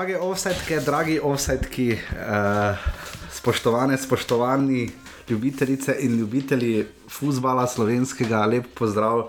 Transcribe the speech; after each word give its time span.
Drage 0.00 0.16
offsetke, 0.18 0.78
dragi 0.80 1.18
offsetki, 1.22 1.92
uh, 1.92 2.76
spoštovane, 3.32 3.98
spoštovani 3.98 4.90
ljubitelice 5.28 5.96
in 6.00 6.16
ljubitelji 6.18 6.86
futbola 7.08 7.66
slovenskega, 7.66 8.46
lep 8.46 8.64
pozdrav 8.74 9.28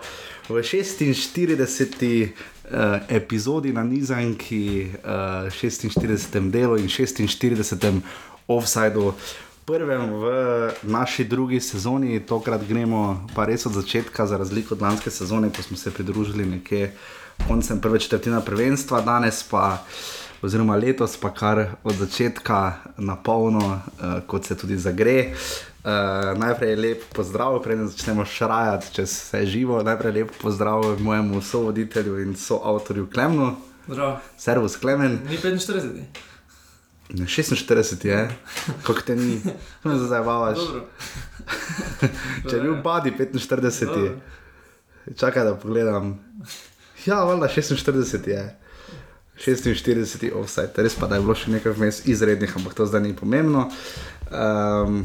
v 0.50 0.64
46. 0.64 2.30
Uh, 2.72 3.04
epizodi 3.10 3.74
na 3.74 3.84
Nizanki, 3.84 4.88
uh, 5.04 5.52
46. 5.52 6.40
delu 6.52 6.78
in 6.78 6.88
46. 6.88 8.00
offsajdu. 8.48 9.14
Prvem 9.66 10.14
v 10.14 10.26
naši 10.84 11.24
drugi 11.24 11.60
sezoni, 11.60 12.20
tokrat 12.20 12.64
gremo 12.64 13.28
pa 13.36 13.44
res 13.46 13.66
od 13.66 13.76
začetka, 13.76 14.26
za 14.26 14.38
razliko 14.38 14.80
od 14.80 14.82
lanske 14.82 15.12
sezone, 15.12 15.52
ko 15.52 15.64
smo 15.64 15.78
se 15.78 15.92
pridružili 15.92 16.46
nekje 16.46 16.96
koncem 17.48 17.82
prve 17.82 18.00
četrtine 18.00 18.40
prvenstva, 18.46 19.02
danes 19.02 19.44
pa 19.44 19.84
uh, 19.84 20.21
oziroma 20.42 20.76
letos 20.76 21.18
pa 21.18 21.34
kar 21.34 21.66
od 21.84 21.96
začetka 21.96 22.74
na 22.98 23.16
polno, 23.16 23.82
uh, 23.82 24.22
kot 24.28 24.46
se 24.46 24.58
tudi 24.58 24.78
zagre. 24.78 25.34
Uh, 25.82 26.38
najprej 26.38 26.76
lep 26.76 27.04
pozdrav, 27.16 27.62
preden 27.64 27.88
začnemo 27.90 28.26
šrajati 28.26 28.94
čez 28.94 29.10
vse 29.10 29.46
živo. 29.46 29.84
Najprej 29.84 30.14
lep 30.14 30.32
pozdrav 30.42 31.00
mojemu 31.00 31.42
sovoditelju 31.42 32.20
in 32.22 32.36
soavtorju 32.36 33.10
Klemnu. 33.14 33.56
Zdravo. 33.88 34.20
Servus, 34.38 34.76
Klemen. 34.78 35.20
Ni 35.30 35.38
45. 35.38 35.82
Ne, 37.14 37.26
46 37.26 38.06
je, 38.06 38.30
kako 38.84 39.02
te 39.02 39.16
ni, 39.16 39.42
ne 39.84 39.98
zazajavaš. 39.98 40.58
Dobro. 40.58 40.86
Če 42.50 42.56
je 42.56 42.62
bil 42.62 42.76
Badi 42.84 43.12
45, 43.20 43.86
Dobro. 43.86 44.20
čakaj 45.18 45.44
da 45.44 45.56
pogledam. 45.56 46.20
Ja, 47.06 47.24
valjda 47.24 47.48
46 47.48 48.28
je. 48.28 48.61
46 49.42 50.32
offside, 50.38 50.78
res 50.78 50.96
pa 50.96 51.08
da 51.10 51.18
je 51.18 51.26
bilo 51.26 51.36
še 51.36 51.52
nekaj 51.52 51.74
vmes 51.74 52.04
izrednih, 52.06 52.54
ampak 52.60 52.78
to 52.78 52.86
zdaj 52.86 53.02
ni 53.02 53.16
pomembno. 53.18 53.68
Um, 54.30 55.02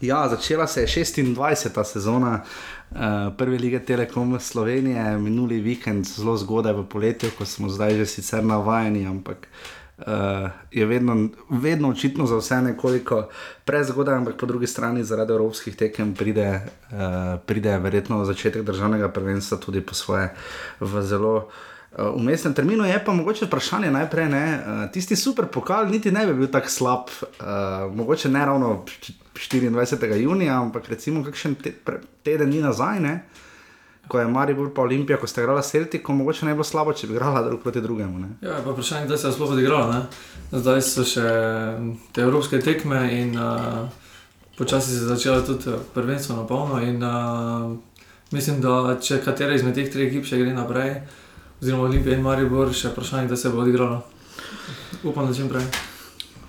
ja, 0.00 0.28
začela 0.28 0.66
se 0.66 0.84
je 0.84 0.86
26. 0.86 1.84
sezona 1.84 2.42
uh, 2.42 2.98
prve 3.38 3.58
lige 3.58 3.80
Telekom 3.84 4.36
Slovenije, 4.40 5.18
minuli 5.18 5.60
vikend, 5.60 6.06
zelo 6.06 6.36
zgodaj 6.36 6.76
v 6.76 6.84
poletju, 6.88 7.30
ko 7.38 7.48
smo 7.48 7.72
zdaj 7.72 7.96
že 7.96 8.06
sicer 8.06 8.44
navajeni, 8.44 9.06
ampak 9.06 9.48
uh, 9.48 10.50
je 10.70 10.86
vedno, 10.86 11.28
vedno 11.48 11.88
očitno 11.88 12.26
za 12.26 12.36
vse 12.36 12.60
nekoliko 12.62 13.28
prezgodaj, 13.64 14.14
ampak 14.14 14.36
po 14.36 14.46
drugi 14.46 14.66
strani 14.66 15.04
zaradi 15.04 15.32
evropskih 15.32 15.76
tekem 15.76 16.14
pride, 16.14 16.60
uh, 16.92 17.40
pride 17.46 17.78
verjetno 17.78 18.24
začetek 18.24 18.62
državnega 18.62 19.08
prvenstva 19.08 19.58
tudi 19.58 19.80
po 19.80 19.94
svoje 19.94 20.28
v 20.80 21.02
zelo. 21.02 21.48
Uh, 21.88 22.14
V 22.14 22.22
mestnem 22.22 22.54
terminu 22.54 22.84
je 22.84 22.98
pa 23.04 23.12
mogoče 23.12 23.46
vprašanje 23.46 23.90
najprej, 23.90 24.28
ne, 24.28 24.44
uh, 24.60 24.90
tisti 24.92 25.16
super 25.16 25.46
pokal 25.46 25.88
niti 25.88 26.12
ne 26.12 26.26
bi 26.26 26.34
bil 26.34 26.50
tako 26.52 26.68
slab, 26.68 27.08
uh, 27.08 27.94
mogoče 27.94 28.28
ne 28.28 28.44
ravno 28.46 28.84
24. 29.34 30.20
junija, 30.20 30.60
ampak 30.60 30.88
recimo 30.88 31.24
kakšen 31.24 31.54
te, 31.54 31.72
pre, 31.72 32.00
teden 32.22 32.50
dni 32.50 32.60
nazaj, 32.62 33.00
ne, 33.00 33.14
ko 34.08 34.20
je 34.20 34.26
Maribor 34.28 34.74
pa 34.74 34.82
Olimpija, 34.82 35.18
ko 35.18 35.26
ste 35.26 35.40
igrali 35.40 35.62
Celtico, 35.62 36.12
mogoče 36.12 36.46
ne 36.46 36.52
bilo 36.52 36.64
slabo, 36.64 36.92
če 36.92 37.06
bi 37.06 37.16
igrala 37.16 37.42
drug 37.42 37.62
proti 37.62 37.80
drugemu. 37.80 38.18
Ne. 38.18 38.28
Ja, 38.42 38.60
pa 38.64 38.72
vprašanje, 38.72 39.06
kdaj 39.06 39.18
se 39.18 39.28
je 39.28 39.32
sploh 39.32 39.52
odigralo. 39.52 39.92
Ne? 39.92 40.00
Zdaj 40.52 40.82
so 40.82 41.04
še 41.04 41.28
te 42.12 42.24
evropske 42.24 42.60
tekme 42.64 43.02
in 43.16 43.36
uh, 43.36 43.88
počasi 44.58 44.92
se 44.92 45.02
je 45.02 45.08
začelo 45.12 45.42
tudi 45.46 45.76
prvenstvo 45.94 46.36
na 46.36 46.46
polno. 46.48 46.80
In, 46.80 47.02
uh, 47.04 47.76
mislim, 48.32 48.60
da 48.64 48.96
če 49.00 49.20
katera 49.24 49.56
izmed 49.56 49.76
teh 49.76 49.92
treh 49.92 50.08
ekip 50.08 50.28
še 50.28 50.40
gre 50.40 50.56
naprej, 50.56 51.02
oziroma 51.60 51.84
Olimpija 51.88 52.16
in 52.16 52.22
Maribor, 52.22 52.72
še 52.74 52.92
vprašanje, 52.92 53.28
kdaj 53.28 53.40
se 53.40 53.50
bo 53.52 53.62
odigralo. 53.62 54.02
Upam, 55.02 55.26
da 55.26 55.34
čim 55.34 55.48
prej. 55.50 55.66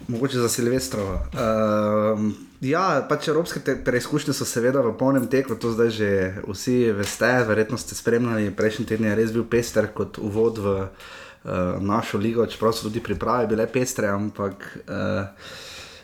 Mogoče 0.10 0.42
za 0.42 0.50
Silvestrovo. 0.50 1.20
Um, 1.38 2.32
ja, 2.66 3.06
pač 3.10 3.28
evropske 3.30 3.62
preizkušnje 3.86 4.34
so 4.34 4.46
seveda 4.46 4.82
v 4.86 4.96
polnem 4.98 5.28
teku, 5.30 5.58
to 5.58 5.70
zdaj 5.74 5.90
že 5.94 6.10
vsi 6.48 6.78
veste, 6.98 7.30
verjetno 7.46 7.78
ste 7.78 7.98
spremljali. 7.98 8.50
Prejšnji 8.58 8.86
teden 8.90 9.10
je 9.10 9.18
res 9.22 9.34
bil 9.34 9.46
pester 9.46 9.92
kot 9.94 10.18
uvod 10.18 10.62
v 10.62 10.76
uh, 10.82 11.78
našo 11.78 12.18
ligo, 12.18 12.46
čeprav 12.50 12.74
so 12.74 12.90
tudi 12.90 13.04
priprave 13.06 13.50
bile 13.50 13.70
pestre, 13.70 14.10
ampak. 14.10 14.70
Uh, 14.86 15.26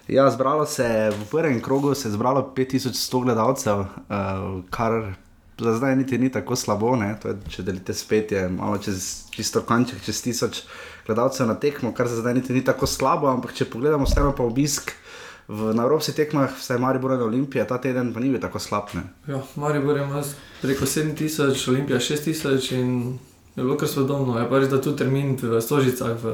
Ja, 0.05 0.29
zbralo 0.29 0.65
se 0.69 0.83
je 0.85 1.11
v 1.11 1.23
prvem 1.31 1.61
krogu, 1.61 1.95
se 1.97 2.07
je 2.07 2.11
zbralo 2.11 2.53
5100 2.55 3.23
gledalcev, 3.23 3.79
uh, 3.79 3.87
kar 4.69 5.15
za 5.59 5.73
zdaj 5.77 5.95
niti 5.95 6.17
ni 6.17 6.31
tako 6.31 6.55
slabo. 6.55 6.95
Ne? 6.95 7.15
To 7.21 7.31
je, 7.31 7.37
če 7.49 7.63
delite 7.63 7.93
spet, 7.93 8.31
je 8.31 8.49
malo 8.49 8.77
čez 8.77 9.27
čisto 9.31 9.61
kanček, 9.61 10.03
čez 10.05 10.21
tisoč 10.21 10.63
gledalcev 11.07 11.47
na 11.47 11.55
tekmo, 11.55 11.93
kar 11.93 12.07
za 12.07 12.21
zdaj 12.21 12.33
niti 12.33 12.53
ni 12.53 12.63
tako 12.65 12.87
slabo, 12.87 13.29
ampak 13.31 13.53
če 13.53 13.69
pogledamo 13.69 14.07
vseeno 14.07 14.33
pa 14.35 14.43
obisk 14.43 14.91
v, 15.47 15.73
na 15.77 15.85
evropskih 15.85 16.15
tekmah, 16.17 16.55
vsaj 16.57 16.79
Maribor 16.81 17.13
in 17.13 17.21
Olimpija, 17.27 17.67
ta 17.69 17.77
teden 17.81 18.13
pa 18.13 18.19
ni 18.19 18.31
bil 18.33 18.41
tako 18.41 18.59
slab. 18.59 18.89
Ne? 18.97 19.05
Ja, 19.29 19.41
Maribor 19.55 19.97
ima 20.01 20.23
preko 20.61 20.85
7000, 20.85 21.69
Olimpija 21.69 21.99
6000 21.99 22.73
in 22.79 23.19
je 23.55 23.63
bilo 23.63 23.77
kar 23.77 23.87
sodobno. 23.87 24.39
Je 24.39 24.49
pa 24.49 24.59
res, 24.59 24.69
da 24.69 24.81
tudi 24.81 24.97
termin 25.03 25.37
v 25.41 25.61
Stožicah, 25.61 26.17
v, 26.23 26.33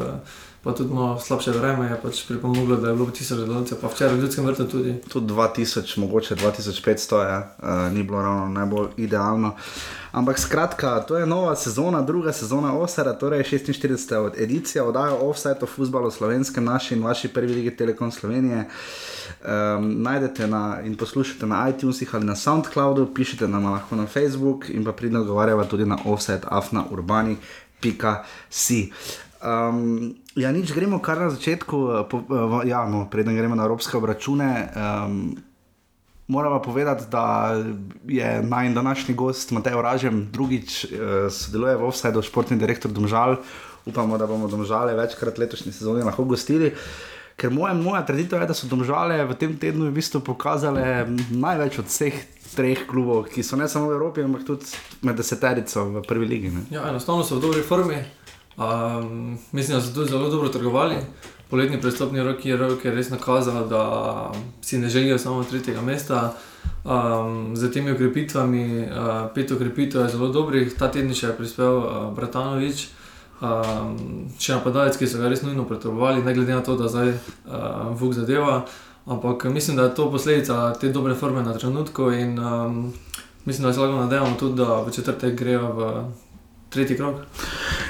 pa 0.63 0.73
tudi 0.73 0.94
malo 0.94 1.19
slabše 1.19 1.51
vreme 1.51 1.89
je 1.89 2.01
pač 2.01 2.27
pripomoglo, 2.27 2.75
da 2.75 2.89
je 2.89 2.95
bilo 2.95 3.07
1000 3.07 3.45
gledalcev, 3.45 3.77
pa 3.81 3.88
včeraj 3.88 4.16
v 4.16 4.22
Ljudskem 4.22 4.45
vrtu 4.45 4.67
tudi. 4.67 4.95
Tudi 5.09 5.33
2000, 5.33 5.97
mogoče 5.97 6.35
2500, 6.35 7.29
ja, 7.29 7.55
uh, 7.57 7.94
ni 7.94 8.03
bilo 8.03 8.22
ravno 8.22 8.47
najbolj 8.47 8.88
idealno. 8.97 9.55
Ampak 10.11 10.39
skratka, 10.39 10.99
to 10.99 11.17
je 11.17 11.25
nova 11.25 11.55
sezona, 11.55 12.01
druga 12.01 12.33
sezona 12.33 12.77
Osera, 12.77 13.13
torej 13.13 13.44
46. 13.44 14.16
od 14.16 14.33
edicija, 14.38 14.83
oddaja 14.83 15.16
Offside 15.16 15.55
o 15.61 15.66
futbalu 15.66 16.11
slovenskem, 16.11 16.63
naši 16.63 16.95
in 16.95 17.03
vaši 17.03 17.28
prvi 17.28 17.53
lige 17.53 17.75
Telekom 17.75 18.11
Slovenije. 18.11 18.69
Um, 19.41 20.01
najdete 20.03 20.47
na, 20.47 20.81
in 20.83 20.97
poslušate 20.97 21.45
na 21.45 21.69
iTunesih 21.69 22.16
ali 22.16 22.25
na 22.25 22.35
SoundCloudu, 22.35 23.13
pišete 23.16 23.47
nam 23.47 23.72
lahko 23.72 23.95
na 23.95 24.07
Facebook 24.07 24.69
in 24.69 24.85
pa 24.85 24.91
pridno 24.91 25.19
odgovarjava 25.19 25.66
tudi 25.66 25.85
na 25.85 25.97
offset 26.05 26.45
afnaurbani.si. 26.49 28.91
Um, 29.43 30.16
ja, 30.35 30.51
nič, 30.51 30.71
gremo 30.71 30.99
kar 31.03 31.19
na 31.19 31.29
začetku, 31.29 31.77
eh, 31.77 32.03
po, 32.07 32.23
uh, 32.23 32.61
ja, 32.67 32.85
no, 32.87 33.07
preden 33.11 33.35
gremo 33.35 33.55
na 33.55 33.67
evropske 33.67 33.97
obračune. 33.97 34.69
Um, 34.75 35.37
Moramo 36.31 36.61
povedati, 36.63 37.03
da 37.11 37.51
je 38.07 38.43
naj 38.43 38.69
današnji 38.73 39.15
gost 39.15 39.51
Matej 39.51 39.75
Oražem 39.75 40.29
drugič 40.31 40.85
uh, 40.85 41.27
sodeluje 41.27 41.75
v 41.75 41.83
Offsideu, 41.83 42.23
športni 42.23 42.55
direktor 42.57 42.91
Domžal. 42.91 43.35
Upamo, 43.85 44.17
da 44.17 44.27
bomo 44.27 44.47
Domžale 44.47 44.95
večkrat 44.95 45.37
letošnji 45.37 45.71
sezoni 45.71 46.05
lahko 46.07 46.23
gostili. 46.23 46.71
Ker 47.35 47.51
moja, 47.51 47.73
moja 47.73 48.05
trditev 48.05 48.41
je, 48.41 48.47
da 48.47 48.55
so 48.55 48.69
Domžale 48.69 49.25
v 49.25 49.35
tem 49.35 49.57
tednu 49.57 49.89
v 49.89 49.97
bistvu 49.97 50.21
pokazale 50.23 51.09
največ 51.33 51.81
od 51.81 51.89
vseh 51.89 52.15
treh 52.55 52.85
klubov, 52.87 53.27
ki 53.31 53.43
so 53.43 53.59
ne 53.59 53.67
samo 53.67 53.89
v 53.89 53.97
Evropi, 53.97 54.23
ampak 54.23 54.45
tudi 54.47 54.71
med 55.07 55.17
deseterico 55.17 55.87
v 55.89 56.03
prvi 56.07 56.27
ligi. 56.27 56.51
Ne? 56.53 56.67
Ja, 56.71 56.87
enostavno 56.91 57.25
so 57.27 57.39
v 57.39 57.43
dobri 57.43 57.63
formi. 57.65 58.20
Um, 58.61 59.38
mislim, 59.51 59.77
da 59.77 59.83
so 59.83 59.94
tudi 59.94 60.09
zelo 60.09 60.29
dobro 60.29 60.49
trgovali. 60.49 60.95
Poletni 61.49 61.81
prestopni 61.81 62.23
rok 62.23 62.45
je, 62.45 62.57
rok 62.57 62.85
je 62.85 62.91
res 62.91 63.09
nakazal, 63.09 63.67
da 63.67 64.31
si 64.61 64.77
ne 64.77 64.89
želijo 64.89 65.17
samo 65.17 65.44
tretjega 65.44 65.81
mesta. 65.81 66.33
Um, 66.83 67.55
z 67.55 67.72
temi 67.72 67.91
ukrepitvami, 67.91 68.81
uh, 68.81 69.31
pet 69.35 69.51
ukrepitev 69.51 70.01
je 70.01 70.09
zelo 70.09 70.27
dobrih, 70.27 70.77
ta 70.77 70.91
teden 70.91 71.13
še 71.13 71.28
je 71.28 71.37
prispel 71.37 71.78
uh, 71.78 72.13
Bratanovič, 72.16 72.87
um, 73.41 73.97
še 74.40 74.55
napadalec, 74.58 74.97
ki 74.97 75.09
so 75.09 75.22
ga 75.22 75.29
res 75.29 75.43
nujno 75.46 75.66
potrebovali, 75.69 76.23
ne 76.23 76.34
glede 76.34 76.55
na 76.55 76.63
to, 76.66 76.78
da 76.78 76.90
zdaj 76.90 77.13
uh, 77.13 77.91
Vuk 77.97 78.13
zadeva. 78.13 78.63
Ampak 79.05 79.46
mislim, 79.49 79.78
da 79.78 79.90
je 79.90 79.96
to 79.96 80.11
posledica 80.11 80.73
te 80.73 80.90
dobre 80.90 81.16
forme 81.16 81.43
na 81.43 81.53
trenutku 81.53 82.11
in 82.11 82.37
um, 82.40 82.93
mislim, 83.46 83.67
da 83.67 83.73
se 83.73 83.79
lahko 83.79 83.97
nadejamo 83.97 84.35
tudi, 84.40 84.61
da 84.61 84.81
v 84.81 84.93
četrtek 84.93 85.35
grejo 85.35 85.73
v 85.73 85.93
tretji 86.72 86.96
krog. 86.97 87.16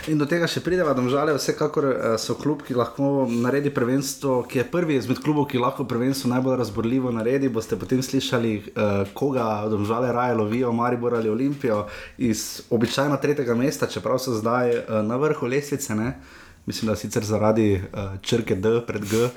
In 0.10 0.18
do 0.18 0.26
tega 0.26 0.48
še 0.50 0.64
prideva, 0.66 0.96
da 0.98 1.04
žale, 1.10 1.36
vsekakor 1.38 1.86
eh, 1.92 2.16
so 2.22 2.34
klub, 2.40 2.64
ki 2.66 2.74
lahko 2.74 3.28
naredi 3.30 3.70
prvenstvo, 3.74 4.42
ki 4.50 4.62
je 4.62 4.66
prvi 4.74 4.98
izmed 4.98 5.22
klubov, 5.22 5.46
ki 5.52 5.62
lahko 5.62 5.86
prvenstvo 5.86 6.32
najbolj 6.34 6.58
razborljivo 6.64 7.14
naredi. 7.14 7.52
Boste 7.54 7.78
potem 7.78 8.02
slišali, 8.02 8.52
uh, 8.58 8.92
koga 9.14 9.68
domžale 9.70 10.10
raje 10.16 10.36
lovijo, 10.40 10.72
Maribor 10.74 11.16
ali 11.20 11.30
Olimpijo 11.30 11.84
iz 12.18 12.64
običajno 12.74 13.18
tretjega 13.22 13.56
mesta, 13.56 13.90
čeprav 13.92 14.18
so 14.24 14.34
zdaj 14.34 14.74
uh, 14.78 15.02
na 15.06 15.20
vrhu 15.22 15.46
lestvice. 15.52 15.96
Ne? 15.96 16.16
Mislim, 16.66 16.90
da 16.92 16.96
sicer 16.96 17.24
zaradi 17.24 17.74
uh, 17.74 18.20
črke 18.22 18.56
D 18.56 18.70
pred 18.88 19.02
G, 19.02 19.30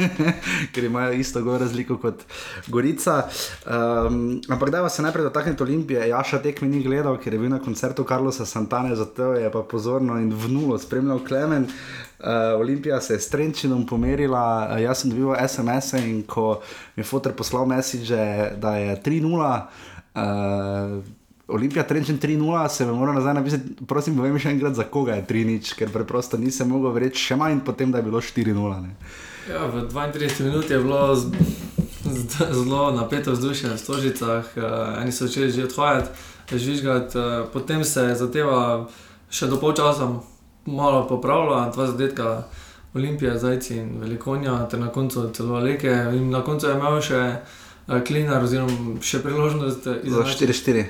ker 0.74 0.84
imajo 0.84 1.12
isto 1.12 1.40
gor 1.42 1.60
razliko 1.60 1.96
kot 1.98 2.24
Gorica. 2.66 3.22
Um, 3.66 4.40
ampak 4.48 4.70
da 4.70 4.88
se 4.88 5.02
najprej 5.02 5.24
dotaknete 5.24 5.64
Olimpije. 5.64 6.08
Jaša 6.08 6.42
tek 6.42 6.60
mi 6.60 6.68
ni 6.68 6.82
gledal, 6.82 7.16
ker 7.16 7.32
je 7.32 7.38
bil 7.38 7.48
na 7.50 7.58
koncertu 7.58 8.04
Karlosa 8.04 8.46
Santane, 8.46 8.96
zato 8.96 9.32
je 9.32 9.52
pa 9.52 9.62
pozorno 9.62 10.18
in 10.20 10.32
vnulo 10.34 10.78
spremljal 10.78 11.24
Klemen. 11.24 11.64
Uh, 11.64 12.26
Olimpija 12.60 13.00
se 13.00 13.14
je 13.14 13.20
s 13.20 13.28
Trenčinom 13.28 13.86
pomerila, 13.86 14.68
uh, 14.70 14.82
jaz 14.82 15.00
sem 15.00 15.10
dobil 15.10 15.32
SMS-e 15.48 16.04
in 16.10 16.22
ko 16.22 16.60
mi 16.96 17.00
je 17.00 17.04
fotor 17.04 17.32
poslal 17.32 17.66
message, 17.66 18.16
da 18.56 18.76
je 18.76 19.00
3-0. 19.02 19.60
Uh, 20.14 21.19
Olimpija 21.50 21.84
Trenčen 21.86 22.18
3-0, 22.18 22.68
se 22.68 22.86
me 22.86 22.92
mora 22.92 23.12
nazaj 23.12 23.34
napisati, 23.34 23.74
prosim, 23.86 24.16
povem 24.16 24.38
še 24.38 24.54
enkrat, 24.54 24.74
za 24.78 24.86
koga 24.86 25.18
je 25.18 25.26
3-0, 25.28 25.74
ker 25.78 25.92
preprosto 25.92 26.38
nisem 26.38 26.68
mogel 26.70 26.98
reči 27.02 27.30
še 27.30 27.38
manj, 27.40 27.60
potem 27.66 27.92
da 27.92 27.98
je 27.98 28.06
bilo 28.06 28.20
4-0. 28.20 28.80
ne. 28.82 28.94
Ja, 29.50 29.66
v 29.66 29.84
32 29.90 30.46
minut 30.46 30.70
je 30.70 30.78
bilo 30.78 31.16
z, 31.16 31.30
z, 32.04 32.50
zelo 32.54 32.90
napeto 32.94 33.32
vzdušje 33.32 33.74
v 33.74 33.78
Stožicah, 33.78 34.50
uh, 34.56 35.02
eni 35.02 35.12
so 35.12 35.26
začeli 35.26 35.50
že 35.52 35.66
odhajati, 35.66 36.10
žvižgati, 36.52 37.18
uh, 37.18 37.48
potem 37.52 37.84
se 37.84 38.10
je 38.10 38.18
zadeva 38.20 38.86
še 39.30 39.46
do 39.50 39.56
polčasa 39.56 40.10
malo 40.66 41.06
popravila, 41.08 41.70
dva 41.74 41.86
zadetka 41.86 42.44
Olimpije, 42.94 43.38
Zajci 43.38 43.76
in 43.76 44.00
Velikonja, 44.00 44.66
ter 44.66 44.80
na 44.80 44.88
koncu 44.88 45.30
celo 45.32 45.54
Aleke. 45.54 45.90
In 46.12 46.30
na 46.30 46.42
koncu 46.42 46.66
je 46.66 46.74
imel 46.74 47.00
še 47.00 47.20
Klinar, 48.06 48.44
oziroma 48.44 49.00
še 49.02 49.18
priložnost 49.24 49.84
Za 49.84 49.96
izenačiti. 50.02 50.46
4-4. 50.46 50.84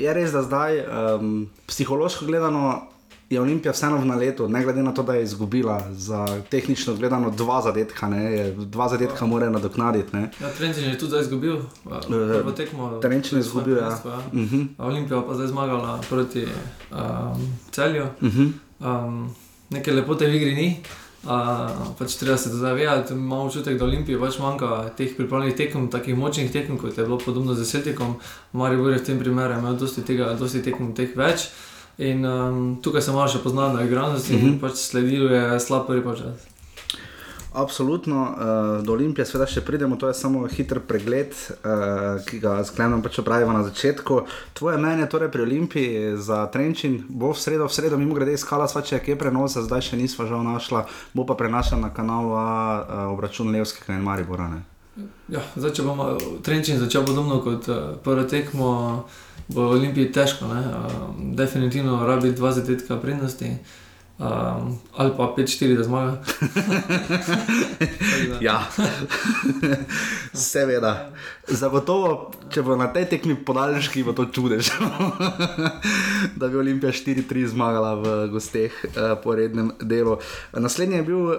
Je 0.00 0.14
res, 0.14 0.32
da 0.32 0.42
zdaj 0.42 0.80
um, 0.80 1.34
psihološko 1.68 2.24
gledano 2.26 2.88
je 3.30 3.40
Olimpija 3.40 3.72
vseeno 3.72 3.98
v 4.00 4.06
naletu, 4.08 4.48
ne 4.48 4.62
glede 4.64 4.82
na 4.82 4.94
to, 4.96 5.02
da 5.02 5.14
je 5.14 5.22
izgubila 5.22 5.76
za 5.92 6.24
tehnično 6.50 6.94
gledano 6.96 7.30
dva 7.30 7.60
zadetka, 7.62 8.08
ne, 8.08 8.52
dva 8.56 8.88
zadetka 8.88 9.26
mora 9.26 9.50
nadoknaditi. 9.50 10.16
ne. 10.16 10.30
Ja, 10.40 10.48
Trenčin 10.58 10.84
je 10.84 10.98
tudi 10.98 11.10
zdaj 11.10 11.22
izgubil, 11.28 11.56
uh, 11.84 12.00
prvo 12.08 12.52
tekmo. 12.52 12.88
Trenčin 13.02 13.38
je 13.38 13.40
izgubil, 13.40 13.76
ja. 13.76 13.80
prvenstvo, 13.84 14.10
ja. 14.10 14.20
Mhm, 14.32 14.62
Olimpija 14.78 15.22
pa 15.28 15.34
zdaj 15.34 15.46
zmagala 15.46 16.00
proti 16.08 16.46
um, 16.90 17.52
celju. 17.70 18.06
mhm. 18.22 18.48
Um, 18.80 19.34
neke 19.70 19.92
lepote 19.92 20.26
v 20.26 20.34
igri 20.34 20.54
ni. 20.54 20.68
Uh, 21.24 21.30
pač 21.98 22.14
treba 22.14 22.36
se 22.36 22.48
zavedati, 22.48 23.12
imamo 23.12 23.44
občutek, 23.44 23.78
da 23.78 23.84
Olimpiji 23.84 24.18
pač 24.20 24.38
manjka 24.38 24.90
teh 24.96 25.16
pripravljenih 25.16 25.56
tekem, 25.56 25.88
takih 25.90 26.16
močnih 26.16 26.52
tekem, 26.52 26.78
kot 26.78 26.98
je 26.98 27.04
bilo 27.04 27.18
podobno 27.18 27.54
z 27.54 27.64
Celtikom. 27.66 28.14
Maribor 28.52 28.92
je 28.92 28.98
v 28.98 29.04
tem 29.04 29.18
primeru 29.18 29.58
imel 29.58 29.74
dosti, 29.76 30.02
tega, 30.06 30.34
dosti 30.38 30.62
tekem 30.62 30.94
teh 30.94 31.10
več. 31.16 31.48
In 31.98 32.22
um, 32.24 32.76
tukaj 32.82 33.02
se 33.02 33.12
malo 33.12 33.26
še 33.28 33.42
pozna 33.42 33.72
na 33.74 33.82
igranosti, 33.82 34.32
mm 34.34 34.38
Mhm. 34.38 34.46
-hmm. 34.48 34.60
pač 34.60 34.74
sledil 34.78 35.32
je 35.32 35.60
slab 35.60 35.86
prvi 35.86 36.02
počas. 36.02 36.57
Absolutno, 37.58 38.22
uh, 38.22 38.84
do 38.86 38.92
Olimpije 38.92 39.24
seveda 39.26 39.48
še 39.50 39.64
pridemo, 39.66 39.96
to 39.98 40.06
je 40.06 40.14
samo 40.14 40.44
hiter 40.46 40.78
pregled, 40.86 41.34
uh, 41.34 42.20
ki 42.22 42.38
ga 42.38 42.52
sklenem 42.62 43.02
pač 43.02 43.18
opravimo 43.18 43.50
na 43.50 43.64
začetku. 43.66 44.20
Tvoje 44.54 44.78
mnenje 44.78 45.08
torej 45.10 45.32
pri 45.34 45.42
Olimpiji 45.42 46.12
za 46.22 46.44
Trenčin 46.54 47.00
bo 47.10 47.32
v 47.34 47.40
sredo, 47.42 47.66
v 47.66 47.74
sredo 47.74 47.98
mimo 47.98 48.14
grede 48.14 48.36
iskala 48.38 48.68
sva, 48.70 48.84
če 48.86 49.00
je 49.00 49.02
kje 49.08 49.16
prenosa, 49.18 49.64
zdaj 49.66 49.90
še 49.90 49.98
nisva 49.98 50.28
žal 50.30 50.46
našla, 50.46 50.84
bo 51.18 51.26
pa 51.26 51.34
prenašala 51.34 51.88
na 51.88 51.90
kanalu 51.90 52.30
A 52.38 52.46
uh, 52.46 53.02
obračun 53.16 53.50
Levskega 53.50 53.98
in 53.98 54.06
Maribora. 54.06 54.46
Ne? 54.54 54.62
Ja, 55.26 55.42
zdaj, 55.58 55.74
če 55.80 55.82
bomo 55.82 56.14
Trenčin 56.46 56.78
začel 56.78 57.02
podobno 57.10 57.40
kot 57.42 57.66
uh, 57.66 57.98
prvo 58.06 58.22
tekmo, 58.22 58.70
bo 59.50 59.66
Olimpiji 59.74 60.14
težko. 60.14 60.46
Ne? 60.46 60.62
Uh, 60.62 61.10
definitivno 61.34 62.06
rabi 62.06 62.30
dva 62.38 62.54
zadetka 62.54 63.02
prednosti. 63.02 63.56
Um, 64.18 64.78
ali 64.96 65.12
pa 65.16 65.34
5-4, 65.36 65.76
da 65.76 65.82
zmaga. 65.82 66.18
Ja, 68.40 68.62
seveda. 70.34 71.10
Zagotovo, 71.48 72.30
če 72.52 72.62
bo 72.62 72.76
na 72.78 72.88
tej 72.92 73.06
tekmi 73.10 73.34
podaljški, 73.46 74.02
bo 74.06 74.12
to 74.16 74.26
čudež. 74.34 74.70
da 76.38 76.48
bi 76.50 76.58
Olimpija 76.60 76.92
4-3 76.92 77.46
zmagala 77.54 77.94
v 77.98 78.14
gosteh 78.32 78.74
uh, 78.84 79.14
po 79.22 79.34
rednem 79.38 79.72
delu. 79.80 80.18
Naslednji 80.52 81.00
je 81.00 81.06
bil 81.06 81.22
uh, 81.30 81.38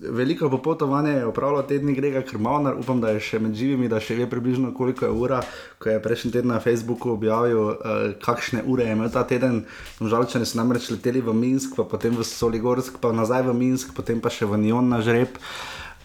veliko 0.00 0.50
popotovanje, 0.52 1.16
je 1.20 1.26
opravljal 1.26 1.66
tedni 1.66 1.94
Grega 1.94 2.22
Krmavnar, 2.26 2.76
upam, 2.78 3.00
da 3.00 3.14
je 3.14 3.24
še 3.30 3.40
med 3.42 3.56
živimi, 3.56 3.90
da 3.90 4.02
še 4.02 4.18
ve 4.18 4.28
približno 4.30 4.74
koliko 4.76 5.06
je 5.06 5.14
ura, 5.14 5.40
ko 5.82 5.90
je 5.90 6.02
prejšnji 6.02 6.32
teden 6.34 6.52
na 6.54 6.60
Facebooku 6.62 7.14
objavil, 7.14 7.72
uh, 7.72 7.78
kakšne 8.22 8.66
ure 8.66 8.86
je 8.86 8.98
imel 8.98 9.10
ta 9.14 9.24
teden. 9.26 9.64
Žalčani 10.00 10.46
so 10.46 10.60
namreč 10.60 10.90
leteli 10.92 11.24
v 11.24 11.34
Minsk, 11.34 11.75
pa 11.76 11.84
potem 11.84 12.16
v 12.16 12.24
Soligorsk, 12.24 12.96
pa 12.98 13.12
nazaj 13.12 13.44
v 13.46 13.52
Minsk, 13.54 13.92
potem 13.92 14.18
pa 14.18 14.32
še 14.32 14.48
v 14.48 14.56
Nion 14.56 14.88
na 14.88 15.04
žreb. 15.04 15.36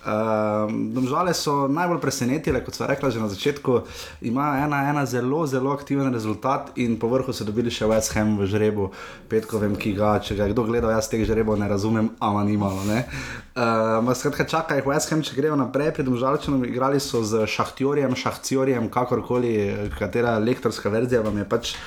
Um, 0.02 0.90
Domžale 0.98 1.30
so 1.38 1.70
najbolj 1.70 2.00
presenetile, 2.02 2.64
kot 2.66 2.74
so 2.74 2.90
rekla 2.90 3.14
že 3.14 3.22
na 3.22 3.30
začetku, 3.30 3.86
imajo 4.26 4.66
ena, 4.66 4.90
ena 4.90 5.06
zelo, 5.06 5.46
zelo 5.46 5.70
aktiven 5.78 6.10
rezultat 6.10 6.74
in 6.82 6.98
po 6.98 7.06
vrhu 7.06 7.30
so 7.30 7.46
dobili 7.46 7.70
še 7.70 7.86
West 7.86 8.18
Ham 8.18 8.34
v 8.34 8.50
žrebu, 8.50 8.90
petkovem, 9.30 9.78
ki 9.78 9.94
ga, 9.94 10.18
če 10.18 10.34
ga 10.42 10.50
kdo 10.50 10.66
gledal, 10.66 10.90
jaz 10.98 11.06
teh 11.06 11.22
žrebov 11.22 11.62
ne 11.62 11.70
razumem, 11.70 12.10
ama 12.18 12.42
ni 12.42 12.58
malo. 12.58 12.82
Uh, 12.82 14.10
skratka, 14.18 14.50
čaka 14.50 14.82
jih 14.82 14.90
West 14.90 15.14
Ham, 15.14 15.22
če 15.22 15.38
grejo 15.38 15.54
naprej, 15.54 15.94
pri 15.94 16.10
Domžalčanom 16.10 16.66
igrali 16.66 16.98
so 16.98 17.22
z 17.22 17.46
Šahtjorjem, 17.46 18.18
Šahciorjem, 18.18 18.90
kakorkoli, 18.90 19.94
katera 20.02 20.40
lektorska 20.42 20.90
verzija 20.90 21.22
vam 21.22 21.38
je 21.38 21.46
pač 21.46 21.78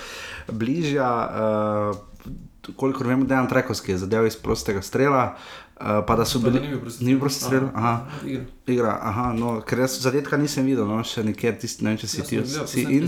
bližja. 0.54 1.10
Uh, 1.10 2.13
kolikor 2.76 3.06
vemo, 3.06 3.24
Dejan 3.24 3.48
Trekovski 3.48 3.92
je 3.92 3.98
zadeval 3.98 4.26
iz 4.26 4.36
prostega 4.36 4.82
strela. 4.82 5.34
Uh, 5.74 6.04
pa 6.06 6.14
da 6.16 6.24
so 6.24 6.38
bili. 6.38 6.60
ni 6.60 6.68
bil 6.68 6.80
prosti 6.80 7.16
prosti 7.20 7.44
strel, 7.44 7.64
aha. 7.74 8.06
igra. 8.26 8.44
Igra, 8.66 8.98
aha, 9.02 9.32
no, 9.34 9.56
ker 9.66 9.78
jaz 9.82 9.96
zadetka 10.00 10.36
nisem 10.38 10.68
videl, 10.70 10.86
no, 10.86 11.00
še 11.02 11.24
nikjer, 11.26 11.56
tisti, 11.58 11.82
ne 11.82 11.90
vem, 11.90 11.98
če 11.98 12.06
si 12.06 12.22
ti 12.22 12.38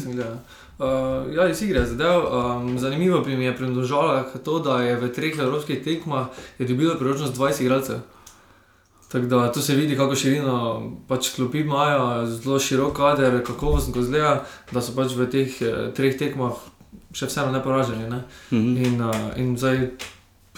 gledal. 0.03 0.41
Uh, 0.79 1.31
ja, 1.33 1.47
iz 1.49 1.63
igre 1.63 1.81
je 1.81 1.93
zadev. 1.95 2.27
Um, 2.27 2.75
zanimivo 2.79 3.23
pri 3.23 3.37
mi 3.37 3.47
je 3.47 3.55
pri 3.57 3.71
Domžalah 3.71 4.35
to, 4.45 4.59
da 4.61 4.83
je 4.83 4.99
v 5.01 5.09
treh 5.09 5.39
evropskih 5.39 5.81
tekmah 5.85 6.27
je 6.59 6.67
dobilo 6.67 6.99
priložnost 6.99 7.39
20 7.39 7.63
igralcev. 7.63 8.03
Tako 9.09 9.27
da 9.27 9.53
tu 9.53 9.63
se 9.63 9.75
vidi, 9.75 9.97
kako 9.97 10.15
širino 10.15 10.57
pač 11.09 11.31
klopi 11.37 11.63
imajo, 11.63 12.27
zelo 12.27 12.59
širok 12.59 12.97
kader, 12.97 13.39
kakovosten, 13.47 13.95
ko 13.95 14.03
zgleda, 14.03 14.43
da 14.73 14.83
so 14.83 14.93
pač 14.93 15.15
v 15.17 15.31
teh 15.31 15.63
eh, 15.63 15.77
treh 15.97 16.19
tekmah 16.19 16.59
še 17.13 17.27
vseeno 17.27 17.53
neporaženi. 17.53 18.07
Ne? 18.07 18.23
Mhm. 18.51 18.77
In, 18.79 19.01
uh, 19.01 19.11
in 19.37 19.57
zdaj, 19.57 19.91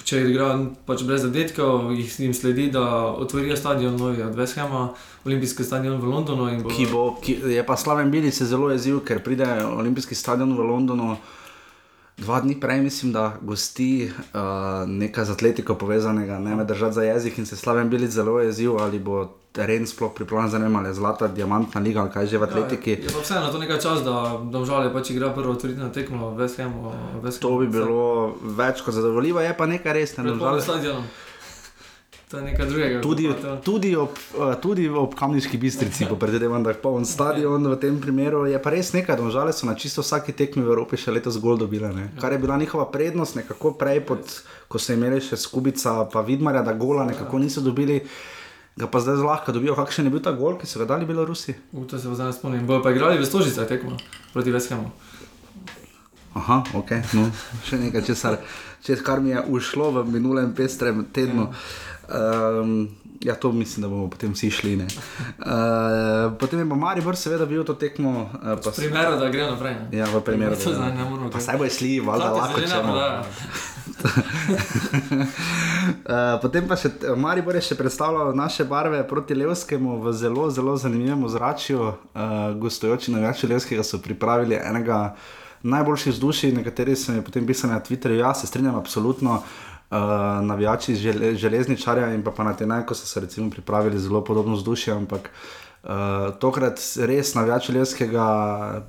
če 0.01 0.21
igrajo 0.25 0.53
pač 0.87 1.03
brez 1.03 1.23
zadetkov, 1.23 1.91
jih 1.93 2.21
jim 2.21 2.33
sledi, 2.33 2.71
da 2.71 2.83
otvorijo 3.15 3.57
stadion 3.57 3.97
novi 3.97 4.23
od 4.23 4.35
Veshema, 4.35 4.89
olimpijski 5.25 5.65
stadion 5.65 5.99
v 5.99 6.05
Londonu. 6.07 6.63
bo- 6.63 6.71
Ki 6.71 6.87
bo, 6.87 7.17
ki 7.17 7.33
je 7.47 7.63
pa 7.63 7.77
Slaven 7.77 8.11
Bilic 8.11 8.35
se 8.35 8.47
zelo 8.47 8.71
jezil, 8.71 9.01
ker 9.01 9.19
pride 9.21 9.45
olimpijski 9.67 10.15
stadion 10.15 10.53
v 10.53 10.61
Londonu. 10.63 11.17
Dva 12.19 12.41
dni 12.41 12.61
prej, 12.61 12.81
mislim, 12.83 13.13
da 13.13 13.37
gosti 13.43 14.11
uh, 14.11 14.41
nekaj 14.87 15.25
z 15.25 15.31
atletiko 15.31 15.75
povezanega, 15.75 16.39
ne 16.39 16.57
me 16.57 16.65
držati 16.65 16.95
za 16.95 17.03
jezik 17.03 17.39
in 17.39 17.47
se 17.47 17.57
Slaven 17.57 17.91
Bilic 17.91 18.11
zelo 18.11 18.41
jezil, 18.41 18.79
ali 18.79 18.99
bo 18.99 19.29
teren 19.53 19.87
sploh 19.87 20.13
pripravljen 20.15 20.51
za 20.51 20.59
ne 20.59 20.65
vem, 20.65 20.77
ali 20.77 20.89
je 20.89 20.95
zlata, 20.95 21.29
diamantna 21.29 21.81
liga 21.81 22.01
ali 22.01 22.11
kaj 22.11 22.27
že 22.27 22.39
v 22.39 22.43
atletiki. 22.43 22.91
Ja, 22.91 22.97
je, 22.97 23.03
je 23.03 23.13
pa 23.15 23.23
vseeno 23.23 23.53
to 23.53 23.59
nekaj 23.59 23.79
časa, 23.79 24.03
da 24.03 24.41
domžale 24.51 24.93
pač 24.93 25.11
igra 25.11 25.31
prvo 25.35 25.53
otvoritno 25.53 25.89
tekmo 25.95 26.31
v 26.31 26.43
Vesthemu. 26.43 26.93
To 27.41 27.59
bi 27.59 27.67
bilo 27.67 28.35
več 28.43 28.83
kot 28.83 28.95
zadovoljivo, 28.95 29.41
je 29.41 29.55
pa 29.57 29.67
nekaj 29.67 29.93
res, 29.93 30.17
ne 30.17 30.27
Pred 30.27 30.39
polnim 30.39 30.63
stadionom. 30.63 31.09
To 32.29 32.37
je 32.37 32.45
nekaj 32.45 32.67
drugega. 32.67 33.01
Tudi, 33.01 33.31
tudi, 33.65 33.97
ob, 33.97 34.09
eh, 34.13 34.55
tudi 34.61 34.89
ob 34.89 35.15
Kamniški 35.15 35.59
bistrici, 35.59 36.05
po 36.09 36.17
predvidevam, 36.17 36.63
da 36.63 36.71
je 36.71 36.77
poln 36.77 37.05
stadion 37.09 37.67
v 37.67 37.77
tem 37.81 38.01
primeru, 38.01 38.45
je 38.47 38.59
pa 38.63 38.71
res 38.71 38.93
nekaj, 38.93 39.17
da 39.17 39.31
žale 39.31 39.53
so 39.53 39.67
na 39.67 39.75
čisto 39.75 40.05
vsaki 40.05 40.33
tekmi 40.37 40.63
v 40.63 40.69
Evropi 40.69 41.01
še 41.01 41.11
letos 41.11 41.41
gol 41.41 41.57
dobile. 41.57 41.89
Ne? 41.89 42.11
Kar 42.21 42.33
je 42.33 42.39
bila 42.39 42.59
njihova 42.61 42.91
prednost, 42.93 43.37
nekako 43.37 43.73
prej, 43.81 44.05
pod, 44.05 44.29
ko 44.69 44.79
so 44.79 44.93
imeli 44.93 45.25
še 45.25 45.41
skubica, 45.41 46.05
pa 46.13 46.21
vidmarja, 46.21 46.63
da 46.63 46.77
gola 46.77 47.09
nekako 47.09 47.39
niso 47.39 47.65
dobili. 47.65 48.03
Ga 48.79 48.87
pa 48.87 49.01
zdaj 49.01 49.17
zlahka 49.25 49.53
dobijo, 49.53 49.75
kakšen 49.75 50.07
je 50.07 50.11
bil 50.13 50.21
ta 50.23 50.31
gol, 50.37 50.61
ki 50.61 50.69
so 50.69 50.79
ga 50.79 50.85
dali 50.85 51.09
Belorusi. 51.09 51.57
U, 51.73 51.89
to 51.89 51.99
se 51.99 52.13
zdaj 52.13 52.37
spomnim. 52.37 52.67
Bojo 52.67 52.85
pa 52.85 52.93
igrali 52.93 53.19
v 53.19 53.25
Stožicah 53.27 53.67
tekmo 53.67 53.97
proti 54.37 54.53
Vesthemu. 54.53 54.93
Aha, 56.39 56.61
ok, 56.77 56.93
no, 57.17 57.25
še 57.67 57.81
nekaj, 57.81 58.05
česar, 58.07 58.37
čes, 58.85 59.01
kar 59.03 59.19
mi 59.19 59.33
je 59.33 59.41
ušlo 59.49 59.91
v 59.97 60.05
minulem 60.13 60.53
pestrem 60.55 61.03
tednu. 61.11 61.49
Um, 62.09 62.89
ja, 63.21 63.35
to 63.35 63.53
mislim, 63.53 63.83
da 63.83 63.89
bomo 63.89 64.09
potem 64.09 64.33
vsi 64.33 64.51
šli. 64.51 64.77
ne. 64.77 64.87
Uh, 65.39 65.49
potem 66.35 66.59
je 66.59 66.69
pa 66.69 66.75
Maribor, 66.77 67.17
seveda, 67.17 67.47
bil 67.47 67.65
to 67.65 67.75
tekmo. 67.75 68.11
Uh, 68.35 68.57
pa, 68.57 68.71
s- 68.71 68.77
Primeru, 68.77 69.17
da 69.17 69.29
gre 69.29 69.43
naprej. 69.45 69.75
ne. 69.83 69.99
ja, 69.99 70.07
v 70.07 70.21
primeru. 70.23 70.55
Da- 70.55 70.73
zdaj 70.73 70.93
ne 70.93 71.05
moramo. 71.05 71.31
Pa 71.31 71.41
saj 71.41 71.57
bo 71.57 71.69
šli, 71.69 72.01
valjda 72.01 72.31
lahko 72.33 72.61
zelena 72.61 72.75
če 72.75 72.83
prodaja. 72.83 73.25
Uh, 75.99 76.15
potem 76.39 76.65
pa 76.65 76.77
še 76.77 76.89
Maribor 77.17 77.57
je 77.57 77.63
še 77.63 77.75
predstavljal 77.75 78.31
naše 78.33 78.65
barve 78.65 79.01
proti 79.03 79.35
Levskemu 79.35 79.99
v 79.99 80.13
zelo, 80.13 80.51
zelo 80.51 80.77
zanimivem 80.77 81.25
ozračju. 81.25 81.81
Uh, 81.81 81.95
gostujoči 82.55 83.11
navijači 83.11 83.47
Levskega 83.47 83.83
so 83.83 83.99
pripravili 83.99 84.57
enega 84.57 85.15
najboljših 85.65 86.13
vzdušij, 86.13 86.53
nekateri 86.53 86.95
so 86.95 87.13
mi 87.13 87.23
potem 87.23 87.47
pisali 87.47 87.73
na 87.73 87.81
Twitterju, 87.81 88.19
ja, 88.19 88.35
se 88.35 88.47
strinjam 88.47 88.77
absolutno. 88.77 89.33
Uh, 89.35 89.68
navijači 89.91 90.95
žele, 90.95 91.35
železničarja 91.35 92.13
in 92.15 92.23
pa, 92.23 92.31
pa 92.31 92.45
na 92.45 92.53
te 92.57 92.67
naj, 92.67 92.87
ko 92.87 92.95
so 92.95 93.07
se 93.07 93.21
recimo 93.21 93.51
pripravili 93.51 93.99
zelo 93.99 94.25
podobno 94.25 94.55
vzdušje, 94.55 94.95
ampak 94.95 95.31
uh, 95.31 95.91
tokrat 96.41 96.81
res 97.09 97.35
navijači 97.35 97.73
Levskega 97.73 98.27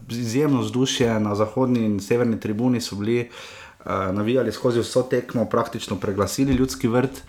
izjemno 0.10 0.62
vzdušje 0.62 1.20
na 1.20 1.36
zahodni 1.36 1.86
in 1.86 2.00
severni 2.00 2.40
tribuni 2.40 2.82
so 2.82 2.96
bili 2.96 3.30
uh, 3.30 4.12
navijali 4.12 4.52
skozi 4.52 4.80
vso 4.80 5.04
tekmo, 5.04 5.46
praktično 5.46 5.96
preglasili 5.96 6.54
ljudski 6.54 6.88
vrt. 6.88 7.24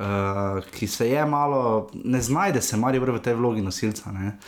uh, 0.00 0.64
ki 0.70 0.86
se 0.86 1.08
je 1.08 1.26
malo, 1.26 1.90
ne 2.04 2.20
znajde 2.20 2.62
se 2.62 2.76
Maribor 2.76 3.10
v 3.10 3.22
tej 3.22 3.34
vlogi 3.34 3.62
nosilca. 3.62 4.12
Ne. 4.12 4.38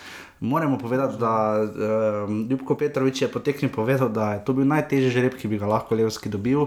Moramo 0.40 0.78
povedati, 0.78 1.18
da 1.18 1.62
uh, 1.62 2.30
Ljubko 2.50 2.74
Petrovič 2.74 3.22
je 3.22 3.28
potekni 3.28 3.68
povedal, 3.68 4.08
da 4.08 4.32
je 4.32 4.44
to 4.44 4.52
bil 4.52 4.66
najtežji 4.66 5.10
žreb, 5.10 5.36
ki 5.38 5.48
bi 5.48 5.58
ga 5.58 5.70
lahko 5.70 5.94
Levski 5.94 6.32
dobil, 6.32 6.66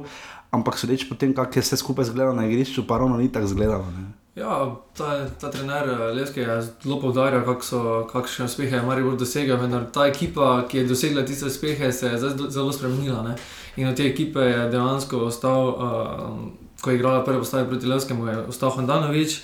ampak 0.55 0.79
sodeč 0.79 1.07
po 1.09 1.15
tem, 1.19 1.33
kako 1.35 1.59
je 1.59 1.65
vse 1.67 1.77
skupaj 1.83 2.09
izgledalo 2.09 2.35
na 2.35 2.47
igrišču, 2.47 2.87
pa 2.87 2.97
ravno 3.03 3.17
ni 3.17 3.31
tako 3.31 3.51
izgledalo. 3.51 3.91
Ne. 3.91 4.13
Ja, 4.35 4.75
ta, 4.97 5.29
ta 5.39 5.51
trener 5.51 5.89
eh, 5.89 6.13
Levski 6.13 6.39
je 6.39 6.61
zelo 6.61 6.99
poudarjal, 6.99 7.45
kak 7.47 7.63
kakšne 8.11 8.45
uspehe 8.45 8.75
je 8.75 8.83
Maribor 8.83 9.15
dosegel. 9.15 9.55
Vendar 9.57 9.85
ta 9.93 10.09
ekipa, 10.11 10.65
ki 10.67 10.81
je 10.81 10.89
dosegla 10.89 11.23
tiste 11.25 11.47
uspehe, 11.47 11.91
se 11.91 12.07
je 12.07 12.17
zelo 12.49 12.73
spremenila. 12.75 13.21
Ne? 13.23 13.35
In 13.75 13.87
od 13.87 13.95
te 13.95 14.07
ekipe 14.07 14.39
je 14.39 14.67
dejansko 14.71 15.17
ostal, 15.29 15.69
uh, 15.69 16.81
ko 16.81 16.91
je 16.91 16.99
igrala 16.99 17.23
prvi 17.23 17.39
postavi 17.39 17.69
proti 17.69 17.87
Levskemu, 17.87 18.27
je 18.27 18.37
ostal 18.51 18.75
Hondanovič, 18.75 19.39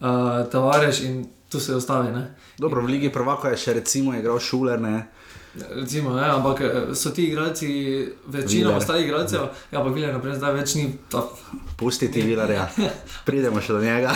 uh, 0.00 0.46
Tavares 0.52 1.02
in 1.02 1.26
tu 1.50 1.60
se 1.60 1.72
je 1.72 1.76
ostavi. 1.76 2.14
Ne? 2.14 2.34
Dobro, 2.58 2.82
v 2.82 2.94
Ligi 2.94 3.10
Prvaka 3.12 3.50
je 3.50 3.58
še 3.64 3.74
recimo 3.82 4.14
igral 4.14 4.38
Šuler. 4.38 4.80
Ne? 4.80 5.08
Recimo, 5.70 6.14
ne, 6.14 6.28
ampak 6.30 6.60
eh, 6.60 6.94
so 6.94 7.10
ti 7.10 7.24
igralci, 7.24 7.68
večina 8.26 8.76
ostalih 8.76 9.06
igralcev, 9.06 9.40
ja, 9.72 9.82
pa 9.82 9.88
Viler, 9.88 10.12
naprej, 10.14 10.36
zdaj 10.36 10.54
več 10.54 10.74
ni. 10.74 10.86
Ta... 11.10 11.22
Pustiti 11.76 12.22
Viler, 12.22 12.50
ja. 12.50 12.66
Pridemo 13.28 13.60
še 13.60 13.76
do 13.76 13.80
njega. 13.80 14.12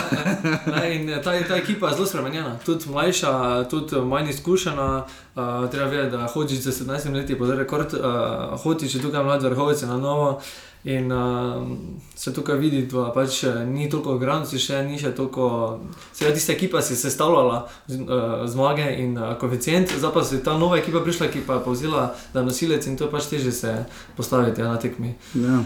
ne, 0.75 0.85
in 0.95 1.09
eh, 1.09 1.21
ta, 1.23 1.33
ta 1.47 1.57
ekipa 1.57 1.89
je 1.89 1.99
zelo 1.99 2.09
spremenjena, 2.09 2.55
tudi 2.65 2.89
mlajša, 2.93 3.33
tudi 3.71 4.01
manj 4.05 4.33
izkušena. 4.35 4.89
Uh, 5.31 5.69
treba 5.71 5.85
vedeti, 5.87 6.11
da 6.11 6.27
hočeš 6.27 6.65
za 6.65 6.71
17 6.83 7.13
let, 7.15 7.29
pa 7.39 7.47
zdaj 7.47 7.61
rekord, 7.63 7.93
uh, 7.95 8.57
hočeš 8.59 8.99
tukaj 8.99 9.23
mladi 9.23 9.47
vrhovci 9.47 9.87
na 9.87 9.97
novo. 9.97 10.41
In 10.83 11.11
uh, 11.11 11.67
se 12.15 12.33
tukaj 12.33 12.57
vidi, 12.57 12.79
da 12.89 13.11
pač 13.13 13.43
eh, 13.45 13.59
ni 13.69 13.85
toliko 13.89 14.15
granci, 14.17 14.57
še 14.57 14.79
ni 14.87 14.97
še 14.97 15.11
toliko. 15.13 15.77
Seveda, 16.09 16.33
tista 16.33 16.55
ekipa 16.55 16.81
si 16.81 16.97
se 16.97 17.11
stavljala 17.13 17.59
z, 17.85 17.99
uh, 18.01 18.41
zmage 18.49 18.87
in 19.03 19.13
uh, 19.13 19.35
koeficient, 19.37 19.93
zdaj 20.01 20.13
pa 20.15 20.23
se 20.25 20.39
je 20.39 20.43
ta 20.47 20.55
nova 20.57 20.79
ekipa 20.81 21.03
prišla, 21.05 21.29
ki 21.29 21.43
pa 21.45 21.59
je 21.59 21.65
povzela, 21.67 22.07
da 22.33 22.41
je 22.41 22.49
nosilec 22.49 22.87
in 22.89 22.97
to 22.97 23.05
je 23.05 23.13
pač 23.13 23.29
teže 23.29 23.53
se 23.53 23.75
postaviti 24.17 24.65
ja, 24.65 24.71
na 24.73 24.81
tekmi. 24.81 25.13
Ja, 25.37 25.61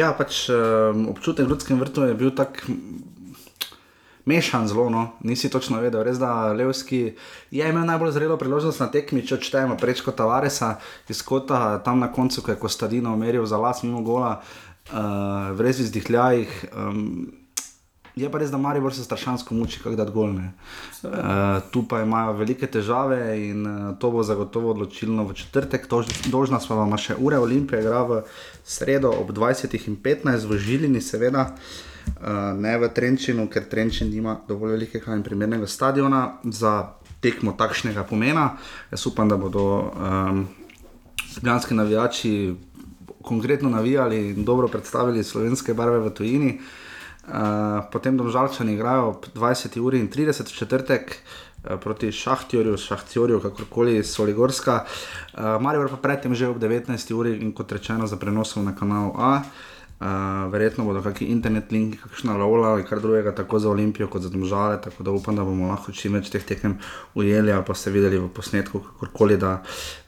ja 0.00 0.10
pač 0.16 0.46
um, 0.48 1.10
občutek 1.12 1.44
v 1.44 1.52
ljudskem 1.52 1.84
vrtu 1.84 2.08
je 2.08 2.16
bil 2.16 2.32
tak 2.32 2.64
mešan 4.28 4.68
zelo, 4.68 4.90
no. 4.90 5.08
nisi 5.24 5.50
točno 5.50 5.80
vedel. 5.80 6.02
Res 6.04 6.18
da 6.20 6.52
Levski 6.52 7.14
je 7.50 7.68
imel 7.68 7.86
najbolj 7.88 8.12
zrelo 8.12 8.36
priložnost 8.36 8.80
na 8.80 8.90
tekmi, 8.92 9.24
če 9.26 9.38
odštejemo 9.38 9.78
prečko 9.80 10.12
Tavaresa 10.12 10.76
iz 11.08 11.22
Kota, 11.24 11.78
tam 11.84 12.04
na 12.04 12.12
koncu, 12.12 12.44
ko 12.44 12.52
je 12.52 12.60
Kostadino 12.60 13.16
meril 13.16 13.46
za 13.46 13.56
las 13.60 13.82
mimo 13.82 14.02
gola, 14.04 14.38
uh, 14.92 15.50
v 15.56 15.68
res 15.68 15.84
izdihljajih. 15.86 16.64
Um, 16.76 17.28
Je 18.18 18.26
pa 18.26 18.40
res, 18.42 18.48
da 18.50 18.58
Maribor 18.58 18.90
se 18.90 19.04
strašansko 19.04 19.54
muči, 19.54 19.78
kako 19.78 19.94
da 19.94 20.02
odgolne. 20.02 20.48
Uh, 21.06 21.12
tu 21.70 21.84
pa 21.86 22.00
imajo 22.02 22.32
velike 22.40 22.66
težave 22.66 23.20
in 23.38 23.62
uh, 23.62 23.92
to 24.02 24.10
bo 24.10 24.24
zagotovo 24.26 24.72
odločilno 24.74 25.22
v 25.28 25.36
četrtek. 25.38 25.86
Dožna 26.26 26.58
smo 26.58 26.80
vam 26.80 26.96
še 26.98 27.14
ure, 27.14 27.38
Olimpija 27.38 27.78
igra 27.78 28.02
v 28.08 28.24
sredo 28.66 29.12
ob 29.14 29.30
20.15 29.36 30.50
v 30.50 30.58
Žilini, 30.58 31.04
seveda. 31.04 31.46
Uh, 31.52 31.88
ne 32.56 32.78
v 32.78 32.88
Trenčinu, 32.94 33.48
ker 33.48 33.64
Trenčin 33.68 34.10
nima 34.10 34.36
dovolj 34.48 34.76
velikega 34.76 35.14
in 35.16 35.22
primernega 35.22 35.66
stadiona 35.66 36.38
za 36.44 36.98
tekmo 37.20 37.54
takšnega 37.58 38.04
pomena. 38.04 38.56
Jaz 38.90 39.06
upam, 39.06 39.28
da 39.28 39.36
bodo 39.36 39.90
um, 39.90 40.46
ljubljanski 41.36 41.74
navijači 41.74 42.54
konkretno 43.22 43.70
navijali 43.70 44.30
in 44.30 44.44
dobro 44.44 44.68
predstavili 44.68 45.24
slovenske 45.24 45.74
barve 45.74 45.98
v 45.98 46.10
tujini. 46.14 46.60
Uh, 47.28 47.34
potem 47.92 48.16
domžalčani 48.16 48.72
igrajo 48.74 49.08
ob 49.08 49.26
20 49.34 49.80
uri 49.80 50.00
in 50.00 50.10
30 50.10 50.54
četrtek. 50.58 51.16
Proti 51.82 52.12
Šahtjorju, 52.12 52.76
Šahtjorju, 52.78 53.40
kakorkoli 53.40 54.04
Soligorska, 54.04 54.84
uh, 54.84 55.40
Marijo 55.60 55.88
pa 55.88 55.96
predtem 55.96 56.34
že 56.34 56.46
ob 56.46 56.58
19. 56.58 57.14
uri 57.14 57.34
in 57.42 57.52
kot 57.52 57.72
rečeno 57.72 58.06
za 58.06 58.16
prenosom 58.16 58.64
na 58.64 58.76
kanalu 58.76 59.12
A. 59.18 59.42
Uh, 59.42 59.42
Uh, 59.98 60.06
verjetno 60.52 60.84
bodo 60.86 61.00
kakšni 61.02 61.26
internet 61.34 61.72
linki, 61.74 61.98
kakšna 61.98 62.36
rola 62.38 62.68
ali 62.76 62.84
kar 62.86 63.00
drugega, 63.02 63.32
tako 63.34 63.58
za 63.58 63.70
Olimpijo 63.70 64.06
kot 64.06 64.22
za 64.22 64.28
Domžale. 64.30 64.76
Tako 64.82 65.02
da 65.02 65.10
upam, 65.10 65.36
da 65.36 65.42
bomo 65.42 65.72
lahko 65.72 65.90
čim 65.92 66.14
več 66.14 66.28
teh 66.30 66.44
tekem 66.46 66.76
ujeli 67.18 67.50
ali 67.50 67.64
pa 67.66 67.74
ste 67.74 67.90
videli 67.90 68.20
v 68.22 68.28
posnetku, 68.30 68.78
kakorkoli, 68.78 69.36
da 69.36 69.56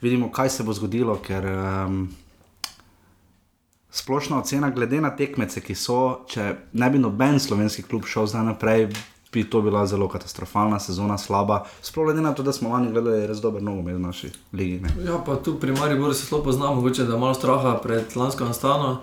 vidimo, 0.01 0.29
kaj 0.31 0.51
se 0.55 0.63
bo 0.63 0.77
zgodilo. 0.79 1.17
Ker 1.27 1.49
um, 1.51 2.05
splošna 3.91 4.39
ocena, 4.39 4.71
glede 4.71 5.01
na 5.03 5.11
tekmece, 5.11 5.59
ki 5.59 5.75
so, 5.75 6.21
če 6.31 6.53
ne 6.73 6.91
bi 6.91 7.01
noben 7.03 7.43
slovenski 7.43 7.83
klub 7.83 8.07
šel 8.07 8.31
zdaj 8.31 8.47
naprej. 8.47 8.93
Bi 9.35 9.43
to 9.47 9.59
bila 9.63 9.83
zelo 9.87 10.07
katastrofalna 10.11 10.79
sezona, 10.83 11.17
slaba. 11.19 11.65
Sploh 11.83 12.09
glede 12.09 12.23
na 12.23 12.31
to, 12.35 12.47
da 12.47 12.55
smo 12.55 12.71
lani 12.71 12.93
gledali 12.95 13.27
res 13.27 13.43
dober 13.43 13.63
nogomet 13.63 13.99
v 13.99 14.05
naši 14.07 14.31
ligi. 14.55 14.79
Ne? 14.83 14.95
Ja, 15.07 15.19
pa 15.27 15.35
tu 15.39 15.55
pri 15.59 15.75
Mariju 15.75 16.15
se 16.15 16.27
zelo 16.31 16.43
poznamo, 16.47 16.79
mogoče 16.79 17.07
da 17.11 17.15
je 17.15 17.19
malo 17.19 17.35
straha 17.35 17.75
pred 17.83 18.15
lansko 18.15 18.47
nastano 18.47 19.01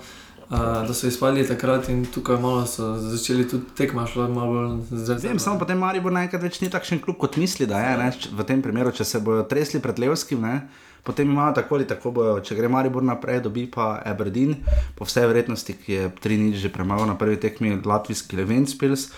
da 0.50 0.94
so 0.94 1.08
izpadli 1.08 1.48
takrat 1.48 1.90
in 1.90 2.06
tukaj 2.06 2.38
malo 2.40 2.66
so 2.66 2.94
začeli 2.96 3.48
tudi 3.50 3.66
tekmati, 3.76 4.20
malo 4.20 4.54
bolj 4.54 5.02
zdaj. 5.04 5.18
Vem, 5.24 5.40
samo 5.40 5.60
potem 5.60 5.80
Marijo 5.80 6.06
bo 6.08 6.14
naenkrat 6.16 6.44
več 6.44 6.62
ni 6.62 6.70
takšen 6.72 7.02
klub, 7.04 7.18
kot 7.20 7.36
misli, 7.36 7.68
da 7.68 7.82
je. 7.84 7.96
Ne? 8.00 8.12
V 8.32 8.46
tem 8.48 8.62
primeru, 8.64 8.94
če 8.96 9.06
se 9.06 9.20
bodo 9.20 9.44
tresli 9.44 9.84
pred 9.84 10.00
Levskim, 10.00 10.46
ne? 10.48 10.62
potem 11.08 11.30
imajo 11.32 11.54
tako 11.60 11.76
ali 11.76 11.88
tako 11.88 12.12
bojo. 12.12 12.40
Če 12.44 12.56
gre 12.56 12.68
Marijo 12.72 13.04
naprej, 13.04 13.42
dobi 13.44 13.66
pa 13.72 13.98
Aberdeen, 14.06 14.56
po 14.96 15.08
vsej 15.08 15.28
verjetnosti, 15.28 15.76
ki 15.84 15.94
je 15.94 16.10
tri 16.24 16.40
nič 16.40 16.60
že 16.64 16.72
premagal 16.72 17.08
na 17.08 17.16
prvi 17.20 17.40
tekmi 17.40 17.78
Latvijski 17.84 18.40
Levenspils. 18.40 19.12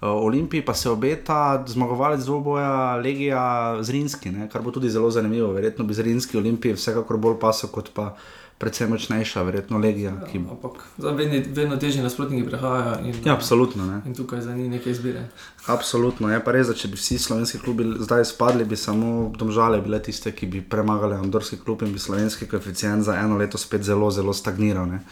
Olimpiji 0.00 0.64
pa 0.64 0.74
se 0.74 0.90
obeta 0.90 1.64
zmagovalec 1.66 2.24
dvoboja 2.24 2.96
Legija 2.96 3.76
Zrinski, 3.80 4.30
ne? 4.30 4.48
kar 4.52 4.62
bo 4.62 4.70
tudi 4.70 4.90
zelo 4.90 5.10
zanimivo. 5.10 5.52
Verjetno 5.52 5.84
bi 5.84 5.94
Zrinski 5.94 6.36
Olimpiji 6.36 6.76
vsekakor 6.76 7.16
bolj 7.16 7.38
pasel 7.40 7.70
kot 7.72 7.90
pa 7.94 8.14
predvsem 8.58 8.90
močnejša, 8.90 9.42
verjetno 9.42 9.78
legija. 9.78 10.10
Ja, 10.10 10.26
ki... 10.32 10.38
Ampak 10.38 10.84
vedno, 10.98 11.40
vedno 11.54 11.76
težje 11.76 12.02
nasprotniki 12.02 12.46
prihajajo. 12.48 12.94
In, 13.04 13.14
ja, 13.24 13.34
absolutno. 13.34 13.86
Ne. 13.86 14.00
In 14.06 14.14
tukaj 14.14 14.40
za 14.40 14.54
njih 14.54 14.70
nekaj 14.70 14.92
izbire. 14.92 15.26
Absolutno. 15.66 16.30
Je 16.32 16.40
pa 16.44 16.54
res, 16.56 16.70
da 16.72 16.74
če 16.74 16.88
bi 16.88 16.96
vsi 16.96 17.18
slovenski 17.20 17.60
klubi 17.60 17.84
zdaj 18.00 18.24
spadli, 18.32 18.64
bi 18.64 18.76
samo 18.80 19.32
domžale 19.38 19.80
bile 19.84 20.00
tiste, 20.02 20.32
ki 20.32 20.48
bi 20.48 20.62
premagali 20.64 21.18
Andorski 21.20 21.58
klub 21.60 21.84
in 21.84 21.92
bi 21.92 22.00
slovenski 22.00 22.48
koeficient 22.48 23.04
za 23.04 23.18
eno 23.20 23.36
leto 23.36 23.60
spet 23.60 23.84
zelo, 23.84 24.10
zelo 24.10 24.32
stagniral. 24.32 24.88
Ne. 24.88 25.02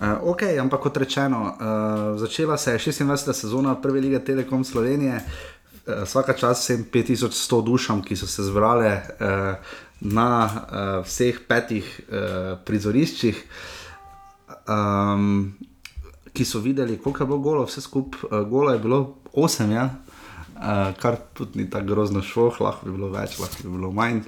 Uh, 0.00 0.32
ok, 0.32 0.42
ampak 0.60 0.80
kot 0.80 0.96
rečeno, 0.96 1.40
uh, 1.44 2.18
začela 2.18 2.56
se 2.56 2.72
je 2.72 2.78
26. 2.78 3.32
sezona 3.32 3.74
prve 3.76 4.00
lige 4.00 4.18
Telekom 4.24 4.64
Slovenije, 4.64 5.20
uh, 5.20 6.02
vsaka 6.04 6.32
čas 6.32 6.70
5100 6.70 7.64
dušam, 7.64 8.02
ki 8.02 8.16
so 8.16 8.26
se 8.26 8.42
zbrale. 8.42 9.02
Uh, 9.20 9.28
na 10.00 10.44
uh, 10.44 11.04
vseh 11.04 11.42
petih 11.48 11.84
uh, 12.08 12.56
prizoriščih, 12.64 13.36
um, 14.64 15.52
ki 16.32 16.44
so 16.44 16.62
videli, 16.64 16.96
koliko 16.98 17.22
je 17.22 17.26
bilo 17.26 17.38
golo, 17.38 17.66
vse 17.68 17.84
skupaj, 17.84 18.30
uh, 18.30 18.46
golo 18.48 18.72
je 18.72 18.78
bilo 18.80 19.00
osem, 19.32 19.72
ja? 19.76 19.90
uh, 20.56 20.96
kar 21.00 21.20
tudi 21.36 21.60
ni 21.60 21.70
tako 21.70 21.92
grozno 21.92 22.22
šlo, 22.22 22.48
lahko 22.60 22.88
bi 22.88 22.96
bilo 22.96 23.12
več, 23.12 23.38
lahko 23.40 23.62
bi 23.62 23.76
bilo 23.76 23.92
manj. 23.92 24.22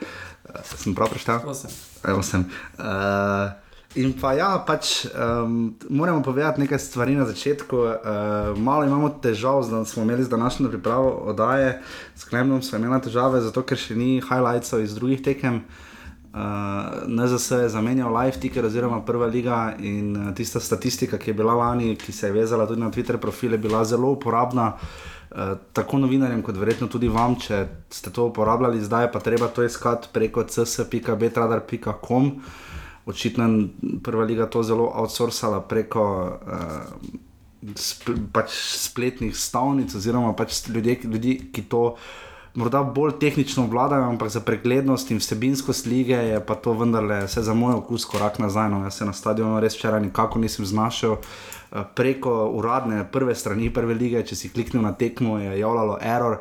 Uh, 0.44 0.60
sem 0.76 0.94
prav 0.94 1.12
preštel? 1.12 1.40
Osem. 1.48 1.72
osem. 2.18 2.46
Uh, 2.76 3.56
In 3.92 4.14
pa 4.16 4.32
ja, 4.32 4.56
pač 4.64 5.04
um, 5.12 5.75
moramo 5.92 6.22
povedati 6.25 6.64
nekaj 6.64 6.78
stvari 6.80 7.12
na 7.12 7.26
začetku. 7.28 7.76
Uh, 7.76 8.56
malo 8.56 8.87
imamo 8.88 9.11
težav, 9.20 9.61
da 9.68 9.84
smo 9.84 10.02
imeli 10.02 10.25
z 10.25 10.32
današnjo 10.32 10.68
pripravo 10.68 11.11
oddaje, 11.11 11.82
s 12.16 12.25
Klemnom 12.25 12.62
smo 12.62 12.78
imeli 12.78 13.02
težave, 13.04 13.40
zato 13.44 13.62
ker 13.62 13.76
še 13.76 13.96
ni 13.96 14.22
highlightsov 14.25 14.80
iz 14.80 14.96
drugih 14.96 15.20
tekem. 15.20 15.61
Uh, 16.32 17.04
NZS 17.04 17.50
je 17.66 17.68
zamenjal 17.68 18.08
live 18.16 18.40
ticker 18.40 18.64
oziroma 18.64 19.02
prva 19.04 19.28
liga 19.28 19.75
in 19.76 20.16
uh, 20.16 20.32
tista 20.32 20.61
statistika, 20.61 21.20
ki 21.20 21.30
je 21.30 21.37
bila 21.37 21.52
lani, 21.52 21.92
ki 22.00 22.16
se 22.16 22.30
je 22.30 22.32
vezala 22.32 22.64
tudi 22.66 22.80
na 22.80 22.88
Twitter 22.88 23.20
profile, 23.20 23.61
bila 23.61 23.84
zelo 23.84 24.16
uporabna. 24.16 24.72
Uh, 25.28 25.61
tako 25.76 26.00
novinarjem, 26.00 26.40
kot 26.40 26.56
verjetno 26.56 26.88
tudi 26.88 27.12
vam, 27.12 27.37
če 27.37 27.66
ste 27.92 28.08
to 28.08 28.30
uporabljali, 28.32 28.80
zdaj 28.80 29.12
pa 29.12 29.20
treba 29.20 29.52
to 29.52 29.68
iskati 29.68 30.08
preko 30.16 30.49
cs.betradar.com 30.49 32.32
očitno 33.06 33.44
je 33.49 33.68
prva 34.02 34.25
liga 34.25 34.47
to 34.47 34.62
zelo 34.62 34.90
outsourcala 34.94 35.61
preko 35.61 36.04
uh, 36.47 37.23
sp 37.78 38.14
pač 38.35 38.50
spletnih 38.78 39.37
stavnic, 39.37 39.94
oziroma 39.94 40.35
pač 40.35 40.64
ljudje, 40.68 40.99
ljudi, 41.04 41.37
ki 41.54 41.62
to 41.71 41.94
morda 42.54 42.82
bolj 42.82 43.14
tehnično 43.21 43.66
vladajo, 43.66 44.09
ampak 44.11 44.28
za 44.28 44.40
preglednost 44.40 45.11
in 45.11 45.23
vsebinskost 45.23 45.87
lige 45.87 46.16
je 46.16 46.40
pa 46.47 46.54
to 46.54 46.75
vendarle 46.76 47.23
vse 47.25 47.42
za 47.42 47.54
moj 47.54 47.78
okus 47.80 48.04
korak 48.04 48.38
nazaj. 48.38 48.71
No, 48.71 48.82
jaz 48.85 48.99
se 48.99 49.09
na 49.09 49.12
stadionu 49.12 49.61
res 49.61 49.78
včeraj 49.78 50.02
nikako 50.02 50.38
nisem 50.38 50.66
znašel. 50.66 51.16
Eh, 51.16 51.85
preko 51.94 52.50
uradne 52.52 53.06
prve 53.12 53.35
strani 53.35 53.71
prve 53.73 53.94
lige, 53.94 54.26
če 54.26 54.37
si 54.37 54.52
kliknil 54.52 54.82
na 54.82 54.92
tekmo, 54.92 55.38
je 55.38 55.59
javljalo 55.59 55.99
error. 56.00 56.38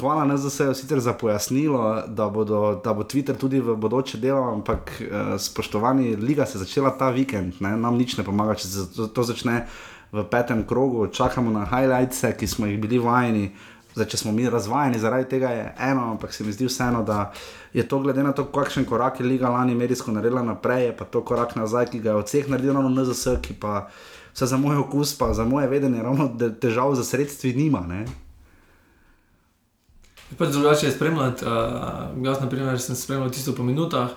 Hvala 0.00 0.24
NZS-ju 0.24 0.74
sicer 0.74 1.00
za 1.00 1.12
pojasnilo, 1.12 2.02
da, 2.08 2.28
bodo, 2.28 2.80
da 2.84 2.94
bo 2.94 3.02
Twitter 3.02 3.36
tudi 3.36 3.60
v 3.60 3.76
bodoče 3.76 4.18
delal, 4.18 4.52
ampak 4.54 4.92
uh, 5.00 5.36
spoštovani, 5.40 6.16
liga 6.16 6.46
se 6.46 6.58
je 6.58 6.64
začela 6.64 6.90
ta 6.90 7.10
vikend, 7.10 7.60
ne? 7.60 7.76
nam 7.76 7.98
nič 7.98 8.16
ne 8.16 8.24
pomaga, 8.24 8.54
če 8.54 8.68
se 8.68 8.86
to, 8.96 9.06
to 9.06 9.22
začne 9.22 9.66
v 10.12 10.24
petem 10.24 10.64
krogu, 10.66 11.06
čakamo 11.12 11.50
na 11.52 11.66
highlights, 11.68 12.24
ki 12.38 12.46
smo 12.48 12.66
jih 12.66 12.80
bili 12.80 12.98
vajeni. 12.98 13.50
Zdaj, 13.92 14.06
če 14.08 14.18
smo 14.20 14.32
mi 14.32 14.46
razvajeni 14.48 15.00
zaradi 15.00 15.26
tega, 15.28 15.50
je 15.52 15.64
eno, 15.90 16.12
ampak 16.12 16.32
se 16.32 16.44
mi 16.44 16.52
zdi 16.52 16.68
vseeno, 16.68 17.02
da 17.04 17.32
je 17.74 17.82
to 17.88 17.98
glede 17.98 18.22
na 18.22 18.32
to, 18.32 18.44
kakšen 18.52 18.86
korak 18.88 19.20
je 19.20 19.26
Liga 19.26 19.50
lani 19.50 19.74
medijsko 19.74 20.12
naredila 20.12 20.42
naprej, 20.42 20.84
je 20.84 20.96
pa 20.96 21.04
to 21.04 21.24
korak 21.24 21.56
nazaj, 21.56 21.90
ki 21.90 22.00
ga 22.04 22.14
je 22.14 22.22
od 22.22 22.28
vseh 22.30 22.48
naredil 22.48 22.78
ravno 22.78 22.92
NZS, 22.94 23.40
ki 23.42 23.58
pa 23.60 23.88
vse 24.32 24.46
za 24.46 24.56
moj 24.56 24.84
okus, 24.84 25.16
pa 25.18 25.32
za 25.34 25.44
moje 25.44 25.68
vedenje, 25.68 26.02
ravno 26.02 26.30
težav 26.60 26.94
za 26.94 27.04
sredstvi 27.04 27.56
nima. 27.56 27.82
Ne? 27.88 28.06
Pač 30.36 30.48
drugače 30.52 30.86
je 30.86 30.92
spremljati. 30.92 31.44
Uh, 31.44 32.24
jaz, 32.24 32.40
na 32.40 32.48
primer, 32.48 32.80
sem 32.80 32.96
spremljal 32.96 33.30
tisto 33.32 33.54
po 33.56 33.64
minutah, 33.64 34.10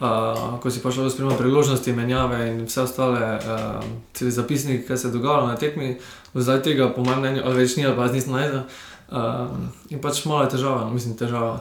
uh, 0.00 0.56
ko 0.62 0.70
si 0.70 0.80
pa 0.80 0.92
šel 0.92 1.10
spremljati 1.10 1.42
priložnosti, 1.42 1.92
menjave 1.92 2.38
in 2.48 2.62
vse 2.64 2.82
ostale, 2.82 3.36
uh, 3.36 3.84
celi 4.16 4.30
zapisniki, 4.30 4.86
kaj 4.86 4.96
se 4.96 5.08
je 5.08 5.12
dogajalo 5.12 5.46
na 5.46 5.56
tekmi. 5.56 5.98
Zdaj 6.34 6.62
tega, 6.62 6.88
po 6.88 7.04
mojem 7.04 7.20
mnenju, 7.20 7.42
ali 7.44 7.64
več 7.64 7.76
ni, 7.76 7.84
ali 7.86 7.96
pa 7.96 8.08
nisem 8.12 8.32
najdel. 8.32 8.64
Uh, 9.08 9.68
in 9.92 10.00
pač 10.00 10.24
malo 10.24 10.46
je 10.46 10.56
težava, 10.56 10.86
no, 10.86 10.96
mislim, 10.96 11.16
težava. 11.20 11.60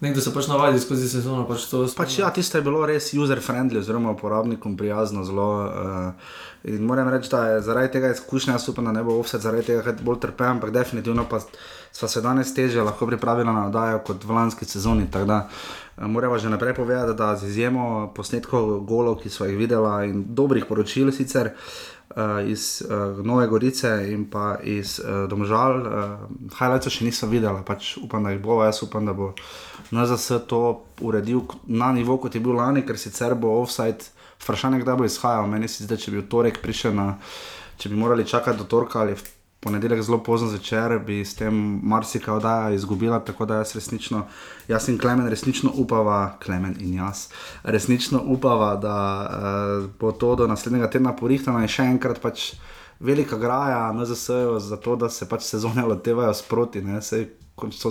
Nekdo 0.00 0.20
se 0.22 0.30
pač 0.30 0.46
navadi 0.46 0.78
skozi 0.78 1.08
sezono. 1.10 1.42
Pač 1.48 1.64
pač 1.98 2.18
ja, 2.20 2.28
tiste 2.30 2.60
je 2.60 2.66
bilo 2.66 2.84
res 2.86 3.10
user-friendly, 3.18 3.80
oziroma 3.80 4.12
uporabnikom 4.14 4.76
prijazno. 4.78 5.24
Zelo, 5.26 5.48
uh, 5.66 6.36
in 6.70 6.84
moram 6.86 7.10
reči, 7.10 7.30
da 7.32 7.40
je 7.48 7.64
zaradi 7.66 7.90
tega 7.96 8.12
izkušnja, 8.14 8.54
jaz 8.54 8.68
upam, 8.70 8.86
da 8.86 8.94
ne 8.94 9.02
bo 9.02 9.16
vse 9.18 9.42
zaradi 9.42 9.72
tega, 9.72 9.96
bolj 10.06 10.20
trpem, 10.22 10.54
ampak 10.58 10.70
definitivno 10.70 11.26
pa 11.26 11.42
smo 11.42 12.08
se 12.08 12.22
danes 12.22 12.54
teže 12.54 12.84
lahko 12.86 13.10
pripravili 13.10 13.50
na 13.50 13.66
oddajo 13.66 13.98
kot 14.06 14.22
v 14.24 14.38
lanski 14.38 14.70
sezoni. 14.70 15.08
Da, 15.10 15.42
uh, 15.48 16.06
moramo 16.06 16.38
že 16.38 16.54
naprej 16.54 16.78
povedati, 16.78 17.18
da 17.18 17.34
z 17.36 17.50
izjemo 17.50 18.12
posnetkov 18.14 18.84
golov, 18.86 19.18
ki 19.18 19.34
smo 19.34 19.50
jih 19.50 19.58
videli 19.58 20.10
in 20.12 20.24
dobrih 20.30 20.70
poročil 20.70 21.10
sicer. 21.10 21.50
Uh, 21.50 21.97
iz 22.46 22.82
uh, 22.82 23.24
Nove 23.24 23.46
Gorice 23.46 23.90
in 24.12 24.24
pa 24.30 24.56
iz 24.62 24.98
uh, 25.00 25.28
Domžal, 25.28 25.80
uh, 25.80 26.54
highlights 26.58 26.88
še 26.90 27.04
nisem 27.04 27.30
videl, 27.30 27.60
pač 27.68 27.96
upam, 28.00 28.24
da 28.24 28.32
jih 28.32 28.40
bo, 28.42 28.62
jaz 28.64 28.80
upam, 28.82 29.04
da 29.06 29.12
bo 29.12 29.34
NZS 29.92 30.46
to 30.48 30.62
uredil 31.04 31.44
na 31.66 31.92
nivo, 31.92 32.16
kot 32.18 32.34
je 32.34 32.40
bil 32.40 32.56
lani, 32.56 32.82
ker 32.88 32.98
sicer 32.98 33.36
bo 33.36 33.58
offside, 33.60 34.08
vprašanje, 34.40 34.80
kdaj 34.82 34.96
bo 34.96 35.08
izhajal. 35.08 35.46
Meni 35.52 35.68
se 35.68 35.84
zdi, 35.84 35.92
da 35.92 36.00
če 36.00 36.14
bi 36.14 36.22
v 36.22 36.28
torek 36.32 36.62
prišel 36.64 36.96
na, 36.96 37.10
če 37.78 37.92
bi 37.92 38.00
morali 38.00 38.26
čakati 38.26 38.58
do 38.58 38.64
torka 38.64 39.04
ali 39.04 39.14
v 39.14 39.37
ponedeljek 39.60 40.02
zelo 40.02 40.18
pozno 40.22 40.48
zvečer, 40.48 40.98
bi 41.06 41.24
s 41.24 41.34
tem 41.34 41.54
marsikaj 41.82 42.34
oddaja 42.34 42.70
izgubila. 42.70 43.18
Tako 43.24 43.46
da 43.46 43.62
jaz 43.62 43.74
resnično, 43.74 44.26
jaz 44.68 44.88
in 44.88 44.98
Klemen 44.98 45.28
resnično 45.28 45.72
upava, 45.74 46.36
Klemen 46.44 46.76
in 46.80 46.94
jaz, 46.94 47.28
resnično 47.62 48.22
upava, 48.26 48.76
da 48.76 48.96
uh, 49.26 49.90
bo 50.00 50.12
to 50.12 50.34
do 50.36 50.46
naslednjega 50.46 50.90
tedna 50.90 51.16
porihtano 51.16 51.62
in 51.62 51.68
še 51.68 51.88
enkrat 51.94 52.22
pač. 52.22 52.52
Velika 52.98 53.36
graja, 53.38 53.92
NZS-jo, 53.94 54.56
zato 54.58 54.96
da 54.98 55.06
se 55.08 55.28
pač 55.30 55.44
sezone 55.46 55.84
lotevajo 55.86 56.32
sproti. 56.34 56.82
Sej, 57.00 57.28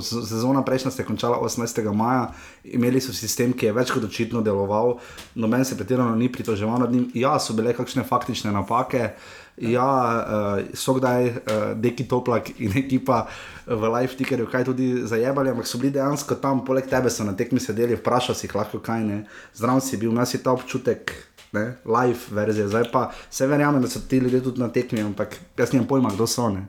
sezona 0.03 0.65
prejšnja 0.65 0.91
se 0.91 1.01
je 1.01 1.05
končala 1.05 1.39
18. 1.41 1.93
maja, 1.93 2.33
imeli 2.63 3.01
so 3.01 3.13
sistem, 3.15 3.53
ki 3.53 3.69
je 3.69 3.73
več 3.73 3.91
kot 3.91 4.03
očitno 4.03 4.41
deloval, 4.41 4.97
noben 5.35 5.65
se 5.65 5.77
pretirano 5.77 6.15
ni 6.15 6.27
pritoževal 6.31 6.79
nad 6.83 6.91
njim. 6.91 7.07
Ja, 7.15 7.37
so 7.39 7.55
bile 7.55 7.73
kakšne 7.73 8.03
faktične 8.03 8.51
napake. 8.51 9.13
Ja, 9.57 9.89
uh, 9.89 10.75
so 10.77 10.93
kdaj 10.93 11.23
uh, 11.25 11.33
neki 11.81 12.05
toplak 12.05 12.51
in 12.61 12.75
ekipa 12.77 13.23
v 13.65 13.89
live 13.89 14.13
tickerju 14.13 14.45
kaj 14.51 14.67
tudi 14.69 15.01
zajebali, 15.01 15.49
ampak 15.49 15.65
so 15.65 15.81
bili 15.81 15.95
dejansko 15.95 16.37
tam, 16.37 16.61
poleg 16.65 16.85
tebe 16.85 17.09
so 17.09 17.25
na 17.25 17.33
tekmi 17.33 17.57
sedeli, 17.59 17.97
vprašal 17.97 18.37
si 18.37 18.45
jih 18.45 18.53
lahko 18.53 18.77
kaj 18.77 19.01
ne. 19.01 19.17
Zdrav 19.57 19.81
si 19.81 19.97
bil, 19.97 20.13
imaš 20.13 20.37
ta 20.45 20.53
občutek, 20.53 21.15
ne, 21.57 21.65
live 21.89 22.37
verzije, 22.37 22.69
zdaj 22.69 22.91
pa 22.93 23.09
se 23.29 23.49
verjamem, 23.49 23.81
da 23.81 23.89
so 23.89 23.99
ti 23.99 24.21
ljudje 24.21 24.43
tudi 24.45 24.61
na 24.61 24.69
tekmi, 24.69 25.01
ampak 25.01 25.39
jaz 25.57 25.73
nimam 25.73 25.89
pojma, 25.89 26.13
kdo 26.13 26.27
so 26.29 26.45
oni. 26.45 26.61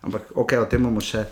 Ampak 0.00 0.32
ok, 0.34 0.56
o 0.64 0.68
tem 0.70 0.80
bomo 0.80 1.04
še 1.04 1.26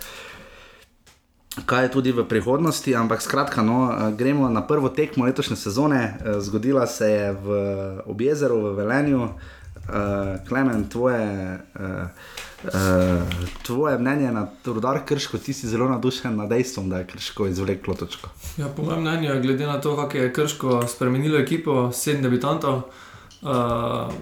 kaj 1.65 1.89
je 1.89 1.91
tudi 1.91 2.13
v 2.13 2.23
prihodnosti. 2.29 2.93
Ampak 2.95 3.25
skratka, 3.25 3.65
no, 3.65 3.89
eh, 3.89 4.13
gremo 4.13 4.47
na 4.53 4.61
prvo 4.61 4.93
tekmo 4.93 5.25
letošnje 5.25 5.57
sezone. 5.57 6.03
Eh, 6.05 6.41
zgodila 6.45 6.87
se 6.87 7.11
je 7.11 7.33
v 7.33 7.49
Objezeru, 8.07 8.61
v 8.61 8.77
Velenju. 8.77 9.23
Uh, 9.25 9.58
Klemen, 10.49 10.89
tvoje, 10.89 11.59
uh, 11.81 11.87
uh, 12.65 12.73
tvoje 13.63 13.99
mnenje 13.99 14.33
na 14.33 14.47
rudar 14.65 15.01
krško, 15.05 15.39
ti 15.39 15.53
si 15.53 15.69
zelo 15.69 15.89
nadušen 15.89 16.37
nad 16.37 16.49
dejstvom, 16.49 16.91
da 16.91 16.99
je 16.99 17.07
krško 17.07 17.47
izvleklo 17.47 17.95
točko. 17.95 18.29
Ja, 18.57 18.69
po 18.69 18.83
mojem 18.83 19.01
mnenju, 19.01 19.43
glede 19.43 19.67
na 19.67 19.81
to, 19.81 19.97
kako 19.97 20.17
je 20.17 20.33
krško 20.33 20.87
spremenilo 20.89 21.39
ekipo, 21.39 21.93
sedem 21.93 22.23
debitantov, 22.23 22.77
uh, 22.77 22.83
uh, 23.43 24.13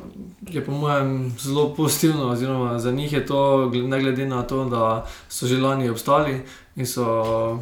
je 0.51 0.65
po 0.65 0.73
mojem 0.73 1.35
zelo 1.39 1.75
pozitivno, 1.75 2.29
oziroma 2.29 2.79
za 2.79 2.91
njih 2.91 3.13
je 3.13 3.27
to, 3.27 3.71
ne 3.71 4.01
glede 4.01 4.27
na 4.27 4.43
to, 4.43 4.65
da 4.65 5.07
so 5.29 5.47
že 5.47 5.59
lani 5.59 5.91
obstali 5.91 6.43
in 6.77 6.87
so, 6.87 7.05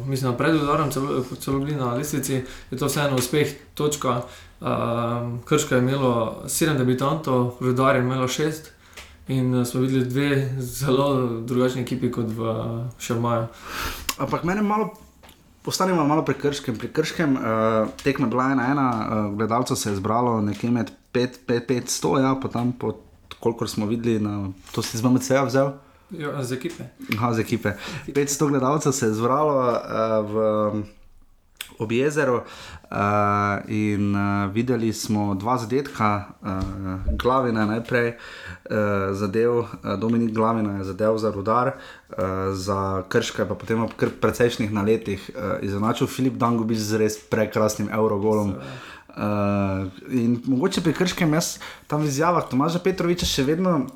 mislim, 0.07 0.37
pred 0.37 0.55
udarom 0.55 0.91
celo, 0.91 1.23
celo 1.39 1.59
bili 1.59 1.75
na 1.75 1.93
lestvici, 1.93 2.33
je 2.71 2.77
to 2.77 2.85
vseeno 2.85 3.15
uspeh. 3.15 3.47
Točka. 3.73 4.09
Uh, 4.09 4.23
Krško 5.45 5.75
je 5.75 5.81
imelo 5.81 6.43
sedem 6.47 6.77
debitantov, 6.77 7.57
rudar 7.61 7.95
je 7.95 8.01
imelo 8.01 8.27
šest. 8.27 8.71
In 9.27 9.65
smo 9.65 9.81
videli 9.81 10.05
dve 10.05 10.49
zelo 10.59 11.39
drugačni 11.41 11.81
ekipi 11.81 12.11
kot 12.11 12.25
v 12.29 12.53
Šermaju. 12.99 13.47
Ampak 14.17 14.43
meni 14.43 14.61
malo 14.61 14.93
Postanemo 15.65 16.03
malo 16.05 16.21
prekrškem. 16.25 16.77
Prekrškem 16.77 17.33
uh, 17.35 17.41
tekme 18.03 18.27
bila 18.27 18.51
ena, 18.51 18.67
ena 18.71 18.89
uh, 18.89 19.37
gledalcev 19.37 19.75
se 19.75 19.89
je 19.89 19.95
zbralo 19.95 20.41
nekje 20.41 20.69
med 20.71 20.91
500, 21.13 22.21
ja, 22.21 22.35
pa 22.41 22.47
tam, 22.47 22.71
po, 22.71 22.93
koliko 23.39 23.67
smo 23.67 23.85
videli, 23.85 24.19
na, 24.19 24.51
to 24.71 24.81
si 24.81 24.97
z 24.97 25.01
vse 25.01 25.41
vzel. 25.45 25.71
Ja, 26.11 26.43
z 26.43 26.51
ekipe. 26.53 26.83
Aha, 27.17 27.33
z 27.33 27.39
ekipe. 27.39 27.73
500 28.07 28.49
gledalcev 28.49 28.91
se 28.91 29.05
je 29.05 29.13
zbralo 29.13 29.57
uh, 29.57 30.29
v 30.29 30.83
ob 31.79 31.91
jezeru 31.91 32.35
uh, 32.35 32.43
in 33.67 34.15
uh, 34.15 34.53
videli 34.53 34.93
smo 34.93 35.35
dva 35.35 35.57
zadetka, 35.57 36.25
uh, 36.41 37.15
glavina 37.17 37.65
najprej 37.65 38.13
uh, 38.13 38.77
zadev, 39.11 39.57
uh, 39.57 39.67
Dominik 39.99 40.35
Glavina 40.35 40.77
je 40.77 40.83
zadev 40.83 41.17
za 41.17 41.31
rudar, 41.31 41.67
uh, 41.67 42.15
za 42.53 43.03
krške, 43.09 43.45
pa 43.45 43.55
potem 43.55 43.81
ob 43.81 43.95
kar 43.97 44.09
precejšnjih 44.21 44.71
naletih 44.71 45.31
uh, 45.33 45.57
izenačil 45.65 46.07
Filip 46.07 46.37
Dangobič 46.37 46.77
z 46.77 47.01
res 47.01 47.17
prekrasnim 47.17 47.89
eurogolom. 47.89 48.55
Uh, 49.15 49.87
in 50.11 50.41
mogoče 50.45 50.83
pri 50.83 50.93
krškem 50.93 51.33
jaz 51.33 51.55
tam 51.87 52.03
v 52.03 52.11
izjavah 52.11 52.45
Tomaža 52.49 52.83
Petroviča 52.83 53.25
še 53.25 53.47
vedno. 53.47 53.87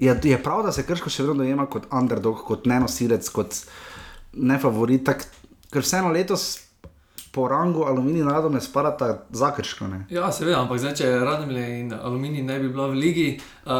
Je, 0.00 0.08
je 0.24 0.38
prav, 0.42 0.64
da 0.64 0.72
se 0.72 0.82
krško 0.82 1.12
še 1.12 1.26
vedno 1.26 1.44
dojema 1.44 1.66
kot 1.68 1.86
underdog, 1.92 2.40
kot 2.48 2.66
nenosilec, 2.66 3.28
kot 3.28 3.58
ne 4.32 4.56
favorit. 4.58 5.04
Tak, 5.04 5.26
ker 5.70 5.84
vseeno 5.84 6.08
letos 6.08 6.69
po 7.32 7.48
rangu 7.48 7.84
aluminij 7.84 8.20
in 8.20 8.28
radom 8.28 8.52
ne 8.52 8.60
spadata 8.60 9.22
zakrško. 9.30 9.86
Ne? 9.86 10.06
Ja, 10.10 10.32
seveda, 10.32 10.60
ampak 10.60 10.78
zdaj, 10.82 10.96
če 10.98 11.10
radom 11.22 11.50
in 11.56 11.92
aluminij 11.94 12.42
ne 12.42 12.58
bi 12.58 12.68
bila 12.68 12.90
v 12.90 12.98
ligi, 12.98 13.30
uh, 13.66 13.72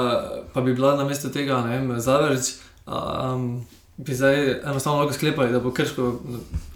pa 0.55 0.61
bi 0.61 0.75
bila 0.75 0.95
na 0.97 1.05
mestu 1.05 1.33
tega, 1.35 1.61
ne 1.67 1.79
vem, 1.79 2.01
zavrč. 2.01 2.57
Um, 2.87 3.67
Bi 4.01 4.15
zdaj 4.17 4.63
enostavno 4.65 4.99
lahko 4.99 5.13
sklepali, 5.13 5.53
da 5.53 5.59
bo 5.61 5.71
Krško 5.77 6.21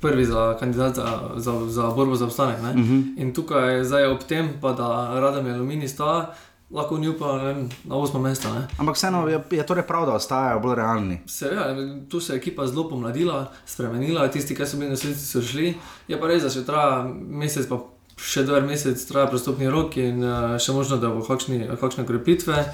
prvi 0.00 0.24
za 0.28 0.56
kandidat 0.60 0.94
za, 0.94 1.30
za, 1.36 1.52
za 1.68 1.86
borbo 1.96 2.14
za 2.14 2.24
obstanek. 2.24 2.58
Uh 2.58 2.64
mhm. 2.64 2.82
-huh. 2.82 3.22
In 3.22 3.34
tukaj 3.34 3.76
je 3.76 3.84
zdaj 3.84 4.06
ob 4.06 4.18
tem, 4.28 4.48
pa 4.60 4.72
da 4.72 5.20
radom 5.20 5.46
je 5.46 5.54
aluminij 5.54 5.88
sta, 5.88 6.34
lahko 6.74 6.98
ni 6.98 7.08
upal 7.08 7.38
na 7.84 7.96
osmo 7.96 8.20
mesto. 8.20 8.50
Ne? 8.54 8.66
Ampak 8.78 8.96
vseeno 8.98 9.28
je, 9.28 9.40
je 9.50 9.66
torej 9.66 9.86
prav, 9.86 10.06
da 10.06 10.18
ostajajo 10.18 10.60
bolj 10.60 10.74
realni. 10.74 11.18
Seveda, 11.26 11.70
tu 12.10 12.20
se 12.20 12.32
je 12.32 12.36
ekipa 12.36 12.66
zelo 12.66 12.88
pomladila, 12.90 13.52
spremenila, 13.66 14.28
tisti, 14.28 14.56
ki 14.58 14.66
so 14.66 14.80
bili 14.80 14.96
svetu, 14.96 15.20
so 15.20 15.42
šli. 15.42 15.74
Je 16.08 16.18
pa 16.20 16.30
res, 16.30 16.42
da 16.42 16.50
še 16.50 16.64
traja 16.66 17.04
mesec, 17.14 17.70
pa 17.70 17.78
še 18.18 18.44
dva 18.46 18.60
meseca 18.66 19.06
traja 19.08 19.30
prestopni 19.30 19.70
rok 19.70 19.96
in 20.02 20.22
uh, 20.22 20.56
še 20.58 20.74
možno, 20.74 20.98
da 21.02 21.10
bo 21.14 21.22
kakšne 21.22 22.06
krepitve. 22.06 22.64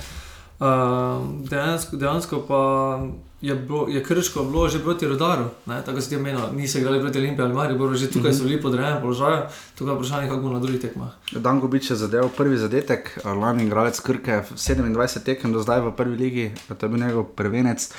Uh, 0.61 1.21
dejansko, 1.49 1.97
dejansko 1.97 2.43
pa 2.49 2.61
je, 3.41 3.55
bilo, 3.55 3.89
je 3.89 4.05
krško 4.05 4.45
bilo 4.45 4.69
že 4.69 4.79
proti 4.79 5.07
rodaru, 5.07 5.45
ne? 5.67 5.83
tako 5.87 6.01
se 6.01 6.09
ti 6.09 6.17
omenil, 6.17 6.41
niso 6.57 6.79
igrali 6.79 7.01
proti 7.01 7.19
Olimpiji 7.19 7.45
ali 7.45 7.55
Marijo, 7.55 7.95
že 7.95 8.11
tukaj 8.11 8.33
so 8.33 8.45
bili 8.45 8.61
podrejeni 8.61 9.01
položaj, 9.01 9.43
tukaj 9.79 9.93
je 9.93 9.97
vprašanje, 9.97 10.29
kako 10.29 10.41
bo 10.41 10.53
na 10.53 10.59
drugih 10.59 10.81
tekmah. 10.81 11.09
Dan 11.33 11.61
Gobič 11.61 11.91
je 11.91 11.97
zadeval 11.97 12.29
prvi 12.37 12.59
zadetek, 12.59 13.19
lani 13.25 13.65
igralec 13.65 14.01
Krke, 14.01 14.43
27 14.57 15.25
tekem 15.25 15.53
do 15.53 15.63
zdaj 15.63 15.81
v 15.81 15.93
prvi 15.97 16.17
ligi, 16.17 16.51
to 16.69 16.87
je 16.87 16.89
bil 16.89 17.01
njegov 17.01 17.25
prvenec. 17.25 17.93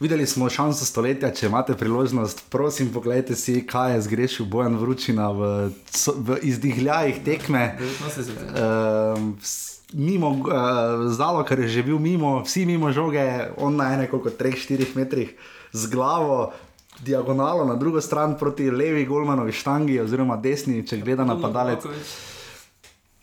Videli 0.00 0.26
smo 0.26 0.50
šanso 0.50 0.84
stoletja, 0.84 1.30
če 1.30 1.46
imate 1.46 1.76
priložnost, 1.78 2.42
prosim, 2.50 2.90
pogledajte 2.92 3.36
si, 3.38 3.60
kaj 3.66 3.94
je 3.94 4.00
zgrešil 4.08 4.46
Bojan 4.46 4.76
Vročina 4.76 5.30
v, 5.30 5.70
v 6.16 6.38
izdihljajih 6.42 7.22
tekme. 7.24 7.78
Uh, 7.78 9.32
mimo 9.94 10.30
uh, 10.30 11.08
zalo, 11.08 11.44
ker 11.46 11.64
je 11.64 11.68
že 11.68 11.82
bil 11.82 11.98
mimo, 11.98 12.42
vsi 12.42 12.66
mimo 12.66 12.92
žoge, 12.92 13.54
on 13.56 13.76
na 13.76 13.94
ene 13.94 14.10
koliko 14.10 14.30
3-4 14.30 14.94
metrih 14.94 15.34
z 15.72 15.86
glavo. 15.90 16.52
Diagonalo 16.94 17.64
na 17.66 17.74
drugo 17.74 18.00
stran 18.00 18.38
proti 18.38 18.70
levi 18.70 19.02
Golmanovi 19.06 19.52
štangi, 19.52 19.98
oziroma 20.00 20.36
desni, 20.36 20.86
če 20.86 21.00
gleda 21.02 21.26
napadalec. 21.26 21.82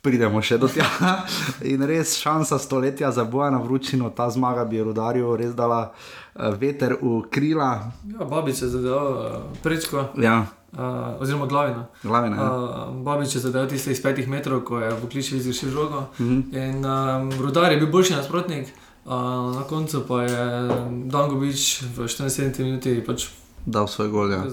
Pridemo 0.03 0.41
še 0.43 0.57
do 0.57 0.67
tega. 0.67 1.23
In 1.71 1.85
res 1.87 2.17
šansa 2.19 2.59
stoletja 2.59 3.11
za 3.15 3.23
boja 3.23 3.47
na 3.53 3.61
vročino, 3.63 4.09
ta 4.11 4.27
zmaga 4.27 4.65
bi 4.67 4.83
rodarju 4.83 5.37
res 5.39 5.55
dala 5.55 5.87
uh, 5.87 6.51
veter 6.51 6.97
v 6.99 7.21
krila. 7.31 7.93
Ja, 8.11 8.27
babič 8.27 8.65
je 8.65 8.71
zadal 8.75 9.07
uh, 9.07 9.39
prečko, 9.63 10.11
Ja, 10.19 10.51
uh, 10.73 11.21
oziroma 11.21 11.45
glavina. 11.45 11.87
glavina. 12.03 12.35
Ja. 12.35 12.57
Uh, 12.57 12.95
babič 13.03 13.35
je 13.35 13.41
zadal 13.41 13.67
tiste 13.67 13.91
iz 13.91 14.01
petih 14.03 14.27
metrov, 14.27 14.63
ko 14.63 14.79
je 14.79 14.91
v 14.91 15.09
kliči 15.09 15.37
izrešil 15.37 15.69
žogo. 15.69 16.07
Mm 16.19 16.25
-hmm. 16.25 16.41
In 16.67 16.85
um, 16.85 17.31
Rudar 17.41 17.71
je 17.71 17.77
bil 17.77 17.91
boljši 17.91 18.13
nasprotnik, 18.13 18.67
uh, 19.05 19.11
na 19.55 19.63
koncu 19.69 20.05
pa 20.07 20.23
je 20.23 20.69
Dangovič 21.05 21.81
v 21.81 22.07
74 22.07 22.63
minuti 22.63 23.03
pač 23.05 23.27
Dal 23.65 23.87
svoj 23.87 24.09
gol. 24.09 24.31
Ja. 24.31 24.43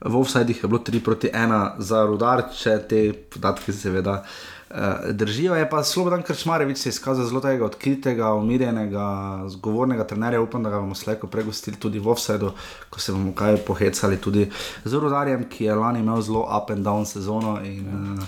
V 0.00 0.16
offsajdih 0.16 0.62
je 0.62 0.68
bilo 0.68 0.78
3 0.78 1.00
proti 1.00 1.28
1 1.28 1.70
za 1.78 2.06
rudar, 2.06 2.44
če 2.58 2.78
te 2.88 3.12
podatke 3.12 3.72
seveda 3.72 4.12
uh, 4.12 4.55
držijo. 5.12 5.54
Je 5.54 5.68
pa 5.70 5.84
Slobodan 5.84 6.22
Krčmarevič 6.22 6.78
se 6.78 6.88
izkazal 6.88 7.26
zelo 7.26 7.40
tega 7.40 7.64
odkritega, 7.64 8.32
umirjenega, 8.34 9.06
zgovornega 9.48 10.04
trenerja. 10.04 10.40
Upam, 10.40 10.62
da 10.62 10.70
ga 10.70 10.80
bomo 10.80 10.94
slejko 10.94 11.26
pregostili 11.26 11.76
tudi 11.76 11.98
v 11.98 12.08
offsajdu, 12.08 12.52
ko 12.90 13.00
se 13.00 13.12
bomo 13.12 13.34
kaj 13.34 13.56
pohecali 13.66 14.16
tudi 14.16 14.50
z 14.84 14.92
rudarjem, 14.94 15.48
ki 15.48 15.64
je 15.64 15.74
lani 15.74 16.00
imel 16.00 16.22
zelo 16.22 16.46
up 16.56 16.70
and 16.70 16.84
down 16.84 17.06
sezono. 17.06 17.60
In, 17.64 18.18
uh, 18.18 18.24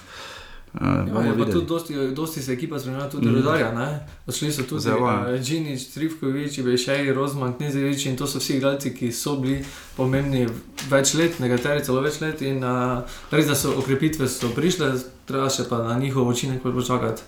Uh, 0.74 1.26
Ja, 1.26 1.46
tudi 1.52 1.66
dosti, 1.66 1.94
dosti 2.14 2.42
se 2.42 2.52
ekipa 2.52 2.78
spremenila, 2.78 3.08
tudi 3.10 3.28
mm. 3.28 3.34
rodarja. 3.34 3.72
Ne? 3.72 4.06
Odšli 4.26 4.52
so 4.52 4.62
tudi 4.68 4.88
ja. 4.88 4.96
uh, 4.96 5.40
Džinič, 5.40 5.88
Trivkovič, 5.94 6.60
Bejšej, 6.60 7.12
Rozman, 7.16 7.54
Knezevič 7.56 8.06
in 8.06 8.16
to 8.16 8.26
so 8.26 8.38
vsi 8.38 8.58
igralci, 8.58 8.92
ki 8.94 9.08
so 9.12 9.38
bili 9.40 9.62
pomembni 9.96 10.44
več 10.92 11.14
let, 11.16 11.40
nekateri 11.40 11.84
celo 11.84 12.02
več 12.04 12.20
let. 12.20 12.42
In 12.44 12.60
uh, 12.60 13.00
res, 13.32 13.48
da 13.48 13.56
so 13.56 13.72
okrepitve 13.80 14.28
so 14.28 14.52
prišle, 14.52 14.92
treba 15.28 15.48
še 15.48 15.64
pa 15.70 15.80
na 15.86 15.96
njihov 15.98 16.28
učinek 16.28 16.60
počakati. 16.62 17.24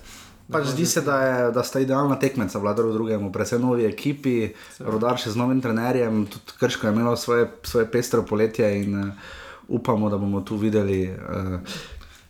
Pač 0.51 0.67
zdi 0.73 0.85
se, 0.85 1.01
da, 1.01 1.17
je, 1.23 1.51
da 1.55 1.63
sta 1.63 1.79
idealna 1.79 2.17
tekmeca 2.19 2.59
vladar 2.59 2.85
v 2.85 2.93
drugem, 2.93 3.29
predvsem 3.31 3.61
novi 3.63 3.87
ekipi, 3.87 4.51
rodar 4.83 5.17
še 5.21 5.31
z 5.31 5.39
novim 5.39 5.61
trenerjem, 5.63 6.25
tudi 6.29 6.57
Krško 6.59 6.89
je 6.89 6.93
imelo 6.93 7.15
svoje, 7.17 7.47
svoje 7.63 7.87
pestro 7.89 8.25
poletje 8.27 8.67
in 8.83 8.97
uh, 8.99 9.31
upamo, 9.71 10.09
da 10.11 10.19
bomo 10.19 10.43
tu 10.43 10.59
videli 10.59 11.07
uh, 11.07 11.57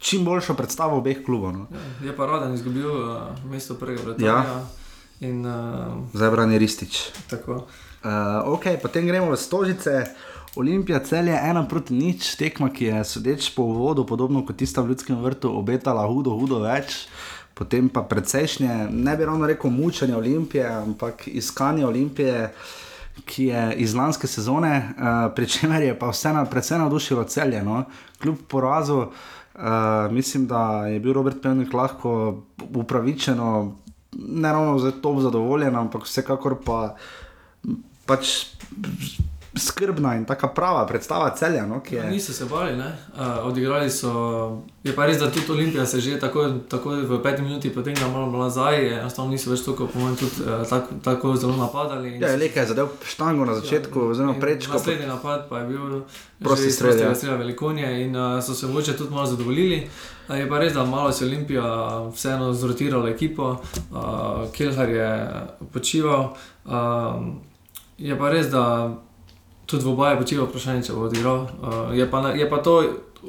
čim 0.01 0.25
boljšo 0.25 0.53
predstavo 0.57 0.97
obeh 0.97 1.21
klubov. 1.25 1.53
No. 1.53 1.67
Ja, 1.71 2.09
je 2.09 2.15
pa 2.17 2.25
Radan 2.25 2.53
izgubil 2.53 2.89
uh, 2.89 3.21
mesto 3.45 3.77
prvega 3.77 4.01
vratarja. 4.01 4.33
Ja. 4.33 4.61
In 5.21 5.45
uh, 5.45 6.09
Zdaj 6.13 6.31
brani 6.31 6.57
Ristič. 6.57 7.11
tako. 7.29 7.67
Uh, 8.01 8.09
ok, 8.57 8.81
potem 8.81 9.05
gremo 9.05 9.31
v 9.31 9.37
Stožice. 9.37 10.05
Olimpija 10.55 10.99
cel 10.99 11.29
je 11.29 11.37
ena 11.37 11.61
proti 11.67 11.93
nič, 11.93 12.33
tekma, 12.35 12.71
ki 12.73 12.89
je 12.89 13.03
sodeč 13.05 13.53
po 13.55 13.63
uvodu, 13.63 14.03
podobno 14.03 14.41
kot 14.45 14.57
tista 14.57 14.81
v 14.81 14.91
Ljudskem 14.91 15.21
vrtu, 15.21 15.53
obetala 15.53 16.03
hudo, 16.09 16.33
hudo 16.35 16.59
več. 16.65 17.05
Potem 17.53 17.87
pa 17.89 18.01
precejšnje, 18.01 18.89
ne 18.89 19.13
bi 19.17 19.27
ravno 19.27 19.47
rekel 19.47 19.69
mučenje 19.69 20.15
Olimpije, 20.17 20.65
ampak 20.65 21.27
iskanje 21.27 21.85
Olimpije, 21.85 22.49
ki 23.25 23.45
je 23.51 23.63
iz 23.85 23.93
lanske 23.93 24.27
sezone, 24.27 24.73
uh, 24.97 25.29
pri 25.35 25.45
čemer 25.45 25.85
je 25.85 25.93
pa 25.99 26.09
vseeno 26.09 26.41
predvsem 26.49 26.81
navdušilo 26.81 27.23
celje. 27.29 27.61
No? 27.63 27.83
Kljub 28.19 28.41
porazu, 28.49 28.97
uh, 28.97 29.40
mislim, 30.11 30.47
da 30.47 30.87
je 30.87 30.99
bil 30.99 31.13
Robert 31.13 31.41
Pevnik 31.41 31.73
lahko 31.73 32.43
upravičeno, 32.75 33.75
ne 34.11 34.51
ravno 34.51 34.79
zato 34.79 35.19
zadovoljen, 35.21 35.75
ampak 35.75 36.03
vsekakor 36.03 36.55
pa 36.65 36.95
pač 38.05 38.45
skrbna 39.55 40.15
in 40.15 40.25
tako 40.25 40.47
prava 40.55 40.85
predstava 40.87 41.35
celja. 41.35 41.65
No, 41.65 41.79
ki 41.79 41.95
Ja, 41.95 42.03
je, 42.03 42.11
niso 42.11 42.33
se 42.33 42.45
bali, 42.45 42.77
ne? 42.77 42.97
uh, 43.13 43.45
odigrali 43.45 43.89
so. 43.89 44.61
Je 44.83 44.95
pa 44.95 45.05
res, 45.05 45.19
da 45.19 45.31
tudi 45.31 45.51
Olimpija 45.51 45.85
se 45.85 45.99
že 45.99 46.19
tako, 46.19 46.49
tako 46.69 46.89
v 46.89 47.19
petih 47.23 47.45
minutah 47.45 47.71
potegne 47.75 48.07
malo 48.07 48.31
nazaj, 48.43 48.99
enostavno 48.99 49.31
niso 49.31 49.51
več 49.51 49.61
tako, 49.65 49.87
po 49.87 49.99
mojem, 49.99 50.15
tudi 50.15 50.41
uh, 50.45 50.63
tako, 50.69 50.87
tako 51.03 51.35
zelo 51.35 51.55
napadali. 51.57 52.19
ja, 52.19 52.35
Leka 52.35 52.59
je 52.59 52.67
zadev 52.67 52.87
štango 53.05 53.45
na 53.45 53.55
začetku, 53.55 53.99
oziroma 53.99 54.33
In 54.33 54.41
prečko. 54.41 54.73
Naslednji 54.73 55.07
napad 55.07 55.49
pa 55.49 55.59
je 55.59 55.67
bil 55.67 56.01
Prosti 56.39 56.63
že 56.63 56.67
iz 56.67 56.75
strel, 56.75 56.89
ja. 56.89 56.95
prostega 56.95 57.15
strela 57.15 57.37
Velikonje 57.37 58.05
in 58.05 58.15
uh, 58.15 58.43
so 58.43 58.53
se 58.53 58.67
mogoče 58.67 58.97
tudi 58.97 59.13
malo 59.13 59.25
zadovoljili. 59.25 59.89
Uh, 60.29 60.37
je 60.39 60.49
pa 60.49 60.59
res, 60.59 60.73
da 60.73 60.85
malo 60.85 61.11
se 61.11 61.25
je 61.25 61.27
Olimpija 61.27 61.63
vseeno 62.15 62.53
zrotirala 62.53 63.09
ekipo, 63.09 63.51
uh, 63.91 64.51
Kelhar 64.51 64.89
je 64.89 65.31
počival. 65.73 66.33
Um, 66.65 67.39
je 67.97 68.17
pa 68.17 68.29
res, 68.29 68.47
da 68.49 68.95
tudi 69.71 69.85
v 69.85 69.93
obaji 69.93 70.17
počival, 70.17 70.45
vprašanje, 70.45 70.83
če 70.83 70.93
bo 70.93 71.07
odigral. 71.07 71.39
Uh, 71.57 71.95
je, 71.95 72.05
pa, 72.05 72.21
na- 72.21 72.35
je 72.35 72.49
pa 72.49 72.59
to 72.59 72.75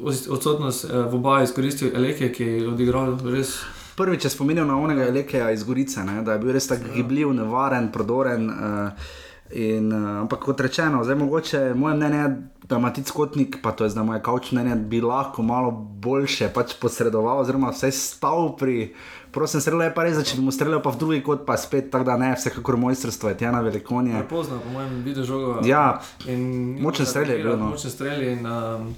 os- 0.02 0.26
odsotnost 0.28 0.84
uh, 0.84 1.06
v 1.06 1.14
obaji 1.14 1.44
izkoristil 1.44 1.94
Eleke, 1.94 2.28
ki 2.28 2.44
je 2.44 2.68
odigral 2.68 3.16
res. 3.26 3.60
Prvič 3.92 4.24
je 4.24 4.30
spominjal 4.30 4.66
na 4.66 4.76
onega 4.76 5.04
Lekeja 5.12 5.50
iz 5.52 5.64
Gorice, 5.64 6.00
ne, 6.02 6.22
da 6.22 6.32
je 6.32 6.38
bil 6.38 6.52
res 6.52 6.66
tako 6.66 6.90
gibljiv, 6.94 7.32
nevaren, 7.32 7.90
prodoren. 7.92 8.48
Uh, 8.48 9.10
in, 9.52 9.90
uh, 9.92 10.22
ampak 10.22 10.40
kot 10.40 10.60
rečeno, 10.60 11.04
zdaj 11.04 11.16
mogoče 11.16 11.60
moje 11.74 11.94
mnenje, 11.94 12.22
da 12.64 12.76
ima 12.76 12.88
ti 12.90 13.02
skotnik, 13.04 13.58
pa 13.62 13.72
to 13.72 13.84
je 13.84 13.90
zdaj 13.90 14.04
moje 14.04 14.22
kavč 14.22 14.52
mnenje, 14.52 14.76
bi 14.88 15.00
lahko 15.00 15.42
malo 15.42 15.70
boljše 15.70 16.48
pač 16.48 16.72
posredoval, 16.80 17.44
oziroma 17.44 17.70
vsaj 17.70 17.92
stal 17.92 18.56
pri. 18.56 18.94
Prosim, 19.32 19.60
streljal 19.60 19.86
je 19.88 19.94
pa 19.96 20.04
res, 20.04 20.18
če 20.28 20.36
bi 20.36 20.44
mu 20.44 20.52
streljal 20.52 20.82
pa 20.84 20.92
v 20.92 21.00
drugi 21.00 21.22
kot, 21.24 21.46
pa 21.48 21.56
spet 21.56 21.88
tako 21.92 22.04
da 22.10 22.18
ne, 22.20 22.34
vsekakor 22.36 22.76
mojstrstvo 22.76 23.32
je 23.32 23.38
tjena 23.40 23.62
velikonje. 23.64 24.18
Prepozno, 24.18 24.60
po 24.60 24.74
mojem, 24.74 24.98
videl 25.06 25.24
žogo. 25.24 25.54
Ja, 25.64 26.02
In 26.28 26.76
Močen 26.82 27.06
strel 27.06 27.30
je 27.30 27.38
bil, 27.42 27.56
no. 27.56 27.72
Močen 27.72 27.90
strel 27.90 28.22
in 28.28 28.46
um, 28.46 28.90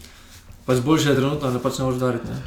pač 0.67 0.81
boljše 0.85 1.13
je 1.13 1.17
trenutno, 1.21 1.51
da 1.55 1.61
pač 1.63 1.79
ne 1.79 1.87
moreš 1.87 2.01
udariti. 2.01 2.33
ne. 2.33 2.41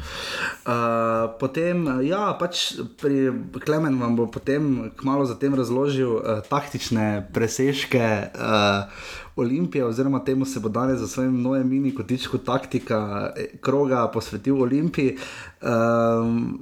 Uh, 0.67 1.29
potem, 1.39 1.85
ja, 2.03 2.33
pač 2.39 2.73
pri 2.99 3.31
Klemen 3.63 3.95
vam 4.01 4.17
bo 4.19 4.27
potem 4.27 4.91
kmalo 4.99 5.25
zatem 5.25 5.55
razložil 5.55 6.11
uh, 6.19 6.43
taktične 6.49 7.29
presežke 7.33 8.03
uh, 8.35 9.15
Olimpije, 9.37 9.85
oziroma 9.85 10.19
temu 10.25 10.45
se 10.45 10.59
bo 10.59 10.69
danes 10.69 10.99
za 10.99 11.07
svojim 11.07 11.41
novim 11.41 11.69
mini 11.69 11.95
kotičku 11.95 12.37
taktika 12.37 13.31
eh, 13.37 13.45
kroga 13.61 14.07
posvetil 14.07 14.61
Olimpiji. 14.61 15.17
Um, 15.61 16.59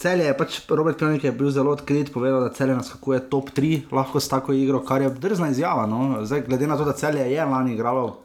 celje 0.00 0.24
je 0.24 0.34
pač, 0.34 0.58
Robert 0.68 0.98
Pejnik 0.98 1.24
je 1.24 1.32
bil 1.32 1.50
zelo 1.50 1.70
odkrit, 1.70 2.08
povedal, 2.08 2.40
da 2.40 2.48
celje 2.50 2.74
naskakuje 2.74 3.20
top 3.28 3.50
3 3.50 3.92
lahko 3.92 4.16
s 4.16 4.28
tako 4.28 4.52
igro, 4.52 4.80
kar 4.80 5.02
je 5.02 5.10
drzna 5.12 5.50
izjava. 5.50 5.84
No? 5.86 6.24
Zdaj, 6.24 6.46
glede 6.48 6.66
na 6.66 6.76
to, 6.76 6.84
da 6.84 6.92
celje 6.94 7.26
je 7.26 7.44
lani 7.44 7.74
igralo 7.74 8.18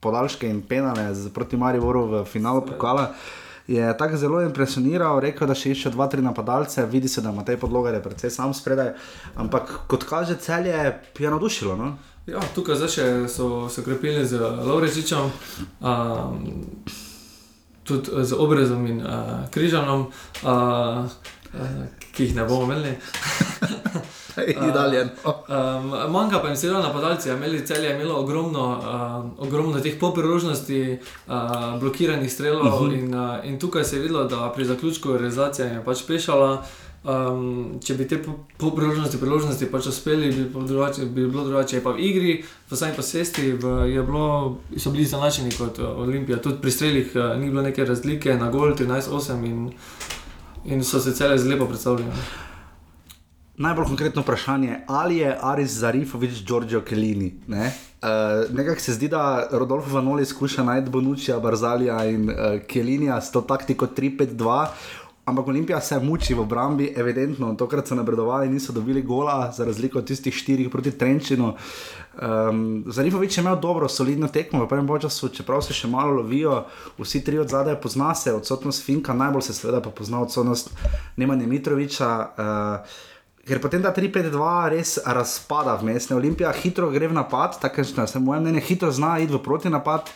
podaljške 0.00 0.46
in 0.46 0.60
penale 0.62 1.14
z- 1.14 1.30
proti 1.30 1.56
Mariboru 1.56 2.06
v 2.06 2.24
finalu 2.24 2.60
pokala. 2.62 3.12
Je 3.68 3.96
tako 3.98 4.16
zelo 4.16 4.40
impresioniral, 4.40 5.20
rekel, 5.20 5.44
da 5.44 5.54
še 5.54 5.70
išče 5.70 5.90
dva, 5.90 6.06
tri 6.06 6.22
napadalce, 6.22 6.86
vidi 6.86 7.08
se, 7.08 7.20
da 7.20 7.28
ima 7.28 7.44
te 7.44 7.56
podloge, 7.56 7.90
da 7.90 7.96
je 7.96 8.02
predvsej 8.02 8.30
sam 8.30 8.54
spredaj. 8.54 8.94
Ampak 9.36 9.80
kot 9.86 10.04
kaže, 10.04 10.36
celje 10.36 10.72
je 11.18 11.30
navdušilo. 11.30 11.76
No? 11.76 11.90
Ja, 12.26 12.40
tukaj 12.54 12.76
zdaj 12.76 12.88
še 12.88 13.04
so 13.28 13.68
se 13.68 13.80
ukrepili 13.80 14.24
z 14.24 14.36
Lovrečičem, 14.40 15.28
um, 15.80 16.40
tudi 17.88 18.24
z 18.24 18.32
Obrezom 18.32 18.86
in 18.86 19.00
uh, 19.00 19.48
Križanom, 19.50 20.06
uh, 20.42 20.48
uh, 20.48 21.84
ki 22.12 22.28
jih 22.28 22.36
ne 22.36 22.44
bomo 22.44 22.72
imeli. 22.72 22.94
In 24.46 24.72
dalje. 24.72 25.08
No. 25.24 25.34
Um, 25.48 26.12
manjka 26.12 26.38
pa 26.38 26.48
jim 26.48 26.56
seveda 26.56 26.82
napadalci, 26.82 27.30
imeli 27.30 27.66
celje, 27.66 27.88
je 27.88 27.94
imelo 27.94 28.20
ogromno, 28.20 28.66
uh, 28.78 29.46
ogromno 29.46 29.80
teh 29.80 29.98
popriložnosti, 30.00 30.98
uh, 31.26 31.34
blokiranih 31.80 32.32
strelov 32.32 32.66
uh 32.66 32.72
-huh. 32.72 32.98
in, 32.98 33.14
uh, 33.14 33.44
in 33.44 33.58
tukaj 33.58 33.84
se 33.84 33.96
je 33.96 34.02
videlo, 34.02 34.24
da 34.24 34.52
pri 34.54 34.64
zaključku 34.64 35.12
realizacija 35.12 35.66
je 35.66 35.84
pač 35.84 36.06
pešala. 36.06 36.62
Um, 37.04 37.78
če 37.78 37.94
bi 37.94 38.08
te 38.10 38.16
po- 38.18 38.34
popriložnosti, 38.58 39.20
priložnosti 39.22 39.68
pač 39.70 39.86
uspeli, 39.86 40.32
bi 40.34 40.48
bilo 40.50 40.64
drugače, 40.66 41.06
bi 41.06 41.28
bilo 41.28 41.44
drugače. 41.46 41.78
Pa 41.84 41.92
v 41.94 42.02
igri, 42.02 42.32
v 42.42 42.76
sami 42.76 42.96
posesti, 42.96 43.52
v, 43.54 43.70
je 43.92 44.02
bilo, 44.02 44.58
so 44.74 44.90
bili 44.90 45.06
zanačeni 45.06 45.54
kot 45.54 45.78
uh, 45.78 45.94
Olimpija. 46.02 46.40
Tudi 46.42 46.58
pri 46.60 46.74
strelih 46.74 47.14
uh, 47.14 47.36
ni 47.38 47.52
bilo 47.52 47.62
neke 47.62 47.86
razlike 47.86 48.34
na 48.34 48.50
gol 48.50 48.74
13-8 48.74 49.46
in, 49.46 49.70
in 50.66 50.84
so 50.84 50.98
se 50.98 51.14
cele 51.14 51.38
zelo 51.38 51.54
lepo 51.54 51.70
predstavljali. 51.70 52.10
Najbolj 53.58 53.86
konkretno 53.86 54.22
vprašanje 54.22 54.68
je, 54.68 54.84
ali 54.86 55.16
je 55.22 55.38
Aris 55.42 55.78
Zarifovič 55.78 56.44
Giorgio 56.46 56.80
Kellini. 56.82 57.32
Ne? 57.46 57.72
Uh, 58.02 58.50
Nekako 58.54 58.80
se 58.80 58.92
zdi, 58.98 59.08
da 59.08 59.48
Rodolfo 59.50 59.94
Vanoli 59.94 60.26
skuša 60.26 60.62
najti 60.66 60.90
Bonučija, 60.90 61.38
Barzalija 61.38 62.04
in 62.10 62.30
uh, 62.30 62.58
Kellinija 62.66 63.20
s 63.20 63.32
to 63.32 63.40
taktiko 63.40 63.86
3-5-2. 63.86 64.66
Ampak 65.28 65.48
Olimpija 65.48 65.80
se 65.80 65.98
muči 66.00 66.34
v 66.34 66.40
obrambi, 66.40 66.92
evidentno. 66.96 67.54
Tokrat 67.54 67.88
so 67.88 67.94
napredovali, 67.94 68.48
niso 68.48 68.72
dobili 68.72 69.02
gola, 69.02 69.52
za 69.52 69.64
razliko 69.64 69.98
od 69.98 70.06
tistih 70.06 70.34
štirih 70.34 70.70
proti 70.70 70.90
Trenčinu. 70.90 71.54
Um, 72.22 72.84
Zanifovič 72.86 73.38
je 73.38 73.42
imel 73.42 73.60
dobro, 73.60 73.88
solidno 73.88 74.28
tekmo 74.28 74.64
v 74.64 74.68
prvem 74.68 74.88
času, 75.00 75.28
čeprav 75.28 75.62
se 75.62 75.72
še 75.72 75.88
malo 75.88 76.16
lovijo, 76.18 76.64
vsi 76.98 77.24
tri 77.24 77.38
od 77.38 77.48
zadaj 77.48 77.80
pozna 77.80 78.14
se, 78.14 78.34
odsotnost 78.34 78.84
Finka, 78.84 79.14
najbolj 79.14 79.42
se 79.42 79.54
seveda 79.54 79.80
pa 79.80 79.90
pozna 79.90 80.22
odsotnost 80.22 80.72
Nemanja 81.16 81.46
Mitroviča. 81.46 82.10
Uh, 82.38 82.98
Ker 83.48 83.62
potem 83.64 83.80
ta 83.80 83.94
3-5-2 83.96 84.48
res 84.74 84.98
razpada 85.08 85.78
vmes, 85.80 86.10
ne 86.10 86.16
Olimpija 86.18 86.50
hitro 86.52 86.90
gre 86.92 87.08
v 87.08 87.16
napad, 87.16 87.56
tako 87.56 87.86
da 87.96 88.04
se 88.06 88.20
moje 88.20 88.42
mnenje 88.44 88.60
hitro 88.60 88.90
zna 88.92 89.14
iti 89.24 89.32
v 89.32 89.40
proti 89.40 89.72
napad. 89.72 90.10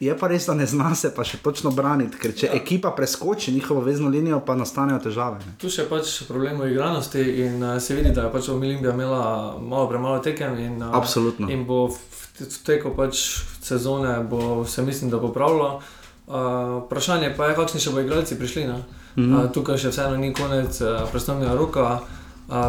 Je 0.00 0.14
pa 0.16 0.30
res, 0.32 0.46
da 0.48 0.54
ne 0.54 0.64
zna 0.66 0.94
se 0.96 1.10
pa 1.12 1.24
še 1.28 1.42
točno 1.44 1.70
braniti, 1.76 2.16
ker 2.16 2.32
če 2.32 2.46
ja. 2.46 2.54
ekipa 2.56 2.94
preskoči 2.96 3.52
njihovo 3.52 3.82
vezno 3.84 4.08
linijo, 4.08 4.38
pa 4.40 4.54
nastanejo 4.56 4.96
težave. 5.04 5.42
Ne. 5.44 5.52
Tu 5.60 5.68
še 5.68 5.84
pač 5.90 6.22
problem 6.24 6.62
v 6.62 6.70
igranosti 6.72 7.20
in 7.44 7.60
uh, 7.60 7.74
se 7.76 7.98
vidi, 7.98 8.14
da 8.16 8.24
je 8.24 8.32
pač 8.32 8.48
Olimpija 8.48 8.94
imela 8.96 9.58
malo 9.60 9.90
premalo 9.90 10.22
tekem. 10.24 10.56
In, 10.56 10.78
uh, 10.80 10.94
Absolutno. 10.96 11.50
In 11.52 11.66
bo 11.68 11.82
v 11.92 12.48
teku 12.64 12.94
pač 12.96 13.20
sezone, 13.60 14.14
bo 14.24 14.64
se 14.64 14.80
mislim, 14.86 15.12
da 15.12 15.20
bo 15.20 15.34
pravilo. 15.36 15.82
Uh, 16.30 16.80
vprašanje 16.86 17.34
pa 17.36 17.50
je, 17.50 17.58
kakšni 17.60 17.84
še 17.84 17.92
bo 17.92 18.00
igralci 18.00 18.40
prišli. 18.40 18.64
Mm 18.70 18.80
-hmm. 19.18 19.36
uh, 19.36 19.52
tukaj 19.52 19.76
še 19.84 19.92
vseeno 19.92 20.16
ni 20.16 20.32
konec 20.32 20.80
uh, 20.80 21.04
predstavnega 21.12 21.52
roka 21.60 22.00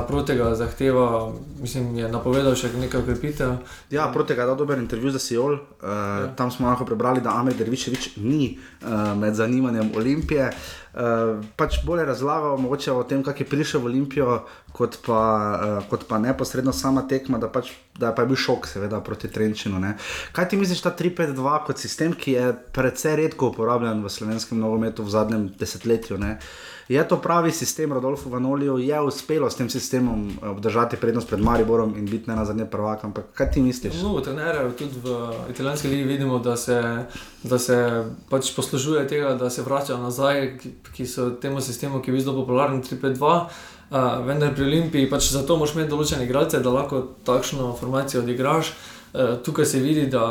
protega 0.07 0.55
zahteva, 0.55 1.31
mislim, 1.61 1.95
je 1.97 2.09
napovedal 2.11 2.53
še 2.55 2.69
nekaj 2.77 3.01
ukrepitev. 3.01 3.55
Ja, 3.89 4.05
protega 4.13 4.43
je 4.43 4.51
dal 4.51 4.59
dober 4.59 4.77
intervju 4.77 5.11
za 5.15 5.19
Sijol. 5.19 5.53
Uh, 5.53 5.61
ja. 5.81 6.27
Tam 6.37 6.51
smo 6.51 6.69
lahko 6.69 6.85
prebrali, 6.85 7.21
da 7.21 7.33
Amer 7.39 7.57
Derviševič 7.57 8.15
ni 8.21 8.57
uh, 8.57 9.17
med 9.17 9.35
zanimanjem 9.35 9.89
Olimpije. 9.97 10.51
Uh, 10.51 10.80
pač 11.55 11.77
bolje 11.85 12.05
razlagal 12.05 12.57
mogoče 12.57 12.91
o 12.91 13.03
tem, 13.03 13.23
kako 13.23 13.43
je 13.43 13.49
prišel 13.49 13.81
v 13.81 13.85
Olimpijo, 13.85 14.41
kot 14.75 14.97
pa, 15.05 15.21
uh, 15.79 15.89
kot 15.89 16.03
pa 16.07 16.19
neposredno 16.19 16.73
sama 16.73 17.03
tekma, 17.07 17.39
da, 17.39 17.47
pač, 17.51 17.71
da 17.99 18.11
je 18.11 18.15
pa 18.15 18.25
bil 18.27 18.39
šok, 18.39 18.67
seveda, 18.67 18.99
proti 19.03 19.31
Trenčinu. 19.31 19.79
Ne. 19.79 19.95
Kaj 20.35 20.49
ti 20.51 20.59
misliš, 20.59 20.83
ta 20.83 20.91
3-5-2 20.95 21.55
kot 21.67 21.79
sistem, 21.79 22.15
ki 22.15 22.35
je 22.35 22.51
precej 22.75 23.15
redko 23.23 23.51
uporabljen 23.51 24.03
v 24.03 24.11
slovenskem 24.11 24.59
nogometu 24.59 25.07
v 25.07 25.15
zadnjem 25.15 25.49
desetletju? 25.59 26.19
Ne. 26.19 26.37
Je 26.91 27.07
to 27.07 27.21
pravi 27.21 27.51
sistem, 27.51 27.93
Rodolfo 27.93 28.29
Vanolijo 28.29 28.77
je 28.77 29.01
uspelo 29.01 29.49
s 29.49 29.55
tem 29.55 29.69
sistemom 29.69 30.29
eh, 30.29 30.47
obdržati 30.49 30.97
prednost 30.97 31.27
pred 31.27 31.39
Mariborom 31.39 31.95
in 31.97 32.05
biti 32.05 32.29
na 32.29 32.45
zadnje 32.45 32.65
prvak. 32.65 33.03
Ampak 33.03 33.25
kaj 33.33 33.51
ti 33.51 33.61
misliš? 33.61 34.01
No, 34.03 34.19
trenerje, 34.19 34.71
tudi 34.75 34.99
v 35.03 35.31
italijanski 35.49 35.87
ligi 35.87 36.03
vidimo, 36.03 36.39
da 36.39 36.57
se, 36.57 37.05
da 37.43 37.59
se 37.59 38.05
pač 38.29 38.55
poslužuje 38.55 39.07
tega, 39.07 39.35
da 39.39 39.49
se 39.49 39.61
vračajo 39.61 39.99
nazaj, 39.99 40.57
ki, 40.95 41.05
so 41.07 41.29
temu 41.41 41.61
sistemu, 41.61 42.01
ki 42.01 42.11
je 42.11 42.15
bil 42.15 42.23
zelo 42.23 42.41
popularen, 42.41 42.81
3-5-2. 42.83 43.35
Uh, 43.91 44.25
vendar 44.25 44.53
pri 44.55 44.63
Olimpiji 44.69 45.09
pač 45.11 45.33
zato 45.33 45.57
moraš 45.59 45.75
imeti 45.75 45.91
določene 45.91 46.23
igralce, 46.23 46.61
da 46.63 46.71
lahko 46.71 47.03
takšno 47.27 47.73
formacijo 47.79 48.23
odigraš. 48.23 48.73
Uh, 49.11 49.37
tukaj 49.43 49.65
se 49.67 49.79
vidi, 49.83 50.07
da 50.07 50.23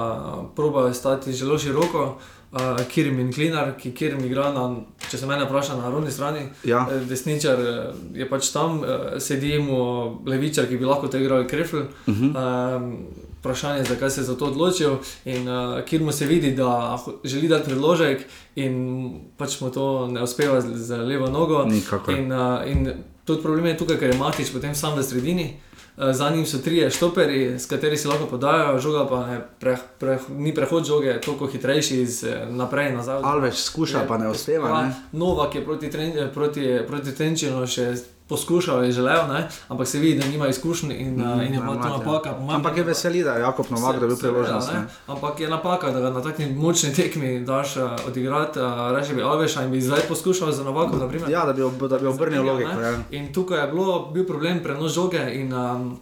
proba 0.57 0.89
stati 0.97 1.33
zelo 1.37 1.59
široko 1.61 2.07
uh, 2.53 2.87
Kirim 2.89 3.21
in 3.21 3.33
Klinar, 3.33 3.75
ki 3.79 3.93
Kirim 3.95 4.25
igra 4.27 4.51
na, 4.55 4.67
če 5.11 5.19
se 5.19 5.29
mene 5.29 5.47
vpraša, 5.47 5.79
na 5.79 5.91
rodni 5.91 6.11
strani. 6.13 6.47
Ja. 6.65 6.87
Eh, 6.91 7.05
desničar 7.09 7.61
eh, 7.61 7.81
je 8.23 8.29
pač 8.29 8.51
tam, 8.55 8.81
uh, 8.83 9.19
sedi 9.23 9.59
mu 9.63 9.81
levičar, 10.27 10.69
ki 10.69 10.79
bi 10.81 10.89
lahko 10.89 11.09
te 11.09 11.21
igral 11.23 11.47
Krefl. 11.49 11.87
Uh 12.07 12.15
-huh. 12.15 12.77
um, 12.77 12.97
Vprašanje 13.41 13.79
je, 13.79 13.85
zakaj 13.85 14.11
se 14.11 14.21
je 14.21 14.25
za 14.25 14.37
to 14.37 14.47
odločil. 14.47 14.97
In 15.25 15.49
uh, 15.49 15.81
kjer 15.85 16.03
mu 16.03 16.13
se 16.13 16.27
vidi, 16.27 16.53
da 16.53 16.99
želi 17.25 17.49
dati 17.49 17.65
predložek, 17.65 18.27
in 18.57 19.21
pač 19.37 19.61
mu 19.61 19.71
to 19.71 20.07
ne 20.07 20.23
uspeva 20.23 20.61
z, 20.61 20.77
z 20.77 20.97
levo 20.97 21.31
nogo. 21.31 21.65
In, 22.13 22.33
uh, 22.33 22.61
in 22.67 22.93
tudi 23.25 23.43
problem 23.43 23.67
je 23.67 23.77
tukaj, 23.77 23.99
ker 23.99 24.11
je 24.11 24.19
Matič 24.19 24.53
potem 24.53 24.75
sam 24.75 24.99
v 24.99 25.03
sredini. 25.03 25.57
Uh, 25.97 26.13
za 26.13 26.31
njim 26.31 26.47
so 26.47 26.59
tri 26.59 26.91
štoperi, 26.91 27.59
s 27.59 27.67
kateri 27.67 27.97
si 27.97 28.09
lahko 28.09 28.27
podajo, 28.27 28.79
žoga 28.79 29.09
pa 29.09 29.27
ne, 29.27 29.41
pre, 29.61 29.77
pre, 29.99 30.19
ni 30.37 30.55
prehod 30.55 30.85
žoge, 30.85 31.21
toliko 31.25 31.47
hitrejši 31.47 32.01
iz 32.03 32.25
naprej 32.51 32.93
in 32.93 32.97
nazaj. 32.97 33.25
Alveč 33.25 33.55
skuša, 33.55 34.05
je, 34.05 34.09
pa 34.09 34.19
ne 34.19 34.29
uspeva. 34.29 34.83
Ne? 34.83 34.95
Novak 35.13 35.55
je 35.55 35.65
proti, 35.65 35.91
proti, 36.35 36.79
proti 36.87 37.17
Tenčinu 37.17 37.67
še 37.67 37.95
poskušal, 38.31 38.85
je 38.85 38.93
želel, 38.93 39.27
ne? 39.29 39.49
ampak 39.69 39.89
se 39.89 39.99
vidi, 39.99 40.21
da 40.21 40.27
nima 40.27 40.49
izkušenj 40.49 40.93
in, 40.93 41.15
mm, 41.17 41.41
in 41.41 41.55
je 41.55 41.61
bila 41.61 41.83
to 41.83 41.89
napaka. 41.89 42.33
Pomembno, 42.33 42.55
ampak 42.55 42.77
je 42.77 42.85
veseli, 42.85 43.25
da 43.25 43.35
je 43.35 43.41
Jakob 43.41 43.67
Novak, 43.71 43.99
da 43.99 44.05
je 44.05 44.09
bil 44.09 44.17
priložen. 44.17 44.87
Ampak 45.07 45.41
je 45.41 45.49
napaka, 45.49 45.91
da 45.91 46.01
ga 46.01 46.11
na 46.11 46.23
takšni 46.23 46.53
močni 46.55 46.95
tekmi 46.95 47.41
daš 47.45 47.77
uh, 47.77 47.91
odigrati, 48.07 48.61
uh, 48.61 48.91
reči 48.97 49.15
bi 49.15 49.23
Alveša 49.23 49.65
in 49.65 49.71
bi 49.71 49.81
zdaj 49.81 50.07
poskušal 50.09 50.53
za 50.53 50.65
Novakom. 50.65 51.01
Ja, 51.29 51.45
da 51.47 51.53
bi, 51.53 51.63
da 51.89 51.99
bi 51.99 52.07
obrnil 52.07 52.47
logiko. 52.47 52.81
Ja. 52.81 52.95
In 53.11 53.33
tukaj 53.33 53.61
je 53.61 53.67
bilo, 53.73 54.11
bil 54.15 54.27
problem 54.27 54.63
prenos 54.63 54.95
žoge. 54.95 55.27
In, 55.35 55.53
um, 55.53 55.99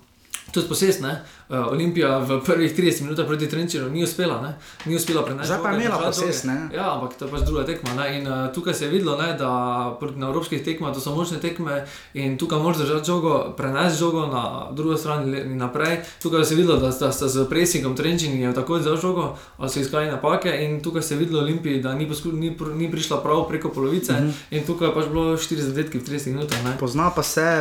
Tudi 0.53 0.69
posest, 0.69 1.01
ne? 1.01 1.23
Uh, 1.49 1.73
Olimpija 1.73 2.19
v 2.19 2.41
prvih 2.45 2.73
30 2.77 3.03
minutah 3.03 3.27
proti 3.27 3.49
Trenčinu 3.49 3.89
ni 3.89 4.03
uspela, 4.05 4.41
ne? 4.43 4.57
ni 4.85 4.97
uspela 4.97 5.23
prenesti. 5.23 5.47
Zdaj 5.47 5.63
pa 5.63 5.71
je 5.71 5.77
imela 5.77 5.99
posest, 5.99 6.45
ne? 6.45 6.69
Ja, 6.75 6.95
ampak 6.95 7.19
to 7.19 7.25
je 7.25 7.31
pač 7.31 7.45
druga 7.45 7.65
tekma. 7.69 7.93
Ne? 7.95 8.07
In 8.19 8.25
uh, 8.29 8.49
tukaj 8.55 8.75
se 8.75 8.85
je 8.85 8.91
videlo, 8.91 9.17
ne, 9.21 9.35
da 9.37 9.51
na 10.17 10.29
evropskih 10.29 10.65
tekmah 10.65 10.95
to 10.95 11.01
so 11.05 11.13
močne 11.13 11.37
tekme 11.41 11.85
in 12.15 12.39
tukaj 12.41 12.59
moraš 12.65 12.81
držati 12.81 13.07
žogo, 13.07 13.35
prenesti 13.57 13.99
žogo 13.99 14.27
na 14.27 14.73
drugo 14.73 14.97
stran 14.97 15.29
in 15.35 15.57
naprej. 15.61 16.01
Tukaj 16.23 16.45
se 16.45 16.55
je 16.55 16.65
videlo, 16.65 16.81
da 16.81 16.93
sta 16.93 17.13
z 17.13 17.45
presingom 17.49 17.97
Trenčin 17.97 18.33
in 18.33 18.49
je 18.49 18.55
takoj 18.55 18.83
za 18.83 18.97
žogo, 18.97 19.37
ali 19.59 19.71
so 19.71 19.81
iskali 19.81 20.09
napake 20.09 20.53
in 20.65 20.81
tukaj 20.81 21.03
se 21.03 21.15
je 21.15 21.19
videlo 21.19 21.45
Olimpiji, 21.45 21.83
da 21.85 21.95
ni, 21.95 22.09
posku, 22.09 22.33
ni, 22.33 22.57
ni 22.75 22.91
prišla 22.91 23.21
prav 23.21 23.49
preko 23.49 23.69
polovice 23.69 24.13
mhm. 24.13 24.29
-huh. 24.29 24.57
in 24.57 24.67
tukaj 24.67 24.89
je 24.89 24.95
pač 24.95 25.07
bilo 25.13 25.37
40 25.37 25.57
zadetki 25.61 25.99
v 25.99 26.05
30 26.05 26.27
minutah. 26.33 26.59
Pozna 26.81 27.11
pa 27.11 27.23
se. 27.23 27.61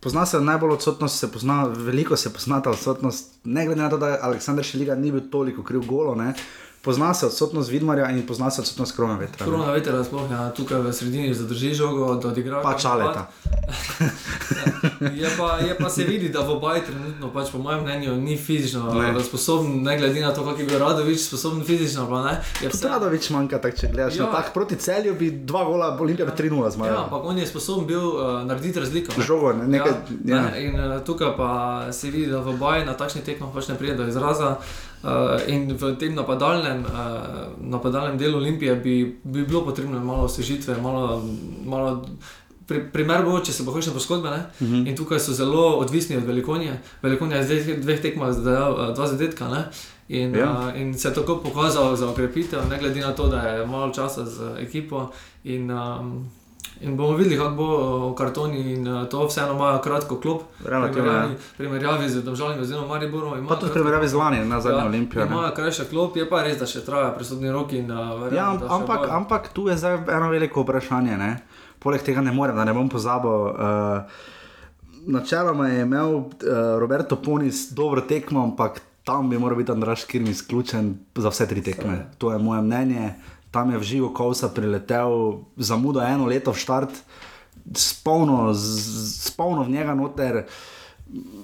Pozna 0.00 0.26
se 0.26 0.40
najbolj 0.40 0.72
odsotnost, 0.72 1.18
se 1.18 1.32
pozna, 1.32 1.64
veliko 1.64 2.16
se 2.16 2.32
pozna 2.32 2.60
ta 2.60 2.70
odsotnost. 2.70 3.34
Ne 3.44 3.66
glede 3.66 3.82
na 3.82 3.90
to, 3.90 3.98
da 3.98 4.18
Aleksandr 4.22 4.62
Šeliga 4.62 4.94
ni 4.94 5.12
bil 5.12 5.28
toliko 5.30 5.62
kriv 5.62 5.84
golo, 5.86 6.14
ne, 6.14 6.34
pozna 6.82 7.14
se 7.14 7.26
odsotnost 7.26 7.70
Vidmarja 7.70 8.10
in 8.10 8.26
pozna 8.26 8.50
se 8.50 8.60
odsotnost 8.60 8.96
Krona 8.96 9.16
vetra. 9.16 9.46
Krona 9.46 9.72
vetra, 9.72 10.04
sploh 10.04 10.30
ja, 10.30 10.50
tukaj 10.56 10.80
v 10.80 10.92
sredini 10.92 11.34
zadrži 11.34 11.74
žogo, 11.74 12.14
da 12.14 12.28
odigra. 12.28 12.62
Pa 12.62 12.74
čaleta. 12.78 13.26
je, 15.20 15.28
pa, 15.38 15.58
je 15.58 15.76
pa 15.78 15.90
se 15.90 16.04
vidi, 16.04 16.28
da 16.28 16.40
v 16.40 16.50
obaji 16.50 16.82
trenutno, 16.86 17.32
pač, 17.32 17.52
po 17.52 17.58
mojem 17.58 17.84
mnenju, 17.84 18.16
ni 18.16 18.36
fizično 18.36 18.94
ne. 18.94 19.24
sposoben, 19.24 19.82
ne 19.82 19.98
glede 19.98 20.20
na 20.20 20.32
to, 20.34 20.44
kako 20.44 20.60
je 20.60 20.66
bil 20.66 20.78
Radovič 20.78 21.20
sposoben 21.20 21.64
fizično. 21.64 22.08
Pa, 22.08 22.22
ne, 22.24 22.68
vse... 22.68 22.88
Radovič 22.88 23.30
manjka, 23.30 23.60
tak, 23.60 23.76
če 23.76 23.92
gledaš 23.92 24.16
ja. 24.16 24.32
tak, 24.32 24.52
proti 24.54 24.76
celju, 24.76 25.14
bi 25.14 25.30
dva 25.30 25.64
gola, 25.64 25.92
Olimpija 26.00 26.26
bi 26.26 26.32
3-0 26.42 26.70
zmagal. 26.70 26.94
Ja, 26.94 27.04
ampak 27.04 27.24
on 27.24 27.38
je 27.38 27.46
sposoben 27.46 27.86
bil 27.86 28.06
uh, 28.08 28.40
narediti 28.48 28.80
razliko. 28.80 29.20
Žogo, 29.20 29.52
ne, 29.52 29.68
nekaj, 29.68 29.92
ja, 30.24 30.36
ja. 30.36 30.42
Ne, 30.42 30.64
in 30.64 30.80
uh, 30.80 31.00
tukaj 31.04 31.36
pa 31.36 31.52
se 31.92 32.10
vidi, 32.10 32.30
da 32.32 32.40
v 32.40 32.56
obaji 32.56 32.88
na 32.88 32.96
takšnih 32.96 33.24
tekmah 33.24 33.52
pač 33.54 33.68
ne 33.68 33.76
pride 33.76 34.00
do 34.00 34.08
izraza. 34.08 34.56
Uh, 34.56 34.89
in 35.48 35.72
v 35.76 35.96
tem 35.96 36.14
napadalnem, 36.14 36.84
uh, 36.84 37.48
napadalnem 37.60 38.18
delu 38.18 38.36
Olimpije 38.36 38.74
bi, 38.76 39.20
bi 39.24 39.46
bilo 39.46 39.64
potrebno 39.64 40.04
malo 40.04 40.24
osvežitve, 40.24 40.76
malo, 40.82 41.22
malo 41.64 42.04
primer 42.92 43.24
bo, 43.24 43.38
če 43.40 43.52
se 43.52 43.64
bo 43.66 43.72
hočeš 43.72 43.94
poškodbe. 43.94 44.28
Uh 44.28 44.66
mhm. 44.66 44.74
-huh. 44.74 44.88
In 44.88 44.96
tukaj 44.96 45.20
so 45.20 45.32
zelo 45.32 45.78
odvisni 45.78 46.16
od 46.16 46.24
velikonja. 46.24 46.76
Velikonja 47.02 47.36
je 47.36 47.44
zdaj 47.44 47.76
dveh 47.76 48.00
tekmah, 48.00 48.32
zdaj 48.32 48.70
uh, 48.70 48.94
dva 48.94 49.06
zadetka. 49.06 49.48
Ne? 49.48 49.64
In, 50.08 50.34
ja. 50.34 50.50
uh, 50.52 50.80
in 50.80 50.98
se 50.98 51.08
je 51.08 51.14
tako 51.14 51.36
pokazal 51.36 51.96
za 51.96 52.10
okrepitev, 52.10 52.68
ne 52.70 52.78
glede 52.78 53.00
na 53.00 53.12
to, 53.12 53.26
da 53.28 53.40
je 53.40 53.66
malo 53.66 53.92
časa 53.92 54.24
z 54.24 54.56
ekipo. 54.58 55.10
In, 55.44 55.70
um, 55.70 56.30
In 56.80 56.96
bomo 56.96 57.16
videli, 57.16 57.36
kako 57.36 57.54
bo 57.54 57.66
v 58.10 58.14
kartoni 58.16 58.60
in 58.72 58.88
uh, 58.88 59.08
to 59.08 59.26
vseeno 59.26 59.52
ima 59.52 59.80
kratko 59.84 60.16
klop. 60.16 60.42
Primerjavi, 60.64 61.34
primerjavi 61.58 62.08
z 62.08 62.22
državami, 62.24 62.60
oziroma 62.60 62.86
Mariborom. 62.86 63.46
Pa 63.48 63.58
tudi 63.60 63.72
primerjavi 63.72 64.08
z 64.08 64.14
lani, 64.14 64.44
na 64.44 64.60
zadnji 64.60 64.78
ja, 64.78 64.86
olimpiji. 64.86 65.22
Ima 65.28 65.50
krajša 65.56 65.84
klop, 65.90 66.16
je 66.16 66.24
pa 66.30 66.42
res, 66.42 66.56
da 66.56 66.66
še 66.66 66.80
traja 66.84 67.12
presodni 67.12 67.52
roki. 67.52 67.82
In, 67.84 67.92
uh, 67.92 68.14
verjam, 68.22 68.62
ja, 68.62 68.74
ampak, 68.76 69.04
ampak 69.12 69.52
tu 69.52 69.68
je 69.68 69.76
zdaj 69.76 70.00
eno 70.08 70.30
veliko 70.32 70.64
vprašanje. 70.64 71.18
Ne? 71.20 71.30
Poleg 71.84 72.04
tega 72.06 72.24
ne 72.24 72.32
morem, 72.32 72.56
da 72.56 72.64
ne 72.64 72.72
bom 72.72 72.88
pozabil. 72.88 73.50
Uh, 73.52 74.30
načeloma 75.06 75.68
je 75.68 75.82
imel 75.84 76.16
uh, 76.16 76.30
Roberto 76.80 77.20
Ponis 77.20 77.68
dobro 77.76 78.00
tekmo, 78.00 78.40
ampak 78.44 78.80
tam 79.04 79.28
bi 79.30 79.38
moral 79.38 79.60
biti 79.60 79.72
Andraš 79.72 80.04
Kirm 80.04 80.32
izključen 80.32 80.94
za 81.14 81.28
vse 81.28 81.48
tri 81.48 81.62
tekme. 81.62 82.06
To 82.18 82.32
je 82.32 82.38
moje 82.38 82.62
mnenje 82.62 83.12
tam 83.50 83.70
je 83.74 83.78
v 83.78 83.82
živo 83.82 84.08
Kovsa 84.14 84.48
priletel, 84.48 85.42
zamudo 85.56 86.00
eno 86.00 86.26
leto 86.26 86.54
v 86.54 86.62
štart, 86.62 86.94
spolno, 87.74 88.54
spolno 88.54 89.66
v 89.66 89.74
njega 89.74 89.94
noter. 89.94 90.46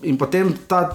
In 0.07 0.15
potem 0.19 0.55
ta, 0.71 0.95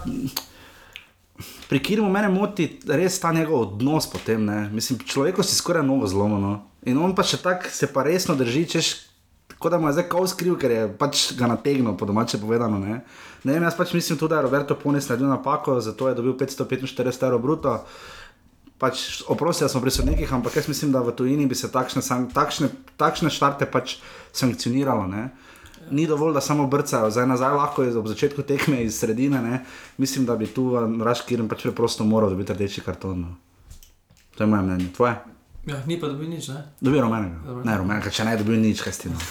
pri 1.68 1.80
Kirmu 1.84 2.08
mene 2.10 2.32
moti 2.32 2.80
res 2.88 3.20
ta 3.20 3.32
njegov 3.36 3.76
odnos 3.76 4.08
potem, 4.08 4.46
ne? 4.46 4.70
mislim, 4.72 5.00
človek 5.04 5.44
si 5.44 5.56
skoraj 5.56 5.84
novo 5.84 6.08
zlomljeno. 6.08 6.48
No. 6.48 6.72
In 6.88 6.98
on 6.98 7.16
pa 7.16 7.24
še 7.28 7.42
tako 7.44 7.70
se 7.70 7.92
pa 7.92 8.08
resno 8.08 8.36
drži, 8.36 8.66
češ. 8.66 8.94
Kot 9.62 9.70
da 9.70 9.78
mu 9.78 9.92
je 9.92 9.94
zdaj 9.94 10.08
kaos 10.10 10.32
kriv, 10.34 10.56
ker 10.58 10.72
je 10.74 10.86
pač 10.98 11.36
ga 11.38 11.46
nategnil, 11.46 11.94
po 11.94 12.08
domače 12.10 12.40
povedano. 12.42 12.80
Ne? 12.82 13.04
ne 13.44 13.54
vem, 13.54 13.62
jaz 13.68 13.76
pač 13.78 13.92
mislim 13.94 14.18
tudi, 14.18 14.32
da 14.34 14.40
je 14.40 14.48
Roberto 14.48 14.74
Punis 14.80 15.06
naredil 15.06 15.30
napako, 15.30 15.76
zato 15.86 16.10
je 16.10 16.16
dobil 16.18 16.34
545 16.40 17.28
evrov 17.28 17.44
bruto. 17.44 17.76
Pač 18.82 19.22
oprosti, 19.30 19.64
da 19.64 19.70
smo 19.70 19.82
pri 19.82 19.92
sodnikih, 19.94 20.34
ampak 20.34 20.56
jaz 20.58 20.68
mislim, 20.68 20.92
da 20.92 21.04
v 21.06 21.14
tujini 21.14 21.46
bi 21.46 21.56
se 21.56 21.70
takšne, 21.72 22.02
takšne, 22.34 22.70
takšne 22.98 23.30
štarte 23.30 23.70
pač 23.70 24.00
sankcioniralo. 24.34 25.06
Ne? 25.06 25.30
Ni 25.94 26.08
dovolj, 26.10 26.34
da 26.34 26.42
samo 26.42 26.66
brcajo, 26.68 27.12
zdaj 27.14 27.28
nazaj 27.30 27.54
lahko 27.58 27.86
je 27.86 27.94
ob 27.98 28.10
začetku 28.10 28.42
tekme 28.42 28.82
iz 28.82 28.98
sredine. 28.98 29.42
Ne? 29.42 29.62
Mislim, 30.02 30.26
da 30.26 30.36
bi 30.36 30.50
tu 30.50 30.74
Raškirn 30.78 31.50
pač 31.52 31.70
preprosto 31.70 32.10
moral 32.10 32.34
dobiti 32.34 32.58
rdeči 32.58 32.82
karton. 32.82 33.22
No. 33.22 33.38
To 34.38 34.44
je 34.44 34.50
moje 34.50 34.66
mnenje. 34.66 34.90
Tvoje? 34.98 35.14
Ja, 35.70 35.78
ni 35.86 36.02
pa 36.02 36.10
dobil 36.10 36.26
nič, 36.26 36.50
ne? 36.50 36.74
Dobi 36.82 36.98
rumenega. 36.98 37.38
Dobro. 37.46 37.62
Ne, 37.62 37.78
rumenega, 37.78 38.10
če 38.10 38.26
ne 38.26 38.34
dobi 38.34 38.58
nič, 38.58 38.82
kaj 38.82 38.98
stino. 38.98 39.14
uh, 39.14 39.30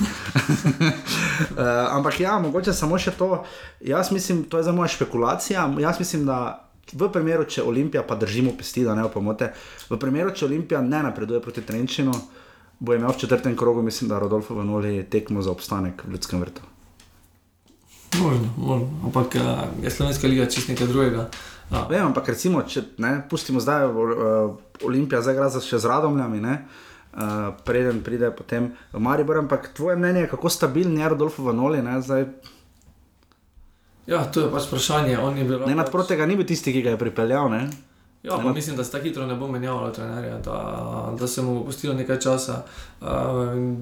ampak 1.98 2.22
ja, 2.22 2.38
mogoče 2.38 2.70
samo 2.70 2.94
še 3.02 3.18
to. 3.18 3.42
Jaz 3.82 4.14
mislim, 4.14 4.46
to 4.46 4.62
je 4.62 4.70
za 4.70 4.72
moja 4.72 4.94
špekulacija. 4.94 5.66
Jaz 5.82 5.98
mislim, 5.98 6.22
da 6.30 6.69
v 6.92 7.09
primeru, 7.12 7.44
če 7.44 7.62
Olimpija, 7.62 8.03
pa 8.03 8.16
držimo 8.16 8.53
pesti, 8.59 8.85
da 8.85 8.94
ne 8.94 9.03
bo 9.03 9.09
pomote, 9.09 9.53
v 9.90 9.98
primeru, 9.98 10.31
če 10.31 10.46
Olimpija 10.46 10.81
ne 10.81 11.03
napreduje 11.03 11.40
proti 11.40 11.62
Trenčinu, 11.62 12.12
bo 12.81 12.94
imel 12.94 13.12
v 13.12 13.18
četrtem 13.18 13.57
krogu, 13.57 13.83
mislim, 13.83 14.09
da 14.09 14.18
Rodolfo 14.18 14.55
Vanoli 14.55 15.05
tekmo 15.11 15.42
za 15.42 15.50
obstanek 15.50 16.05
v 16.07 16.12
Ljudskem 16.12 16.40
vrtu. 16.40 16.62
Možno, 18.18 18.48
možno. 18.57 18.88
Ampak 19.05 19.35
uh, 19.35 19.42
je 19.85 19.90
slovenska 19.90 20.26
liga 20.26 20.46
čist 20.46 20.68
nekaj 20.68 20.87
drugega. 20.87 21.29
Uh, 21.70 21.87
Vem, 21.90 22.03
ampak 22.07 22.29
recimo, 22.29 22.62
če 22.62 22.83
ne, 22.98 23.20
pustimo 23.31 23.61
zdaj, 23.61 23.87
uh, 23.87 24.57
Olimpija 24.83 25.22
zdaj 25.22 25.35
igra 25.35 25.48
za- 25.48 25.61
še 25.61 25.79
z 25.79 25.87
radomljami, 25.87 26.40
ne, 26.40 26.57
uh, 27.12 27.55
preden 27.64 28.03
pride 28.03 28.31
potem 28.31 28.72
Maribor, 28.92 29.38
ampak 29.38 29.70
tvoje 29.72 29.96
mnenje 29.96 30.20
je, 30.20 30.31
kako 30.33 30.48
stabilen 30.50 30.98
je 30.98 31.09
Rodolfo 31.09 31.42
Vanoli, 31.42 31.83
ne, 31.83 32.00
zdaj, 32.03 32.26
ja, 34.06 34.24
to 34.24 34.40
je 34.40 34.50
pač 34.52 34.66
vprašanje. 34.66 35.18
Ne 35.66 35.74
nadproti 35.74 36.08
tega 36.14 36.26
ni 36.26 36.36
bil 36.36 36.46
tisti, 36.46 36.72
ki 36.72 36.82
ga 36.82 36.96
je 36.96 36.98
pripeljal, 36.98 37.50
ne. 37.50 37.68
Ja, 38.22 38.36
pa 38.36 38.52
mislim, 38.52 38.76
da 38.76 38.84
se 38.84 38.90
tako 38.92 39.04
hitro 39.04 39.26
ne 39.26 39.34
bo 39.34 39.48
menjavalo 39.48 39.90
trenerja, 39.90 40.38
da, 40.38 41.14
da 41.18 41.26
se 41.26 41.42
mu 41.42 41.54
bo 41.54 41.64
pustilo 41.64 41.94
nekaj 41.94 42.18
časa. 42.20 42.62
Uh, 43.00 43.06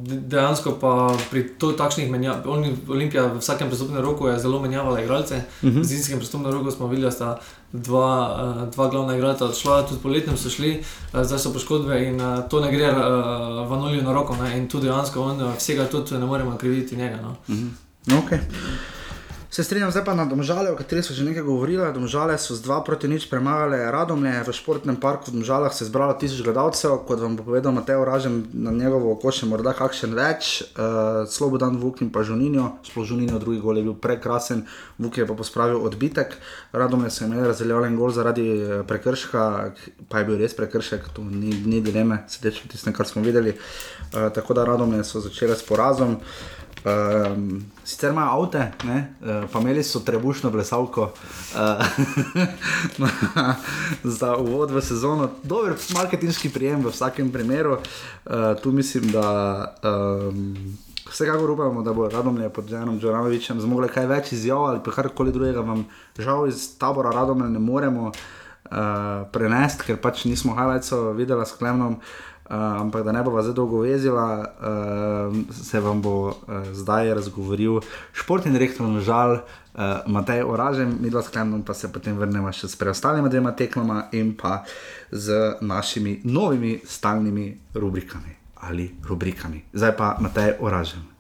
de- 0.03 0.21
dejansko 0.21 0.79
pa 0.81 1.17
pri 1.31 1.49
to 1.49 1.73
takšnih 1.73 2.11
menjavah, 2.11 2.47
Olimpija 2.89 3.27
v 3.27 3.39
vsakem 3.39 3.69
prestopnem 3.69 4.01
roku 4.03 4.29
je 4.29 4.39
zelo 4.39 4.61
menjavala 4.61 5.01
igralce. 5.01 5.35
Uh 5.63 5.69
-huh. 5.69 5.81
V 5.81 5.85
zimskem 5.85 6.19
prestopnem 6.19 6.53
roku 6.53 6.71
smo 6.71 6.87
videli, 6.87 7.07
da 7.07 7.11
sta 7.11 7.39
dva, 7.73 8.39
uh, 8.45 8.71
dva 8.71 8.89
glavna 8.89 9.17
igralca 9.17 9.45
odšla, 9.45 9.87
tudi 9.87 10.01
poletnem 10.03 10.37
so 10.37 10.51
šli, 10.51 10.83
uh, 11.15 11.23
zdaj 11.23 11.39
so 11.39 11.53
poškodbe 11.53 12.05
in 12.05 12.21
uh, 12.21 12.49
to 12.49 12.61
ne 12.61 12.73
gre 12.73 12.91
uh, 12.91 12.99
Vanoliju 13.71 14.03
na 14.03 14.13
roko. 14.13 14.37
Ne? 14.37 14.59
In 14.59 14.69
tudi 14.69 14.87
dejansko 14.87 15.23
on 15.23 15.43
uh, 15.43 15.57
vsega 15.57 15.85
tudi 15.85 16.19
ne 16.19 16.27
moremo 16.27 16.57
kriviti 16.57 16.97
njega. 16.97 17.17
No? 17.17 17.37
No, 18.07 18.23
okay. 18.23 18.39
Se 19.51 19.65
strinjam, 19.65 19.91
zdaj 19.91 20.05
pa 20.05 20.13
na 20.15 20.25
Domžale, 20.29 20.69
o 20.69 20.77
kateri 20.77 21.01
so 21.03 21.15
že 21.17 21.25
nekaj 21.25 21.41
govorili. 21.43 21.81
Domžale 21.93 22.37
so 22.37 22.53
z 22.53 22.61
2 22.69 22.85
proti 22.85 23.09
nič 23.09 23.33
premagale 23.33 23.81
Radomlje, 23.81 24.45
v 24.45 24.53
športnem 24.53 25.01
parku 25.01 25.33
v 25.33 25.41
Domžalah 25.41 25.73
se 25.73 25.85
je 25.85 25.89
zbralo 25.89 26.13
tisoč 26.21 26.45
gledalcev, 26.45 27.09
kot 27.09 27.17
vam 27.17 27.33
bo 27.33 27.49
povedal 27.49 27.73
Matej 27.73 27.97
Ražem, 28.05 28.45
na 28.53 28.77
njegovo 28.77 29.17
oko 29.17 29.33
še 29.33 29.49
morda 29.49 29.73
kakšen 29.73 30.13
več. 30.13 30.69
Uh, 30.77 31.25
Slobodan 31.25 31.81
Vuk 31.81 32.05
in 32.05 32.13
pa 32.13 32.29
Žuninjo, 32.29 32.85
sploh 32.85 33.09
Žuninjo, 33.09 33.41
drugi 33.41 33.65
gol 33.65 33.81
je 33.81 33.89
bil 33.89 33.97
prekrasen, 33.97 34.69
Vuk 35.01 35.17
je 35.17 35.25
pa 35.25 35.33
pospravil 35.33 35.81
odbitek. 35.81 36.37
Radomlje 36.77 37.09
so 37.09 37.25
imeli 37.25 37.49
razveljavljen 37.49 37.97
gol 37.97 38.13
zaradi 38.13 38.47
eh, 38.53 38.85
prekrška, 38.85 39.43
pa 40.13 40.21
je 40.21 40.29
bil 40.29 40.37
res 40.45 40.53
prekršek, 40.53 41.09
tu 41.17 41.25
ni, 41.25 41.57
ni 41.65 41.81
dileme, 41.81 42.21
sedeč 42.29 42.61
v 42.61 42.69
tistem, 42.77 42.93
kar 42.93 43.09
smo 43.09 43.25
videli. 43.25 43.57
Uh, 44.13 44.29
tako 44.29 44.53
da 44.53 44.69
Radomlje 44.69 45.09
so 45.09 45.25
začele 45.25 45.57
s 45.57 45.65
porazom. 45.65 46.21
Um, 46.85 47.65
sicer 47.85 48.11
imajo 48.11 48.43
avto, 48.43 48.59
uh, 48.59 49.51
pa 49.53 49.61
imeli 49.61 49.83
so 49.83 50.01
trebušno 50.01 50.51
blesalko 50.51 51.03
uh, 51.03 51.87
za 54.19 54.37
uvod 54.37 54.71
v 54.71 54.83
sezono. 54.83 55.31
Dober 55.43 55.75
marketinški 55.95 56.53
prijem 56.55 56.85
v 56.85 56.93
vsakem 56.95 57.33
primeru. 57.33 57.73
Uh, 57.73 58.55
tu 58.63 58.73
mislim, 58.73 59.11
da 59.13 59.75
um, 59.83 60.79
vsekakor 61.11 61.51
upamo, 61.51 61.83
da 61.83 61.93
bo 61.93 62.09
Radomlje 62.09 62.49
pod 62.49 62.71
Janom 62.71 63.01
Džoranovičem 63.01 63.61
zmogle 63.61 63.89
kaj 63.89 64.07
več 64.07 64.33
izjav 64.33 64.65
ali 64.65 64.81
pa 64.85 64.95
karkoli 64.95 65.33
drugega. 65.33 65.61
Vam 65.61 65.87
žal 66.19 66.49
iz 66.49 66.79
tabora 66.79 67.11
Radomlje 67.11 67.51
ne 67.51 67.59
moremo 67.59 68.13
uh, 68.13 68.73
prenesti, 69.33 69.91
ker 69.91 69.99
pač 69.99 70.25
nismo 70.31 70.55
highlightsov 70.55 71.13
videli 71.19 71.47
s 71.47 71.59
Klemnom. 71.59 71.99
Uh, 71.99 72.29
ampak 72.49 73.05
da 73.05 73.13
ne 73.13 73.23
bo 73.23 73.43
zdaj 73.43 73.55
dolgo 73.55 73.83
vezila, 73.85 74.29
uh, 74.41 75.37
se 75.53 75.81
vam 75.81 76.03
bo 76.03 76.29
uh, 76.29 76.35
zdaj 76.73 77.15
razgovoril 77.15 77.81
športni 78.13 78.53
direktor, 78.53 78.89
žal, 79.01 79.33
uh, 79.33 80.07
Matej 80.07 80.43
Oražem, 80.43 80.97
mi 81.01 81.11
dva 81.11 81.23
sklepnom 81.23 81.63
pa 81.63 81.75
se 81.75 81.93
potem 81.93 82.17
vrnemo 82.17 82.53
še 82.53 82.69
s 82.69 82.77
preostalima 82.77 83.29
dvema 83.29 83.53
tekmama 83.53 84.09
in 84.13 84.33
pa 84.37 84.65
z 85.11 85.59
našimi 85.61 86.21
novimi 86.25 86.81
stalnimi 86.85 87.53
rubrikami 87.75 88.37
ali 88.59 88.91
rubrikami. 89.07 89.63
Zdaj 89.73 89.97
pa 89.97 90.17
Matej 90.21 90.57
Oražem. 90.61 91.18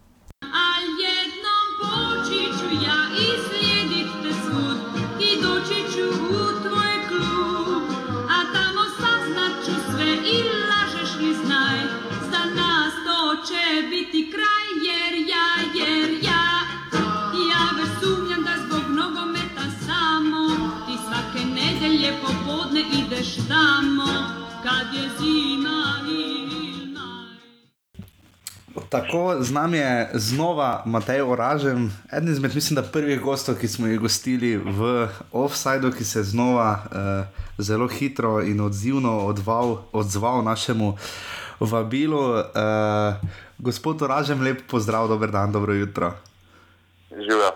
Tako 28.88 29.36
z 29.40 29.52
nami 29.52 29.78
je 29.78 30.10
znova 30.14 30.82
Matej 30.86 31.20
Oražem, 31.20 31.92
eden 32.12 32.32
izmed, 32.32 32.54
mislim, 32.54 32.74
da 32.74 32.82
prvih 32.82 33.20
gostov, 33.20 33.58
ki 33.60 33.68
smo 33.68 33.86
jih 33.86 34.00
gostili 34.00 34.56
v 34.56 35.08
Offsideu, 35.32 35.92
ki 35.92 36.04
se 36.04 36.18
je 36.18 36.24
znova 36.24 36.70
uh, 36.72 37.26
zelo 37.58 37.88
hitro 37.88 38.40
in 38.42 38.60
odzivno 38.60 39.18
odval, 39.26 39.78
odzval 39.92 40.42
našemu 40.44 40.96
vabilu. 41.60 42.32
Uh, 42.32 42.40
gospod 43.58 44.02
Oražem, 44.02 44.40
lep 44.40 44.64
pozdrav, 44.70 45.08
dober 45.08 45.30
dan, 45.30 45.52
dobro 45.52 45.74
jutro. 45.74 46.14
Živijo. 47.10 47.52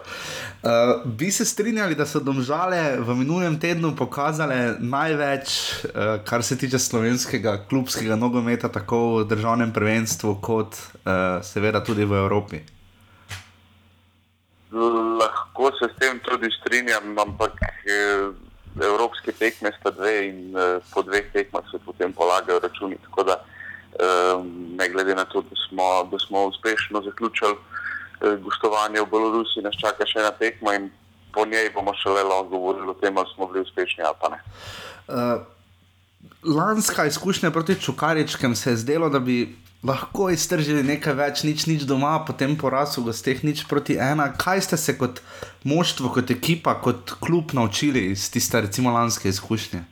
Uh, 0.63 0.71
bi 1.05 1.31
se 1.31 1.45
strinjali, 1.45 1.95
da 1.95 2.07
so 2.07 2.21
domžale 2.21 2.97
v 3.01 3.15
minulem 3.15 3.59
tednu 3.61 3.93
pokazale 3.97 4.77
največ, 4.81 5.49
uh, 5.85 6.25
kar 6.25 6.43
se 6.43 6.59
tiče 6.59 6.79
slovenskega 6.79 7.59
klubskega 7.69 8.17
nogometa, 8.17 8.69
tako 8.73 9.03
v 9.19 9.25
državnem 9.29 9.73
prvenstvu, 9.73 10.39
kot 10.41 10.73
uh, 10.75 11.43
seveda 11.45 11.85
tudi 11.85 12.05
v 12.05 12.17
Evropi. 12.25 12.63
Lahko 14.73 15.71
se 15.79 15.89
s 15.93 15.99
tem 16.01 16.19
tudi 16.25 16.49
strinjam, 16.51 17.19
ampak 17.19 17.61
eh, 17.85 18.33
evropske 18.81 19.33
tekme 19.33 19.73
sta 19.81 19.91
dve 19.91 20.29
in 20.29 20.57
eh, 20.57 20.81
po 20.95 21.03
dveh 21.03 21.29
tekmah 21.33 21.65
se 21.71 21.79
potem 21.85 22.13
polagajo 22.13 22.61
računi. 22.61 22.97
Tako 23.05 23.23
da, 23.23 23.37
eh, 24.01 24.41
ne 24.81 24.89
glede 24.89 25.15
na 25.15 25.25
to, 25.25 25.43
da 25.43 25.57
smo, 25.69 26.09
da 26.11 26.19
smo 26.19 26.45
uspešno 26.45 27.03
zaključili 27.03 27.57
gostovanje 28.43 29.01
v 29.01 29.11
Belorusiji, 29.11 29.65
nas 29.65 29.79
čaka 29.81 30.07
še 30.07 30.21
ena 30.23 30.31
tekma 30.39 30.77
in 30.79 30.91
po 31.35 31.47
njej 31.49 31.71
bomo 31.75 31.95
šele 31.97 32.23
lahko 32.23 32.49
govorili 32.49 32.91
o 32.91 32.95
tem, 33.01 33.19
ali 33.19 33.29
smo 33.35 33.49
bili 33.49 33.65
uspešni 33.65 34.05
ali 34.05 34.17
pa 34.21 34.29
ne. 34.29 34.39
Uh, 35.09 35.43
lanska 36.43 37.07
izkušnja 37.07 37.51
proti 37.51 37.81
Čukaričkem 37.81 38.55
se 38.57 38.71
je 38.71 38.77
zdelo, 38.77 39.09
da 39.09 39.19
bi 39.19 39.57
lahko 39.83 40.31
iztržili 40.31 40.83
nekaj 40.83 41.15
več, 41.19 41.43
nič, 41.43 41.67
nič 41.67 41.87
doma, 41.91 42.15
potem 42.27 42.55
poraz 42.59 42.95
v 42.99 43.09
gosteh, 43.09 43.43
nič 43.43 43.65
proti 43.69 43.97
ena. 43.99 44.31
Kaj 44.39 44.69
ste 44.69 44.77
se 44.79 44.95
kot 44.99 45.23
moštvo, 45.65 46.13
kot 46.15 46.31
ekipa, 46.31 46.77
kot 46.79 47.17
klub 47.21 47.55
naučili 47.57 48.13
iz 48.13 48.29
tiste, 48.31 48.61
recimo, 48.61 48.93
lanske 48.95 49.29
izkušnje? 49.29 49.83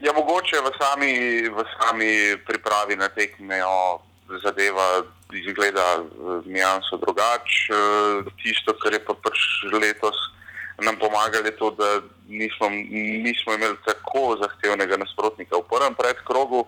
Ja, 0.00 0.12
mogoče 0.16 0.60
v 0.64 0.68
sami, 0.80 1.12
v 1.48 1.64
sami 1.76 2.12
pripravi 2.46 2.96
na 2.96 3.08
tekme 3.08 3.64
o 3.64 4.00
zadeva 4.44 5.04
izgleda 5.34 6.02
nijanso 6.44 6.96
drugače. 6.96 7.58
Eh, 7.70 8.30
Tisto, 8.42 8.74
kar 8.82 8.92
je 8.92 9.04
pa 9.04 9.14
pač 9.14 9.38
letos 9.72 10.16
nam 10.80 10.96
pomagalo, 10.96 11.44
je 11.46 11.56
to, 11.56 11.70
da 11.70 12.00
nismo, 12.28 12.68
nismo 13.24 13.54
imeli 13.54 13.76
tako 13.84 14.36
zahtevnega 14.40 14.96
nasprotnika 14.96 15.56
v 15.56 15.68
prvem 15.68 15.94
predkrogu, 15.94 16.66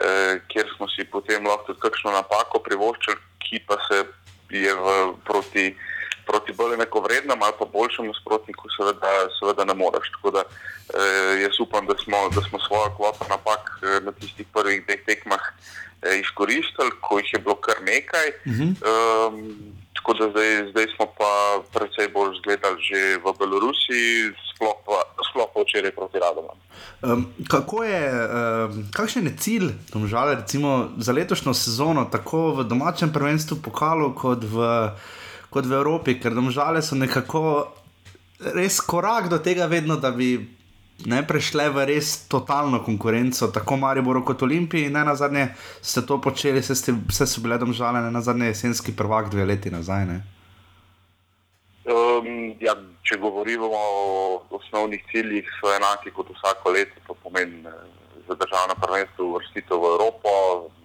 eh, 0.00 0.40
kjer 0.48 0.68
smo 0.76 0.88
si 0.88 1.04
potem 1.04 1.46
lahko 1.46 1.72
tudi 1.72 1.80
kakšno 1.80 2.12
napako 2.12 2.60
privoščili, 2.60 3.16
ki 3.40 3.64
pa 3.66 3.80
se 3.88 4.04
je 4.50 4.74
v, 4.74 5.14
proti, 5.24 5.76
proti 6.26 6.52
bolj 6.52 6.74
enakovrednem 6.74 7.42
ali 7.42 7.54
pa 7.58 7.64
boljšem 7.76 8.06
nasprotniku 8.10 8.68
seveda, 8.76 9.12
seveda 9.38 9.64
ne 9.64 9.74
moreš. 9.74 10.10
Tako 10.14 10.30
da 10.36 10.42
eh, 10.42 11.42
jaz 11.44 11.60
upam, 11.60 11.86
da 11.86 11.94
smo, 12.04 12.18
da 12.34 12.40
smo 12.48 12.58
svojo 12.66 12.90
kvoto 12.96 13.24
napak 13.30 13.62
eh, 13.82 14.00
na 14.06 14.12
tistih 14.12 14.46
prvih 14.54 14.84
dveh 14.86 15.00
tekmah 15.06 15.42
eh, 16.02 16.18
izkoristili, 16.24 16.90
ko 17.00 17.18
jih 17.18 17.32
je 17.32 17.42
bilo 17.44 17.56
kar 17.66 17.78
nekaj. 17.92 18.28
Uh 18.28 18.52
-huh. 18.52 18.70
um, 18.90 19.76
tako 19.94 20.12
da 20.18 20.30
zdaj, 20.30 20.70
zdaj 20.70 20.86
smo 20.96 21.06
pa 21.18 21.32
precej 21.74 22.08
bolj 22.08 22.38
zgledali 22.38 22.78
že 22.82 23.00
v 23.24 23.26
Belorusiji, 23.38 24.32
sploh 24.54 24.76
pa, 24.86 24.98
sploh 25.30 25.48
pa 25.54 25.60
včeraj 25.60 25.90
proti 25.90 26.18
Radomam. 26.18 26.58
Um, 27.02 27.26
kako 27.48 27.84
je, 27.84 28.02
um, 28.12 28.88
kakšen 28.92 29.26
je 29.26 29.36
cilj 29.38 29.68
domžale, 29.92 30.34
recimo, 30.34 30.88
za 30.96 31.12
letošnjo 31.12 31.54
sezono, 31.54 32.04
tako 32.04 32.52
v 32.52 32.64
domačem 32.64 33.12
prvenstvu 33.12 33.56
pokalu, 33.62 34.14
kot 34.14 34.44
v, 34.44 34.56
kot 35.56 35.64
v 35.64 35.72
Evropi, 35.80 36.18
ker 36.20 36.36
domžale 36.36 36.84
so 36.84 36.98
nekako 36.98 37.72
res 38.52 38.76
korak 38.84 39.30
do 39.32 39.40
tega, 39.40 39.64
vedno, 39.66 39.96
da 39.96 40.12
bi 40.12 40.36
ne 41.08 41.20
prešle 41.26 41.68
v 41.72 41.84
res 41.88 42.28
totalno 42.28 42.82
konkurenco, 42.84 43.48
tako 43.52 43.76
Mariboru 43.80 44.24
kot 44.24 44.44
Olimpiji. 44.44 44.92
Ne 44.92 45.04
na 45.04 45.16
zadnje 45.16 45.50
ste 45.80 46.04
to 46.04 46.20
počeli, 46.20 46.60
vse, 46.60 46.76
ste, 46.76 46.92
vse 46.92 47.26
so 47.28 47.40
bile 47.44 47.56
domžale, 47.60 48.04
ne 48.04 48.12
na 48.12 48.20
zadnje 48.20 48.52
jesenski 48.52 48.96
prvak 48.96 49.32
dve 49.32 49.44
leti 49.44 49.72
nazaj. 49.72 50.04
Ne? 50.08 50.18
Um, 51.88 52.56
ja, 52.60 52.76
če 53.04 53.20
govorimo 53.20 53.68
o 53.72 53.84
osnovnih 54.60 55.04
ciljih, 55.12 55.48
so 55.60 55.72
enaki 55.72 56.12
kot 56.12 56.32
vsako 56.36 56.76
leto. 56.76 57.00
To 57.08 57.16
pomeni 57.24 57.64
eh, 57.64 57.76
za 58.28 58.36
državno 58.36 58.76
prvenstvo 58.80 59.32
uvrstitev 59.32 59.80
v 59.80 59.92
Evropo, 59.96 60.30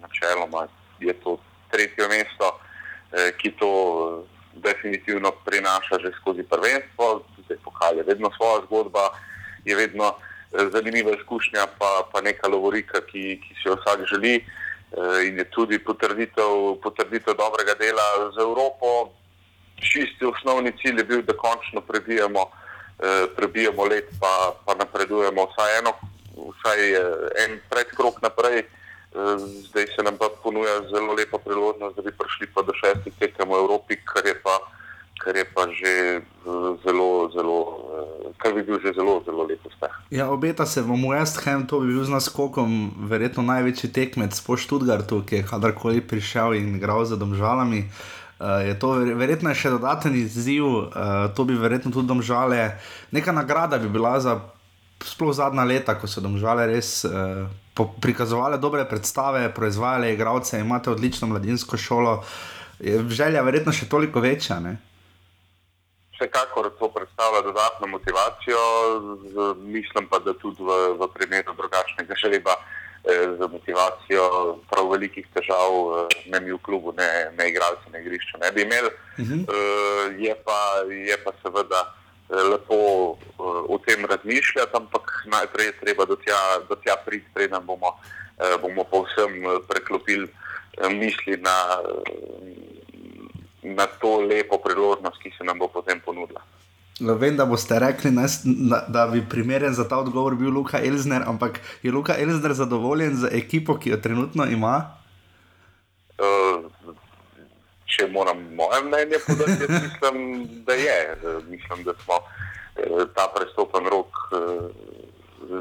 načeloma 0.00 0.68
je 1.00 1.12
to 1.24 1.36
tretje 1.72 2.08
mesto, 2.08 2.52
eh, 3.12 3.32
ki 3.40 3.56
to 3.60 3.72
definitivno 4.54 5.32
prinaša 5.44 5.98
že 6.02 6.12
skozi 6.20 6.42
prvenstvo. 6.42 7.22
Zdaj 7.44 7.58
pokal 7.64 7.96
je 7.96 8.02
vedno 8.02 8.30
svoja 8.36 8.64
zgodba, 8.66 9.10
je 9.64 9.76
vedno 9.76 10.14
zanimiva 10.52 11.16
izkušnja, 11.16 11.66
pa, 11.78 12.08
pa 12.12 12.20
neka 12.20 12.48
lovorika, 12.48 13.00
ki, 13.00 13.40
ki 13.40 13.54
si 13.54 13.68
jo 13.68 13.76
vsak 13.80 14.04
želi. 14.06 14.44
Eh, 14.92 15.26
in 15.28 15.38
je 15.38 15.44
tudi 15.44 15.78
potrditev, 15.78 16.76
potrditev 16.84 17.32
dobrega 17.32 17.72
dela 17.80 18.28
z 18.36 18.42
Evropo, 18.44 19.08
čisti 19.80 20.24
osnovni 20.28 20.72
cilj 20.82 21.00
je 21.00 21.04
bil, 21.04 21.22
da 21.24 21.32
končno 21.32 21.80
prebijemo, 21.80 22.42
eh, 23.00 23.24
prebijemo 23.36 23.84
let, 23.88 24.12
pa, 24.20 24.52
pa 24.66 24.74
napredujemo 24.74 25.46
vsaj, 25.48 25.78
eno, 25.78 25.92
vsaj 26.36 26.92
eh, 26.92 27.00
en 27.44 27.60
predkrok 27.70 28.20
naprej. 28.22 28.68
Zdaj 29.68 29.86
se 29.96 30.02
nam 30.02 30.16
pa 30.16 30.28
ponuja 30.42 30.80
zelo 30.88 31.12
lepa 31.12 31.38
priložnost, 31.38 31.96
da 31.96 32.02
bi 32.02 32.12
prišli 32.12 32.46
pa 32.54 32.62
do 32.62 32.72
šestih 32.72 33.12
tekem 33.18 33.48
v 33.48 33.60
Evropi, 33.60 33.96
kar 34.04 34.26
je 34.26 34.34
pa, 34.42 34.56
kar 35.20 35.36
je 35.36 35.44
pa 35.44 35.68
že 35.68 35.92
eh, 36.16 36.22
zelo, 36.84 37.28
zelo, 37.34 37.58
eh, 37.92 38.32
kar 38.40 38.56
bi 38.56 38.62
bil 38.64 38.80
že 38.80 38.96
zelo, 38.96 39.20
zelo 39.26 39.44
lep 39.44 39.60
uspeh. 39.68 39.92
Ja, 40.10 40.30
obeta 40.32 40.66
se 40.66 40.80
vam 40.80 41.04
West 41.04 41.44
Ham, 41.44 41.66
to 41.66 41.80
bi 41.80 41.92
bil 41.92 42.04
z 42.04 42.08
naskokom 42.08 42.96
verjetno 43.08 43.44
največji 43.44 43.92
tekmec 43.92 44.40
po 44.40 44.56
Študgartu, 44.56 45.20
ki 45.28 45.36
je 45.36 45.48
kadarkoli 45.50 46.00
prišel 46.00 46.56
in 46.56 46.76
igral 46.80 47.04
za 47.04 47.16
domžalami. 47.20 47.92
Uh, 48.42 48.64
je 48.66 48.74
to 48.74 48.96
ver- 48.98 49.14
verjetno 49.14 49.52
je 49.52 49.60
še 49.60 49.70
dodaten 49.70 50.16
izziv, 50.18 50.64
uh, 50.66 51.30
to 51.36 51.44
bi 51.44 51.54
verjetno 51.54 51.92
tudi 51.92 52.08
domžale. 52.08 52.80
Neka 53.12 53.30
nagrada 53.30 53.78
bi 53.78 53.86
bila 53.86 54.18
za 54.18 54.40
sploh 55.04 55.30
zadnja 55.30 55.62
leta, 55.62 55.94
ko 55.94 56.10
so 56.10 56.18
domžale 56.18 56.66
res 56.66 57.04
uh, 57.06 57.46
prikazovale 57.74 58.58
dobre 58.58 58.84
predstave, 58.88 59.54
proizvajale 59.54 60.12
igralce, 60.12 60.60
imate 60.60 60.90
odlično 60.90 61.28
mladinsko 61.28 61.76
šolo. 61.76 62.24
Je 62.80 62.98
želja 63.08 63.42
verjetno 63.42 63.72
še 63.72 63.88
toliko 63.88 64.20
večja. 64.20 64.58
Ne? 64.60 64.76
Vsekakor 66.16 66.70
to 66.78 66.88
predstavlja 66.92 67.42
dodatno 67.42 67.86
motivacijo, 67.86 68.60
z, 69.32 69.54
mislim 69.58 70.08
pa, 70.10 70.18
da 70.18 70.34
tudi 70.34 70.62
v, 70.62 70.98
v 71.00 71.08
primeru 71.14 71.54
drugačnega 71.56 72.14
žreba 72.20 72.54
eh, 72.58 73.32
za 73.38 73.48
motivacijo 73.48 74.26
prav 74.70 74.90
velikih 74.92 75.26
težav, 75.34 75.72
eh, 75.72 76.20
ne 76.34 76.40
mi 76.40 76.52
v 76.52 76.60
klubu, 76.62 76.92
ne, 76.98 77.08
ne 77.38 77.48
igralci 77.48 77.90
na 77.92 78.04
igrišču 78.04 78.38
ne 78.42 78.52
bi 78.52 78.62
imeli. 78.62 78.92
Uh 79.18 79.24
-huh. 79.24 79.42
eh, 79.48 80.06
je, 80.18 80.34
pa, 80.44 80.60
je 80.90 81.16
pa 81.24 81.32
seveda 81.42 82.01
lepo 82.32 82.76
eh, 83.16 83.42
o 83.68 83.78
tem 83.78 84.04
razmišljati, 84.04 84.76
ampak 84.76 85.24
najprej 85.26 85.66
je 85.66 85.78
treba 85.80 86.04
do 86.04 86.16
tja, 86.16 86.40
do 86.68 86.76
tja 86.76 86.96
priti, 87.04 87.26
preden 87.34 87.66
bomo, 87.66 87.96
eh, 88.38 88.56
bomo 88.62 88.84
povsem 88.84 89.44
eh, 89.44 89.60
preklopili 89.68 90.28
misli 90.90 91.36
na. 91.36 91.56
Na 93.62 93.86
to 93.86 94.18
lepo 94.26 94.58
priložnost, 94.58 95.22
ki 95.22 95.30
se 95.38 95.44
nam 95.44 95.58
bo 95.58 95.68
potem 95.68 96.00
ponudila. 96.00 96.40
Vem, 97.00 97.36
da 97.36 97.44
boste 97.46 97.78
rekli, 97.78 98.10
nas, 98.10 98.40
da, 98.44 98.80
da 98.88 99.06
bi 99.06 99.22
primeren 99.28 99.74
za 99.74 99.88
ta 99.88 99.98
odgovor 99.98 100.34
bil 100.34 100.50
Luka 100.50 100.80
Elzner, 100.82 101.22
ampak 101.26 101.60
je 101.82 101.92
Luka 101.92 102.16
Elzner 102.18 102.52
zadovoljen 102.52 103.14
z 103.16 103.30
ekipo, 103.32 103.78
ki 103.78 103.90
jo 103.90 103.96
trenutno 104.02 104.44
ima? 104.50 104.96
Uh, 106.18 106.66
če 107.92 108.08
moram 108.12 108.40
moje 108.56 108.82
mnenje 108.84 109.20
podati, 109.26 109.66
jaz 109.66 109.82
mislim, 109.82 110.16
da 110.66 110.74
je. 110.74 110.98
Uh, 111.12 111.44
mislim, 111.48 111.84
da 111.84 111.94
smo 112.04 112.18
uh, 112.20 113.02
ta 113.16 113.28
prestopen 113.36 113.88
rok 113.92 114.08
uh, 114.32 114.70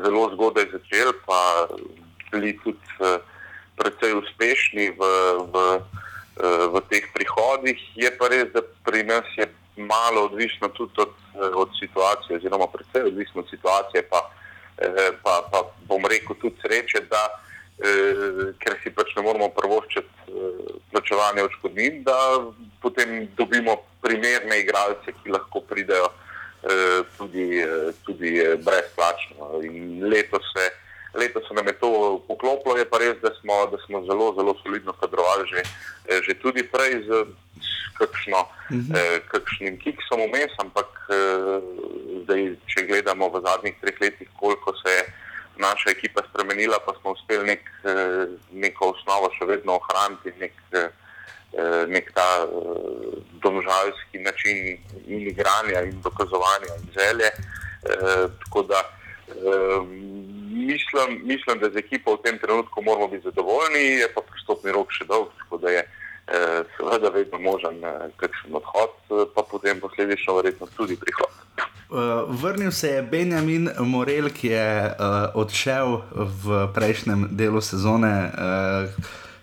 zelo 0.04 0.30
zgodaj 0.36 0.70
začeli, 0.72 1.14
pa 1.26 1.68
bili 2.32 2.54
tudi 2.64 2.80
precej 3.76 4.16
uspešni 4.22 4.94
v. 5.00 5.12
v 5.54 5.66
v 6.42 6.80
teh 6.90 7.06
prihodih. 7.14 7.78
Je 7.94 8.10
pa 8.18 8.26
res, 8.32 8.48
da 8.56 8.64
pri 8.88 9.04
nas 9.04 9.28
je 9.38 9.46
malo 9.78 10.26
odvisno 10.32 10.72
tudi 10.74 10.96
od, 10.98 11.14
od 11.54 11.70
situacije, 11.78 12.40
oziroma 12.40 12.66
predvsem 12.72 13.12
odvisno 13.12 13.44
od 13.44 13.50
situacije, 13.52 14.08
pa, 14.10 14.22
pa, 15.22 15.34
pa 15.52 15.60
bom 15.86 16.02
rekel 16.10 16.36
tudi 16.42 16.56
sreče, 16.64 17.04
da 17.12 17.22
ker 18.64 18.80
si 18.82 18.90
pač 18.96 19.14
ne 19.20 19.26
moramo 19.28 19.52
prvoščiti 19.54 20.21
plačevanja 20.92 21.46
odškodnin, 21.48 22.04
da 22.04 22.18
potem 22.82 23.28
dobimo 23.38 23.78
primerne 24.02 24.60
igralce, 24.60 25.14
ki 25.24 25.32
lahko 25.32 25.62
pridejo 25.70 26.10
tudi, 27.18 27.66
tudi 28.06 28.38
brezplačno. 28.66 29.62
In 29.64 30.04
letos 30.10 30.46
se. 30.54 30.70
Letos 31.14 31.44
se 31.48 31.54
nam 31.54 31.68
je 31.68 31.74
to 31.74 32.24
poklopilo, 32.28 32.78
je 32.78 32.86
pa 32.88 32.98
res, 32.98 33.18
da 33.20 33.34
smo, 33.42 33.66
da 33.72 33.78
smo 33.86 34.00
zelo, 34.08 34.32
zelo 34.38 34.54
solidno 34.64 34.94
kadrovali 34.94 35.44
že, 35.44 35.64
že 36.24 36.34
tudi 36.40 36.64
prej 36.64 37.04
z 37.04 37.26
kakšno, 38.02 38.40
uh 38.42 38.78
-huh. 38.78 38.98
eh, 38.98 39.20
kakšnim 39.28 39.78
kiksom 39.80 40.20
vmes, 40.28 40.54
ampak 40.58 40.90
eh, 41.10 41.62
zdaj, 42.24 42.42
če 42.72 42.88
gledamo 42.90 43.30
v 43.30 43.42
zadnjih 43.48 43.76
treh 43.82 43.98
letih, 44.02 44.30
koliko 44.40 44.74
se 44.82 44.90
je 44.98 45.04
naša 45.58 45.90
ekipa 45.90 46.22
spremenila, 46.30 46.78
pa 46.86 46.94
smo 47.02 47.12
uspeli 47.12 47.46
nek, 47.46 47.64
eh, 47.84 48.26
neko 48.52 48.94
osnovo 48.96 49.30
še 49.38 49.46
vedno 49.46 49.80
ohraniti, 49.80 50.34
nek, 50.40 50.54
eh, 50.74 50.90
nek 51.88 52.12
ta 52.16 52.30
eh, 52.44 53.18
domžalski 53.44 54.20
način 54.20 54.78
in 55.08 55.28
igranja 55.28 55.82
in 55.82 56.02
dokazovanja 56.02 56.76
in 56.80 56.90
želje. 56.94 57.30
Eh, 57.30 58.28
tako 58.44 58.64
da 58.64 58.80
eh, 59.28 59.82
mislim, 60.52 61.22
mislim, 61.24 61.60
da 61.60 61.70
z 61.70 61.78
ekipo 61.78 62.14
v 62.14 62.22
tem 62.24 62.38
trenutku 62.40 62.82
moramo 62.82 63.08
biti 63.08 63.24
zadovoljni, 63.24 63.84
je 64.02 64.14
pa 64.14 64.22
pristopni 64.22 64.72
rok 64.72 64.92
še 64.92 65.06
dolg, 65.06 65.28
tako 65.40 65.58
da 65.58 65.70
je 65.70 65.82
eh, 65.82 66.64
seveda 66.78 67.10
vedno 67.10 67.40
možen 67.40 67.84
eh, 67.84 68.10
kakšen 68.18 68.56
odhod, 68.56 68.94
eh, 69.10 69.26
pa 69.36 69.44
potem 69.52 69.80
posledično 69.80 70.36
verjetno 70.36 70.68
tudi 70.78 70.96
prihod. 70.96 71.34
Uh, 71.92 71.98
vrnil 72.42 72.72
se 72.72 72.88
je 72.88 73.02
Benjamin 73.02 73.70
Morel, 73.80 74.30
ki 74.30 74.48
je 74.48 74.96
uh, 74.96 75.36
odšel 75.36 76.02
v 76.16 76.68
prejšnjem 76.72 77.28
delu 77.36 77.60
sezone. 77.62 78.32
Uh, 78.32 78.88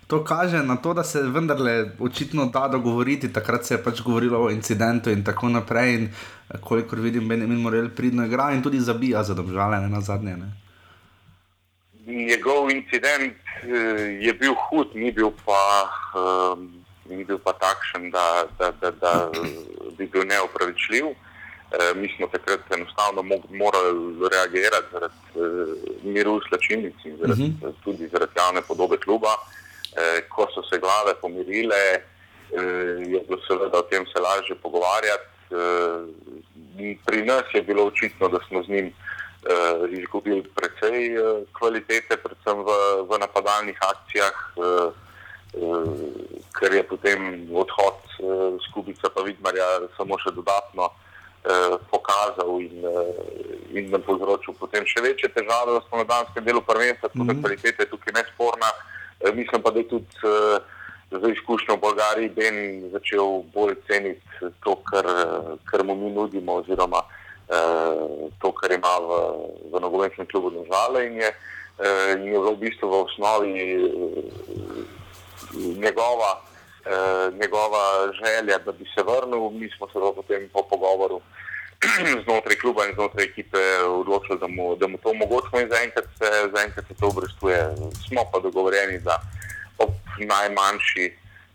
to 0.07 0.25
kaže 0.25 0.63
na 0.65 0.77
to, 0.77 0.95
da 0.95 1.05
se 1.05 1.23
vendarle 1.23 1.93
očitno 2.01 2.47
da 2.47 2.69
dogovoriti. 2.69 3.33
Takrat 3.33 3.67
se 3.67 3.75
je 3.75 3.83
pač 3.85 4.01
govorilo 4.01 4.41
o 4.41 4.51
incidentu 4.51 5.11
in 5.11 5.25
tako 5.25 5.49
naprej. 5.49 5.95
In, 5.95 6.09
kolikor 6.65 7.01
vidim, 7.05 7.29
Benjamin 7.29 7.61
Morel 7.61 7.91
pridno 7.93 8.25
igra 8.25 8.49
in 8.57 8.63
tudi 8.63 8.81
zabija 8.81 9.23
za 9.23 9.35
domžale, 9.35 9.81
ne 9.81 9.89
na 9.89 10.01
zadnje. 10.01 10.37
Ne? 10.37 10.49
Njegov 12.07 12.71
incident 12.71 13.37
je 14.21 14.33
bil 14.41 14.55
hud, 14.55 14.97
ni 14.97 15.13
bil 15.13 15.31
pa, 15.45 15.85
uh, 16.17 16.59
ni 17.11 17.25
bil 17.25 17.39
pa 17.39 17.53
takšen, 17.53 18.11
da, 18.11 18.49
da, 18.59 18.73
da, 18.81 18.91
da 18.91 19.31
bi 19.99 20.07
bil 20.07 20.25
neopravičljiv. 20.25 21.13
Uh, 21.13 21.28
mi 21.95 22.09
smo 22.17 22.27
takrat 22.27 22.61
enostavno 22.71 23.23
morali 23.51 24.29
reagirati 24.33 24.87
zaradi 24.93 25.15
uh, 25.35 25.43
miru 26.03 26.37
v 26.37 26.41
slačilnici, 26.49 27.17
zaradi, 27.21 27.43
uh 27.43 27.69
-huh. 27.69 27.73
tudi 27.85 28.09
zaradi 28.09 28.33
javne 28.37 28.63
podobe 28.63 28.97
kluba. 28.97 29.29
Uh, 29.29 30.29
ko 30.29 30.47
so 30.55 30.63
se 30.63 30.79
glave 30.79 31.15
pomirile, 31.21 31.85
uh, 31.97 33.13
je 33.13 33.21
bilo 33.29 33.41
seveda 33.49 33.79
o 33.79 33.83
tem 33.83 34.07
se 34.07 34.21
lažje 34.21 34.55
pogovarjati. 34.55 35.29
Uh, 35.51 36.09
pri 37.07 37.25
nas 37.25 37.45
je 37.55 37.63
bilo 37.63 37.85
očitno, 37.85 38.29
da 38.29 38.39
smo 38.49 38.63
z 38.63 38.69
njim 38.69 38.87
uh, 38.87 39.91
izgubili 39.91 40.43
precej 40.43 41.19
uh, 41.19 41.45
kvalitete, 41.53 42.17
predvsem 42.17 42.59
v, 42.65 42.71
v 43.09 43.19
napadalnih 43.19 43.79
akcijah, 43.93 44.37
uh, 44.57 44.93
uh, 45.53 45.89
ker 46.61 46.73
je 46.73 46.83
potem 46.83 47.49
odhod 47.53 48.01
uh, 48.19 48.61
skupica 48.69 49.09
pa 49.15 49.23
Vidmarja 49.23 49.69
samo 49.97 50.19
še 50.19 50.31
dodatno 50.31 50.83
uh, 50.83 51.08
pokazal 51.91 52.61
in, 52.61 52.85
uh, 52.85 53.15
in 53.73 53.91
nam 53.91 54.03
povzročil 54.03 54.55
potem 54.59 54.85
še 54.87 55.01
večje 55.01 55.29
težave 55.33 55.79
v 55.79 55.85
spomladanskem 55.87 56.45
delu 56.45 56.61
prvenstva, 56.61 57.09
tako 57.09 57.25
da 57.25 57.33
-hmm. 57.33 57.41
kvaliteta 57.41 57.83
je 57.83 57.91
tukaj 57.91 58.13
nesporna. 58.13 58.71
Uh, 59.21 59.35
mislim 59.35 59.63
pa, 59.63 59.71
da 59.71 59.79
je 59.79 59.89
tudi 59.89 60.07
za 61.11 61.29
izkušnjo 61.29 61.77
v 61.77 61.81
Bolgariji 61.81 62.29
Ben 62.29 62.91
začel 62.93 63.43
bolj 63.55 63.75
ceniti 63.87 64.53
to, 64.65 64.77
kar, 64.85 65.07
kar 65.65 65.85
mu 65.85 65.95
mi 65.95 66.11
nudimo, 66.11 66.61
oziroma 66.61 67.01
to, 68.39 68.53
kar 68.53 68.73
ima 68.73 68.95
v, 69.01 69.11
v 69.73 69.81
nogometnem 69.81 70.27
klubu 70.27 70.51
Države 70.51 71.07
in 71.07 71.17
je, 71.17 71.31
in 72.13 72.27
je 72.29 72.39
v 72.39 72.57
bistvu 72.61 72.91
v 72.91 72.95
osnovi 73.09 73.53
njegova, 75.57 76.48
njegova 77.41 78.13
želja, 78.13 78.59
da 78.59 78.73
bi 78.73 78.85
se 78.95 79.03
vrnil. 79.03 79.51
Mi 79.51 79.71
smo 79.77 79.87
se 79.87 79.99
potem 80.17 80.49
po 80.53 80.63
pogovoru 80.71 81.21
znotraj 82.25 82.57
kluba 82.57 82.87
in 82.87 82.95
znotraj 82.95 83.25
ekipe 83.25 83.59
odločili, 83.87 84.39
da 84.39 84.49
mu, 84.49 84.77
da 84.77 84.87
mu 84.87 84.99
to 84.99 85.11
omogočimo 85.11 85.61
in 85.61 85.69
zaenkrat 85.71 86.05
se, 86.19 86.29
zaenkrat 86.55 86.87
se 86.89 86.95
to 87.01 87.07
obrestuje. 87.07 87.59
Smo 88.09 88.23
pa 88.33 88.39
dogovorjeni, 88.39 88.99
da 88.99 89.23
ob 89.79 89.91
najmanjši 90.19 91.07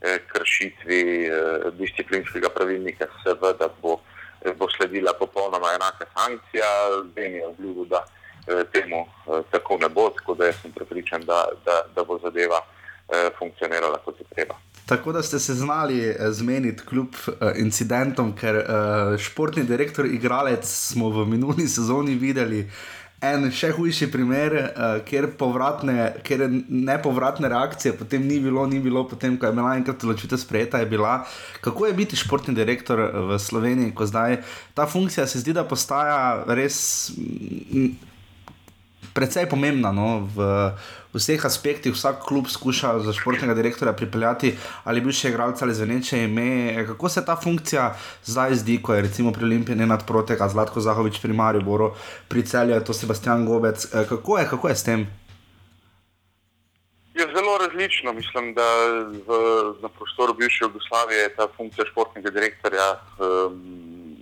eh, 0.01 0.19
kršitvi 0.31 1.25
eh, 1.25 1.31
disciplinskega 1.71 2.49
pravilnika 2.55 3.05
seveda 3.23 3.67
bo, 3.81 3.99
eh, 4.45 4.53
bo 4.59 4.67
sledila 4.77 5.13
popolnoma 5.19 5.67
enaka 5.75 6.05
sankcija. 6.15 6.67
Zdaj 7.11 7.35
je 7.35 7.47
obljubil, 7.47 7.85
da 7.85 8.05
eh, 8.47 8.63
temu 8.71 9.01
eh, 9.01 9.41
tako 9.51 9.77
ne 9.77 9.89
bo, 9.89 10.09
tako 10.09 10.35
da 10.35 10.53
sem 10.53 10.71
prepričan, 10.71 11.21
da, 11.21 11.47
da, 11.65 11.81
da 11.95 12.03
bo 12.03 12.19
zadeva 12.23 12.61
eh, 12.63 13.29
funkcionirala 13.39 13.97
kot 14.05 14.19
je 14.19 14.25
treba. 14.35 14.55
Tako 14.85 15.11
da 15.11 15.23
ste 15.23 15.39
se 15.39 15.53
znali 15.53 15.99
eh, 15.99 16.31
zmeniti 16.31 16.83
kljub 16.89 17.07
uh, 17.27 17.33
incidentom, 17.55 18.33
ker 18.35 18.55
uh, 18.55 19.19
športni 19.19 19.63
direktor, 19.63 20.05
igralec 20.05 20.67
smo 20.67 21.09
v 21.09 21.25
minuli 21.27 21.67
sezoni 21.67 22.15
videli. 22.15 22.67
En 23.23 23.47
še 23.55 23.69
hujši 23.71 24.09
primer, 24.11 24.57
uh, 24.59 24.97
kjer, 25.07 25.29
povratne, 25.39 26.09
kjer 26.27 26.43
nepovratne 26.67 27.47
reakcije 27.49 27.95
potem 27.95 28.27
ni 28.27 28.41
bilo, 28.43 28.65
ni 28.67 28.81
bilo, 28.83 29.05
potem, 29.07 29.37
ko 29.39 29.47
je 29.47 29.55
bila 29.55 29.77
enkrat 29.79 30.03
odločitev 30.03 30.41
sprejeta, 30.41 30.83
je 30.83 30.91
bila. 30.91 31.21
Kako 31.63 31.87
je 31.87 31.93
biti 31.93 32.19
športni 32.19 32.55
direktor 32.55 32.99
v 33.31 33.39
Sloveniji, 33.39 33.95
ko 33.95 34.05
zdaj 34.05 34.41
ta 34.75 34.83
funkcija 34.83 35.27
se 35.27 35.39
zdi, 35.39 35.55
da 35.55 35.63
postaja 35.63 36.43
res. 36.51 37.13
M, 37.71 37.93
Predvsej 39.13 39.45
pomembna 39.49 39.91
no, 39.93 40.25
v 40.35 40.73
vseh 41.13 41.45
aspektih. 41.45 41.93
Vsak 41.93 42.25
klub 42.25 42.49
skuša 42.49 42.99
za 43.05 43.13
športnega 43.13 43.53
direktorja 43.53 43.93
pripeljati 43.93 44.55
ali 44.83 45.01
bivše 45.01 45.29
igralce 45.29 45.65
ali 45.65 45.73
zveneče 45.73 46.23
ime. 46.23 46.85
Kako 46.87 47.09
se 47.09 47.25
ta 47.25 47.35
funkcija 47.35 47.93
zdaj 48.25 48.55
zdi, 48.55 48.81
ko 48.81 48.93
je 48.93 49.01
recimo 49.01 49.31
pri 49.31 49.45
Olimpiji 49.45 49.75
ne 49.75 49.85
nadprotega, 49.85 50.49
Zlatko 50.49 50.81
Zahovič 50.81 51.21
pri 51.21 51.33
Mariboru, 51.33 51.93
pri 52.27 52.41
celju 52.41 52.73
je 52.73 52.85
to 52.85 52.93
Sebastian 52.93 53.45
Gobec. 53.45 53.85
Kako 54.09 54.37
je, 54.37 54.47
kako 54.49 54.69
je 54.69 54.75
s 54.75 54.83
tem? 54.83 55.07
Je 57.13 57.25
zelo 57.35 57.57
različno. 57.57 58.13
Mislim, 58.13 58.53
da 58.53 58.65
v, 59.27 59.29
na 59.81 59.89
prostoru 59.89 60.33
bivše 60.33 60.65
Jugoslavije 60.65 61.19
je 61.19 61.35
ta 61.35 61.47
funkcija 61.57 61.85
športnega 61.91 62.29
direktorja 62.29 62.97
um, 63.21 64.17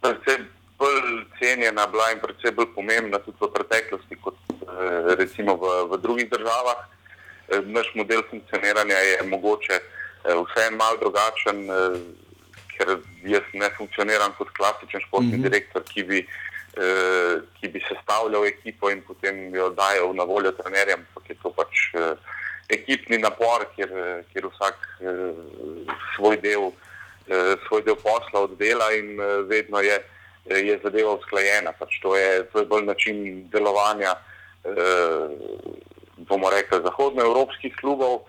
predvsem 0.00 0.55
bolj 0.78 1.24
cenjena 1.38 1.86
bila 1.86 2.10
in 2.12 2.20
predvsem 2.20 2.54
bolj 2.54 2.72
pomembna 2.74 3.18
tudi 3.18 3.38
v 3.40 3.52
preteklosti 3.54 4.18
kot 4.20 4.36
uh, 4.48 5.14
recimo 5.20 5.56
v, 5.56 5.72
v 5.92 6.00
drugih 6.02 6.30
državah. 6.30 6.84
Uh, 7.48 7.62
naš 7.66 7.92
model 7.94 8.22
funkcioniranja 8.30 8.96
je 8.96 9.22
mogoče 9.30 9.80
uh, 9.80 10.44
vseeno 10.46 10.76
malo 10.76 11.00
drugačen, 11.00 11.66
ker 12.76 12.98
jaz 13.24 13.46
ne 13.54 13.70
funkcioniram 13.76 14.34
kot 14.38 14.50
klasičen 14.52 15.00
športni 15.00 15.32
mm 15.32 15.38
-hmm. 15.38 15.48
direktor, 15.48 15.82
ki 15.82 16.02
bi 16.02 16.26
Eh, 16.76 17.40
ki 17.56 17.68
bi 17.72 17.80
sestavljal 17.88 18.44
ekipo 18.44 18.90
in 18.92 18.98
potem 19.00 19.54
jo 19.54 19.70
dajal 19.72 20.10
na 20.14 20.24
voljo 20.28 20.50
trenerjem, 20.52 21.06
ampak 21.06 21.30
je 21.30 21.36
to 21.40 21.48
pač 21.56 21.84
eh, 21.96 22.34
ekipni 22.68 23.16
napor, 23.16 23.64
kjer, 23.72 23.94
kjer 24.28 24.48
vsak 24.50 24.84
eh, 25.00 25.38
svoj 26.16 26.36
del, 26.42 26.68
svoj 27.64 27.80
del 27.86 27.96
posla 27.96 28.42
oddela 28.44 28.90
in 28.92 29.16
vedno 29.48 29.80
je, 29.80 29.96
je 30.50 30.78
zadeva 30.82 31.14
usklajena. 31.16 31.72
Pač 31.78 31.98
to, 32.02 32.16
je, 32.16 32.44
to 32.52 32.62
je 32.62 32.70
bolj 32.70 32.84
način 32.86 33.48
delovanja, 33.52 34.14
bomo 36.28 36.50
rekli, 36.50 36.82
zahodnoevropskih 36.82 37.76
klubov. 37.80 38.24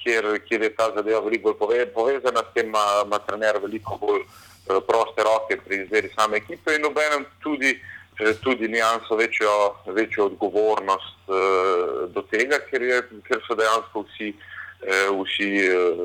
Kjer, 0.00 0.26
kjer 0.48 0.62
je 0.62 0.72
ta 0.76 0.88
zadeva 0.94 1.20
veliko 1.20 1.52
bolj 1.58 1.86
povezana, 1.94 2.42
s 2.46 2.54
tem 2.54 2.70
ima, 2.70 2.84
ima 3.04 3.18
trener 3.26 3.58
veliko 3.62 3.98
bolj 4.00 4.22
Eh, 4.64 4.80
proste 4.80 5.22
roke 5.22 5.58
pri 5.60 5.82
izbiri 5.82 6.08
same 6.16 6.36
ekipe 6.40 6.72
in 6.74 6.86
obenem 6.88 7.26
tudi, 7.42 7.76
eh, 8.20 8.32
tudi 8.40 8.68
nijanso 8.68 9.16
večjo, 9.16 9.74
večjo 9.86 10.24
odgovornost 10.24 11.28
uh, 11.28 12.08
do 12.08 12.22
tega, 12.30 12.56
ker, 12.70 12.82
je, 12.82 13.02
ker 13.28 13.42
so 13.44 13.52
dejansko 13.60 14.06
vsi, 14.06 14.30
uh, 14.32 14.53
vsi 15.18 15.48
uh, 15.68 16.00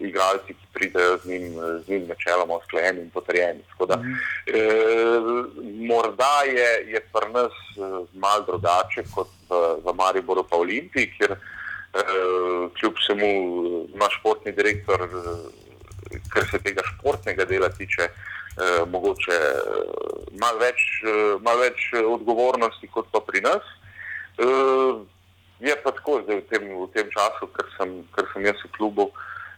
igralci, 0.00 0.54
ki 0.54 0.66
pridejo 0.72 1.18
z 1.22 1.28
njim, 1.28 1.54
z 1.84 1.88
njim 1.88 2.06
načeloma 2.08 2.56
usklajeni 2.56 3.00
in 3.00 3.10
potrjeni. 3.10 3.62
Da, 3.88 3.96
mm. 3.96 4.12
uh, 4.12 5.46
morda 5.88 6.34
je, 6.46 6.70
je 6.92 7.00
pri 7.12 7.32
nas 7.32 7.56
uh, 7.76 8.08
mal 8.14 8.44
drugače 8.46 9.06
kot 9.14 9.32
v, 9.48 9.62
v 9.84 9.96
Mariboru 9.96 10.44
pa 10.50 10.56
Olimpiji, 10.56 11.12
kjer 11.16 11.32
uh, 11.32 12.68
kljub 12.80 12.94
vsemu 13.00 13.30
naš 13.94 14.20
športni 14.20 14.52
direktor 14.52 15.08
uh, 15.08 15.60
kar 16.32 16.46
se 16.50 16.58
tega 16.58 16.82
športnega 16.84 17.44
dela 17.44 17.68
tiče, 17.68 18.02
eh, 18.02 18.84
mogoče 18.86 19.36
eh, 19.36 20.32
malo 20.40 20.58
več, 20.58 20.80
eh, 21.04 21.36
mal 21.42 21.58
več 21.58 21.90
odgovornosti 21.94 22.90
kot 22.94 23.10
pa 23.12 23.20
pri 23.26 23.40
nas. 23.46 23.62
Eh, 24.38 24.92
je 25.60 25.76
pa 25.82 25.90
tako, 25.92 26.20
da 26.26 26.34
v, 26.34 26.42
v 26.58 26.88
tem 26.94 27.08
času, 27.12 27.48
ker 27.56 27.66
sem, 27.76 27.90
ker 28.16 28.28
sem 28.32 28.46
jaz 28.48 28.58
v 28.64 28.72
klubu, 28.76 29.10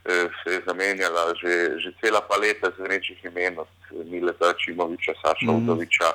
eh, 0.04 0.28
se 0.42 0.58
je 0.58 0.60
zamenjala 0.66 1.34
že, 1.38 1.78
že 1.78 1.94
cela 2.00 2.20
paleta 2.20 2.70
zvenečih 2.76 3.24
imen, 3.24 3.58
od 3.58 3.70
Mileta 4.10 4.54
Čimoviča, 4.58 5.14
Saša 5.22 5.50
mm. 5.50 5.58
Udoviča, 5.62 6.08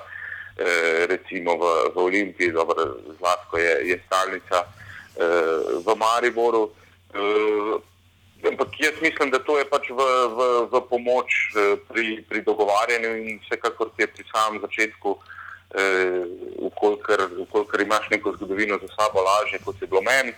eh, 0.58 1.06
recimo 1.08 1.58
v, 1.58 1.64
v 1.96 1.98
Olimpiji, 1.98 2.52
dobro, 2.52 3.00
Zlatko 3.20 3.58
je, 3.58 3.74
je 3.94 3.98
stalnica 4.06 4.64
eh, 4.64 5.82
v 5.86 5.88
Mariboru. 5.96 6.72
Eh, 7.14 7.96
Ampak 8.46 8.68
jaz 8.80 8.94
mislim, 9.02 9.32
da 9.32 9.40
to 9.40 9.58
je 9.58 9.66
pač 9.66 9.90
v, 9.90 10.02
v, 10.38 10.40
v 10.70 10.82
pomoč 10.90 11.30
eh, 11.58 11.74
pri, 11.90 12.22
pri 12.30 12.42
dogovarjanju 12.46 13.12
in 13.18 13.40
vsekakor 13.42 13.90
ti 13.96 14.06
je 14.06 14.14
pri 14.14 14.24
samem 14.30 14.62
začetku, 14.62 15.18
ukolikor 16.58 17.80
eh, 17.82 17.84
imaš 17.84 18.10
neko 18.10 18.34
zgodovino 18.36 18.80
za 18.82 18.88
sabo 18.88 19.20
lažje, 19.22 19.60
kot 19.66 19.82
je 19.82 19.88
bilo 19.88 20.02
meni. 20.02 20.34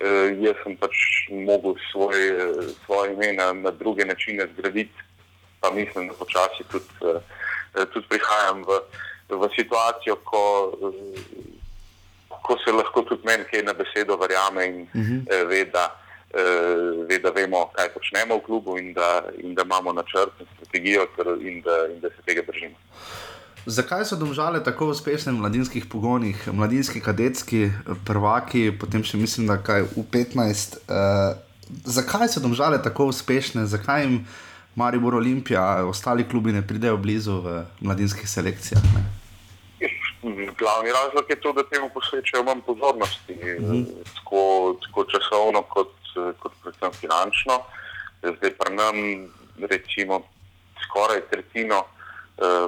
Eh, 0.00 0.36
jaz 0.42 0.56
sem 0.64 0.76
pač 0.76 0.94
mogel 1.30 1.74
svoj, 1.92 2.18
eh, 2.28 2.68
svoje 2.84 3.12
ime 3.12 3.32
na, 3.32 3.52
na 3.52 3.70
druge 3.70 4.04
načine 4.04 4.48
zgraditi, 4.52 4.98
pa 5.60 5.70
mislim, 5.70 6.08
da 6.08 6.14
počasi 6.14 6.64
tudi, 6.70 6.90
eh, 7.74 7.86
tudi 7.92 8.06
prihajam 8.08 8.64
v, 8.66 8.80
v 9.28 9.48
situacijo, 9.56 10.16
ko, 10.24 10.72
eh, 10.82 11.48
ko 12.42 12.56
se 12.64 12.72
lahko 12.72 13.02
tudi 13.02 13.22
meni 13.24 13.44
kaj 13.44 13.62
na 13.62 13.72
besedo 13.72 14.16
verjame 14.16 14.66
in 14.66 14.80
uh 14.82 14.88
-huh. 14.94 15.20
eh, 15.30 15.44
ve, 15.44 15.64
da 15.64 16.04
uh, 16.34 17.08
ve, 17.08 17.18
da 17.18 17.30
vemo, 17.30 17.70
kaj 17.72 17.88
počnemo 17.94 18.36
v 18.36 18.42
klubu 18.42 18.78
in 18.78 18.92
da, 18.92 19.24
in 19.38 19.54
da 19.54 19.62
imamo 19.62 19.92
načrt 19.92 20.40
in 20.40 20.46
strategijo 20.56 21.06
in 21.40 21.60
da, 21.62 21.86
in 21.86 22.00
da 22.00 22.08
se 22.08 22.22
tega 22.26 22.42
držimo. 22.42 22.76
Zakaj 23.66 24.04
so 24.04 24.16
domžale 24.16 24.60
tako 24.64 24.90
uspešne 24.92 25.32
v 25.32 25.40
mladinskih 25.40 25.86
pogonih, 25.88 26.36
mladinski 26.52 27.00
kadetski 27.00 27.70
prvaki, 28.04 28.68
potem 28.76 29.00
še 29.00 29.16
mislim, 29.16 29.48
da 29.48 29.56
kaj 29.56 29.88
v 29.96 30.04
15? 30.12 30.76
Uh, 30.84 30.92
eh, 30.92 31.32
zakaj 31.88 32.28
so 32.28 32.44
domžale 32.44 32.76
tako 32.82 33.08
uspešne, 33.08 33.64
zakaj 33.64 34.04
jim 34.04 34.26
Maribor 34.76 35.16
Olimpija, 35.16 35.86
ostali 35.88 36.28
klubi 36.28 36.52
ne 36.52 36.60
pridejo 36.66 37.00
blizu 37.00 37.40
v 37.40 37.64
mladinskih 37.80 38.28
selekcijah? 38.28 38.84
Ne? 38.84 39.02
Glavni 40.58 40.92
razlog 40.92 41.24
je 41.28 41.36
to, 41.40 41.52
da 41.52 41.64
temu 41.68 41.88
posvečajo 41.94 42.44
manj 42.44 42.60
pozornosti, 42.66 43.32
uh 43.32 43.64
-huh. 43.64 43.84
tako, 44.14 44.40
tako 44.84 45.04
časovno 45.04 45.62
kot 45.62 45.92
kot 46.38 46.52
predvsem 46.62 46.92
finančno. 46.92 47.60
Zdaj 48.22 48.52
pa 48.58 48.70
nam, 48.70 48.96
recimo, 49.60 50.22
skoraj 50.84 51.20
tretjino 51.30 51.78
eh, 51.84 52.03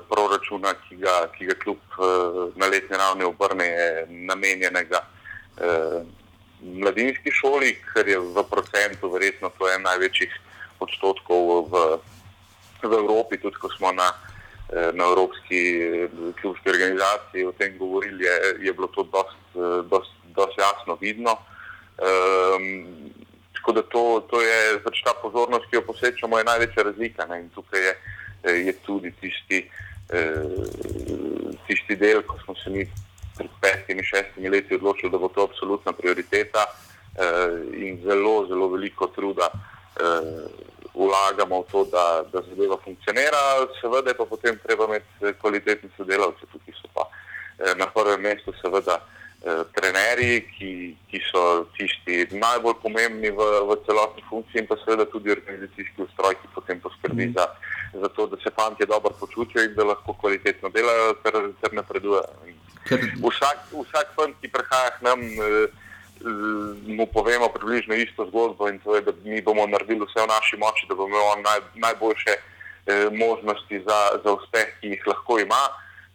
proračuna, 0.09 0.75
ki 0.87 0.97
ga, 0.97 1.14
ki 1.35 1.47
ga 1.47 1.55
kljub 1.62 1.79
eh, 1.99 2.53
na 2.57 2.67
letni 2.67 2.97
ravni 2.97 3.25
obrne, 3.25 3.64
je 3.64 4.07
namenjenega 4.09 5.01
eh, 5.03 6.03
mladinski 6.61 7.31
šoli, 7.35 7.75
ker 7.93 8.09
je 8.09 8.19
v 8.19 8.45
procentu 8.51 9.11
verjetno 9.12 9.51
to 9.59 9.69
en 9.71 9.83
največjih 9.83 10.33
odstotkov 10.81 11.67
v, 11.73 11.83
v 12.85 12.93
Evropi, 12.93 13.41
tudi 13.43 13.59
ko 13.61 13.71
smo 13.77 13.93
na. 13.93 14.12
Na 14.67 15.05
Evropski 15.07 15.79
klubski 16.41 16.71
organizaciji 16.73 17.45
o 17.47 17.53
tem 17.55 17.77
govorili, 17.79 18.25
je, 18.25 18.67
je 18.67 18.73
bilo 18.75 18.89
to 18.91 19.05
dosti 20.35 20.59
jasno 20.59 20.97
vidno. 21.01 21.37
Um, 22.03 23.14
Tako 23.55 23.73
da 23.73 23.83
to, 23.83 24.27
to 24.31 24.41
je 24.43 24.81
pač 24.83 25.01
ta 25.07 25.14
pozornost, 25.23 25.71
ki 25.71 25.77
jo 25.77 25.85
posvečamo, 25.87 26.39
je 26.39 26.45
največja 26.51 26.83
razlika. 26.83 27.27
Ne? 27.27 27.41
In 27.41 27.49
tukaj 27.55 27.81
je, 27.83 27.95
je 28.45 28.72
tudi 28.87 29.12
tisti, 29.20 29.70
eh, 30.12 31.57
tisti 31.66 31.97
del, 31.97 32.22
ko 32.22 32.39
smo 32.45 32.55
se 32.55 32.70
mi 32.70 32.87
pred 33.37 33.51
petimi, 33.61 34.05
šestimi 34.05 34.49
leti 34.49 34.74
odločili, 34.74 35.12
da 35.12 35.18
bo 35.18 35.28
to 35.28 35.45
absolutna 35.45 35.93
prioriteta 35.93 36.64
eh, 36.66 37.59
in 37.76 38.01
zelo, 38.05 38.47
zelo 38.49 38.68
veliko 38.68 39.07
truda 39.07 39.51
eh, 40.01 40.47
vlagamo 40.97 41.61
v 41.61 41.64
to, 41.70 41.84
da, 41.84 42.24
da 42.32 42.43
zadeva 42.49 42.76
funkcionira. 42.84 43.68
Seveda 43.80 44.11
je 44.11 44.16
pa 44.16 44.24
potem 44.24 44.59
treba 44.64 44.84
imeti 44.84 45.39
kvalitetne 45.41 45.91
sodelavce, 45.97 46.49
tukaj 46.53 46.74
so 46.80 46.89
pa 46.95 47.05
eh, 47.09 47.74
na 47.76 47.87
prvem 47.87 48.20
mestu 48.20 48.55
seveda 48.62 48.97
eh, 48.97 49.62
trenerji, 49.76 50.41
ki, 50.57 50.72
ki 51.11 51.20
so 51.28 51.66
tisti 51.76 52.24
najbolj 52.32 52.80
pomembni 52.82 53.30
v, 53.30 53.51
v 53.68 53.76
celotni 53.87 54.24
funkciji 54.30 54.64
in 54.64 54.68
pa 54.70 54.80
seveda 54.84 55.05
tudi 55.12 55.34
organizacijski 55.37 56.09
ustroj, 56.09 56.39
ki 56.41 56.55
potem 56.55 56.80
poskrbi 56.80 57.32
za, 57.37 57.45
za 57.45 57.76
to, 58.16 58.26
da 58.26 58.37
se 58.37 58.51
fanti 58.55 58.87
dobro 58.87 59.11
počutijo 59.20 59.64
in 59.64 59.74
da 59.74 59.84
lahko 59.84 60.12
kvalitetno 60.12 60.68
delajo 60.68 61.14
ter, 61.22 61.32
ter 61.61 61.74
napredujejo. 61.74 62.24
Vsak, 63.26 63.59
vsak 63.72 64.14
fant, 64.14 64.37
ki 64.41 64.49
prihaja 64.49 64.91
k 64.99 65.03
nam, 65.03 65.20
eh, 65.22 65.68
mu 66.87 67.07
povemo 67.07 67.49
približno 67.49 67.95
isto 67.95 68.26
zgodbo 68.26 68.68
in 68.68 68.78
to 68.78 68.95
je, 68.97 69.03
da 69.03 69.12
mi 69.24 69.43
bomo 69.43 69.66
naredili 69.66 70.07
vse 70.07 70.22
v 70.22 70.26
naši 70.26 70.57
moči, 70.57 70.87
da 70.89 70.95
bo 70.95 71.07
imel 71.07 71.24
on 71.32 71.43
naj, 71.43 71.61
najboljše 71.74 72.34
eh, 72.37 73.09
možnosti 73.12 73.82
za, 73.87 73.99
za 74.24 74.32
uspeh, 74.32 74.78
ki 74.80 74.89
jih 74.89 75.07
lahko 75.07 75.39
ima. 75.39 75.62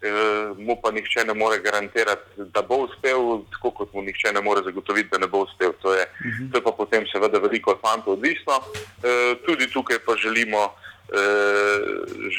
Eh, 0.01 0.53
mu 0.57 0.75
pa 0.81 0.91
nihče 0.91 1.23
ne 1.27 1.33
more 1.33 1.59
garantirati, 1.61 2.25
da 2.37 2.61
bo 2.61 2.75
uspel, 2.75 3.43
tako 3.53 3.71
kot 3.71 3.93
mu 3.93 4.01
nihče 4.01 4.33
ne 4.33 4.41
more 4.41 4.63
zagotoviti, 4.65 5.09
da 5.11 5.17
ne 5.17 5.27
bo 5.27 5.43
uspel. 5.45 5.73
To 5.81 5.93
je, 5.93 6.05
to 6.51 6.57
je 6.57 6.63
pa 6.63 6.71
potem 6.71 7.05
seveda 7.11 7.37
veliko 7.37 7.71
od 7.71 7.81
fantov 7.85 8.13
odvisno. 8.13 8.57
Eh, 9.03 9.35
tudi 9.45 9.69
tukaj 9.69 9.99
pa 10.05 10.15
želimo, 10.17 10.73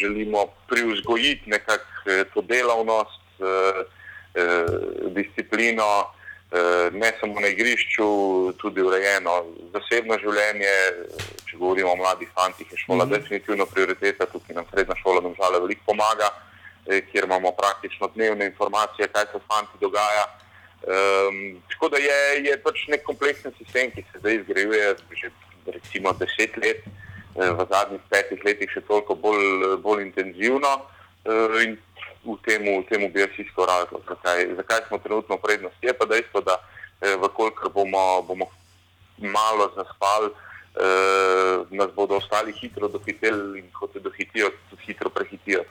želimo 0.00 0.46
privzgojiti 0.68 1.50
nekako 1.50 1.84
eh, 2.06 2.24
to 2.34 2.42
delavnost. 2.42 3.22
Eh, 3.40 3.84
eh, 4.34 4.66
disciplino, 5.12 6.12
eh, 6.50 6.90
ne 6.92 7.12
samo 7.20 7.40
na 7.40 7.48
igrišču, 7.48 8.52
tudi 8.56 8.82
urejeno 8.82 9.44
zasebno 9.74 10.18
življenje. 10.18 10.74
Če 11.48 11.58
govorimo 11.60 11.92
o 11.92 11.96
mladih 12.00 12.28
fantih, 12.34 12.66
je 12.70 12.78
šola 12.78 13.04
mm 13.04 13.08
-hmm. 13.08 13.18
definitivno 13.18 13.66
prioriteta, 13.66 14.26
tukaj 14.26 14.56
nam 14.56 14.66
srednja 14.70 14.94
šola 15.02 15.20
domžale 15.20 15.60
veliko 15.60 15.82
pomaga, 15.86 16.28
eh, 16.86 17.00
kjer 17.12 17.24
imamo 17.24 17.52
praktično 17.52 18.08
dnevne 18.14 18.46
informacije, 18.46 19.08
kaj 19.08 19.24
se 19.32 19.38
v 19.38 19.46
fanti 19.48 19.76
dogaja. 19.80 20.24
Um, 20.82 21.62
tako 21.70 21.88
da 21.88 21.96
je, 21.96 22.44
je 22.44 22.62
pač 22.62 22.88
nek 22.88 23.02
kompleksen 23.02 23.52
sistem, 23.58 23.90
ki 23.90 24.02
se 24.02 24.18
zdaj 24.18 24.34
izgrajuje 24.34 24.94
že 25.20 25.30
recimo 25.66 26.12
deset 26.12 26.56
let, 26.56 26.80
eh, 26.86 27.01
v 27.34 27.66
zadnjih 27.70 28.02
petih 28.10 28.40
letih 28.44 28.70
še 28.70 28.82
toliko 28.88 29.14
bolj, 29.14 29.78
bolj 29.84 30.02
intenzivno. 30.06 30.72
Eh, 31.24 31.62
in 31.64 31.78
v 32.26 32.36
tem, 32.42 32.62
v 32.62 32.82
tem 32.90 33.06
bi 33.10 33.20
jaz 33.20 33.34
iskal 33.38 33.66
razlog, 33.66 34.02
zakaj, 34.06 34.54
zakaj 34.58 34.80
smo 34.88 34.98
trenutno 34.98 35.38
v 35.38 35.44
prednosti. 35.46 35.82
Je 35.82 35.94
pa 35.94 36.06
dejstvo, 36.06 36.42
da 36.42 36.58
eh, 37.02 37.14
vkolikor 37.18 37.70
bomo, 37.70 38.22
bomo 38.26 38.50
malo 39.18 39.70
zaspali, 39.74 40.30
eh, 40.78 41.56
nas 41.70 41.90
bodo 41.94 42.18
ostali 42.18 42.52
hitro 42.52 42.88
dohiteli 42.88 43.62
in 43.62 43.70
ko 43.70 43.86
te 43.86 44.00
dohitijo, 44.00 44.50
tudi 44.70 44.82
hitro 44.86 45.10
prehitijo. 45.10 45.62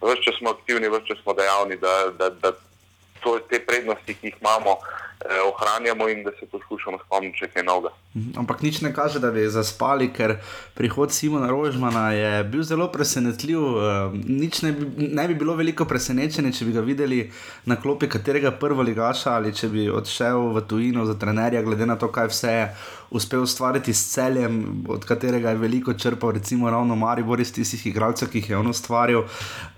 Vse 0.00 0.22
čas 0.24 0.36
smo 0.40 0.56
aktivni, 0.56 0.88
vse 0.88 1.04
čas 1.12 1.20
smo 1.22 1.36
dejavni, 1.36 1.76
da, 1.76 2.12
da, 2.16 2.30
da 2.30 2.52
to, 3.20 3.38
te 3.50 3.60
prednosti, 3.60 4.14
ki 4.14 4.32
jih 4.32 4.36
imamo, 4.40 4.78
eh, 4.80 5.07
ohranjamo 5.24 6.08
in 6.08 6.22
da 6.24 6.30
se 6.40 6.46
poskušamo 6.46 6.98
spomniti 7.06 7.38
še 7.38 7.48
kaj 7.48 7.62
novega. 7.62 7.90
Mhm, 8.14 8.38
Ampak 8.38 8.62
nič 8.62 8.80
ne 8.80 8.92
kaže, 8.94 9.18
da 9.18 9.30
bi 9.30 9.48
zaspali, 9.48 10.12
ker 10.12 10.36
prihod 10.74 11.12
Simona 11.12 11.50
Rožmana 11.50 12.12
je 12.12 12.44
bil 12.44 12.62
zelo 12.62 12.88
presenetljiv. 12.88 13.58
eh, 13.58 14.10
Nič 14.28 14.62
ne 14.62 14.72
bi, 14.72 14.86
ne 15.14 15.28
bi 15.28 15.34
bilo 15.34 15.54
veliko 15.54 15.84
presenečenje, 15.84 16.52
če 16.52 16.64
bi 16.64 16.72
ga 16.72 16.80
videli 16.80 17.30
na 17.66 17.76
klopi 17.76 18.08
katerega 18.08 18.50
prvo 18.50 18.82
ligaša 18.82 19.30
ali 19.32 19.54
če 19.54 19.68
bi 19.68 19.88
odšel 19.90 20.54
v 20.54 20.60
tujino 20.60 21.04
za 21.06 21.14
trenerja, 21.14 21.62
glede 21.62 21.86
na 21.86 21.96
to, 21.96 22.08
kaj 22.08 22.26
vse 22.28 22.52
je 22.52 22.64
uspel 23.10 23.40
ustvariti 23.42 23.94
s 23.94 24.12
celjem, 24.12 24.84
od 24.88 25.04
katerega 25.04 25.50
je 25.50 25.56
veliko 25.56 25.94
črpal, 25.94 26.30
recimo 26.32 26.70
ravno 26.70 26.96
Maribor 26.96 27.40
iz 27.40 27.52
tistih 27.52 27.86
igralcev, 27.86 28.28
ki 28.28 28.38
jih 28.38 28.50
je 28.50 28.56
on 28.56 28.66
ustvaril. 28.68 29.22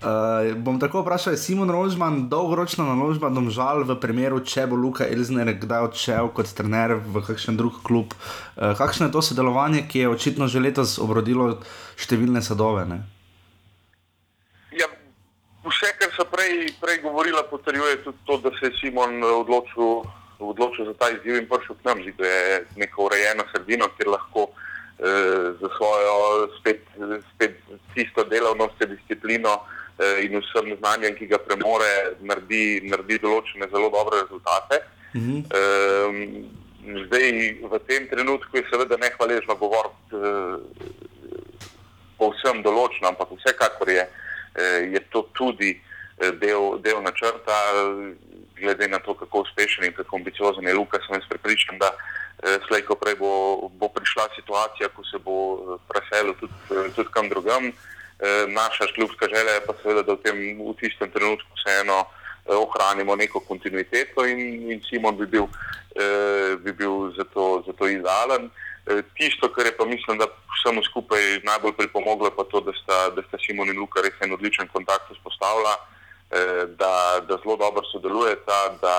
Uh, 0.03 0.57
bom 0.57 0.81
tako 0.81 1.03
vprašal, 1.03 1.33
je 1.33 1.39
Simon 1.39 1.71
Rožman 1.71 2.29
dolgoročna 2.29 2.85
naložba 2.85 3.29
domžal 3.31 3.85
v 3.85 3.95
primeru, 4.01 4.41
če 4.41 4.67
bo 4.67 4.75
Luka 4.77 5.07
Elzner 5.31 5.55
kdaj 5.55 5.87
odšel 5.87 6.29
kot 6.35 6.51
trener 6.51 6.97
v 6.99 7.23
kakšen 7.23 7.55
drug 7.55 7.83
klub. 7.87 8.15
Uh, 8.59 8.75
kakšno 8.75 9.07
je 9.07 9.15
to 9.15 9.23
sodelovanje, 9.23 9.87
ki 9.87 10.03
je 10.03 10.09
očitno 10.11 10.51
že 10.51 10.59
letos 10.59 10.99
obrodilo 10.99 11.63
številne 11.95 12.43
sadove? 12.43 12.83
Ne? 12.91 12.99
Ja, 14.75 14.91
vse, 15.63 15.93
kar 16.03 16.11
so 16.19 16.27
prej, 16.27 16.75
prej 16.83 16.99
govorila, 17.07 17.47
potrjuje 17.47 18.03
tudi 18.03 18.19
to, 18.27 18.43
da 18.43 18.51
se 18.59 18.73
je 18.73 18.75
Simon 18.83 19.23
eh, 19.23 19.31
odločil, 19.31 20.03
odločil 20.43 20.91
za 20.91 20.95
ta 20.99 21.15
izziv 21.15 21.39
in 21.39 21.47
prišel 21.47 21.79
k 21.79 21.87
nam. 21.87 22.03
Zdi, 22.03 22.19
da 22.19 22.27
je 22.27 22.61
neko 22.83 23.07
urejeno 23.07 23.47
sredino, 23.55 23.87
kjer 23.95 24.11
lahko 24.11 24.51
eh, 24.51 25.55
za 25.63 25.69
svojo 25.79 26.49
spet, 26.59 26.83
spet 27.37 27.55
tisto 27.95 28.27
delavnost, 28.27 28.83
disciplino 28.83 29.61
eh, 29.95 30.27
in 30.27 30.43
vsem 30.43 30.75
znanjem, 30.75 31.15
ki 31.15 31.31
ga 31.31 31.39
premore, 31.39 32.19
naredi, 32.19 32.81
naredi 32.91 33.23
določene 33.23 33.71
zelo 33.71 33.95
dobre 33.95 34.25
rezultate. 34.27 34.83
Mhm. 35.15 35.37
Um, 35.51 36.19
zdaj, 37.07 37.25
v 37.63 37.73
tem 37.87 38.09
trenutku 38.09 38.57
je 38.57 38.65
seveda 38.71 38.97
nehvaležno 38.97 39.55
govoriti 39.55 40.15
uh, 40.15 40.63
povsem 42.21 42.61
določno, 42.63 43.09
ampak 43.09 43.33
vsekakor 43.33 43.89
je, 43.89 44.05
eh, 44.05 44.81
je 44.93 45.01
to 45.09 45.25
tudi 45.33 45.73
eh, 45.73 46.33
del, 46.37 46.77
del 46.85 47.01
načrta, 47.01 47.57
eh, 47.73 48.13
glede 48.61 48.89
na 48.89 49.01
to, 49.01 49.17
kako 49.17 49.49
uspešen 49.49 49.89
in 49.89 49.97
kako 49.97 50.17
ambiciozen 50.17 50.69
je 50.69 50.75
Luka. 50.75 51.01
Sem 51.01 51.21
prepričan, 51.29 51.81
da 51.81 51.89
eh, 51.97 52.61
slej 52.69 52.85
ko 52.85 52.95
prej 53.01 53.17
bo, 53.17 53.33
bo 53.81 53.89
prišla 53.89 54.29
situacija, 54.37 54.93
ko 54.93 55.03
se 55.09 55.19
bo 55.25 55.37
eh, 55.57 55.81
preselil 55.89 56.37
tudi, 56.37 56.53
eh, 56.77 56.93
tudi 56.97 57.09
kam 57.09 57.33
drugam. 57.33 57.73
Eh, 57.73 58.45
naša 58.53 58.93
šljubska 58.93 59.33
želja 59.33 59.53
je 59.57 59.67
pa 59.67 59.73
seveda, 59.83 60.03
da 60.03 60.13
v, 60.13 60.21
tem, 60.25 60.37
v 60.61 60.77
tistem 60.77 61.09
trenutku 61.09 61.49
vseeno 61.57 62.05
eh, 62.05 62.20
ohranimo 62.57 63.17
neko 63.17 63.41
kontinuiteto 63.41 64.27
in, 64.27 64.71
in 64.73 64.81
Simon 64.89 65.17
bi 65.17 65.27
bil, 65.27 65.47
eh, 65.95 66.57
bi 66.57 66.73
bil 66.73 67.13
za 67.17 67.25
to, 67.25 67.63
za 67.67 67.73
to 67.73 67.89
idealen. 67.89 68.51
Eh, 68.87 69.03
Tisto, 69.15 69.53
kar 69.53 69.67
je 69.67 69.77
pa 69.77 69.85
mislim, 69.85 70.19
da 70.19 70.27
vsemu 70.27 70.83
skupaj 70.83 71.41
najbolj 71.45 71.73
pripomoglo, 71.73 72.27
je 72.27 72.37
pa 72.37 72.45
to, 72.45 72.61
da 72.61 72.73
sta, 72.83 73.11
da 73.11 73.23
sta 73.29 73.39
Simon 73.39 73.69
in 73.69 73.79
Luka 73.79 74.01
res 74.01 74.17
en 74.21 74.33
odličen 74.33 74.69
kontakt 74.69 75.11
vzpostavila, 75.13 75.75
eh, 76.31 76.65
da, 76.81 77.21
da 77.29 77.39
zelo 77.43 77.57
dobro 77.57 77.83
sodelujeta, 77.93 78.59
da 78.83 78.97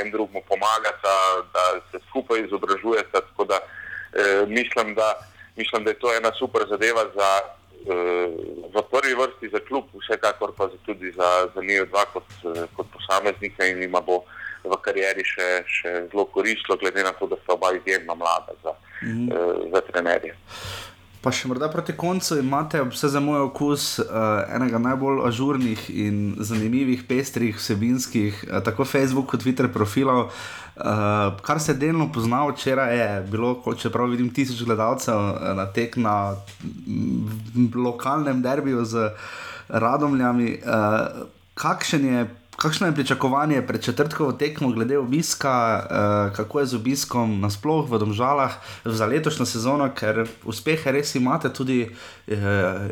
en 0.00 0.10
drugemu 0.10 0.42
pomagata, 0.48 1.14
da 1.54 1.64
se 1.90 1.98
skupaj 2.08 2.44
izobražujeta. 2.44 3.20
Tako 3.20 3.44
da 3.44 3.58
eh, 4.12 4.46
mislim, 4.46 4.94
da 4.94 5.14
mislim, 5.56 5.84
da 5.84 5.90
je 5.90 5.98
to 5.98 6.14
ena 6.16 6.32
super 6.38 6.62
zadeva 6.68 7.04
za, 7.14 7.30
eh, 7.40 7.61
v 7.86 8.82
prvi 8.90 9.14
vrsti 9.18 9.50
za 9.52 9.60
klub, 9.68 9.90
vsekakor 9.98 10.52
pa 10.56 10.68
za, 10.68 10.78
tudi 10.86 11.12
za, 11.16 11.48
za 11.54 11.62
njih 11.62 11.88
dva 11.90 12.04
kot, 12.12 12.28
kot 12.76 12.86
posameznika 12.94 13.66
in 13.66 13.82
jima 13.82 14.00
bo 14.00 14.22
v 14.64 14.78
karieri 14.82 15.24
še, 15.26 15.48
še 15.66 15.92
zelo 16.12 16.24
koristilo, 16.30 16.78
glede 16.78 17.02
na 17.02 17.12
to, 17.18 17.26
da 17.26 17.38
sta 17.42 17.56
oba 17.56 17.72
izjemno 17.74 18.14
mlada 18.14 18.54
za, 18.62 18.74
mm. 19.02 19.28
eh, 19.28 19.54
za 19.74 19.80
trenerje. 19.90 20.36
Pa 21.22 21.30
še 21.30 21.46
morda 21.46 21.68
proti 21.70 21.94
koncu 21.94 22.34
imate, 22.40 22.80
vse 22.90 23.08
za 23.14 23.20
moj 23.22 23.44
okus, 23.44 23.84
uh, 24.02 24.06
enega 24.50 24.80
najbolj 24.82 25.20
ažurnih 25.28 25.84
in 25.94 26.16
zanimivih, 26.42 27.04
pestrih, 27.06 27.54
vsebinskih, 27.60 28.40
uh, 28.48 28.58
tako 28.66 28.82
Facebook 28.84 29.28
kot 29.30 29.44
Twitter 29.44 29.68
profilov. 29.70 30.32
Uh, 30.74 31.38
kar 31.46 31.60
se 31.62 31.76
delno 31.78 32.08
pozna, 32.12 32.42
včeraj 32.50 32.98
je 32.98 33.08
bilo, 33.30 33.54
ko- 33.62 33.76
čeprav 33.78 34.10
vidim 34.10 34.32
tisoč 34.34 34.64
gledalcev 34.66 35.20
na 35.54 35.68
tek 35.70 35.94
na 35.96 36.34
lokalnem 37.74 38.42
derbiju 38.42 38.82
z 38.84 39.10
Radomljami. 39.68 40.58
Uh, 40.58 41.26
kakšen 41.54 42.04
je 42.04 42.26
Kakšno 42.56 42.86
je 42.86 42.94
pričakovanje 42.94 43.62
pred 43.66 43.82
četrtkovo 43.82 44.32
tekmo 44.32 44.68
glede 44.70 44.98
obiska, 44.98 45.82
uh, 45.82 46.36
kako 46.36 46.60
je 46.60 46.66
z 46.66 46.76
obiskom 46.76 47.40
nasploh 47.40 47.90
v 47.90 47.98
Domžalah 47.98 48.52
za 48.84 49.06
letošnjo 49.06 49.46
sezono, 49.46 49.88
ker 49.94 50.26
uspehe 50.44 50.92
res 50.92 51.14
imate, 51.14 51.52
tudi 51.52 51.88
uh, 51.88 52.34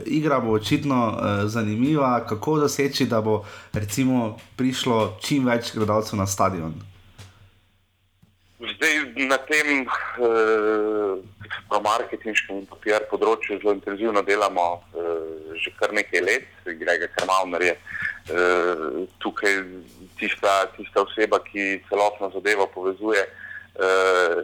igra 0.07 0.41
bo 0.41 0.57
očitno 0.57 1.07
uh, 1.07 1.45
zanimiva, 1.45 2.25
kako 2.27 2.59
doseči, 2.59 3.07
da 3.07 3.21
bo 3.21 3.45
prišlo 4.57 5.17
čim 5.21 5.47
več 5.47 5.75
gledalcev 5.75 6.19
na 6.19 6.27
stadion. 6.27 6.89
Zdaj 8.61 8.95
na 9.17 9.39
tem 9.39 9.89
eh, 9.89 11.81
marketinškem 11.81 12.61
in 12.61 12.67
PR 12.85 13.07
področju 13.09 13.57
zelo 13.63 13.73
intenzivno 13.73 14.21
delamo 14.21 14.67
eh, 14.93 15.57
že 15.61 15.73
kar 15.81 15.95
nekaj 15.97 16.21
let, 16.21 16.49
Grega 16.65 17.09
Krmavner 17.15 17.65
je 17.65 17.73
eh, 17.73 18.85
tukaj 19.25 19.57
tista, 20.21 20.69
tista 20.77 21.07
oseba, 21.07 21.41
ki 21.41 21.81
celotno 21.89 22.29
zadevo 22.37 22.69
povezuje 22.75 23.25
eh, 23.25 24.37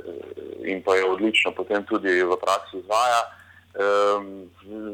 in 0.65 0.81
pa 0.81 0.97
je 0.97 1.05
odlično 1.05 1.53
potem 1.53 1.85
tudi 1.85 2.17
v 2.25 2.41
praksi 2.41 2.81
izvaja. 2.81 3.21
Eh, 3.77 4.19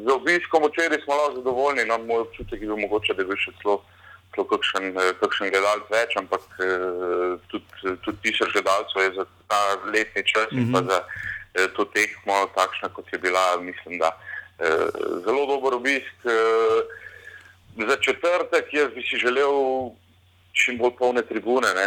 z 0.03 0.09
obiskom 0.19 0.67
včeraj 0.67 0.99
smo 1.07 1.15
lahko 1.15 1.39
zadovoljni, 1.39 1.87
no, 1.87 2.03
moj 2.11 2.27
občutek 2.27 2.59
je 2.59 2.67
bil 2.67 2.83
mogoče, 2.89 3.15
da 3.15 3.23
je 3.23 3.31
bil 3.31 3.39
še 3.39 3.55
celo 3.63 3.85
celo 4.35 4.47
kakšen, 4.49 4.97
eh, 4.97 5.13
kakšen 5.21 5.51
gledalec 5.51 5.87
več, 5.91 6.17
ampak 6.17 6.45
eh, 6.61 7.37
tudi, 7.53 7.97
tudi 8.05 8.19
tisoč 8.25 8.53
gledalcev 8.53 9.03
je 9.03 9.13
za 9.19 9.25
ta 9.49 9.61
letni 9.93 10.23
čas 10.27 10.49
mm 10.51 10.59
-hmm. 10.59 10.67
in 10.67 10.73
pa 10.73 10.81
za, 10.91 10.99
eh, 11.55 11.69
to 11.77 11.85
tekmo, 11.85 12.47
takšna 12.55 12.89
kot 12.89 13.13
je 13.13 13.19
bila, 13.19 13.57
mislim, 13.61 13.99
da 13.99 14.19
eh, 14.59 14.89
zelo 15.25 15.47
dober 15.47 15.75
obisk. 15.75 16.17
Eh, 16.25 16.81
za 17.89 17.97
četrtek 17.97 18.67
jaz 18.73 18.89
bi 18.95 19.03
si 19.03 19.17
želel 19.17 19.53
čim 20.53 20.79
bolj 20.79 20.97
polne 20.99 21.23
tribune, 21.23 21.69
ne? 21.75 21.87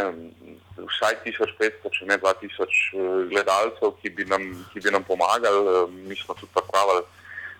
vsaj 0.76 1.20
1500, 1.26 1.91
če 1.93 2.08
ne 2.10 2.18
2000 2.20 2.66
eh, 2.66 3.28
gledalcev, 3.32 3.93
ki 4.02 4.12
bi 4.18 4.26
nam, 4.30 4.48
ki 4.74 4.84
bi 4.84 4.91
nam 4.91 5.06
pomagali. 5.08 5.62
Eh, 5.72 5.93
Mi 6.10 6.16
smo 6.20 6.36
tudi 6.36 6.52
pripravili 6.56 7.06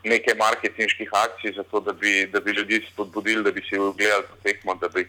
nekaj 0.06 0.36
marketinških 0.38 1.10
akcij, 1.12 1.54
zato 1.56 1.80
da 1.80 1.94
bi, 1.94 2.28
da 2.34 2.40
bi 2.40 2.52
ljudi 2.52 2.86
spodbudili, 2.92 3.44
da 3.44 3.52
bi 3.52 3.62
si 3.70 3.78
ogledali 3.78 4.24
to 4.24 4.36
tekmo, 4.44 4.76
da 4.76 4.88
bi 4.88 5.02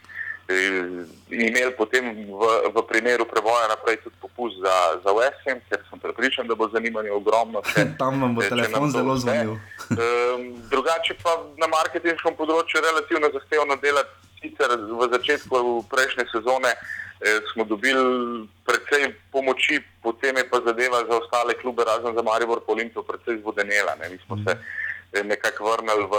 eh, 0.48 0.82
imeli 1.30 1.72
potem 1.78 2.04
v, 2.40 2.42
v 2.74 2.82
primeru 2.88 3.24
preboja 3.24 3.68
naprej 3.68 3.96
tudi 4.04 4.16
popust 4.20 4.56
za, 4.62 4.76
za 5.04 5.12
USM, 5.12 5.58
ker 5.68 5.80
sem 5.90 5.98
prepričan, 5.98 6.46
da 6.46 6.54
bo 6.54 6.68
zanimanje 6.68 7.10
ogromno. 7.10 7.62
Če, 7.66 7.86
Tam 8.00 8.22
vam 8.22 8.34
bo 8.34 8.42
če 8.42 8.54
telefon 8.54 8.90
zelo 8.90 9.16
zvonil. 9.16 9.56
Um, 9.86 10.56
drugače 10.66 11.14
pa 11.22 11.30
na 11.62 11.68
marketinškem 11.70 12.34
področju 12.34 12.80
relativno 12.82 13.28
zahtevno 13.30 13.76
delati. 13.78 14.10
Sicer 14.40 14.72
v 14.76 15.06
začetku 15.12 15.60
prejšnje 15.88 16.26
sezone 16.32 16.72
eh, 16.74 17.38
smo 17.52 17.64
dobili 17.64 18.42
precej 18.66 19.14
pomoči, 19.30 19.78
potem 20.02 20.36
je 20.36 20.44
pa 20.50 20.58
zadeva 20.66 21.04
za 21.06 21.20
ostale 21.22 21.54
klube, 21.54 21.86
razen 21.86 22.18
za 22.18 22.22
Maribor, 22.26 22.60
po 22.66 22.74
Olimpijo, 22.74 23.06
precej 23.06 23.38
zvodenela. 23.46 23.94
Ne. 24.02 24.10
Mi 24.10 24.18
smo 24.26 24.36
se 24.42 24.58
eh, 24.58 24.85
nekako 25.24 25.70
vrnili 25.72 26.04
v, 26.12 26.14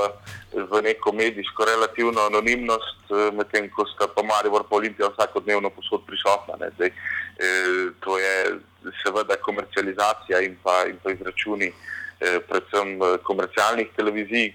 v 0.71 0.81
neko 0.81 1.11
medijsko 1.11 1.65
relativno 1.65 2.21
anonimnost, 2.21 3.11
eh, 3.11 3.31
medtem 3.31 3.69
ko 3.69 3.85
sta 3.85 4.07
pa 4.07 4.23
Maribor, 4.23 4.63
po 4.69 4.75
Olimpijo 4.75 5.09
vsakodnevno 5.09 5.69
posod 5.69 6.05
prisotna. 6.07 6.55
Ne. 6.59 6.69
Zdaj, 6.75 6.87
eh, 6.87 7.91
to 7.99 8.19
je 8.19 8.59
seveda 9.03 9.35
komercializacija 9.35 10.41
in 10.41 10.57
pa, 10.63 10.85
in 10.89 10.97
pa 11.03 11.11
izračuni 11.11 11.67
eh, 11.67 12.39
predvsem 12.49 13.01
eh, 13.01 13.17
komercialnih 13.23 13.87
televizij, 13.95 14.53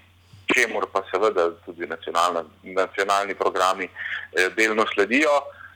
čemur 0.53 0.87
pa 0.91 1.03
seveda 1.11 1.51
tudi 1.65 1.87
nacionalni 2.63 3.35
programi 3.35 3.85
eh, 3.85 4.49
delno 4.55 4.85
sledijo. 4.93 5.31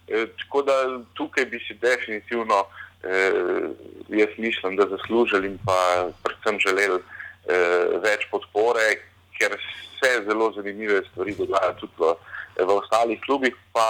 Eh, 0.08 0.26
tako 0.38 0.62
da 0.62 0.74
tukaj 1.14 1.46
bi 1.46 1.60
si 1.60 1.74
definitivno, 1.74 2.66
eh, 3.04 3.70
jaz 4.10 4.30
mislim, 4.38 4.76
da 4.76 4.88
zaslužili 4.90 5.48
in 5.48 5.58
pa 5.66 6.10
predvsem 6.24 6.60
želeli 6.60 7.00
več 8.04 8.26
podpore, 8.32 8.86
ker 9.38 9.54
se 10.00 10.24
zelo 10.26 10.52
zanimive 10.56 11.02
stvari 11.12 11.36
dogajajo 11.36 11.74
tudi 11.80 11.94
v, 11.98 12.14
v 12.66 12.70
ostalih 12.74 13.22
klubih, 13.22 13.56
pa, 13.74 13.88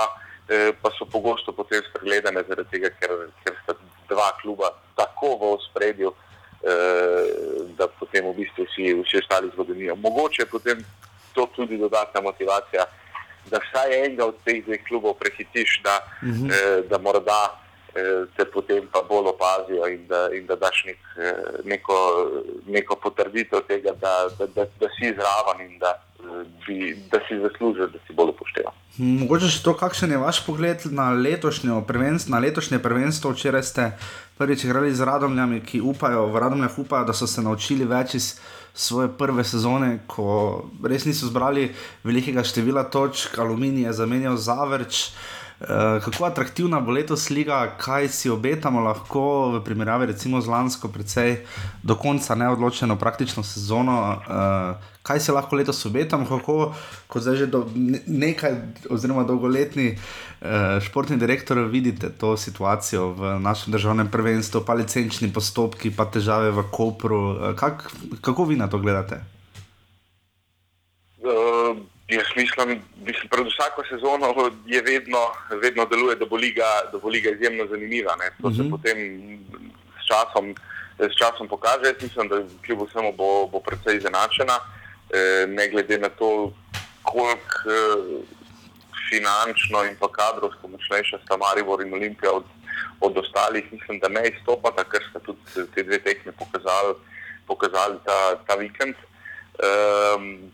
eh, 0.50 0.72
pa 0.82 0.92
so 0.98 1.06
pogosto 1.06 1.52
potem 1.52 1.82
spregledane 1.90 2.44
zaradi 2.48 2.70
tega, 2.72 2.92
ker, 3.00 3.12
ker 3.44 3.56
sta 3.64 3.76
dva 4.10 4.32
kluba 4.42 4.72
tako 4.96 5.36
v 5.36 5.52
ospredju, 5.58 6.14
eh, 6.14 7.26
da 7.78 7.88
potem 8.00 8.26
v 8.32 8.36
bistvu 8.44 8.68
vsi, 8.68 8.94
vsi 9.04 9.20
ostali 9.24 9.52
zvodenijo. 9.56 9.96
Mogoče 9.96 10.42
je 10.42 10.52
potem 10.52 10.86
to 11.34 11.48
tudi 11.56 11.78
dodatna 11.78 12.22
motivacija, 12.22 12.86
da 13.48 13.60
vsaj 13.64 13.94
enega 14.06 14.26
od 14.26 14.36
teh 14.44 14.64
dveh 14.66 14.84
klubov 14.88 15.16
prehitiš, 15.20 15.82
da, 15.84 16.00
uh 16.22 16.28
-huh. 16.28 16.52
eh, 16.52 16.82
da 16.90 16.98
morda 16.98 17.67
eh, 17.98 18.26
te 18.38 18.46
potem 18.46 18.88
pa 18.94 19.02
bolj 19.10 19.32
opazijo 19.34 19.88
in 19.88 20.08
da, 20.08 20.28
in 20.38 20.46
da 20.46 20.56
daš 20.56 20.84
nek, 20.86 21.00
eh, 21.18 21.62
neko, 21.66 21.98
neko 22.68 22.96
potrditev 23.04 23.64
tega, 23.68 23.94
da, 24.02 24.14
da, 24.40 24.46
da, 24.56 24.66
da 24.80 24.90
si 24.98 25.14
zraven 25.18 25.66
in 25.66 25.80
da, 25.80 25.94
eh, 26.20 26.44
bi, 26.66 26.96
da 27.12 27.20
si 27.28 27.40
zaslužiš, 27.42 27.92
da 27.94 28.00
si 28.08 28.14
bolj 28.14 28.36
upoštevan. 28.36 28.76
Mogoče 28.98 29.50
še 29.54 29.64
to, 29.66 29.74
kakšen 29.78 30.14
je 30.16 30.22
vaš 30.22 30.42
pogled 30.46 30.86
na 30.92 31.12
letošnjo 31.14 31.82
prvenstvo, 31.88 32.34
na 32.34 32.42
letošnje 32.42 32.80
prvenstvo. 32.82 33.34
Včeraj 33.36 33.64
ste 33.64 33.90
prvič 34.38 34.66
igrali 34.66 34.94
z 34.94 35.06
Radomljami, 35.06 35.62
ki 35.66 35.82
upajo, 35.82 36.28
v 36.34 36.42
Radomljah 36.42 36.80
upajo, 36.82 37.10
da 37.10 37.14
so 37.14 37.28
se 37.30 37.42
naučili 37.46 37.86
več 37.86 38.18
iz 38.18 38.30
svoje 38.78 39.10
prve 39.18 39.42
sezone, 39.46 40.00
ko 40.06 40.66
res 40.86 41.06
niso 41.06 41.30
zbrali 41.30 41.72
velikega 42.06 42.44
števila 42.46 42.86
točk, 42.94 43.38
aluminij 43.42 43.90
je 43.90 43.98
zamenjal 44.02 44.38
Zavrč. 44.38 45.08
Uh, 45.08 45.47
kako 45.60 46.26
atraktivna 46.26 46.80
bo 46.80 46.92
letos 46.92 47.30
liga, 47.30 47.74
kaj 47.82 48.10
si 48.14 48.30
obetamo 48.30 48.80
lahko 48.80 49.24
v 49.58 49.64
primerjavi 49.66 50.06
recimo 50.06 50.42
z 50.42 50.48
lansko, 50.54 50.88
precej 50.94 51.42
do 51.84 51.96
konca 51.96 52.36
neodločeno 52.36 52.96
praktično 52.96 53.44
sezono. 53.44 54.22
Uh, 54.22 54.98
kaj 55.08 55.20
si 55.20 55.32
lahko 55.32 55.56
letos 55.56 55.86
obetamo, 55.86 56.28
kako 56.30 56.74
kot 57.08 57.22
zdaj 57.24 57.36
že 57.36 57.48
do, 57.48 57.64
ne- 57.76 58.04
nekaj, 58.08 58.54
oziroma 58.90 59.24
dolgoletni 59.24 59.96
uh, 59.96 60.78
športni 60.84 61.18
direktor 61.18 61.64
vidite 61.66 62.10
to 62.10 62.38
situacijo 62.38 63.14
v 63.18 63.40
našem 63.40 63.74
državnem 63.74 64.12
prvenstvu, 64.12 64.62
pa 64.68 64.78
licenčni 64.78 65.34
postopki, 65.34 65.90
pa 65.90 66.06
težave 66.06 66.52
v 66.52 66.68
Kopru. 66.72 67.22
Uh, 67.34 67.56
kak, 67.56 67.90
kako 68.22 68.46
vi 68.46 68.60
na 68.60 68.68
to 68.68 68.78
gledate? 68.78 69.24
Uh, 71.24 71.57
jaz 72.08 72.26
mislim, 72.36 72.82
da 72.96 73.12
pred 73.30 73.46
vsako 73.48 73.84
sezono 73.90 74.28
je 74.66 74.82
vedno, 74.82 75.20
vedno 75.62 75.86
deluje, 75.86 76.16
da 76.16 76.26
bo 76.26 76.36
liga, 76.36 76.66
da 76.92 76.98
bo 76.98 77.10
liga 77.10 77.30
izjemno 77.30 77.68
zanimiva. 77.68 78.16
Ne. 78.16 78.30
To 78.42 78.52
se 78.52 78.62
Mhm. 78.62 78.70
potem 78.72 78.98
s 80.02 80.08
časom, 80.08 80.56
s 81.00 81.16
časom 81.18 81.48
pokaže. 81.48 81.84
Jaz 81.86 82.02
mislim, 82.02 82.28
da 82.28 82.36
kljub 82.66 82.82
vsemu 82.88 83.14
bo, 83.14 83.48
bo 83.48 83.60
precej 83.60 83.98
izenačena, 83.98 84.58
eh, 85.10 85.46
ne 85.48 85.68
glede 85.70 85.98
na 85.98 86.10
to, 86.10 86.54
koliko 87.04 87.56
eh, 87.66 88.24
finančno 89.10 89.84
in 89.84 89.96
pa 90.00 90.08
kadrovsko 90.12 90.68
močnejša 90.68 91.20
sta 91.26 91.38
Maribor 91.38 91.82
in 91.82 91.94
Olimpija 91.94 92.32
od, 92.32 92.44
od 93.00 93.18
ostalih. 93.18 93.74
Mislim, 93.74 94.00
da 94.00 94.08
ne 94.08 94.24
izstopata, 94.30 94.84
ker 94.84 95.04
sta 95.10 95.20
tudi 95.20 95.40
te 95.76 95.84
dve 95.84 96.00
tekme 96.00 96.32
pokazali, 96.32 96.94
pokazali 97.48 97.98
ta, 98.06 98.36
ta 98.48 98.56
vikend. 98.56 98.96
Um, 99.58 100.52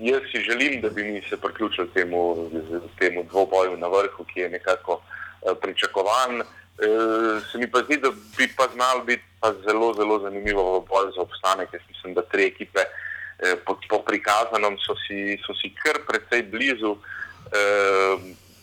Jaz 0.00 0.22
si 0.30 0.40
želim, 0.40 0.80
da 0.80 0.88
bi 0.88 1.02
mi 1.02 1.22
se 1.28 1.36
priključili 1.36 1.90
temu, 1.94 2.50
temu 2.98 3.24
dvoboju 3.30 3.76
na 3.76 3.86
vrhu, 3.86 4.24
ki 4.24 4.40
je 4.40 4.48
nekako 4.48 5.00
eh, 5.02 5.54
pričakovan. 5.62 6.40
Eh, 6.40 7.40
Se 7.52 7.58
mi 7.58 7.70
pa 7.70 7.78
zdi, 7.78 7.96
da 7.96 8.10
bi 8.36 8.48
pa 8.56 8.68
znal 8.74 9.04
biti 9.04 9.22
pa 9.40 9.52
zelo, 9.66 9.94
zelo 9.94 10.18
zanimivo 10.18 10.78
v 10.78 10.84
boju 10.88 11.12
za 11.16 11.20
obstanek. 11.20 11.68
Jaz 11.72 11.82
mislim, 11.88 12.14
da 12.14 12.22
tri 12.22 12.44
ekipe 12.46 12.80
eh, 12.80 13.56
po, 13.66 13.78
po 13.88 13.98
prikazanem 14.02 14.76
so 14.86 14.94
si, 15.06 15.38
so 15.46 15.54
si 15.54 15.74
kar 15.82 15.98
precej 16.08 16.42
blizu. 16.42 16.96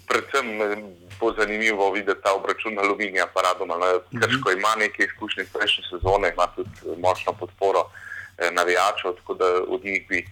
Predvsem 0.07 0.45
bo 1.19 1.33
zanimivo 1.33 1.91
videti 1.91 2.21
ta 2.23 2.33
obračun 2.33 2.79
aluminija, 2.79 3.25
pa 3.33 3.41
radoma, 3.41 3.75
ker 4.21 4.29
ima 4.57 4.75
nekaj 4.77 5.05
izkušnje 5.05 5.43
iz 5.43 5.49
prejšnje 5.53 5.83
sezone, 5.89 6.29
ima 6.29 6.47
tudi 6.55 6.69
močno 6.97 7.33
podporo 7.33 7.89
navijačev, 8.51 9.15
tako 9.17 9.33
da 9.33 9.45
od 9.67 9.83
njih 9.83 10.05
bi, 10.09 10.25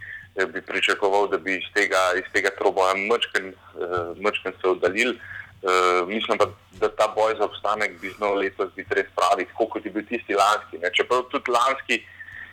bi 0.54 0.62
pričakoval, 0.62 1.28
da 1.28 1.38
bi 1.38 1.56
iz 1.56 1.68
tega, 1.74 2.02
iz 2.18 2.28
tega 2.34 2.50
troboja 2.58 2.94
mrčken 2.96 4.54
se 4.62 4.68
oddaljili. 4.68 5.20
Uh, 5.64 6.08
mislim 6.08 6.38
pa, 6.38 6.46
da 6.72 6.90
ta 6.90 7.08
boj 7.16 7.36
za 7.38 7.46
obstanek 7.46 8.02
bi 8.02 8.10
znal 8.18 8.36
letos 8.36 8.74
biti 8.76 8.96
res 8.96 9.06
pravi, 9.16 9.46
tako 9.46 9.66
kot 9.66 9.86
je 9.86 9.92
bil 9.92 10.04
tisti 10.10 10.36
lanski. 10.36 10.78
Ne. 10.82 10.90
Čeprav 10.94 11.22
tudi 11.32 11.52
lanski 11.52 12.02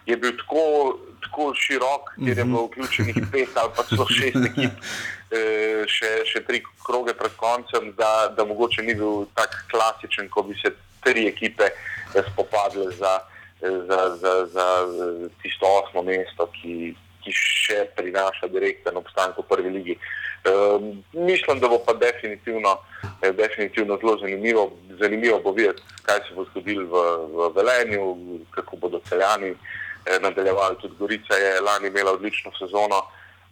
je 0.06 0.16
bil 0.16 0.36
tako, 0.38 0.98
tako 1.22 1.48
širok, 1.54 2.12
ker 2.20 2.38
je 2.38 2.44
bilo 2.44 2.68
vključenih 2.68 3.16
pet 3.32 3.56
ali 3.56 3.72
pa 3.76 3.82
celo 3.88 4.06
šest 4.06 4.38
ekip, 4.50 4.78
uh, 4.78 5.82
še, 5.90 6.12
še 6.30 6.44
tri 6.46 6.62
kroge 6.86 7.16
pred 7.18 7.34
koncem, 7.40 7.90
da, 7.98 8.30
da 8.36 8.46
mogoče 8.46 8.86
ni 8.86 8.94
bil 8.94 9.26
tako 9.34 9.66
klasičen, 9.74 10.30
ko 10.30 10.46
bi 10.46 10.54
se 10.62 10.70
tri 11.00 11.26
ekipe 11.26 11.64
eh, 11.64 12.22
spopadle 12.32 12.90
za, 12.92 13.20
eh, 13.62 13.78
za, 13.88 14.16
za, 14.16 14.46
za 14.46 14.66
eh, 14.86 15.28
tisto 15.42 15.66
osmo 15.66 16.02
mesto, 16.02 16.46
ki, 16.60 16.94
ki 17.24 17.32
še 17.36 17.84
prinaša 17.96 18.48
direkten 18.52 18.96
obstanek 18.96 19.38
v 19.38 19.46
prvi 19.48 19.70
ligi. 19.70 19.96
Um, 20.40 21.04
mislim, 21.12 21.60
da 21.60 21.68
bo 21.68 21.78
pa 21.84 21.92
definitivno, 21.92 22.78
eh, 23.22 23.32
definitivno 23.32 23.98
zelo 24.00 24.16
zanimivo. 24.18 24.72
Zanimivo 25.00 25.38
bo 25.44 25.52
videti, 25.52 25.82
kaj 26.02 26.18
se 26.28 26.34
bo 26.34 26.44
zgodilo 26.44 26.86
v, 26.86 26.96
v 27.36 27.52
Velenju, 27.56 28.04
kako 28.50 28.76
bodo 28.76 29.00
celjani 29.08 29.52
eh, 29.52 30.18
nadaljevali. 30.20 30.76
Tudi 30.80 30.94
Gorica 30.98 31.34
je 31.34 31.60
lani 31.60 31.88
imela 31.88 32.12
odlično 32.12 32.52
sezono, 32.58 33.02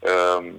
um, 0.01 0.53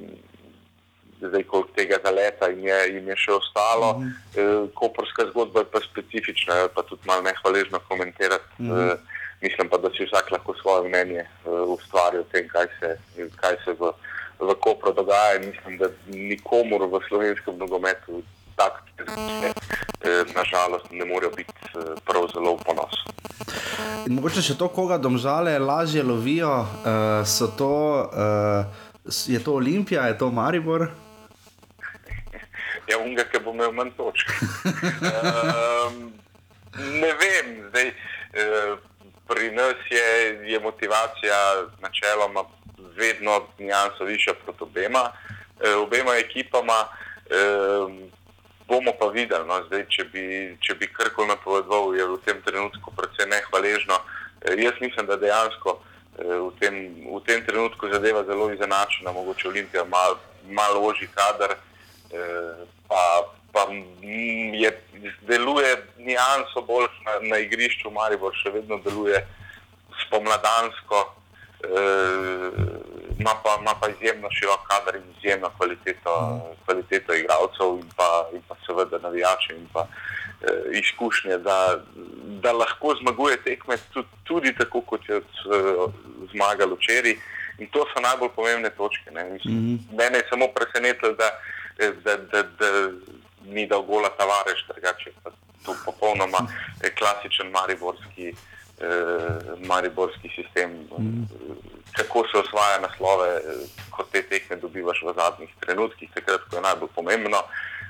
zdaj 1.21 1.43
koliko 1.43 1.69
tega 1.75 1.97
zaleta 2.03 2.47
jim 2.47 2.67
je, 2.67 2.79
jim 2.93 3.07
je 3.07 3.15
še 3.17 3.31
ostalo. 3.31 3.93
Mm 3.93 4.03
-hmm. 4.03 4.65
e, 4.65 4.67
koperska 4.73 5.25
zgodba 5.31 5.59
je 5.59 5.65
pa 5.71 5.79
specifična, 5.79 6.67
pa 6.75 6.81
tudi 6.83 7.01
malo 7.05 7.21
nehvaležno 7.21 7.79
komentirati. 7.87 8.45
Mm 8.57 8.69
-hmm. 8.69 8.93
e, 8.93 8.97
mislim 9.41 9.69
pa, 9.69 9.77
da 9.77 9.89
si 9.89 10.05
vsak 10.05 10.31
lahko 10.31 10.53
svoje 10.61 10.89
mnenje 10.89 11.23
e, 11.23 11.49
ustvari 11.49 12.17
o 12.17 12.23
tem, 12.31 12.47
kaj 12.47 12.67
se, 12.79 12.97
kaj 13.35 13.55
se 13.65 13.75
v, 13.79 13.91
v 14.39 14.55
Kopru 14.63 14.93
dogaja. 14.93 15.39
Mislim, 15.39 15.77
da 15.77 15.89
nikomor 16.07 16.87
v 16.87 17.01
slovenskem 17.07 17.57
nogometu 17.57 18.23
tak 18.55 18.83
e, 18.99 19.53
nažalost 20.35 20.91
ne 20.91 21.05
morejo 21.05 21.31
biti 21.35 21.53
e, 21.75 21.95
prav 22.05 22.27
zelo 22.33 22.55
v 22.55 22.63
ponos. 22.65 22.95
In 24.07 24.15
mogoče 24.17 24.41
še 24.43 24.55
to, 24.59 24.67
koga 24.73 24.97
domžale 25.01 25.57
lažje 25.59 26.03
lovijo, 26.03 26.49
uh, 26.49 27.21
so 27.27 27.49
to, 27.59 27.73
uh, 28.09 28.65
je 29.27 29.39
to 29.43 29.57
Olimpija, 29.59 30.07
je 30.09 30.17
to 30.17 30.31
Maribor. 30.31 30.87
Ja, 32.89 32.97
unga, 32.97 33.25
ki 33.29 33.41
bo 33.45 33.53
imel 33.53 33.75
manj 33.75 33.91
točk. 33.97 34.31
um, 34.33 35.99
ne 37.03 37.11
vem, 37.21 37.51
zdaj, 37.69 37.91
uh, 37.93 38.88
pri 39.29 39.51
nas 39.51 39.77
je, 39.89 40.07
je 40.51 40.59
motivacija 40.59 41.37
načeloma 41.81 42.43
vedno 42.97 43.41
nijanso 43.59 44.03
višja 44.03 44.33
proti 44.33 44.63
obema, 44.63 45.11
eh, 45.61 45.75
obema 45.75 46.15
ekipama. 46.15 46.79
Eh, 47.29 48.09
bomo 48.69 48.91
pa 48.99 49.07
videli, 49.07 49.47
no, 49.47 49.63
zdaj, 49.65 49.85
če 49.89 50.03
bi, 50.13 50.23
če 50.61 50.75
bi 50.77 50.87
karkoli 50.93 51.31
napovedoval, 51.31 51.95
je 51.97 52.05
v 52.05 52.17
tem 52.25 52.41
trenutku 52.45 52.93
precej 52.93 53.25
nehvaležno. 53.31 53.97
Eh, 54.45 54.61
jaz 54.61 54.77
mislim, 54.81 55.09
da 55.09 55.17
dejansko 55.17 55.79
eh, 55.79 56.37
v 56.37 56.51
tem, 56.61 56.77
v 57.09 57.21
tem 57.25 57.41
trenutku 57.45 57.89
zadeva 57.89 58.23
zelo 58.29 58.51
izenačena, 58.53 59.11
mogoče 59.11 59.49
Olimpija 59.49 59.85
malo 59.89 60.85
oži 60.85 61.09
kader, 61.15 61.57
eh, 61.57 62.61
pa, 62.87 63.01
pa 63.53 63.67
je, 64.61 64.71
deluje 65.27 65.75
nijanso 65.97 66.61
bolj 66.61 66.87
na, 67.05 67.19
na 67.21 67.37
igrišču, 67.37 67.91
Maribor 67.91 68.35
še 68.35 68.53
vedno 68.53 68.79
deluje 68.85 69.25
spomladansko. 70.05 71.05
Ima 73.19 73.33
pa, 73.43 73.57
ima 73.61 73.73
pa 73.81 73.89
izjemno 73.89 74.29
širok 74.31 74.61
kader 74.67 74.95
in 74.95 75.07
izjemno 75.17 75.49
kvaliteto, 75.57 76.13
kvaliteto 76.65 77.13
igralcev, 77.13 77.79
in 77.81 77.89
pa, 77.95 78.29
in 78.33 78.41
pa 78.47 78.55
seveda 78.65 78.99
navijače 79.03 79.55
in 79.57 79.67
pa 79.73 79.83
eh, 79.87 80.79
izkušnje, 80.79 81.37
da, 81.37 81.79
da 82.43 82.51
lahko 82.51 82.95
zmaguje 83.01 83.41
tekme 83.43 83.77
tudi, 83.93 84.07
tudi 84.23 84.55
tako, 84.55 84.81
kot 84.81 85.09
je 85.09 85.17
eh, 85.17 85.23
zmagal 86.31 86.77
včeraj. 86.77 87.17
In 87.59 87.67
to 87.67 87.83
so 87.91 87.99
najbolj 87.99 88.29
pomembne 88.35 88.69
točke. 88.69 89.11
Mislim, 89.11 89.53
mm 89.53 89.59
-hmm. 89.59 89.97
Mene 89.97 90.17
je 90.17 90.29
samo 90.29 90.47
presenetilo, 90.55 91.11
da, 91.13 91.29
da, 92.03 92.17
da, 92.17 92.43
da 92.43 92.69
ni 93.49 93.67
dal 93.67 93.83
gola 93.83 94.09
Tavares, 94.17 94.61
drugače 94.67 95.11
pa 95.23 95.31
to 95.65 95.75
popolnoma 95.85 96.41
eh, 96.83 96.91
klasičen 96.95 97.51
mariborski 97.51 98.33
eh, 98.81 99.39
mariborski 99.59 100.29
sistem, 100.35 100.71
mm. 100.71 101.23
kako 101.97 102.23
se 102.31 102.37
osvaja 102.37 102.79
naslove, 102.79 103.29
eh, 103.37 103.41
ko 103.89 104.05
te 104.11 104.21
tekme 104.21 104.55
dobivaš 104.55 105.01
v 105.03 105.13
zadnjih 105.15 105.49
trenutkih, 105.59 106.09
takrat, 106.13 106.47
ko 106.49 106.55
je 106.55 106.61
najbolj 106.61 106.89
pomembno. 106.95 107.43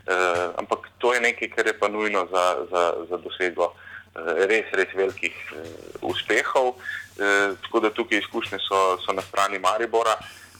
Eh, 0.09 0.49
ampak 0.57 0.89
to 0.97 1.13
je 1.13 1.21
nekaj, 1.21 1.49
kar 1.49 1.67
je 1.67 1.79
pa 1.79 1.87
nujno 1.87 2.27
za, 2.31 2.65
za, 2.71 2.83
za 3.09 3.17
dosego 3.17 3.73
eh, 4.15 4.45
res, 4.49 4.65
res 4.73 4.89
velikih 4.95 5.35
eh, 5.53 5.69
uspehov. 6.01 6.73
Eh, 7.19 7.53
tako 7.61 7.79
da 7.79 7.89
tukaj 7.93 8.17
izkušnje 8.17 8.57
so, 8.63 8.97
so 9.05 9.13
na 9.13 9.21
strani 9.21 9.59
Maribora. 9.59 10.15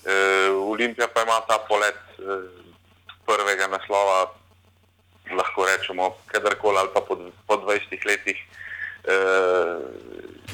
Eh, 0.05 0.51
Olimpija 0.51 1.07
pa 1.07 1.21
ima 1.21 1.39
ta 1.47 1.57
polet 1.67 1.95
eh, 1.95 2.23
prvega 3.25 3.67
naslova, 3.67 4.31
lahko 5.37 5.65
rečemo, 5.65 6.13
kadarkoli 6.27 6.77
ali 6.77 6.89
pa 6.93 7.01
po, 7.01 7.17
po 7.47 7.55
20 7.55 8.05
letih 8.05 8.37
uh, 9.05 9.83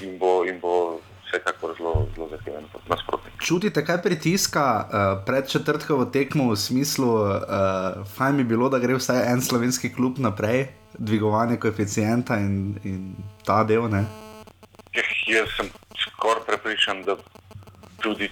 in, 0.01 0.17
bo, 0.19 0.45
in 0.45 0.59
bo 0.59 1.01
vsekakor 1.27 1.75
zelo, 1.77 2.07
zelo 2.15 2.29
zahteven 2.29 2.65
nasprotnik. 2.87 3.33
Čutite 3.41 3.85
kaj 3.85 4.01
pritiska 4.01 4.65
uh, 4.65 5.25
pred 5.25 5.49
četrtkovo 5.49 6.05
tekmo 6.05 6.51
v 6.51 6.55
smislu, 6.55 7.07
uh, 7.07 7.37
fajn 8.17 8.37
bi 8.37 8.43
bilo, 8.43 8.69
da 8.69 8.79
gre 8.79 8.95
vsaj 8.95 9.31
en 9.31 9.41
slovenski 9.41 9.93
klub 9.93 10.19
naprej, 10.19 10.67
dvigovanje 10.97 11.59
koeficienta 11.59 12.37
in, 12.39 12.79
in 12.83 13.15
ta 13.45 13.63
del? 13.63 13.89
Ne? 13.89 14.05
Eh, 14.93 15.11
jaz 15.27 15.49
sem 15.57 15.69
skoraj 15.99 16.43
prepričan, 16.47 17.03
da 17.03 17.17
tudi. 18.01 18.31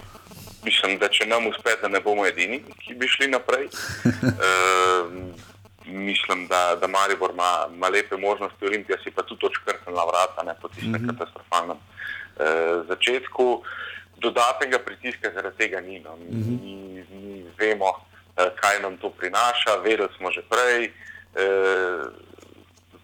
Mislim, 0.64 0.96
da 0.96 1.10
če 1.12 1.26
nam 1.28 1.50
uspe, 1.50 1.74
da 1.82 1.90
ne 1.92 2.00
bomo 2.00 2.24
edini, 2.24 2.62
ki 2.80 2.94
bi 2.96 3.08
šli 3.08 3.28
naprej. 3.28 3.68
uh, 3.68 5.10
mislim, 5.86 6.48
da, 6.48 6.76
da 6.82 6.88
Maribor 6.88 7.32
ima, 7.32 7.68
ima 7.76 7.88
lepe 7.88 8.18
možnosti, 8.18 8.66
Olimpija 8.66 8.98
si 9.04 9.12
pa 9.12 9.24
tudi 9.24 9.46
odškrtila 9.46 10.06
vrata 10.06 10.44
ne, 10.44 10.56
po 10.62 10.68
tistem 10.68 10.92
mm 10.92 10.96
-hmm. 10.96 11.18
katastrofalnem 11.18 11.78
eh, 11.78 12.84
začetku. 12.88 13.64
Dodatnega 14.18 14.80
pritiska 14.80 15.32
zaradi 15.34 15.58
tega 15.58 15.80
ni. 15.80 16.00
No. 16.00 16.16
Mi, 16.16 16.26
mm 16.26 16.44
-hmm. 16.44 16.62
mi, 16.64 17.06
mi 17.12 17.46
vemo, 17.60 17.90
eh, 18.38 18.50
kaj 18.56 18.82
nam 18.82 18.98
to 18.98 19.10
prinaša, 19.10 19.76
vedeli 19.84 20.10
smo 20.18 20.32
že 20.32 20.42
prej. 20.50 20.86
Eh, 21.36 22.06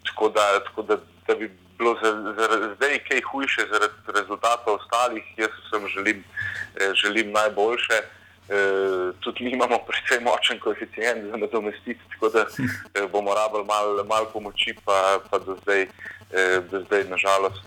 tako 0.05 0.29
da, 0.29 0.59
tako 0.63 0.81
da, 0.81 0.97
da 1.27 1.35
bi 1.35 1.51
bilo 1.77 1.97
za, 2.03 2.33
za, 2.37 2.75
zdaj 2.75 2.99
kaj 2.99 3.21
hujše 3.31 3.61
zaradi 3.71 3.93
rezultatov 4.19 4.73
ostalih, 4.73 5.23
jaz 5.37 5.49
vsem 5.65 5.87
želim, 5.87 6.23
eh, 6.75 6.93
želim 6.93 7.31
najboljše. 7.31 7.93
Eh, 7.93 8.18
tudi 9.19 9.43
mi 9.43 9.51
imamo 9.51 9.77
precej 9.87 10.19
močen 10.23 10.59
koeficient 10.59 11.31
za 11.31 11.37
nadomestiti, 11.37 11.99
tako 12.11 12.29
da 12.29 12.39
eh, 12.39 13.07
bomo 13.11 13.33
rabili 13.33 13.65
malo 13.65 14.03
mal 14.03 14.25
pomoči, 14.33 14.75
pa, 14.85 15.19
pa 15.29 15.39
do 15.39 15.57
zdaj, 15.61 15.81
eh, 15.81 16.61
do 16.71 16.81
zdaj 16.85 17.03
nažalost, 17.09 17.61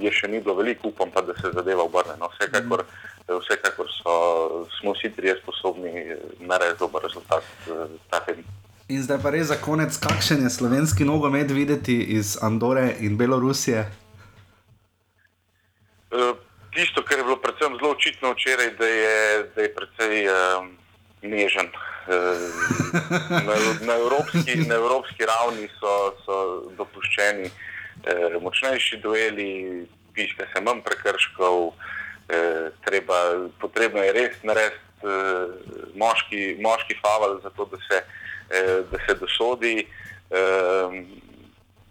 je 0.00 0.12
še 0.12 0.28
ni 0.28 0.40
bilo 0.40 0.54
veliko, 0.54 0.88
upam 0.88 1.10
pa, 1.10 1.22
da 1.22 1.34
se 1.40 1.52
zadeva 1.54 1.82
obrne. 1.82 2.16
No, 2.20 2.28
vsekakor 2.36 2.84
vsekakor 3.28 3.86
so, 3.88 4.66
smo 4.80 4.92
vsi 4.92 5.10
trije 5.16 5.36
sposobni 5.42 5.92
narediti 6.40 6.78
dober 6.78 7.02
rezultat. 7.02 7.42
In 8.88 9.02
zdaj 9.02 9.18
pa 9.22 9.30
res 9.32 9.48
za 9.48 9.56
konec, 9.56 9.96
kakšen 9.96 10.44
je 10.44 10.50
slovenski 10.50 11.04
nogomet 11.04 11.50
videti 11.50 11.96
iz 12.18 12.36
Andore 12.42 12.92
in 13.00 13.16
Belorusije? 13.16 13.88
Tisto, 16.74 17.02
kar 17.02 17.18
je 17.18 17.24
bilo 17.24 17.36
predvsem 17.36 17.76
zelo 17.76 17.90
očitno 17.90 18.32
včeraj, 18.32 18.70
da 18.78 18.86
je, 18.86 19.44
da 19.56 19.62
je 19.62 19.74
precej 19.74 20.28
um, 20.28 20.76
nežen. 21.22 21.68
Na, 23.46 23.54
na, 23.80 23.94
evropski, 23.94 24.56
na 24.68 24.74
evropski 24.74 25.24
ravni 25.24 25.68
so, 25.80 25.92
so 26.24 26.36
dopuščeni 26.76 27.46
eh, 27.48 28.34
močnejši 28.40 28.98
dueli, 29.00 29.86
piše 30.12 30.44
se 30.52 30.60
manj 30.60 30.82
prekrškov, 30.84 31.70
eh, 32.28 32.68
treba, 32.84 33.48
potrebno 33.60 34.04
je 34.04 34.12
res 34.12 34.36
narediti 34.42 35.08
eh, 35.08 35.88
moški, 35.96 36.42
moški 36.60 36.98
faval, 37.00 37.40
zato 37.42 37.70
da 37.72 37.80
se, 37.88 38.02
eh, 38.50 38.82
da 38.92 39.00
se 39.06 39.16
dosodi. 39.20 39.86
Eh, 40.30 41.00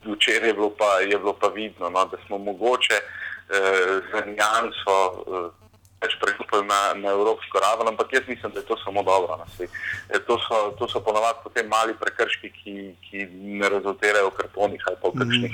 včeraj 0.06 0.50
je 0.50 0.54
bilo 0.54 0.70
pa, 0.78 1.00
je 1.00 1.18
bilo 1.18 1.34
pa 1.34 1.48
vidno, 1.48 1.90
no, 1.90 2.06
da 2.06 2.18
smo 2.28 2.38
mogoče 2.38 2.94
eh, 3.02 3.23
z 3.50 4.38
Janso 4.38 4.98
eh, 5.28 5.64
več 6.04 6.16
prehupili 6.20 6.68
na, 6.68 6.80
na 7.00 7.14
evropsko 7.16 7.62
raven, 7.64 7.88
ampak 7.88 8.14
jaz 8.14 8.28
mislim, 8.28 8.52
da 8.52 8.60
je 8.60 8.68
to 8.68 8.78
samo 8.84 9.04
dobro. 9.04 9.40
E, 9.60 10.20
to 10.28 10.38
so, 10.48 10.60
to 10.80 10.88
so 10.92 11.00
ponovadi 11.00 11.40
potem 11.44 11.68
mali 11.72 11.96
prekrški, 12.00 12.52
ki, 12.60 12.76
ki 13.08 13.28
ne 13.60 13.70
rezultirajo 13.70 14.32
v 14.32 14.38
kartonih 14.42 14.88
ali 14.88 15.00
pa 15.02 15.12
v 15.12 15.20
kakšnih, 15.24 15.54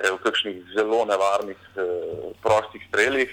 eh, 0.00 0.10
v 0.10 0.18
kakšnih 0.24 0.56
zelo 0.76 1.04
nevarnih 1.08 1.60
eh, 1.76 2.30
prostih 2.44 2.84
streljih. 2.88 3.32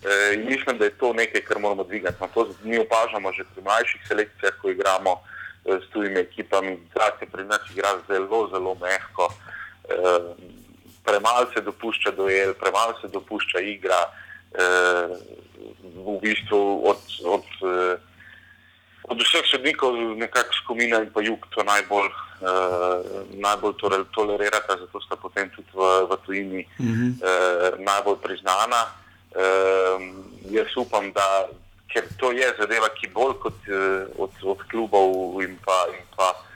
Eh, 0.00 0.34
in 0.34 0.46
mislim, 0.48 0.78
da 0.78 0.88
je 0.88 0.98
to 0.98 1.12
nekaj, 1.12 1.44
kar 1.46 1.60
moramo 1.60 1.84
dvigati. 1.84 2.16
No, 2.20 2.28
to 2.34 2.48
mi 2.64 2.78
opažamo 2.78 3.32
že 3.32 3.44
pri 3.54 3.62
mlajših 3.62 4.00
selekcijah, 4.08 4.54
ko 4.62 4.70
igramo 4.70 5.20
eh, 5.20 5.78
s 5.78 5.92
tujimi 5.92 6.20
ekipami, 6.26 6.78
da 6.94 7.12
se 7.18 7.26
pri 7.26 7.44
nas 7.44 7.62
igra 7.70 7.94
zelo, 8.08 8.48
zelo 8.50 8.74
mehko. 8.82 9.30
Premalo 11.10 11.46
se 11.54 11.60
dopušča 11.60 12.10
dojel, 12.10 12.54
premalo 12.54 12.94
se 13.00 13.08
dopušča 13.08 13.60
igra. 13.60 14.00
Eh, 14.54 15.08
v 15.94 16.18
bistvu 16.22 16.82
od, 16.86 17.02
od, 17.24 17.46
eh, 17.62 17.96
od 19.02 19.18
vseh 19.22 19.46
sodnikov, 19.46 19.94
nekako 20.18 20.54
skupina 20.64 21.02
in 21.02 21.10
pa 21.14 21.22
jug, 21.22 21.46
to 21.54 21.62
najbolj, 21.62 22.10
eh, 22.42 22.98
najbolj 23.38 23.74
torej, 23.78 24.04
tolerirata, 24.14 24.78
zato 24.78 25.00
sta 25.00 25.16
potem 25.16 25.50
tudi 25.54 25.70
v, 25.74 25.82
v 26.10 26.10
tujini 26.26 26.62
mm 26.78 26.92
-hmm. 26.94 27.10
eh, 27.22 27.70
najbolj 27.78 28.18
priznana. 28.22 28.82
Eh, 29.34 29.98
jaz 30.50 30.74
upam, 30.76 31.12
da 31.12 31.46
ker 31.90 32.04
to 32.18 32.32
je 32.32 32.54
zadeva, 32.58 32.88
ki 32.88 33.10
bolj 33.14 33.34
kot 33.42 33.58
eh, 33.66 34.06
od, 34.18 34.30
od 34.42 34.60
klubov 34.70 35.42
in 35.42 35.58
pa. 35.64 35.86
In 35.90 36.06
pa 36.16 36.34
Eh, 36.34 36.49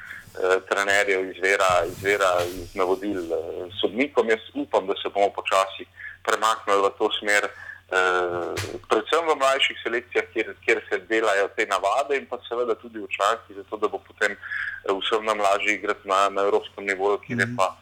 trenerjev 0.68 1.30
izvira, 1.30 1.84
izvira 1.86 2.30
iz 2.46 2.74
navodil 2.74 3.32
eh, 3.32 3.38
sodnikom. 3.80 4.28
Jaz 4.28 4.40
upam, 4.54 4.86
da 4.86 4.94
se 5.02 5.08
bomo 5.14 5.30
počasi 5.30 5.86
premaknili 6.22 6.82
v 6.82 6.90
to 6.98 7.10
smer, 7.18 7.44
eh, 7.44 8.54
predvsem 8.88 9.24
v 9.28 9.36
mlajših 9.42 9.78
selekcijah, 9.82 10.26
kjer, 10.32 10.54
kjer 10.64 10.82
se 10.88 10.98
delajo 11.08 11.48
te 11.56 11.66
navade 11.66 12.18
in 12.18 12.26
pa 12.26 12.38
seveda 12.48 12.74
tudi 12.74 12.98
v 12.98 13.08
članki, 13.16 13.54
zato 13.54 13.76
da 13.76 13.88
bo 13.88 13.98
potem 13.98 14.36
vsem 14.84 15.24
nam 15.24 15.40
lažje 15.40 15.74
igrati 15.74 16.08
na, 16.08 16.28
na 16.28 16.42
evropskem 16.42 16.86
nivoju, 16.86 17.18
kjer 17.26 17.38
je 17.40 17.48
pa, 17.56 17.76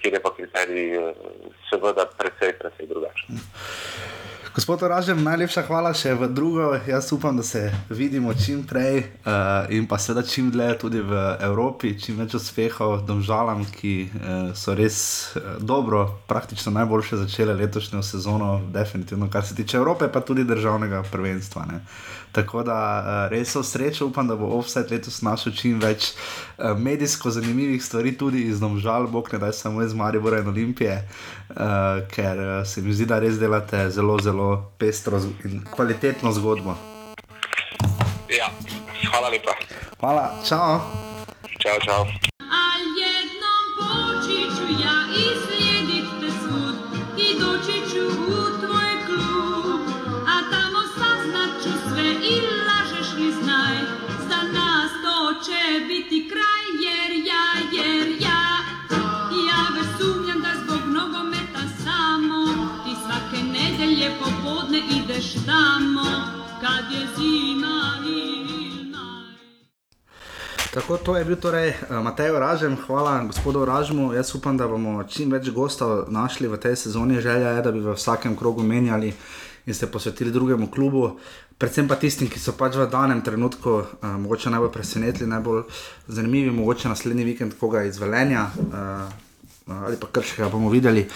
kjer 0.00 0.14
je 0.14 0.22
pa 0.22 0.34
kriterij 0.36 0.88
seveda 1.70 2.06
precej, 2.18 2.58
precej 2.58 2.86
drugačen. 2.86 3.38
Gospod 4.52 4.82
Oražem, 4.84 5.16
najlepša 5.24 5.62
hvala 5.64 5.94
še 5.96 6.10
v 6.12 6.26
drugo. 6.28 6.74
Jaz 6.84 7.06
upam, 7.16 7.38
da 7.40 7.42
se 7.42 7.72
vidimo 7.88 8.34
čim 8.36 8.60
prej 8.68 8.98
uh, 9.00 9.64
in 9.72 9.86
pa 9.88 9.96
seveda 9.96 10.26
čim 10.28 10.50
dlje 10.52 10.74
tudi 10.76 11.00
v 11.00 11.20
Evropi, 11.40 11.94
čim 11.96 12.20
več 12.20 12.36
uspehov 12.36 12.98
domžalam, 13.08 13.64
ki 13.64 13.94
uh, 14.12 14.52
so 14.52 14.76
res 14.76 14.98
uh, 15.40 15.56
dobro, 15.56 16.04
praktično 16.28 16.68
najboljše 16.76 17.22
začele 17.24 17.56
letošnjo 17.56 18.02
sezono, 18.04 18.58
definitivno, 18.76 19.30
kar 19.32 19.40
se 19.40 19.56
tiče 19.56 19.80
Evrope, 19.80 20.12
pa 20.12 20.20
tudi 20.20 20.44
državnega 20.44 21.00
prvenstva. 21.08 21.64
Ne. 21.72 21.80
Tako 22.32 22.62
da 22.62 22.76
uh, 22.76 23.30
res 23.30 23.52
so 23.52 23.62
srečo, 23.62 24.06
upam, 24.06 24.28
da 24.28 24.36
bo 24.36 24.48
offset 24.56 24.90
letos 24.90 25.20
našel 25.22 25.52
čim 25.52 25.80
več 25.80 26.12
uh, 26.12 26.72
medijsko 26.78 27.30
zanimivih 27.30 27.84
stvari, 27.84 28.14
tudi 28.18 28.46
iz 28.48 28.60
domžal, 28.60 29.06
bog 29.12 29.28
ne 29.32 29.38
daj 29.42 29.52
samo 29.52 29.82
iz 29.82 29.92
Maribora 29.94 30.40
in 30.40 30.48
Olimpije, 30.48 30.96
uh, 31.50 32.00
ker 32.08 32.64
se 32.66 32.82
mi 32.82 32.96
zdi, 32.96 33.06
da 33.06 33.20
res 33.20 33.38
delate 33.40 33.84
zelo, 33.90 34.18
zelo 34.20 34.50
pestro 34.78 35.20
in 35.44 35.60
kvalitetno 35.76 36.32
zgodbo. 36.32 36.76
Ja, 38.32 38.48
hvala 39.10 39.28
lepa. 39.28 39.56
Hvala, 40.00 40.28
čau. 40.48 40.80
Čau, 41.60 41.78
čau. 41.84 42.31
Popodne 64.72 65.04
ideš 65.04 65.32
tamo 65.46 66.04
Kad 66.60 66.92
je 66.92 67.06
zima 67.16 67.98
ili 68.06 68.90
maj 68.90 69.34
Tako, 70.74 70.96
to 70.96 71.16
je 71.16 71.24
bil 71.24 71.36
torej 71.36 71.68
eh, 71.68 72.00
Matej 72.02 72.32
Ražem, 72.32 72.76
hvala 72.86 73.24
gospodu 73.24 73.64
Ražmu. 73.64 74.12
Jaz 74.12 74.34
upam, 74.34 74.56
da 74.56 74.68
bomo 74.68 75.04
čim 75.04 75.30
več 75.30 75.50
gostov 75.50 76.04
našli 76.08 76.48
v 76.48 76.56
tej 76.56 76.76
sezoni. 76.76 77.20
Želja 77.20 77.48
je, 77.48 77.62
da 77.62 77.72
bi 77.72 77.80
v 77.80 77.92
vsakem 77.94 78.36
krogu 78.36 78.62
menjali 78.62 79.12
in 79.66 79.74
se 79.74 79.90
posvetili 79.90 80.30
drugemu 80.30 80.70
klubu, 80.70 81.18
predvsem 81.58 81.88
pa 81.88 81.96
tistim, 81.96 82.28
ki 82.28 82.40
so 82.40 82.52
pač 82.58 82.74
v 82.74 82.88
danem 82.90 83.20
trenutku 83.22 83.70
uh, 83.70 83.84
mogoče 84.18 84.50
najbolj 84.50 84.72
presenetili, 84.72 85.30
najbolj 85.30 85.62
zanimivi, 86.08 86.50
mogoče 86.50 86.88
naslednji 86.88 87.24
vikend 87.24 87.54
koga 87.60 87.84
iz 87.84 87.98
Velenja 87.98 88.48
uh, 88.56 89.12
ali 89.84 89.96
pa 90.00 90.06
krškega 90.12 90.48
bomo 90.48 90.70
videli. 90.70 91.06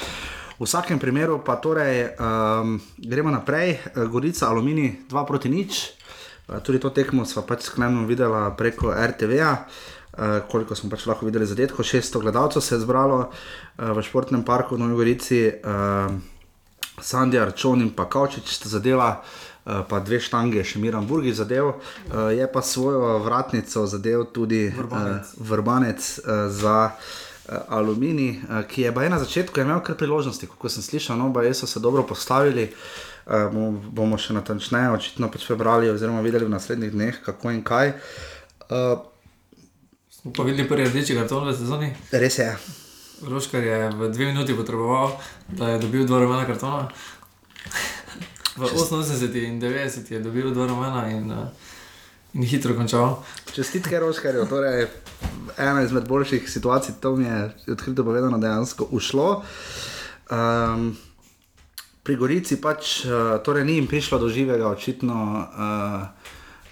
V 0.57 0.65
vsakem 0.65 0.97
primeru 0.97 1.39
pa 1.39 1.57
torej 1.57 2.11
um, 2.11 2.77
gremo 2.97 3.29
naprej, 3.29 3.77
Gorica, 4.07 4.49
Alumini 4.49 5.05
2 5.05 5.27
proti 5.27 5.49
nič. 5.49 5.93
Eh, 6.47 6.61
Tudi 6.61 6.79
to 6.79 6.89
tekmo 6.89 7.25
smo 7.25 7.43
pač 7.43 7.63
s 7.63 7.69
Klemnom 7.69 8.05
videla 8.05 8.49
preko 8.51 8.89
RTV-ja, 8.91 9.53
eh, 9.59 10.41
koliko 10.47 10.73
smo 10.73 10.89
pač 10.89 11.05
lahko 11.05 11.27
videli 11.27 11.45
zadetkov. 11.45 11.83
600 11.83 12.21
gledalcev 12.21 12.61
se 12.61 12.75
je 12.75 12.81
zbralo 12.81 13.29
eh, 13.29 13.31
v 13.87 14.01
športnem 14.01 14.41
parku 14.43 14.75
v 14.75 14.81
Novi 14.81 14.95
Gorici, 14.95 15.43
eh, 15.45 16.09
Sandja, 16.97 17.43
Arčon 17.43 17.83
in 17.83 17.91
pa 17.91 18.07
Kavčič 18.07 18.49
sta 18.49 18.69
zadeva. 18.71 19.21
eh, 19.63 19.83
Pa 19.83 19.99
dve 19.99 20.17
štange, 20.17 20.63
še 20.63 20.79
Miran 20.79 21.05
Burgi 21.05 21.35
zadev, 21.35 21.75
eh, 22.07 22.33
je 22.33 22.47
pa 22.47 22.63
svojo 22.63 23.19
vratnico 23.19 23.85
zadev 23.85 24.31
tudi 24.33 24.71
Vrbanec. 24.71 25.27
eh, 25.27 25.43
vrbanec 25.43 26.01
eh, 26.01 26.23
za 26.49 26.97
Alumini, 27.69 28.43
eh, 28.51 28.63
ki 28.69 28.83
je 28.83 29.11
na 29.11 29.19
začetku 29.19 29.61
imel 29.61 29.81
kar 29.81 29.97
priložnosti, 29.97 30.47
kot 30.47 30.73
sem 30.73 30.83
slišal, 30.83 31.19
no, 31.19 31.33
so 31.55 31.67
se 31.67 31.81
dobro 31.81 32.03
postavili. 32.03 32.73
Uh, 33.27 33.51
bomo, 33.51 33.83
bomo 33.91 34.17
še 34.19 34.37
natančneje, 34.37 34.91
očitno 34.95 35.27
pač 35.27 35.49
prebrali, 35.49 35.91
oziroma 35.91 36.21
videli 36.23 36.47
v 36.47 36.53
naslednjih 36.53 36.93
dneh, 36.93 37.17
kako 37.25 37.51
in 37.51 37.65
kaj. 37.67 37.89
Uh, 38.71 39.03
Smo 40.11 40.31
pa 40.31 40.47
videli 40.47 40.69
prvi 40.69 40.87
rdeči 40.87 41.17
karton 41.19 41.49
v 41.49 41.55
sezoni. 41.59 41.91
res 42.13 42.39
je. 42.39 42.47
Roškar 43.27 43.67
je 43.67 43.91
v 43.99 44.13
dve 44.15 44.31
minuti 44.31 44.55
potreboval, 44.55 45.19
da 45.49 45.75
je 45.75 45.83
dobil 45.83 46.07
dva 46.07 46.23
rumena 46.23 46.47
kartona. 46.47 46.87
V 48.57 48.63
80 48.63 49.35
in 49.43 49.59
90 49.59 50.07
je 50.07 50.23
dobil 50.23 50.55
dva 50.55 50.71
rumena 50.71 51.09
in, 51.11 51.27
uh, 51.27 51.51
in 52.35 52.43
hitro 52.43 52.75
končal. 52.75 53.23
Čestitke 53.49 54.01
Roškarju, 54.01 54.47
torej 54.47 54.87
ena 55.57 55.83
izmed 55.83 56.09
boljših 56.09 56.51
situacij, 56.51 56.95
to 57.01 57.17
mi 57.17 57.25
je 57.25 57.39
odkrito 57.69 58.05
povedano, 58.05 58.39
dejansko 58.39 58.89
ušlo. 58.91 59.43
Um, 60.27 60.97
pri 62.03 62.17
Gorici 62.17 62.57
pač 62.57 63.05
uh, 63.05 63.11
torej 63.41 63.65
ni 63.65 63.73
jim 63.75 63.87
prišlo 63.87 64.19
do 64.19 64.29
živega, 64.29 64.69
očitno 64.69 65.15
uh, 65.17 66.07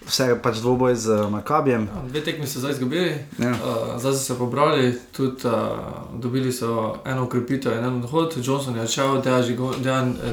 vse 0.04 0.24
je 0.26 0.36
pač 0.36 0.58
dvoboj 0.58 0.94
z 0.94 1.06
Makabijem. 1.26 1.86
Ja, 1.86 2.02
Dve 2.04 2.20
tekmi 2.20 2.46
so 2.46 2.60
zdaj 2.60 2.72
izgubili, 2.72 3.14
Ja. 3.38 3.50
uh, 3.50 3.56
zdaj 3.96 4.12
so 4.12 4.18
se 4.20 4.34
pobrali, 4.34 4.92
tudi 5.12 5.42
uh, 5.44 5.52
dobili 6.14 6.52
so 6.52 6.70
eno 7.04 7.24
ukrepitev 7.24 7.72
in 7.72 7.84
en 7.84 7.96
odhod. 7.96 8.34
Johnson 8.36 8.76
je 8.76 8.82
odšel, 8.82 9.22
Dejan 9.22 9.42
Žigon, 9.42 9.74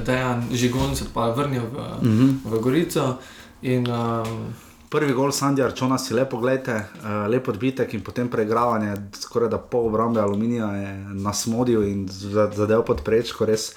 Dejan, 0.02 0.44
Žigon 0.52 0.96
se 0.96 1.06
pa 1.14 1.26
je 1.26 1.34
vrnil 1.34 1.64
v, 1.64 1.78
uh 1.78 2.04
Mhm. 2.04 2.12
-huh. 2.12 2.32
v 2.46 2.60
Gorico. 2.60 3.18
In, 3.64 3.88
um, 3.88 4.54
Prvi 4.92 5.14
gol 5.14 5.32
Sandja 5.32 5.66
Arčona 5.66 5.98
si 5.98 6.14
lepo 6.14 6.38
gledate, 6.38 6.74
uh, 6.76 7.28
lepo 7.32 7.52
odbitek 7.52 7.94
in 7.94 8.02
potem 8.04 8.28
preigravanje, 8.28 8.92
skoraj 9.16 9.50
da 9.50 9.58
pol 9.58 9.88
obrambe 9.88 10.20
aluminija 10.20 10.68
je 10.76 10.90
nasmodil 11.16 11.84
in 11.88 12.08
za- 12.12 12.50
zadev 12.56 12.84
pod 12.84 13.00
prečko, 13.04 13.46
res 13.46 13.70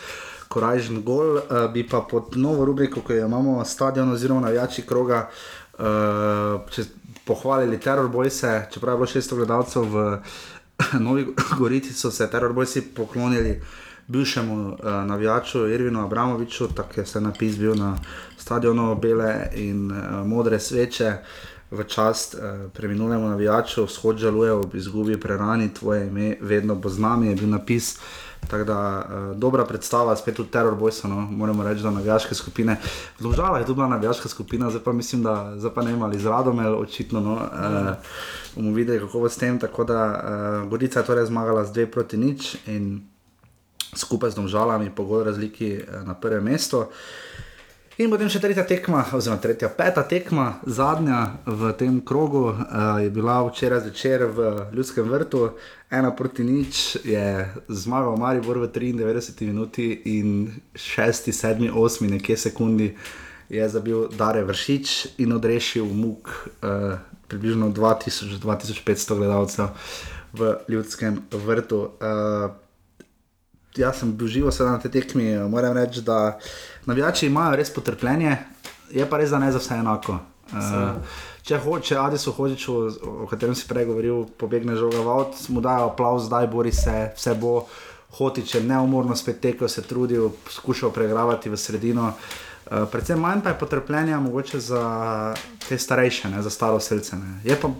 korajžen 0.48 1.02
gol. 1.06 1.36
Uh, 1.36 1.70
bi 1.72 1.86
pa 1.88 2.00
pod 2.02 2.34
novo 2.36 2.64
rubriko, 2.64 3.00
ki 3.06 3.20
jo 3.20 3.26
imamo 3.28 3.64
stadion 3.64 4.10
oziroma 4.10 4.40
navijači 4.40 4.82
kroga, 4.82 5.28
uh, 5.78 5.86
če 6.70 6.84
pohvalili 7.24 7.78
Terror 7.80 8.10
Boyse, 8.10 8.66
čeprav 8.74 8.94
je 8.94 8.98
bilo 8.98 9.12
600 9.14 9.36
gledalcev 9.36 9.86
v 9.86 10.04
Novi 11.06 11.28
Gorici, 11.58 11.94
so 11.94 12.10
se 12.10 12.26
Terror 12.30 12.52
Boysi 12.52 12.82
poklonili 12.94 13.60
bivšemu 14.08 14.56
uh, 14.68 14.78
navijaču 15.06 15.68
Irvinu 15.68 16.02
Abramoviču, 16.04 16.68
tako 16.74 17.00
je 17.00 17.06
se 17.06 17.20
napis 17.20 17.56
bil 17.58 17.74
na 17.74 17.94
stadionu 18.44 18.94
bele 18.94 19.48
in 19.56 19.90
uh, 19.90 20.26
modre 20.26 20.60
sveče. 20.60 21.16
V 21.70 21.84
čast 21.88 22.34
uh, 22.34 22.70
preminulemu 22.72 23.28
navijaču, 23.28 23.86
vzhod 23.88 24.20
žaluje 24.20 24.52
ob 24.52 24.74
izgubi 24.74 25.16
prerani, 25.20 25.72
tvoje 25.74 26.06
ime 26.06 26.36
vedno 26.40 26.74
bo 26.74 26.88
z 26.88 27.00
nami, 27.00 27.32
je 27.32 27.34
bil 27.40 27.48
napis. 27.48 27.96
Tako 28.50 28.64
da 28.64 28.78
uh, 28.78 29.36
dobra 29.36 29.64
predstava, 29.64 30.16
spet 30.16 30.38
v 30.38 30.44
Terror 30.52 30.76
Boysu, 30.76 31.08
no, 31.08 31.24
moramo 31.24 31.64
reči, 31.64 31.82
da 31.82 31.90
navijaške 31.90 32.34
skupine. 32.34 32.76
Vložala 33.20 33.58
je 33.58 33.66
tu 33.66 33.74
bila 33.74 33.88
navijaška 33.88 34.28
skupina, 34.28 34.70
zdaj 34.70 34.84
pa 34.84 34.92
mislim, 34.92 35.22
da 35.22 35.54
zdaj 35.56 35.74
pa 35.74 35.82
ne 35.82 35.96
imali 35.96 36.20
z 36.20 36.28
Radomel, 36.28 36.76
očitno. 36.78 37.20
No, 37.20 37.34
uh, 37.34 37.96
bomo 38.54 38.76
videli, 38.76 39.00
kako 39.00 39.24
bo 39.24 39.32
s 39.32 39.40
tem. 39.40 39.58
Tako 39.58 39.88
da 39.88 40.04
uh, 40.04 40.68
Gorica 40.70 41.00
je 41.00 41.06
torej 41.06 41.26
zmagala 41.32 41.64
z 41.64 41.72
2 41.72 41.86
proti 41.86 42.20
nič 42.20 42.56
in 42.66 43.08
skupaj 43.96 44.34
z 44.34 44.38
domžalami 44.42 44.90
po 44.90 45.06
gol 45.06 45.24
razliki 45.24 45.78
eh, 45.78 46.02
na 46.04 46.14
prvem 46.14 46.44
mestu. 46.44 46.90
In 47.94 48.10
potem 48.10 48.26
še 48.26 48.40
tretja 48.42 48.64
tekma, 48.66 49.04
oziroma 49.14 49.38
tretja, 49.38 49.68
peta 49.70 50.02
tekma, 50.02 50.56
zadnja 50.66 51.36
v 51.46 51.68
tem 51.78 52.00
krogu, 52.02 52.48
uh, 52.50 52.98
je 52.98 53.06
bila 53.14 53.36
včeraj 53.46 53.84
zvečer 53.84 54.24
v 54.34 54.46
Ljudskem 54.74 55.06
vrtu, 55.06 55.52
ena 55.94 56.10
proti 56.10 56.42
nič, 56.42 56.80
je 57.06 57.46
zmagal 57.70 58.18
Maribor 58.18 58.58
v 58.64 58.66
93 58.74 59.46
minuti 59.46 59.86
in 60.10 60.50
6, 60.74 61.30
7, 61.30 61.70
8, 61.70 62.10
nekje 62.18 62.34
sekundi 62.48 62.90
je 63.46 63.62
zabil 63.62 64.10
Dare 64.10 64.42
Vršič 64.42 65.20
in 65.22 65.30
odrešil 65.38 65.86
muk 65.86 66.34
uh, 66.66 66.98
približno 67.30 67.70
2000-2500 67.70 69.22
gledalcev 69.22 69.70
v 70.34 70.58
Ljudskem 70.66 71.22
vrtu. 71.30 71.94
Uh, 72.02 72.58
jaz 73.78 74.02
sem 74.02 74.10
bil 74.18 74.26
živo 74.26 74.50
na 74.50 74.78
tej 74.78 74.90
tekmi, 74.90 75.38
moram 75.46 75.78
reči, 75.78 76.02
da 76.02 76.38
navijači 76.86 77.26
imajo 77.26 77.56
res 77.56 77.72
potrpljenje, 77.74 78.36
je 78.90 79.06
pa 79.10 79.18
res, 79.18 79.30
da 79.30 79.38
ne 79.38 79.52
za 79.52 79.58
vse 79.58 79.80
enako. 79.80 80.18
Uh, 80.52 81.16
če 81.42 81.58
hoče, 81.58 81.96
Adisu 81.98 82.32
Hočiču, 82.32 82.74
o 83.24 83.26
katerem 83.30 83.56
si 83.56 83.66
prej 83.68 83.88
govoril, 83.88 84.26
pobegne 84.38 84.76
žoga 84.76 85.00
v 85.00 85.14
avt, 85.18 85.40
mu 85.48 85.64
dajo 85.64 85.90
aplauz, 85.90 86.28
zdaj 86.28 86.48
bori 86.52 86.72
se, 86.72 87.10
vse 87.16 87.34
bo. 87.40 87.64
Hotič 88.14 88.52
je 88.54 88.60
neumorno 88.62 89.16
spet 89.18 89.40
tekel, 89.42 89.66
se 89.68 89.82
trudil, 89.82 90.28
skušal 90.46 90.92
pregravati 90.94 91.50
v 91.50 91.56
sredino. 91.58 92.12
Uh, 92.14 92.84
predvsem 92.86 93.18
manj 93.18 93.42
pa 93.42 93.50
je 93.50 93.58
potrpljenja 93.58 94.20
mogoče 94.22 94.60
za 94.62 94.82
te 95.68 95.78
starejše, 95.78 96.30
ne, 96.30 96.42
za 96.42 96.50
staroseljce. 96.50 97.18
Je 97.44 97.56
pa 97.60 97.72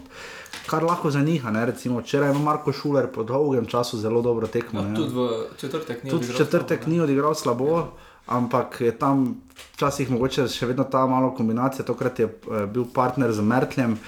kar 0.67 0.83
lahko 0.83 1.11
za 1.11 1.21
njih, 1.21 1.45
ne, 1.45 1.67
recimo 1.67 2.01
včeraj 2.01 2.33
je 2.33 2.39
Marko 2.39 2.73
Šuler 2.73 3.07
po 3.13 3.23
dolgem 3.23 3.67
času 3.67 3.99
zelo 3.99 4.23
dobro 4.23 4.47
tekmo. 4.47 4.81
ja, 4.81 4.95
tudi 4.95 5.15
v 5.15 5.29
četrtek 5.57 6.05
ni 6.05 6.11
Tudi 6.11 6.25
odigral 6.27 6.39
četrtek 6.39 6.83
slabo, 6.83 6.93
ni 6.93 7.01
odigral 7.01 7.35
slabo, 7.35 7.87
ampak 8.27 8.81
je 8.81 8.93
tam 8.99 9.37
včasih 9.75 10.11
mogoče 10.11 10.49
še 10.49 10.67
vedno 10.67 10.85
ta 10.85 11.07
malo 11.07 11.35
kombinacija, 11.35 11.85
tokrat 11.85 12.19
je 12.19 12.29
eh, 12.29 12.67
bil 12.67 12.87
partner 12.95 13.33
z 13.33 13.43
Mertljem. 13.43 13.99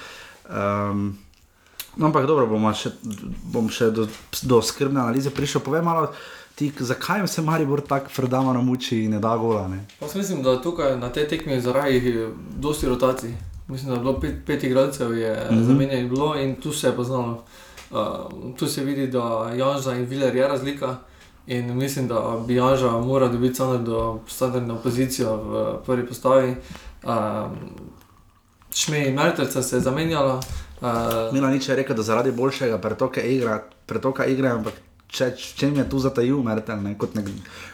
Um, 0.46 1.18
no, 1.96 2.06
ampak 2.06 2.26
dobro, 2.26 2.46
bomo 2.46 2.72
še, 2.74 2.94
bom 3.52 3.68
še 3.68 3.90
do, 3.90 4.08
do 4.42 4.62
skrbne 4.62 5.02
analize 5.02 5.30
prišel. 5.34 5.64
Povej 5.64 5.82
malo, 5.86 6.10
Ti, 6.56 6.70
zakaj 6.80 7.26
se 7.28 7.42
Maribor 7.42 7.82
tako 7.84 8.08
predamano 8.16 8.62
muči 8.62 9.02
in 9.04 9.10
ne 9.10 9.18
da 9.20 9.34
gola? 9.36 9.68
Jaz 10.00 10.14
mislim, 10.16 10.42
da 10.42 10.54
tukaj 10.62 10.94
na 10.96 11.10
tej 11.12 11.26
tekmi 11.28 11.60
zaradi 11.60 12.30
dosti 12.56 12.88
rotacij. 12.88 13.34
Mislim, 13.68 13.90
da 13.90 13.94
je 13.94 14.00
bilo 14.00 14.20
pet, 14.20 14.34
pet 14.46 14.64
igralcev, 14.64 15.18
je 15.18 15.34
mm. 15.50 15.54
-hmm. 15.54 15.66
zamenjanih 15.66 16.10
bilo 16.10 16.36
in 16.40 16.54
tu 16.54 16.72
se 16.72 16.86
je 16.86 16.96
poznalo. 16.96 17.44
Uh, 17.90 17.98
tu 18.56 18.66
se 18.66 18.84
vidi, 18.84 19.06
da 19.06 19.52
Janža 19.56 19.94
in 19.94 20.04
Viler 20.04 20.36
je 20.36 20.48
razlika. 20.48 20.96
In 21.46 21.76
mislim, 21.76 22.08
da 22.08 22.42
bi 22.46 22.54
Janža 22.54 22.90
moral 22.90 23.28
dobiti 23.28 23.54
standardno, 23.54 24.20
standardno 24.28 24.76
pozicijo 24.82 25.36
v 25.36 25.66
prvi 25.86 26.06
postavi. 26.06 26.56
Um, 27.04 27.56
Šmej 28.74 29.08
in 29.08 29.14
Mertelca 29.14 29.62
se 29.62 29.76
je 29.76 29.80
zamenjala. 29.80 30.40
Uh, 30.80 31.32
Mila 31.32 31.50
nič 31.50 31.68
je 31.68 31.76
rekel, 31.76 31.96
da 31.96 32.02
zaradi 32.02 32.32
boljšega 32.32 32.78
pretoka 32.78 33.20
igre, 33.22 33.60
pretoka 33.86 34.26
igre 34.26 34.50
ampak 34.50 34.74
če, 35.08 35.30
v 35.32 35.54
čem 35.56 35.76
je 35.76 35.86
tu 35.88 35.98
zatajil 36.02 36.42
Mertel, 36.42 36.82
ne? 36.82 36.96
kot, 36.98 37.14
nek, 37.14 37.30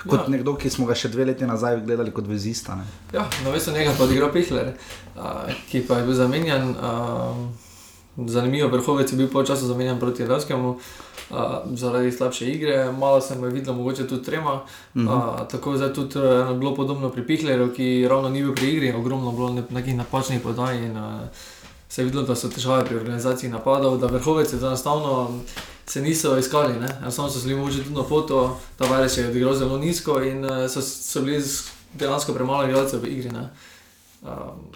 kot 0.07 0.21
Ja. 0.21 0.29
nekdo, 0.29 0.55
ki 0.55 0.71
smo 0.71 0.87
ga 0.87 0.95
še 0.95 1.09
dve 1.09 1.25
leti 1.25 1.49
nazaj 1.49 1.81
gledali 1.83 2.13
kot 2.13 2.29
vezista. 2.29 2.77
Ne? 2.77 2.85
Ja, 3.13 3.25
namesto 3.45 3.73
njega 3.73 3.95
pa 3.99 4.05
odigra 4.05 4.29
Pihler, 4.33 4.75
uh, 5.17 5.49
ki 5.71 5.83
pa 5.89 5.99
je 5.99 6.07
bil 6.07 6.15
zamenjan. 6.15 6.77
Uh, 6.77 7.72
zanimivo, 8.17 8.69
vrhovec 8.69 9.13
je 9.13 9.17
bil 9.17 9.29
počasi 9.29 9.67
zamenjan 9.67 10.01
proti 10.01 10.27
Ravskemu. 10.27 10.77
Uh, 11.31 11.39
zaradi 11.75 12.13
slabše 12.13 12.47
igre, 12.47 12.93
malo 12.93 13.21
se 13.21 13.39
mu 13.39 13.47
je 13.47 13.53
videlo, 13.53 13.77
mogoče 13.77 14.09
tudi 14.09 14.25
trema. 14.25 14.61
Uh, 14.95 15.49
tako 15.51 15.75
je 15.75 15.95
tudi 15.95 16.19
uh, 16.19 16.59
bilo 16.59 16.75
podobno 16.75 17.11
pri 17.11 17.27
Pihlerju, 17.27 17.73
ki 17.73 18.07
ravno 18.09 18.29
ni 18.29 18.43
bil 18.43 18.55
pri 18.55 18.69
igri, 18.69 18.93
ogromno 18.93 19.33
bilo 19.33 19.49
ne- 19.53 19.65
nekih 19.71 19.97
napačnih 19.97 20.41
podaj. 20.41 20.79
In, 20.79 20.97
uh, 20.97 21.21
se 21.89 22.01
je 22.01 22.05
videlo, 22.05 22.23
da 22.23 22.35
so 22.35 22.49
težave 22.49 22.85
pri 22.85 22.97
organizaciji 22.97 23.51
napadov, 23.51 23.99
da 23.99 24.07
vrhovec 24.07 24.53
je 24.53 24.59
enostavno 24.59 25.41
se 25.87 26.01
niso 26.01 26.39
iskali. 26.39 26.81
ne. 26.81 26.89
Enostavno 27.03 27.31
so 27.31 27.39
se 27.39 27.49
bili 27.49 27.61
mogoče 27.61 27.83
tudi 27.83 27.95
na 27.95 28.03
foto, 28.03 28.59
ta 28.77 28.85
Vajreš 28.85 29.19
je 29.19 29.29
odigral 29.29 29.55
zelo 29.55 29.79
nizko 29.79 30.23
in 30.23 30.45
uh, 30.45 30.71
so, 30.71 30.83
so 30.83 31.21
bili 31.21 31.45
dejansko 31.95 32.33
premalo 32.33 32.65
igralcev 32.65 33.01
v 33.01 33.07
igri. 33.07 33.31
Ne. 33.31 33.51
Um, 34.23 34.31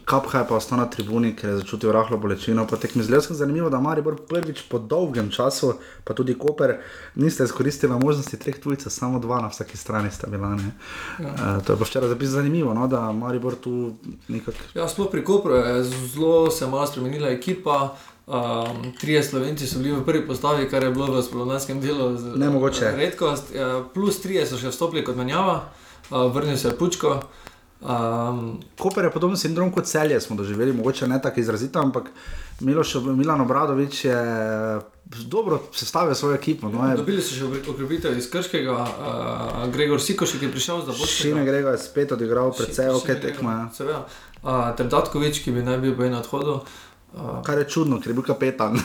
Kapha 0.05 0.39
je 0.39 0.47
pa 0.49 0.57
ostal 0.57 0.79
na 0.79 0.87
tribuni, 0.87 1.31
ker 1.31 1.51
je 1.51 1.57
začutil 1.57 1.93
rahlo 1.93 2.19
bolečino. 2.19 2.67
Po 2.67 2.77
tekmi 2.77 3.03
zelo 3.03 3.21
zanimivo, 3.21 3.71
da 3.71 3.81
Maribor 3.81 4.17
prvič 4.19 4.63
po 4.63 4.79
dolgem 4.79 5.31
času, 5.31 5.75
pa 6.05 6.15
tudi 6.15 6.35
Koper, 6.35 6.77
niste 7.15 7.45
izkoristili 7.45 7.95
možnosti 7.95 8.37
treh 8.37 8.59
tujcev, 8.59 8.91
samo 8.91 9.19
dva 9.19 9.41
na 9.41 9.49
vsaki 9.49 9.77
strani 9.77 10.11
sta 10.11 10.27
bila. 10.27 10.59
Ja. 11.19 11.31
Uh, 11.31 11.65
to 11.65 11.73
je 11.73 11.79
pa 11.79 11.85
včeraj 11.85 12.09
zapis 12.09 12.29
zanimivo, 12.29 12.75
no, 12.75 12.89
da 12.89 13.13
Maribor 13.13 13.55
tu 13.55 13.95
nekako. 14.29 14.59
Ja, 14.75 14.89
sploh 14.89 15.11
pri 15.11 15.25
Kopru 15.25 15.55
je 15.55 15.85
zelo 15.85 16.51
se 16.51 16.67
malo 16.67 16.87
spremenila 16.87 17.29
ekipa. 17.29 17.95
Um, 18.27 18.35
trije 19.01 19.23
slovenci 19.23 19.67
so 19.67 19.79
bili 19.79 19.95
v 19.95 20.05
prvi 20.05 20.27
postavi, 20.27 20.67
kar 20.69 20.83
je 20.83 20.91
bilo 20.91 21.07
v 21.07 21.23
spomladanskem 21.23 21.81
delu 21.81 22.17
z- 22.17 22.35
Nemogoče. 22.37 22.91
redkost. 22.97 23.55
Ja, 23.55 23.85
plus 23.95 24.19
trije 24.21 24.47
so 24.47 24.59
še 24.59 24.69
vstopili 24.69 25.05
kot 25.05 25.15
menjava, 25.17 25.61
uh, 26.11 26.27
vrnil 26.27 26.57
se 26.57 26.69
je 26.69 26.75
Pučko. 26.75 27.21
Um, 27.81 28.59
Koper 28.79 29.05
je 29.05 29.11
podoben 29.11 29.37
sindrom 29.37 29.73
kot 29.73 29.85
celje, 29.85 30.21
smo 30.21 30.37
doživeli, 30.37 30.73
mogoče 30.73 31.09
ne 31.09 31.21
tako 31.23 31.41
izrazito, 31.41 31.79
ampak 31.79 32.09
Miloš, 32.61 32.95
Milan 32.95 33.41
Obradovič 33.41 34.05
je 34.05 34.17
dobro 35.05 35.61
sestavil 35.73 36.15
svojo 36.15 36.35
ekipo. 36.35 36.69
No, 36.69 36.89
je, 36.89 36.97
dobili 36.97 37.23
so 37.23 37.37
še 37.37 37.45
okrepitev 37.69 38.17
iz 38.17 38.31
Krškega, 38.33 38.73
uh, 38.73 39.67
Gregor 39.73 40.01
Sikošek 40.01 40.49
je 40.49 40.51
prišel 40.51 40.87
za 40.87 40.97
Šine 41.07 41.45
Grego 41.45 41.69
je 41.69 41.79
spet 41.79 42.17
odigral 42.17 42.55
precej 42.57 42.91
ok 42.97 43.13
tekmo. 43.23 43.59
Seveda. 43.77 44.07
Uh, 44.43 44.73
ter 44.79 44.89
Datkovič, 44.89 45.43
ki 45.45 45.53
bi 45.53 45.63
naj 45.67 45.79
bil 45.85 45.95
enem 46.01 46.23
odhodu. 46.23 46.63
Uh, 46.63 46.86
Kar 47.17 47.59
je 47.59 47.65
čudno, 47.65 47.97
ker 48.01 48.11
je 48.11 48.15
bil 48.15 48.25
kapetan. 48.27 48.77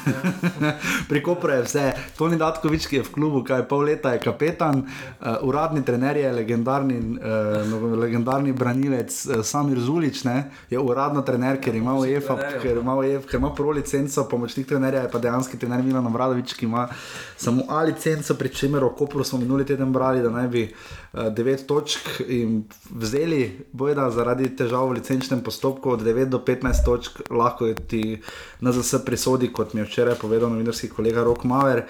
Pri 1.10 1.20
Kopru 1.24 1.52
je 1.52 1.64
vse. 1.66 1.84
Toni 2.16 2.38
Datkovič, 2.40 2.88
ki 2.88 3.02
je 3.02 3.04
v 3.04 3.12
klubu, 3.12 3.42
kaj 3.44 3.66
pol 3.68 3.84
leta 3.90 4.14
je 4.16 4.22
kapetan, 4.24 4.86
uh, 4.86 5.44
uradni 5.44 5.84
trener 5.84 6.16
je 6.18 6.32
legendarni, 6.32 7.00
uh, 7.20 7.60
no, 7.68 7.92
legendarni 8.00 8.54
branilec 8.56 9.12
uh, 9.12 9.42
Samir 9.44 9.82
Zulič, 9.84 10.24
ne? 10.24 10.38
je 10.72 10.80
uradno 10.80 11.26
trener, 11.28 11.60
ker 11.60 11.76
ima 11.76 11.98
UEFA, 12.00 12.38
ker 12.64 12.80
ima, 12.80 12.96
UEFA, 12.96 13.28
ker 13.28 13.42
ima 13.42 13.52
pro 13.56 13.76
licenco, 13.76 14.24
pomočnik 14.32 14.70
trenerja 14.70 15.04
je 15.04 15.12
pa 15.12 15.20
dejanski 15.20 15.60
trener 15.60 15.84
Milan 15.84 16.08
Obradovič, 16.08 16.56
ki 16.56 16.66
ima 16.72 16.88
samo 17.36 17.68
A 17.68 17.84
licenco, 17.84 18.38
pri 18.40 18.50
čemer 18.50 18.88
v 18.88 18.96
Kopru 18.96 19.28
smo 19.28 19.42
minuli 19.44 19.68
teden 19.68 19.92
brali, 19.92 20.24
da 20.24 20.32
naj 20.32 20.48
bi 20.48 20.64
uh, 20.72 21.02
9 21.14 21.66
točk 21.68 22.00
jim 22.30 22.64
vzeli, 22.96 23.66
bojda 23.72 24.08
zaradi 24.10 24.48
težav 24.56 24.88
v 24.88 25.02
licenčnem 25.02 25.44
postopku 25.44 25.92
od 25.92 26.02
9 26.02 26.32
do 26.32 26.40
15 26.40 26.86
točk 26.86 27.22
lahko 27.30 27.68
je 27.68 27.76
ti 27.76 28.21
NZS 28.62 29.06
prisodi, 29.06 29.52
kot 29.54 29.74
mi 29.74 29.82
je 29.82 29.86
včeraj 29.86 30.16
povedal 30.22 30.50
novinarski 30.50 30.90
kolega 30.90 31.24
Rok 31.24 31.44
Maver. 31.44 31.84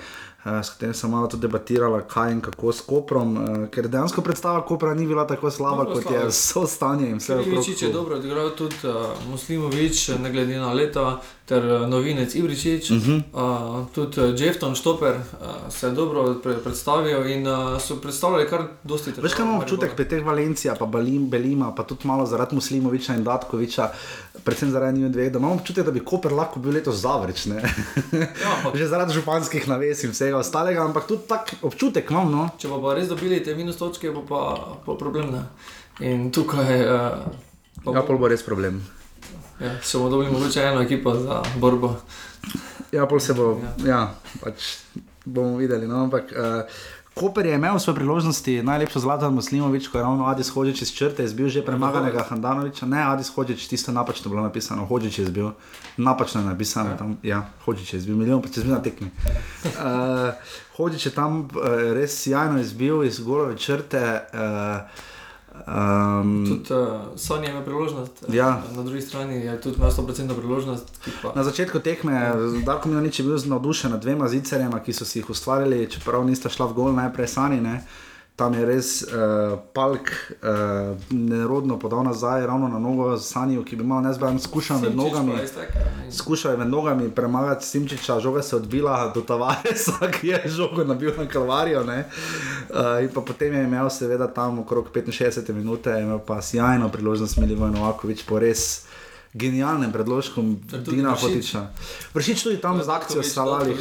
Uh, 0.45 0.51
s 0.63 0.69
katerim 0.69 0.93
sem 0.93 1.11
malo 1.11 1.27
tudi 1.27 1.41
debatirala, 1.41 2.01
kaj 2.01 2.31
in 2.31 2.39
kako 2.41 2.71
s 2.73 2.81
Koprom, 2.81 3.35
uh, 3.37 3.67
ker 3.69 3.85
dejansko 3.87 4.23
predstava 4.25 4.63
Kopra 4.65 4.93
ni 4.93 5.05
bila 5.07 5.27
tako 5.27 5.51
slaba, 5.51 5.83
Dobro 5.83 5.93
kot 5.93 6.03
slaba. 6.03 6.17
je 6.17 6.27
vse 6.27 6.67
stanje 6.67 7.09
in 7.09 7.17
vse 7.17 7.37
Ibričič 7.45 7.81
je 7.81 7.91
dobro 7.93 8.15
odigral 8.15 8.49
tudi 8.57 8.75
uh, 8.83 9.13
Muslimovič, 9.29 10.07
ne 10.17 10.31
glede 10.31 10.57
na 10.57 10.73
leta, 10.73 11.21
ter 11.51 11.63
novinec 11.87 12.35
Ibričič. 12.35 12.91
Uh 12.91 12.97
-huh. 12.97 13.21
uh, 13.33 13.87
tudi 13.93 14.21
Jefton 14.43 14.75
Štoper 14.75 15.15
uh, 15.15 15.73
se 15.73 15.87
je 15.87 15.91
dobro 15.91 16.35
pre 16.43 16.57
predstavil 16.57 17.27
in 17.27 17.47
uh, 17.47 17.81
so 17.81 17.95
predstavljali 17.95 18.49
kar 18.49 18.61
dosti 18.83 19.11
težav. 19.11 19.23
Veš, 19.23 19.33
kaj 19.33 19.45
imam 19.45 19.57
občutek 19.57 19.95
pri 19.95 20.07
teh 20.07 20.25
Valencija, 20.25 20.75
pa 20.79 20.85
Balim, 20.85 21.29
Belima, 21.29 21.75
pa 21.75 21.83
tudi 21.83 22.07
malo 22.07 22.25
zaradi 22.25 22.55
Muslimoviča 22.55 23.13
in 23.13 23.23
Datkoviča, 23.23 23.89
predvsem 24.43 24.71
zaradi 24.71 24.99
njih 24.99 25.11
dveh, 25.11 25.31
da 25.31 25.39
imam 25.39 25.51
občutek, 25.51 25.85
da 25.85 25.91
bi 25.91 25.99
Koper 25.99 26.33
lahko 26.33 26.59
bil 26.59 26.73
letos 26.73 26.95
zavreč? 26.95 27.45
Ja, 27.45 27.61
že 28.79 28.87
zaradi 28.87 29.13
županskih 29.13 29.67
naves 29.67 30.03
in 30.03 30.13
vsega 30.31 30.39
ostalega, 30.39 30.85
ampak 30.85 31.07
tudi 31.07 31.27
tak 31.27 31.51
občutek 31.61 32.07
imam, 32.11 32.31
no. 32.31 32.43
Če 32.55 32.71
pa, 32.71 32.79
pa 32.79 32.95
res 32.95 33.09
dobili 33.11 33.41
te 33.43 33.55
minus 33.55 33.75
točke, 33.75 34.11
bo 34.15 34.23
pa, 34.23 34.55
pa 34.85 34.95
problem. 34.95 35.31
Ne? 35.35 35.43
In 36.07 36.31
tukaj 36.31 36.71
uh, 36.87 37.27
pa, 37.83 37.91
Ja, 37.91 38.03
pol 38.07 38.17
bo 38.17 38.31
res 38.31 38.43
problem. 38.43 38.79
ja, 39.59 39.75
še 39.83 39.99
bomo 39.99 40.09
dobili 40.09 40.31
mogoče 40.31 40.63
eno 40.71 40.81
ekipo 40.81 41.13
za 41.19 41.41
borbo. 41.59 41.97
Ja, 42.95 43.05
pol 43.07 43.19
se 43.19 43.35
bo, 43.35 43.59
ja, 43.59 43.75
ja 43.83 44.39
pač 44.39 44.87
bomo 45.25 45.59
videli. 45.59 45.87
No, 45.87 46.07
ampak, 46.07 46.31
uh, 46.31 46.63
Koper 47.13 47.45
je 47.45 47.55
imel 47.55 47.79
svoje 47.79 47.95
priložnosti, 47.95 48.63
najlepšo 48.63 48.99
Zlatan 48.99 49.33
Muslimovič, 49.33 49.87
ko 49.87 49.97
je 49.97 50.03
ravno 50.03 50.25
Adis 50.25 50.49
Hočič 50.49 50.81
iz 50.81 50.93
črte 50.95 51.23
izbil 51.23 51.49
že 51.49 51.65
premaganega 51.65 52.23
Handanoviča. 52.23 52.85
Ne, 52.85 53.03
Adis 53.03 53.29
Hočič, 53.35 53.67
tisto 53.67 53.91
je 53.91 53.95
napačno 53.95 54.31
bilo 54.31 54.43
napisano, 54.43 54.85
Hočič 54.85 55.19
je 55.19 55.23
izbil, 55.27 55.51
napačno 55.97 56.41
je 56.41 56.47
napisano 56.47 56.95
tam, 56.97 57.17
ja, 57.23 57.49
Hočič 57.65 57.93
je 57.93 57.97
izbil, 57.99 58.15
milijon 58.15 58.41
pa 58.41 58.47
če 58.47 58.63
izbil 58.63 58.75
na 58.75 58.81
tekmi. 58.81 59.11
Uh, 59.81 60.33
Hočič 60.77 61.05
je 61.05 61.11
tam 61.11 61.49
uh, 61.51 61.93
res 61.93 62.15
sjajno 62.23 62.59
izbil 62.59 63.03
iz 63.03 63.19
golove 63.19 63.57
črte. 63.57 64.01
Uh, 64.33 65.10
um, 65.67 66.45
Tudi 66.47 66.73
uh, 66.73 66.87
Sonja 67.15 67.49
ima 67.49 67.61
priložnost, 67.61 68.23
eh, 68.29 68.35
Ja. 68.35 68.61
na 68.75 68.83
drugi 68.83 69.01
strani 69.01 69.35
je 69.35 69.61
tudi 69.61 69.75
ima 69.77 69.91
100% 69.91 70.35
priložnost. 70.37 70.85
Na 71.35 71.43
začetku 71.43 71.79
tekme 71.79 72.33
Darko 72.65 72.89
Milanič 72.89 73.19
je 73.19 73.25
bil 73.25 73.37
navdušen 73.45 73.91
nad 73.91 74.01
dvema 74.01 74.27
zicerjema, 74.27 74.79
ki 74.79 74.93
so 74.93 75.05
si 75.05 75.19
jih 75.19 75.29
ustvarili, 75.29 75.89
čeprav 75.91 76.25
nista 76.25 76.49
šla 76.49 76.65
v 76.65 76.73
gol 76.73 76.93
najprej 76.93 77.27
sani. 77.27 77.61
Ne. 77.61 77.83
Tam 78.41 78.53
je 78.57 78.65
res 78.65 78.87
uh, 79.05 79.59
Palk 79.73 80.09
uh, 80.09 80.97
nerodno 81.11 81.75
podal 81.79 82.03
nazaj, 82.03 82.41
ravno 82.47 82.67
na 82.67 82.79
nogo 82.79 83.17
Sanijo, 83.17 83.61
ki 83.63 83.75
bi 83.75 83.83
malo 83.83 84.01
nezbaven 84.01 84.39
skušal 84.39 84.79
med 84.81 84.95
nogami. 84.95 85.33
Skušal 86.11 86.51
je 86.51 86.57
med 86.57 86.69
nogami 86.69 87.11
premagati 87.11 87.65
Simčiča, 87.65 88.19
žoga 88.19 88.41
se 88.41 88.55
odbila 88.55 89.11
do 89.15 89.21
Tavaresa, 89.21 90.09
ki 90.15 90.27
je 90.27 90.41
žogo 90.45 90.83
nabil 90.83 91.13
na 91.17 91.27
Kalvarijo. 91.27 91.83
ne. 91.83 92.09
Uh, 92.69 93.03
in 93.03 93.09
pa 93.13 93.21
potem 93.21 93.53
je 93.53 93.63
imel 93.63 93.89
seveda 93.89 94.27
tam 94.27 94.59
okrog 94.59 94.89
65 94.95 95.53
minut, 95.53 95.85
imel 95.85 96.19
pa 96.19 96.41
sjajno 96.41 96.89
priložnost 96.89 97.37
Milivoje 97.37 97.71
Novakovič 97.71 98.25
po 98.25 98.39
res 98.39 98.85
Ter 100.69 100.83
tudi 100.83 100.97
Dina. 100.97 101.15
Hotiča. 101.15 101.61
Vršič 102.13 102.43
tudi 102.43 102.57
tam 102.59 102.83
z 102.83 102.89
akcijo 102.91 103.23
Salalih. 103.23 103.79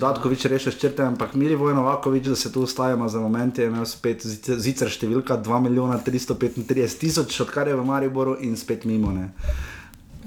Datkovič 0.00 0.42
reši, 0.42 0.48
rešil 0.50 0.74
ščrte, 0.74 1.06
ampak 1.06 1.36
Milivoj 1.38 1.74
Novakovič, 1.74 2.26
da 2.26 2.36
se 2.36 2.50
tu 2.52 2.66
ustavimo 2.66 3.08
za 3.08 3.22
moment, 3.22 3.58
je 3.58 3.70
imel 3.70 3.86
spet 3.86 4.26
zicer, 4.26 4.90
številka 4.90 5.38
2 5.38 5.60
milijona 5.62 6.00
335 6.02 6.98
tisoč, 6.98 7.38
odkar 7.46 7.70
je 7.70 7.78
v 7.78 7.86
Mariboru 7.86 8.34
in 8.42 8.58
spet 8.58 8.82
mimo. 8.84 9.14
Ne. 9.14 9.30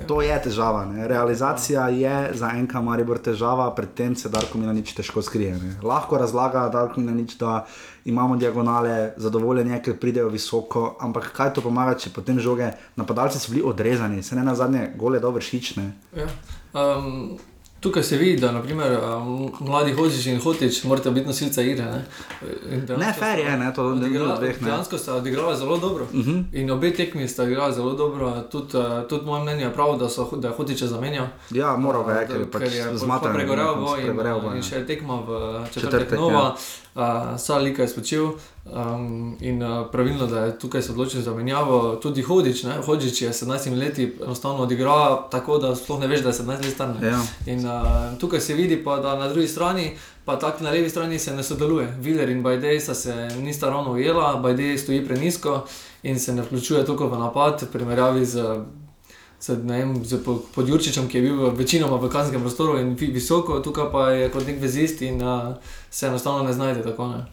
To 0.08 0.22
je 0.22 0.36
težava. 0.44 0.86
Ne. 0.86 1.08
Realizacija 1.08 1.88
je 1.92 2.16
za 2.36 2.52
enka 2.56 2.82
Maribor 2.82 3.20
težava, 3.20 3.68
predtem 3.76 4.16
se 4.16 4.32
Darko 4.32 4.60
Milanič 4.60 4.96
težko 4.96 5.24
skrije. 5.24 5.56
Ne. 5.60 5.76
Lahko 5.84 6.20
razlaga 6.20 6.68
Darko 6.72 7.04
Milanič, 7.04 7.36
da 7.40 7.66
imamo 8.06 8.36
diagonale, 8.38 9.14
zadovoljenje, 9.18 9.82
ker 9.82 9.98
pridejo 9.98 10.30
visoko, 10.30 10.98
ampak 11.00 11.32
kaj 11.34 11.54
to 11.54 11.62
pomaga, 11.62 11.98
če 11.98 12.10
potem 12.14 12.40
žoge, 12.40 12.70
napadalci 12.96 13.40
so 13.40 13.52
bili 13.52 13.64
odrezani, 13.66 14.24
se 14.24 14.36
ne 14.36 14.44
na 14.44 14.56
zadnje, 14.56 14.92
gole 14.96 15.20
dobro 15.20 15.42
šične. 15.42 15.92
Ja. 16.16 16.28
Um, 16.74 17.38
tukaj 17.80 18.04
se 18.04 18.18
vidi, 18.18 18.42
da 18.42 18.52
naprimer, 18.52 18.98
um, 19.18 19.52
mladi 19.60 19.94
hočiš 19.94 20.26
in 20.26 20.40
hotiš, 20.42 20.84
morate 20.84 21.12
biti 21.12 21.28
nosilca 21.28 21.62
igre. 21.62 21.86
Ne, 21.86 22.02
In 22.72 22.86
Ne, 22.98 23.14
fair 23.20 23.40
je, 23.40 23.58
ne, 23.58 23.74
to 23.74 23.96
ne 23.96 24.06
odigrala- 24.06 24.34
od 24.34 24.40
dveh. 24.40 24.64
Dejansko 24.64 24.98
sta 24.98 25.16
odigrala 25.16 25.56
zelo 25.56 25.78
dobro. 25.78 26.04
Uh 26.04 26.20
-huh. 26.20 26.44
In 26.54 26.72
obe 26.72 26.94
tekmi 26.94 27.28
sta 27.28 27.44
igrali 27.44 27.74
zelo 27.74 27.94
dobro. 27.94 28.42
Tudi, 28.52 28.74
tudi 29.10 29.26
moje 29.26 29.44
mnenje 29.44 29.64
je 29.64 29.74
prav, 29.74 29.98
da, 29.98 30.10
so, 30.10 30.30
da 30.36 30.48
je 30.48 30.54
hotiče 30.54 30.88
zamenjal. 30.88 31.28
Ja, 31.52 31.76
moral 31.78 32.04
ga 32.04 32.14
je, 32.14 32.28
ker 32.28 32.40
je 32.40 32.52
pač. 32.52 32.62
Pregorel 33.34 33.76
bo 33.76 33.96
in, 33.98 34.04
pregorel 34.04 34.42
bo, 34.42 34.50
in 34.50 34.56
ja. 34.56 34.62
še 34.64 34.76
je 34.76 34.88
tekma 34.88 35.16
v 35.28 35.30
Četrtek, 35.66 35.92
četrtek 35.92 36.20
nova, 36.20 36.34
ja. 36.34 36.56
Uh, 36.96 37.40
Salika 37.40 37.82
je 37.82 37.88
spočil 37.88 38.26
um, 38.26 39.38
in 39.40 39.64
uh, 39.64 39.88
pravilno, 39.92 40.28
da 40.28 40.40
je 40.40 40.60
tukaj 40.60 40.82
se 40.82 40.92
odločil 40.92 41.22
za 41.22 41.34
menjavo. 41.34 41.96
Tudi 41.96 42.22
Hodič, 42.22 42.64
ne? 42.64 42.82
Hodič 42.86 43.22
je 43.22 43.30
17 43.30 43.78
leti 43.78 44.16
enostavno 44.24 44.64
odigral 44.64 45.30
tako, 45.30 45.58
da 45.58 45.76
sploh 45.76 46.00
ne 46.00 46.08
veš, 46.08 46.22
da 46.22 46.30
je 46.30 46.34
17 46.34 46.64
let 46.64 46.74
star. 46.74 46.96
Ja. 47.04 47.22
In 47.46 47.66
uh, 47.66 48.20
tukaj 48.20 48.40
se 48.40 48.54
vidi 48.54 48.84
pa, 48.84 48.98
da 48.98 49.16
na 49.16 49.28
drugi 49.28 49.48
strani, 49.48 49.92
pa 50.26 50.40
tako 50.40 50.64
na 50.64 50.72
levi 50.72 50.90
strani 50.90 51.20
se 51.20 51.36
ne 51.36 51.44
sodeluje. 51.44 51.96
Viler 52.00 52.30
in 52.30 52.44
Bajdej 52.44 52.80
sta 52.80 52.94
se 52.94 53.28
nista 53.40 53.70
ravno 53.70 53.92
ujela, 53.92 54.36
Bajdej 54.36 54.78
stoji 54.78 55.06
prenisko 55.08 55.66
in 56.04 56.20
se 56.20 56.34
ne 56.34 56.42
vključuje 56.42 56.86
toliko 56.86 57.08
v 57.08 57.20
napad, 57.20 57.62
v 57.62 57.72
primerjavi 57.72 58.26
z 58.26 58.58
ne 59.50 59.78
vem, 59.78 60.06
z 60.06 60.18
po- 60.18 60.42
Podjurčičem, 60.56 61.08
ki 61.08 61.18
je 61.18 61.22
bil 61.22 61.50
večinoma 61.52 61.98
v 61.98 62.10
kazenskem 62.10 62.42
prostoru 62.42 62.80
in 62.80 62.96
vi- 62.96 63.12
visoko, 63.12 63.60
tukaj 63.60 63.92
pa 63.92 64.10
je 64.12 64.30
kot 64.30 64.48
nek 64.48 64.62
vezist 64.62 65.02
in 65.02 65.22
uh, 65.22 65.54
se 65.92 66.08
enostavno 66.08 66.44
ne 66.44 66.54
znajde 66.54 66.84
tako. 66.84 67.08
Ne. 67.08 67.26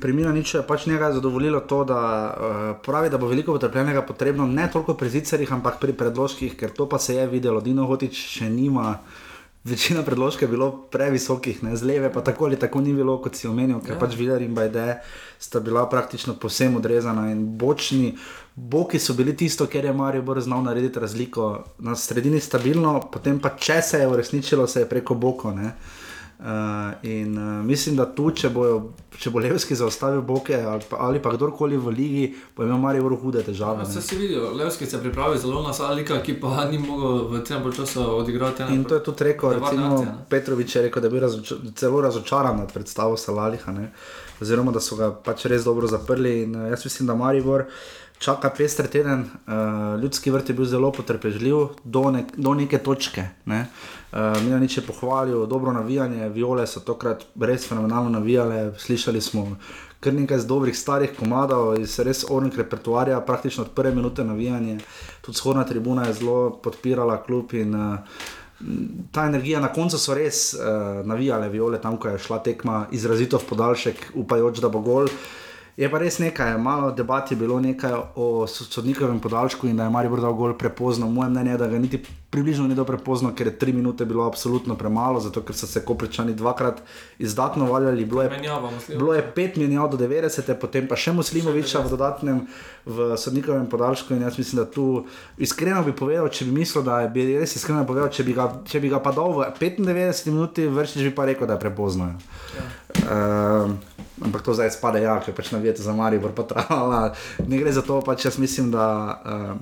Pri 0.00 0.12
Milaniču 0.12 0.58
je 0.58 0.62
pač 0.62 0.86
njega 0.86 1.12
zadovoljilo 1.12 1.60
to, 1.60 1.84
da 1.84 2.00
uh, 2.28 2.76
pravi, 2.82 3.10
da 3.10 3.18
bo 3.18 3.26
veliko 3.26 3.52
potrpljenega 3.52 4.02
potrebno, 4.02 4.46
ne 4.46 4.68
toliko 4.72 4.94
pri 4.94 5.08
zicerjih, 5.10 5.52
ampak 5.52 5.78
pri 5.80 5.92
predložkih, 5.92 6.56
ker 6.56 6.70
to 6.70 6.88
pa 6.88 6.98
se 6.98 7.14
je 7.14 7.26
videlo. 7.26 7.60
Dino 7.60 7.86
Hotič 7.86 8.12
še 8.12 8.50
nima. 8.50 8.98
Večina 9.64 10.00
predložkov 10.02 10.48
je 10.48 10.48
bilo 10.48 10.88
previsokih, 10.88 11.62
ne 11.62 11.76
z 11.76 11.84
leve, 11.84 12.08
pa 12.12 12.20
tako 12.24 12.44
ali 12.48 12.56
tako 12.56 12.80
ni 12.80 12.94
bilo, 12.96 13.18
kot 13.20 13.36
si 13.36 13.48
omenil, 13.48 13.80
ker 13.84 13.92
Ja. 13.92 13.98
pač 14.00 14.16
Viler 14.16 14.40
in 14.42 14.54
Bajde 14.54 15.02
sta 15.38 15.60
bila 15.60 15.84
praktično 15.88 16.34
povsem 16.34 16.76
odrezana 16.76 17.30
in 17.30 17.58
bočni. 17.58 18.16
Boki 18.56 18.98
so 18.98 19.12
bili 19.14 19.36
tisto, 19.36 19.66
kjer 19.66 19.84
je 19.84 19.92
Marijo 19.92 20.40
znal 20.40 20.62
narediti 20.62 20.98
razliko. 20.98 21.64
Na 21.78 21.96
sredini 21.96 22.40
stabilno, 22.40 23.10
potem 23.12 23.40
pa 23.40 23.50
če 23.50 23.82
se 23.82 23.98
je 23.98 24.08
uresničilo, 24.08 24.66
se 24.66 24.80
je 24.80 24.88
preko 24.88 25.14
bokov. 25.14 25.54
ne. 25.56 25.76
Uh, 26.40 26.46
in 27.02 27.38
uh, 27.38 27.64
mislim, 27.64 27.96
da 27.96 28.06
tu, 28.14 28.30
če, 28.32 28.48
bojo, 28.48 28.78
če 29.20 29.28
bo 29.28 29.42
Levski 29.44 29.76
zaustavil 29.76 30.22
Boke 30.24 30.56
ali 30.56 30.86
pa, 30.88 30.96
ali 31.04 31.20
pa 31.20 31.34
kdorkoli 31.34 31.76
v 31.76 31.92
ligi, 31.92 32.22
bo 32.56 32.64
imel 32.64 32.78
Marijo 32.80 33.10
hude 33.20 33.42
težave. 33.44 33.84
Ne. 33.84 34.00
si 34.00 34.16
videl, 34.16 34.46
Levski 34.56 34.86
se 34.86 34.96
je 34.96 35.02
pripravil 35.02 35.36
zelo 35.36 35.60
na 35.60 35.74
Salika, 35.76 36.22
ki 36.24 36.38
pa 36.40 36.64
ni 36.70 36.78
mogel 36.80 37.28
v 37.28 37.42
tem 37.44 37.60
času 37.76 38.06
odigrati. 38.22 38.62
ene 38.62 38.78
In 38.78 38.88
to 38.88 38.96
je 38.96 39.04
tudi 39.04 39.28
rekel, 39.28 39.52
recimo, 39.58 39.92
akcije, 39.92 40.06
ne. 40.06 40.24
Petrovič 40.30 40.76
je 40.76 40.82
rekel, 40.88 41.02
da 41.02 41.06
je 41.06 41.12
bil 41.12 41.20
razoča, 41.20 41.60
celo 41.76 42.00
razočaran 42.00 42.56
nad 42.56 42.72
predstavo 42.72 43.20
Salaliha, 43.20 43.72
ne? 43.72 43.92
oziroma 44.40 44.72
da 44.72 44.80
so 44.80 44.96
ga 44.96 45.10
pač 45.12 45.44
res 45.44 45.68
dobro 45.68 45.92
zaprli. 45.92 46.38
In, 46.46 46.56
uh, 46.56 46.70
jaz 46.72 46.88
mislim, 46.88 47.12
da 47.12 47.20
Maribor 47.20 47.66
čaka 48.20 48.50
pester 48.50 48.86
teden. 48.86 49.20
Uh, 49.20 50.00
ljudski 50.02 50.30
vrt 50.30 50.48
je 50.48 50.54
bil 50.54 50.64
zelo 50.64 50.92
potrpežljiv 50.92 51.56
do, 51.84 52.10
ne, 52.10 52.24
do 52.36 52.54
neke 52.54 52.78
točke. 52.78 53.24
Ne? 53.44 53.66
Uh, 54.12 54.42
Milanič 54.44 54.76
je 54.76 54.84
pohvalil 54.86 55.46
dobro 55.46 55.72
navijanje, 55.72 56.28
viole 56.28 56.66
so 56.66 56.84
tokrat 56.84 57.24
res 57.40 57.64
fenomenalno 57.68 58.10
navijale, 58.18 58.72
slišali 58.78 59.20
smo. 59.20 59.56
Kar 60.00 60.14
nekaj 60.14 60.38
z 60.38 60.48
dobrih 60.48 60.76
starih 60.76 61.16
komadov, 61.16 61.74
iz 61.80 61.98
res 62.00 62.24
ornih 62.28 62.58
repertoarja, 62.58 63.20
praktično 63.20 63.64
od 63.64 63.72
prve 63.76 63.94
minute 63.94 64.24
navijanje. 64.24 64.78
Tudi 65.24 65.38
shodna 65.38 65.64
tribuna 65.64 66.06
je 66.06 66.20
zelo 66.20 66.50
podpirala 66.62 67.22
klub 67.24 67.52
in 67.56 67.74
uh, 67.74 67.98
ta 69.12 69.26
energija, 69.26 69.60
na 69.60 69.72
koncu 69.72 69.98
so 69.98 70.14
res 70.14 70.54
uh, 70.54 71.06
navijale 71.08 71.48
viole, 71.48 71.80
tam 71.80 71.96
ko 71.96 72.08
je 72.08 72.18
šla 72.18 72.42
tekma 72.44 72.86
izrazito 72.92 73.40
v 73.40 73.48
podaljšek, 73.48 74.10
upajoč, 74.14 74.60
da 74.60 74.68
bo 74.68 74.84
gol. 74.84 75.08
Je 75.80 75.88
pa 75.88 75.96
res 75.96 76.18
nekaj, 76.20 76.58
malo 76.60 76.90
debat 76.92 77.30
je 77.30 77.36
bilo 77.40 77.56
nekaj 77.60 77.92
o 78.14 78.44
so- 78.44 78.66
sodnikovem 78.68 79.20
podaljšku 79.20 79.66
in 79.66 79.76
da 79.76 79.86
je 79.86 79.90
Maribor 79.90 80.20
dal 80.20 80.34
gol 80.36 80.52
prepozno. 80.52 81.08
Moje 81.08 81.30
mnenje 81.30 81.50
je, 81.50 81.56
da 81.56 81.66
ga 81.66 81.78
niti 81.78 82.02
približno 82.30 82.66
ni 82.68 82.74
dal 82.74 82.84
prepozno, 82.84 83.32
ker 83.34 83.46
je 83.46 83.58
tri 83.58 83.72
minute 83.72 84.04
bilo 84.04 84.26
absolutno 84.26 84.76
premalo, 84.76 85.20
zato 85.20 85.40
ker 85.40 85.56
so 85.56 85.66
se 85.66 85.80
kopričani 85.84 86.34
dvakrat 86.34 86.82
izdatno 87.18 87.64
valjali. 87.72 88.04
Bilo 88.04 88.22
je 88.22 88.30
Menjava, 88.30 88.70
bilo 88.88 89.14
je 89.14 89.22
pet 89.34 89.56
menjav 89.56 89.88
do 89.90 89.96
90, 89.96 90.52
potem 90.60 90.88
pa 90.88 90.96
še 91.00 91.16
Muslimoviča 91.16 91.80
v 91.80 91.90
dodatnem 91.90 92.44
v 92.84 93.16
sodnikovem 93.16 93.64
podaljšku. 93.66 94.14
In 94.14 94.22
jaz 94.22 94.36
mislim, 94.38 94.60
da 94.60 94.70
tu 94.70 95.06
iskreno 95.38 95.80
bi 95.82 95.96
povedal, 95.96 96.28
če 96.28 96.44
bi 96.44 96.58
mislil, 96.60 96.84
da 96.84 97.00
je 97.00 97.08
bi 97.08 97.24
res 97.38 97.56
iskreno 97.56 97.86
povedal, 97.88 98.12
če 98.12 98.28
bi 98.28 98.36
ga, 98.36 98.50
če 98.68 98.84
bi 98.84 98.92
ga 98.92 99.00
pa 99.00 99.16
dal 99.16 99.32
v 99.32 99.48
95 99.56 100.28
minuti, 100.28 100.68
vršič 100.68 101.08
bi 101.08 101.14
pa 101.16 101.24
rekel, 101.24 101.48
da 101.48 101.56
je 101.56 101.64
prepozno. 101.64 102.12
Ja. 102.12 102.68
Uh, 103.00 103.72
ampak 104.24 104.44
to 104.46 104.54
zdaj 104.54 104.72
spada, 104.76 105.00
ja, 105.02 105.18
ker 105.24 105.34
pač 105.36 105.52
navijate 105.54 105.84
za 105.84 105.94
Maribor, 105.96 106.34
pa 106.36 106.46
trala. 106.48 107.00
Ne 107.50 107.60
gre 107.60 107.72
za 107.72 107.82
to, 107.82 108.00
pač 108.04 108.28
jaz 108.28 108.38
mislim, 108.38 108.70
da. 108.74 108.86
Uh, 109.24 109.54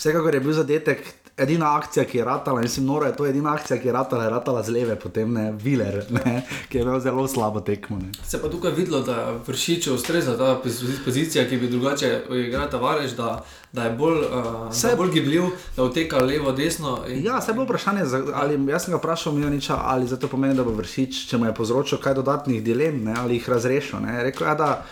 Vsekakor 0.00 0.34
je 0.34 0.40
bil 0.40 0.56
zadetek, 0.56 1.02
edina 1.40 1.76
akcija, 1.76 2.04
ki 2.04 2.18
je 2.18 2.24
ratala, 2.24 2.60
mislim, 2.60 2.86
noro 2.86 3.06
je 3.06 3.14
to 3.14 3.26
edina 3.26 3.52
akcija, 3.52 3.78
ki 3.78 3.88
je 3.88 3.92
ratala, 3.92 4.24
je 4.24 4.30
ratala 4.30 4.62
z 4.62 4.70
leve, 4.70 4.96
potem 4.96 5.32
ne, 5.32 5.52
Viler, 5.54 5.96
ne, 6.10 6.34
ki 6.68 6.78
je 6.78 6.82
imel 6.82 7.00
zelo 7.00 7.28
slabo 7.28 7.60
tekmo. 7.62 7.98
Ne. 7.98 8.10
Se 8.24 8.38
pa 8.38 8.48
tukaj 8.48 8.70
videlo, 8.72 9.00
da 9.00 9.16
vršiče 9.40 9.92
ustreza 9.92 10.36
ta 10.36 10.60
pozi- 10.60 11.04
pozicija, 11.04 11.44
ki 11.44 11.56
bi 11.56 11.68
drugače 11.68 12.10
igrala 12.38 12.68
Tavares, 12.68 13.12
da, 13.12 13.42
da 13.72 13.84
je 13.84 13.90
bolj, 13.92 14.18
uh, 14.18 14.44
Saj- 14.70 14.82
da 14.82 14.88
je 14.88 14.96
bolj 14.96 15.10
gibljiv, 15.10 15.42
da 15.76 15.84
uteka 15.84 16.18
levo, 16.18 16.52
desno. 16.52 16.98
in- 17.08 17.24
Ja, 17.24 17.40
se 17.40 17.50
je 17.50 17.54
bilo 17.54 17.64
vprašanje, 17.64 18.02
ali, 18.34 18.66
jaz 18.66 18.84
sem 18.84 18.92
ga 18.92 18.98
vprašal, 18.98 19.32
Mijaniča, 19.32 19.78
ali 19.84 20.06
zato 20.06 20.28
pomeni, 20.28 20.54
da 20.54 20.64
bo 20.64 20.70
vršič, 20.72 21.26
če 21.26 21.38
mu 21.38 21.46
je 21.46 21.54
povzročil 21.54 21.98
kaj 21.98 22.14
dodatnih 22.14 22.62
dilem, 22.62 23.04
ne, 23.04 23.14
ali 23.16 23.34
jih 23.34 23.48
razrešil. 23.48 24.00
Ne. 24.00 24.22
Rekel 24.22 24.46
je, 24.46 24.54
da, 24.54 24.84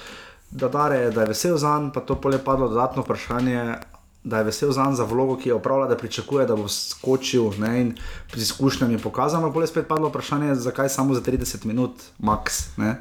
da, 0.51 0.69
dare, 0.69 1.11
da 1.11 1.21
je 1.21 1.27
vesel 1.29 1.57
za 1.57 1.79
njega, 1.79 1.93
pa 1.93 2.01
to 2.01 2.15
pole 2.17 2.39
padlo 2.39 2.69
dodatno 2.69 3.03
vprašanje. 3.03 3.75
Da 4.29 4.39
je 4.39 4.45
vesel 4.45 4.73
za 4.77 4.85
njega 4.85 5.01
za 5.01 5.05
vlogo, 5.09 5.37
ki 5.41 5.49
jo 5.49 5.57
opravlja, 5.57 5.87
da 5.89 5.97
pričakuje, 5.97 6.47
da 6.47 6.57
bo 6.57 6.69
skočil 6.69 7.51
ne, 7.59 7.81
in 7.81 7.95
z 8.35 8.43
izkušnjami 8.43 8.99
pokazal. 8.99 9.53
Pole 9.53 9.67
spet 9.67 9.89
padlo 9.89 10.09
vprašanje, 10.13 10.55
zakaj 10.55 10.89
samo 10.89 11.15
za 11.15 11.21
30 11.25 11.65
minut, 11.65 12.03
max. 12.21 12.69
Ne. 12.77 12.99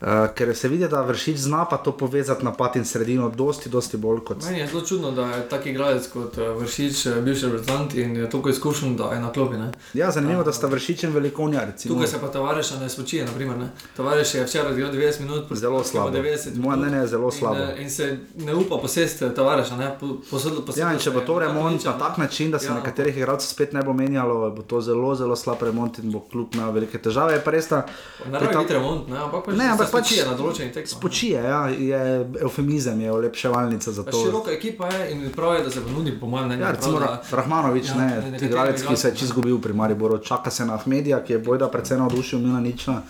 Uh, 0.00 0.06
ker 0.30 0.56
se 0.56 0.68
vidi, 0.68 0.86
da 0.86 1.02
vršič 1.02 1.36
zna 1.38 1.64
pa 1.64 1.76
to 1.76 1.92
povezati 1.92 2.44
napad 2.44 2.76
in 2.76 2.84
sredino, 2.84 3.28
dosti, 3.30 3.68
dosti 3.68 3.96
bolj 3.96 4.20
kot. 4.20 4.44
Meni 4.44 4.58
je 4.58 4.66
zelo 4.66 4.82
čudno, 4.82 5.10
da 5.10 5.24
je 5.26 5.48
tak 5.48 5.66
igralec 5.66 6.06
kot 6.08 6.38
eh, 6.38 6.48
vršič, 6.50 7.06
eh, 7.06 7.20
bivši 7.20 7.46
reprezentant 7.46 7.94
in 7.94 8.16
je 8.16 8.30
toliko 8.30 8.48
izkušen, 8.48 8.96
da 8.96 9.04
je 9.04 9.20
na 9.20 9.32
klopi. 9.32 9.56
Ne. 9.56 9.72
Ja, 9.94 10.10
zanimivo, 10.10 10.44
da 10.44 10.52
sta 10.52 10.66
vršič 10.66 11.02
in 11.02 11.10
velikonja. 11.10 11.64
Recimo. 11.64 11.94
Tukaj 11.94 12.08
se 12.08 12.20
pa 12.20 12.28
Tavareša 12.28 12.78
ne 12.78 12.88
spočije, 12.88 13.24
naprimer. 13.24 13.58
Ne. 13.58 13.68
Tavares 13.96 14.34
je 14.34 14.44
včeraj 14.44 14.72
odigral 14.72 14.92
90 14.92 15.20
minut, 15.20 15.44
Zelo 15.52 15.84
slabo. 15.84 16.10
90 16.10 16.54
Moje 16.56 16.76
minut 16.76 16.78
mnenje 16.80 16.96
je 16.96 17.06
zelo 17.08 17.26
in, 17.26 17.32
slabo. 17.32 17.56
eh, 17.56 17.82
In 17.82 17.90
se 17.90 18.06
ne 18.36 18.54
upa 18.54 18.76
posesti 18.76 19.24
Tavareša, 19.30 19.76
ne. 19.76 19.96
Po, 20.00 20.06
posodil, 20.30 20.62
posodil 20.62 20.84
Ja, 20.84 20.92
in 20.92 20.98
če 21.00 21.10
bo 21.10 21.20
to 21.22 21.38
remont 21.38 21.84
na 21.84 21.98
tak 21.98 22.18
način, 22.18 22.50
da 22.50 22.58
se 22.58 22.66
Ja. 22.66 22.74
nekaterih 22.74 23.16
igralcev 23.16 23.48
spet 23.48 23.72
ne 23.72 23.82
bo 23.82 23.92
menjalo, 23.92 24.50
bo 24.50 24.62
to 24.62 24.80
zelo, 24.80 25.14
zelo 25.14 25.36
slab 25.36 25.62
remont 25.62 25.98
in 25.98 26.12
bo 26.12 26.20
kljub 26.22 26.54
imel 26.54 26.70
velike 26.72 26.98
težave. 27.00 27.32
Je 27.32 27.40
pa 27.40 27.50
res, 27.50 27.68
da 27.68 27.82
Ne 28.30 28.38
biti 28.38 28.72
remont, 28.72 29.08
ne, 29.08 29.18
ampak 29.18 29.44
pač 29.44 29.56
Ne, 29.56 29.64
ampak 29.66 29.87
spočije 29.88 30.26
na 30.26 30.34
določenih 30.34 30.72
tekmah. 30.72 30.90
spočije, 30.90 31.38
ja, 31.42 31.60
je 31.68 32.00
eufemizem, 32.40 33.00
je 33.00 33.12
olepševalnica 33.12 33.92
za 33.92 34.04
Pa 34.04 34.10
to. 34.10 34.24
Široka 34.24 34.50
ekipa 34.50 34.88
je 34.88 35.10
in 35.12 35.30
prav 35.32 35.54
je, 35.54 35.62
da 35.64 35.70
se 35.70 35.80
ponudi, 35.80 36.12
po 36.20 36.26
mojem 36.26 36.46
mnenju. 36.46 36.62
Ja, 36.62 36.70
recimo 36.70 37.00
da- 37.00 37.22
Rahmanovič, 37.30 37.86
Ja, 37.88 37.94
ne, 37.94 38.30
ne, 38.30 38.38
igralec, 38.38 38.82
ki 38.82 38.96
se 38.96 39.08
je 39.08 39.14
čist 39.14 39.30
izgubil 39.30 39.58
pri 39.58 39.72
Mariboru, 39.72 40.18
čaka 40.18 40.50
se 40.50 40.66
na 40.66 40.74
Ahmedija, 40.74 41.24
ki 41.24 41.32
je 41.32 41.38
bojda 41.38 41.68
predvsem 41.68 41.98
navdušil, 41.98 42.38
Mila 42.38 42.60
nična, 42.60 43.02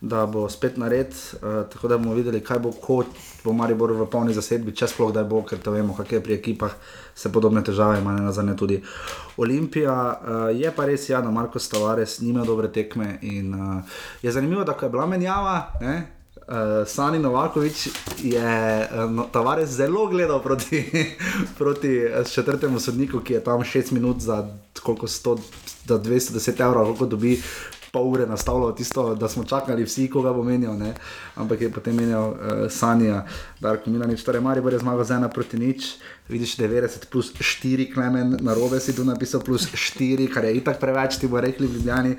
da 0.00 0.26
bo 0.26 0.48
spet 0.48 0.76
nared, 0.76 1.08
uh, 1.08 1.40
tako 1.72 1.88
da 1.88 1.98
bomo 1.98 2.14
videli, 2.14 2.40
kaj 2.40 2.58
bo, 2.58 2.72
ko 2.72 3.04
bo 3.44 3.52
Maribor 3.52 3.92
v 3.92 4.04
polni 4.06 4.34
zasedbi, 4.34 4.74
če 4.76 4.86
sploh 4.86 5.12
da 5.12 5.24
bo, 5.24 5.40
ker 5.42 5.58
to 5.58 5.70
vemo, 5.70 5.94
kakšne 5.96 6.20
pri 6.20 6.34
ekipah 6.34 6.74
se 7.14 7.32
podobne 7.32 7.62
težave 7.64 7.98
ima, 7.98 8.12
ne 8.12 8.22
nazadnje 8.22 8.56
tudi 8.56 8.82
Olimpija. 9.36 9.94
Uh, 9.94 10.60
je 10.60 10.70
pa 10.70 10.84
res, 10.84 11.08
ja, 11.08 11.20
da 11.20 11.30
Marko 11.30 11.58
Stavares 11.58 12.20
nima 12.20 12.44
dobre 12.44 12.68
tekme 12.72 13.18
in 13.22 13.54
uh, 13.54 13.82
je 14.22 14.32
zanimivo, 14.32 14.64
da 14.64 14.72
ko 14.72 14.86
je 14.86 14.90
bila 14.90 15.06
menjava, 15.06 15.72
ne, 15.80 16.13
Uh, 16.44 16.84
Sani 16.84 17.18
Novakovič 17.18 17.88
je 18.20 18.88
uh, 18.88 19.24
Tavares 19.32 19.70
zelo 19.70 20.06
gledal 20.06 20.42
proti, 20.44 20.84
proti 21.58 21.88
eh, 21.98 22.24
četrtemu 22.24 22.80
sodniku, 22.80 23.20
ki 23.20 23.32
je 23.32 23.44
tam 23.44 23.60
6 23.60 23.92
minut 23.92 24.20
za 24.20 24.48
koliko 24.82 25.06
100, 25.06 25.38
za 25.86 25.98
210 25.98 26.60
evrov, 26.60 26.84
koliko 26.84 27.06
dobi. 27.06 27.42
Pol 27.94 28.10
ure 28.10 28.26
nastavljalo 28.26 28.72
tisto, 28.74 29.04
da 29.14 29.28
smo 29.30 29.44
čakali 29.46 29.86
vsi, 29.86 30.08
koga 30.10 30.32
bo 30.34 30.42
menjal, 30.42 30.74
ne? 30.78 30.94
ampak 31.38 31.60
je 31.62 31.70
potem 31.70 31.94
menjal 31.94 32.34
uh, 32.34 32.66
Sanja, 32.70 33.22
Darko 33.62 33.90
Milanič, 33.90 34.26
torej 34.26 34.42
Maribor 34.42 34.74
je 34.74 34.82
zmagal 34.82 35.06
z 35.06 35.18
ena 35.20 35.30
proti 35.30 35.60
nič, 35.62 35.94
vidiš 36.28 36.56
90 36.58 37.06
plus 37.12 37.30
4 37.38 37.86
klemen, 37.94 38.36
na 38.42 38.54
robe 38.54 38.80
si 38.80 38.96
tu 38.96 39.06
napisal 39.06 39.44
plus 39.46 39.70
4, 39.70 40.26
kar 40.26 40.44
je 40.44 40.58
itak 40.58 40.82
preveč, 40.82 41.20
ti 41.22 41.30
bo 41.30 41.40
rekli 41.40 41.70
Ljubljani. 41.70 42.16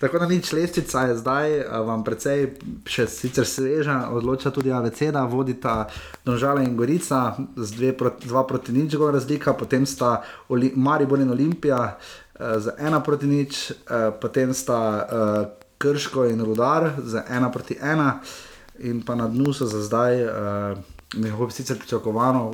Tako 0.00 0.18
da 0.18 0.26
nič 0.26 0.52
lestica 0.52 1.00
je 1.00 1.16
zdaj, 1.16 1.58
eh, 1.60 1.64
vam 1.84 2.04
precej 2.04 2.46
še 2.88 3.04
sicer 3.06 3.44
sveža, 3.44 4.08
odloča 4.08 4.50
tudi 4.50 4.72
AVC-da, 4.72 5.26
vodita 5.28 5.90
Donžala 6.24 6.64
in 6.64 6.76
Gorica 6.76 7.36
z 7.56 7.76
dve 7.76 7.92
proti, 7.92 8.28
dva 8.28 8.46
proti 8.48 8.72
nič 8.72 8.96
gor 8.96 9.12
razlika, 9.12 9.52
potem 9.52 9.84
sta 9.86 10.22
Oli, 10.48 10.72
Maribor 10.76 11.20
in 11.20 11.30
Olimpija 11.30 11.98
uh, 12.40 12.56
z 12.58 12.72
ena 12.78 13.00
proti 13.04 13.28
nič, 13.28 13.70
uh, 13.70 14.10
potem 14.20 14.54
sta 14.56 14.80
uh, 14.80 15.04
Krško 15.78 16.24
in 16.32 16.40
Rudar 16.40 16.96
z 17.04 17.22
ena 17.28 17.52
proti 17.52 17.76
ena 17.76 18.20
in 18.80 19.04
pa 19.04 19.14
na 19.14 19.28
dnu 19.28 19.52
so 19.52 19.68
za 19.68 19.84
zdaj, 19.84 20.24
uh, 20.24 20.78
nekako 21.14 21.46
bi 21.46 21.52
sicer 21.52 21.78
pričakovano, 21.78 22.52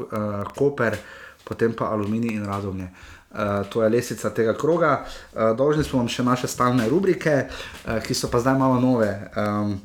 Koper, 0.57 0.97
potem 1.45 1.73
pa 1.73 1.93
Aluminij 1.95 2.35
in 2.35 2.47
Radomlje. 2.47 2.91
Uh, 3.37 3.69
to 3.69 3.83
je 3.83 3.89
lesica 3.89 4.31
tega 4.31 4.55
kroga. 4.55 5.05
Uh, 5.35 5.53
dolžni 5.57 5.85
smo 5.85 5.99
vam 5.99 6.09
še 6.09 6.25
naše 6.25 6.49
stalne 6.49 6.89
rubrike, 6.89 7.47
uh, 7.47 8.01
ki 8.01 8.15
so 8.15 8.31
pa 8.33 8.41
zdaj 8.41 8.57
malo 8.59 8.81
nove. 8.81 9.11
Um, 9.37 9.77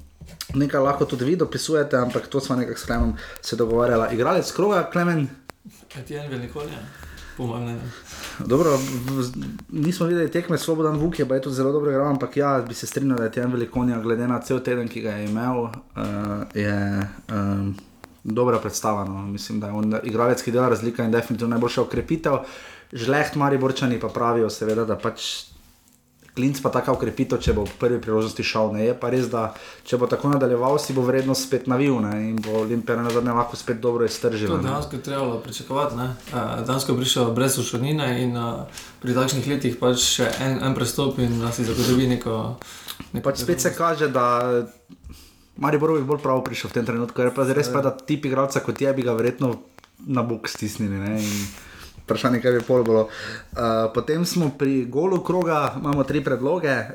nekaj 0.55 0.79
lahko 0.79 1.05
tudi 1.05 1.25
vi 1.25 1.35
dopisujete, 1.35 1.97
ampak 1.97 2.27
to 2.31 2.39
smo 2.39 2.55
nekako 2.55 2.79
s 2.79 2.85
Klemenom 2.85 3.13
se 3.41 3.55
dogovarjali. 3.55 4.15
Igralec 4.15 4.51
kroga, 4.55 4.85
Klemen. 4.93 5.27
Etienne 5.99 6.29
Velikonja, 6.29 6.79
po 7.37 7.47
mojem 7.47 7.63
mnenju. 7.63 7.79
Dobro, 8.39 8.79
nismo 9.69 10.05
videli 10.05 10.31
tekme, 10.31 10.57
Slobodan 10.57 10.97
Vuk 10.97 11.19
je, 11.19 11.25
je 11.31 11.41
tudi 11.41 11.55
zelo 11.55 11.71
dobro 11.71 11.91
igral, 11.91 12.07
ampak 12.07 12.37
ja, 12.37 12.59
bi 12.67 12.73
se 12.73 12.87
strinjal, 12.87 13.17
da 13.17 13.23
je 13.23 13.31
Tijan 13.31 13.51
Velikonja, 13.51 14.01
glede 14.01 14.27
na 14.27 14.41
cel 14.41 14.59
teden, 14.59 14.87
ki 14.87 15.01
ga 15.01 15.11
je 15.11 15.29
imel, 15.29 15.63
uh, 15.63 15.71
je 16.53 17.07
um, 17.31 17.75
dobra 18.23 18.59
predstava. 18.59 19.05
No. 19.05 19.27
Mislim, 19.27 19.59
da 19.59 19.67
je 19.67 19.73
on 19.73 19.95
igralec, 20.03 20.41
ki 20.41 20.51
dela 20.51 20.69
razlika 20.69 21.03
in 21.03 21.11
definitivno 21.11 21.55
najboljša 21.55 21.81
okrepitev. 21.81 22.37
Žleht 22.91 23.35
Mariborčani 23.35 23.99
pa 23.99 24.09
pravijo, 24.09 24.49
seveda, 24.49 24.85
da 24.85 24.97
pač 24.97 25.51
Klinc 26.31 26.61
pa 26.63 26.69
taka 26.71 26.93
ukrepitev, 26.95 27.41
če 27.43 27.51
bo 27.53 27.65
v 27.67 27.73
prvi 27.75 27.99
priložnosti 27.99 28.43
šel. 28.43 28.71
Ne. 28.71 28.85
Je 28.85 28.93
pa 28.95 29.09
res, 29.11 29.27
da 29.27 29.51
če 29.83 29.97
bo 29.99 30.07
tako 30.07 30.31
nadaljeval, 30.31 30.79
si 30.79 30.95
bo 30.95 31.03
vrednost 31.03 31.43
spet 31.43 31.67
navil 31.67 31.99
ne. 31.99 32.29
in 32.29 32.37
bo 32.39 32.61
Olimpija 32.61 32.95
na 32.95 33.11
zadnje 33.11 33.35
lahko 33.35 33.59
spet 33.59 33.81
dobro 33.83 34.07
To 34.07 34.11
iztržila. 34.11 34.55
je 34.55 34.63
dejansko 34.63 34.97
trebalo 34.97 35.39
pričakovati. 35.39 35.95
ne. 35.95 36.07
Dejansko 36.63 36.91
je 36.91 36.97
prišel 36.97 37.31
brez 37.31 37.57
ušodnine 37.59 38.23
in 38.23 38.37
pri 39.01 39.13
takšnih 39.13 39.47
letih 39.47 39.75
pač 39.75 39.97
še 39.99 40.29
en, 40.39 40.59
en 40.63 40.75
prestop 40.75 41.19
in 41.19 41.39
da 41.39 41.51
si 41.51 41.67
zagotovi 41.67 42.07
neko. 42.07 42.55
neko 43.11 43.23
Pač 43.23 43.43
spet 43.43 43.59
se 43.61 43.75
kaže, 43.75 44.07
da 44.07 44.63
Maribor 45.57 45.91
bi 45.93 46.03
bolj 46.03 46.21
prav 46.23 46.39
prišel 46.43 46.69
v 46.69 46.73
tem 46.73 46.85
trenutku, 46.85 47.13
ker 47.13 47.33
pa 47.35 47.43
res 47.43 47.67
pa, 47.69 47.81
da 47.81 47.91
tip 47.91 48.25
igralca 48.25 48.63
kot 48.63 48.81
je, 48.81 48.93
bi 48.93 49.03
ga 49.03 49.13
verjetno 49.13 49.59
na 50.07 50.23
bok 50.23 50.47
stisnili. 50.47 50.95
Ne? 50.95 51.19
In 51.19 51.31
Vprašanje, 52.11 52.41
kaj 52.43 52.57
bi 52.57 52.63
pol 52.67 52.83
bilo. 52.83 53.05
Uh, 53.07 53.59
potem 53.95 54.25
smo 54.27 54.49
pri 54.59 54.85
golu 54.91 55.21
kroga, 55.23 55.73
imamo 55.79 56.03
tri 56.03 56.19
predloge, 56.23 56.71
uh, 56.71 56.87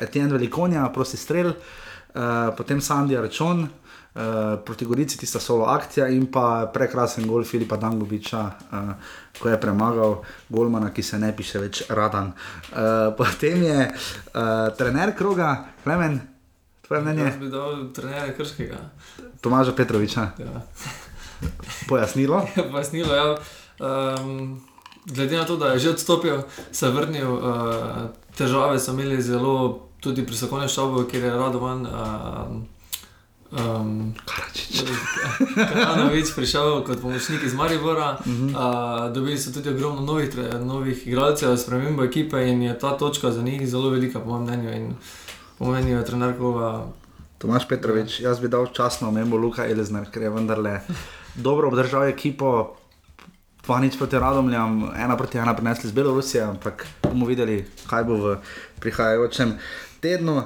Etienne 0.00 0.32
Velikonja, 0.32 0.86
prosti 0.94 1.18
strel, 1.18 1.50
uh, 1.50 2.22
potem 2.56 2.78
Sandy 2.80 3.18
Arčon, 3.18 3.64
uh, 3.66 4.20
proti 4.64 4.86
Gorici 4.86 5.18
tista 5.18 5.40
solo 5.42 5.66
akcija 5.66 6.06
in 6.08 6.28
pa 6.30 6.70
prekrasen 6.72 7.26
gol 7.26 7.42
Filipa 7.44 7.76
Dangoviča, 7.76 8.44
uh, 8.70 8.94
ko 9.40 9.50
je 9.50 9.58
premagal 9.60 10.20
Golmana, 10.48 10.92
ki 10.94 11.02
se 11.02 11.18
ne 11.18 11.32
piše 11.36 11.58
več 11.58 11.82
Radan. 11.90 12.30
Uh, 12.70 13.10
potem 13.18 13.66
je 13.66 13.90
uh, 13.90 14.70
trener 14.78 15.16
kroga, 15.18 15.50
Klemen, 15.82 16.20
tvoje 16.86 17.02
mnenje, 17.02 17.24
Jaz 17.32 17.42
bi 17.42 17.50
dal 17.50 17.82
trenerja 17.94 18.30
Krškega. 18.38 18.78
Tomaža 19.42 19.74
Petroviča, 19.74 20.30
Ja. 20.38 20.62
pojasnilo. 21.88 22.46
Pojasnilo, 22.72 23.14
ja. 23.14 23.36
Um, 23.80 24.60
glede 25.04 25.36
na 25.36 25.44
to, 25.44 25.56
da 25.56 25.66
je 25.66 25.78
že 25.78 25.90
odstopil, 25.90 26.42
se 26.72 26.90
vrnil, 26.90 27.32
uh, 27.32 27.42
težave 28.36 28.78
so 28.78 28.92
imeli 28.92 29.22
zelo 29.22 29.82
tudi 30.00 30.26
pri 30.26 30.36
Sokone 30.36 30.68
šovu, 30.68 31.04
kjer 31.10 31.24
je 31.24 31.30
Radovan. 31.30 31.86
Um, 31.86 32.66
um, 33.52 34.14
Karačič. 34.24 34.84
Kajanovič 35.54 36.34
prišel 36.36 36.82
kot 36.84 37.00
pomočnik 37.00 37.42
iz 37.44 37.54
Maribora, 37.54 38.18
uh 38.20 38.26
-huh. 38.26 38.50
uh, 38.50 39.14
dobili 39.14 39.38
so 39.38 39.52
tudi 39.52 39.70
ogromno 39.70 40.00
novih, 40.00 40.30
tre- 40.30 40.64
novih 40.64 41.06
igralcev, 41.06 41.56
spremembo 41.56 42.04
ekipe 42.04 42.48
in 42.48 42.62
je 42.62 42.78
ta 42.78 42.98
točka 42.98 43.30
za 43.32 43.42
njih 43.42 43.68
zelo 43.68 43.90
velika, 43.90 44.20
po 44.20 44.26
mojem 44.26 44.42
mnenju. 44.42 44.72
In 44.72 44.94
po 45.58 45.70
mnenju 45.70 46.04
trenerkova. 46.04 46.86
Tomaš 47.38 47.68
Petrovič, 47.68 48.20
jaz 48.20 48.40
bi 48.40 48.48
dal 48.48 48.66
časno 48.72 49.08
omembo 49.08 49.36
Luka 49.36 49.66
Elizner, 49.66 50.06
ker 50.10 50.22
je 50.22 50.30
vendarle 50.30 50.80
dobro 51.34 51.68
obdržal 51.68 52.04
ekipo. 52.08 52.76
Pa 53.66 53.80
nič 53.80 53.98
proti 53.98 54.14
Radomljam, 54.14 54.90
ena 54.96 55.16
proti 55.16 55.38
ena 55.38 55.54
prinesli 55.54 55.90
z 55.90 55.92
Belorusije, 55.92 56.42
ampak 56.44 56.86
bomo 57.02 57.26
videli, 57.26 57.60
kaj 57.86 58.04
bo 58.04 58.14
v 58.14 58.36
prihajajočem 58.80 59.58
tednu. 60.00 60.36
Uh, 60.36 60.42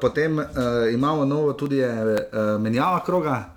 potem 0.00 0.38
uh, 0.38 0.46
imamo 0.92 1.24
novo 1.24 1.52
tudi 1.52 1.76
je, 1.76 1.90
uh, 1.90 2.60
menjava 2.60 3.00
kroga, 3.00 3.48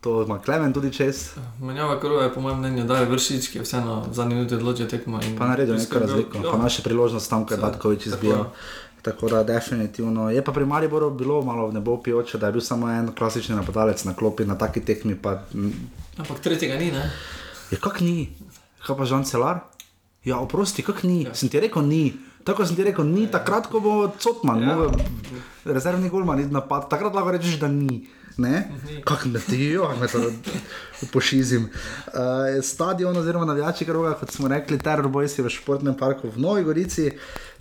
to 0.00 0.22
ima 0.22 0.38
Klemen 0.38 0.72
tudi 0.72 0.92
čez, 0.92 1.32
Menjava 1.60 2.00
krova 2.00 2.22
je 2.22 2.32
po 2.34 2.40
mojem 2.40 2.58
mnenju, 2.58 2.84
da 2.84 2.96
je 2.96 3.06
vršič, 3.06 3.48
ki 3.48 3.58
je 3.58 3.62
vseeno 3.62 4.04
v 4.04 4.12
zadnji 4.12 4.34
minuti 4.34 4.54
odločil 4.54 4.86
tekmo. 4.86 5.20
in 5.22 5.36
pa 5.38 5.46
naredil 5.46 5.74
priskrbel- 5.74 6.00
razliko, 6.00 6.38
Ja. 6.38 6.50
pa 6.50 6.58
naša 6.58 6.82
priložnost 6.82 7.30
tam, 7.30 7.48
Seveda, 7.48 7.66
Batkovič 7.66 8.06
je. 8.06 8.36
Tako 9.02 9.28
da, 9.28 9.42
definitivno. 9.42 10.30
Je 10.30 10.44
pa 10.44 10.52
pri 10.52 10.64
Mariboru 10.64 11.10
bilo 11.10 11.42
malo 11.42 11.68
v 11.68 11.72
nebo 11.72 11.96
pijoče, 11.96 12.38
da 12.38 12.46
je 12.46 12.52
bil 12.52 12.60
samo 12.60 12.88
en 12.88 13.12
klasični 13.12 13.54
napadalec 13.54 14.04
na 14.04 14.14
klopi 14.14 14.44
na 14.44 14.56
taki 14.56 14.80
tekmi. 14.80 15.14
Pa, 15.14 15.44
Ampak 16.18 16.40
tretjega 16.40 16.76
ni, 16.76 16.88
ne? 16.88 17.10
Je 17.70 17.78
kak 17.80 18.00
ni, 18.00 18.28
kaj 18.86 18.96
pa 18.96 19.04
Žan 19.04 19.24
Celar? 19.24 19.64
Ja, 20.24 20.40
oprosti, 20.40 20.82
kak 20.82 21.04
ni. 21.04 21.24
Ja. 21.24 21.34
Sem 21.34 21.48
ti 21.48 21.60
rekel, 21.60 21.84
ni. 21.84 22.14
Tako 22.44 22.66
sem 22.68 22.76
ti 22.76 22.84
rekel, 22.84 23.04
ni 23.08 23.24
takrat, 23.28 23.68
ko 23.72 23.80
bo 23.80 23.92
Cotman, 24.20 24.60
Ja. 24.60 24.76
ja. 24.76 25.72
rezervni 25.72 26.10
golman, 26.12 26.40
id 26.40 26.52
napad, 26.52 26.88
takrat 26.92 27.14
lahko 27.16 27.32
rečeš, 27.32 27.56
da 27.60 27.68
ni. 27.68 28.04
Ne? 28.36 28.66
Kak 29.06 29.26
me 29.30 29.38
ti, 29.38 29.60
jo, 29.76 29.86
me 30.00 30.08
to 30.10 30.18
pošizim. 31.12 31.68
Uh, 32.10 32.58
stadion 32.62 33.16
oziroma 33.16 33.44
navijači 33.46 33.84
kroga, 33.84 34.14
kot 34.18 34.30
smo 34.30 34.48
rekli, 34.48 34.78
Terror 34.78 35.06
Boys 35.08 35.38
je 35.38 35.44
v 35.44 35.52
športnem 35.54 35.94
parku 35.94 36.28
v 36.28 36.42
Novi 36.42 36.64
Gorici. 36.64 37.12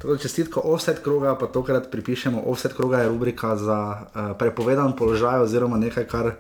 Tako 0.02 0.16
da 0.16 0.20
čestitko 0.20 0.62
offset 0.66 1.04
kroga, 1.04 1.36
pa 1.38 1.48
tokrat 1.48 1.92
pripišemo 1.92 2.42
offset 2.46 2.74
kroga 2.74 3.04
je 3.04 3.10
rubrika 3.10 3.56
za 3.56 3.80
uh, 4.02 4.34
prepovedan 4.40 4.96
položaj 4.98 5.46
oziroma 5.46 5.78
nekaj, 5.78 6.08
kar 6.10 6.34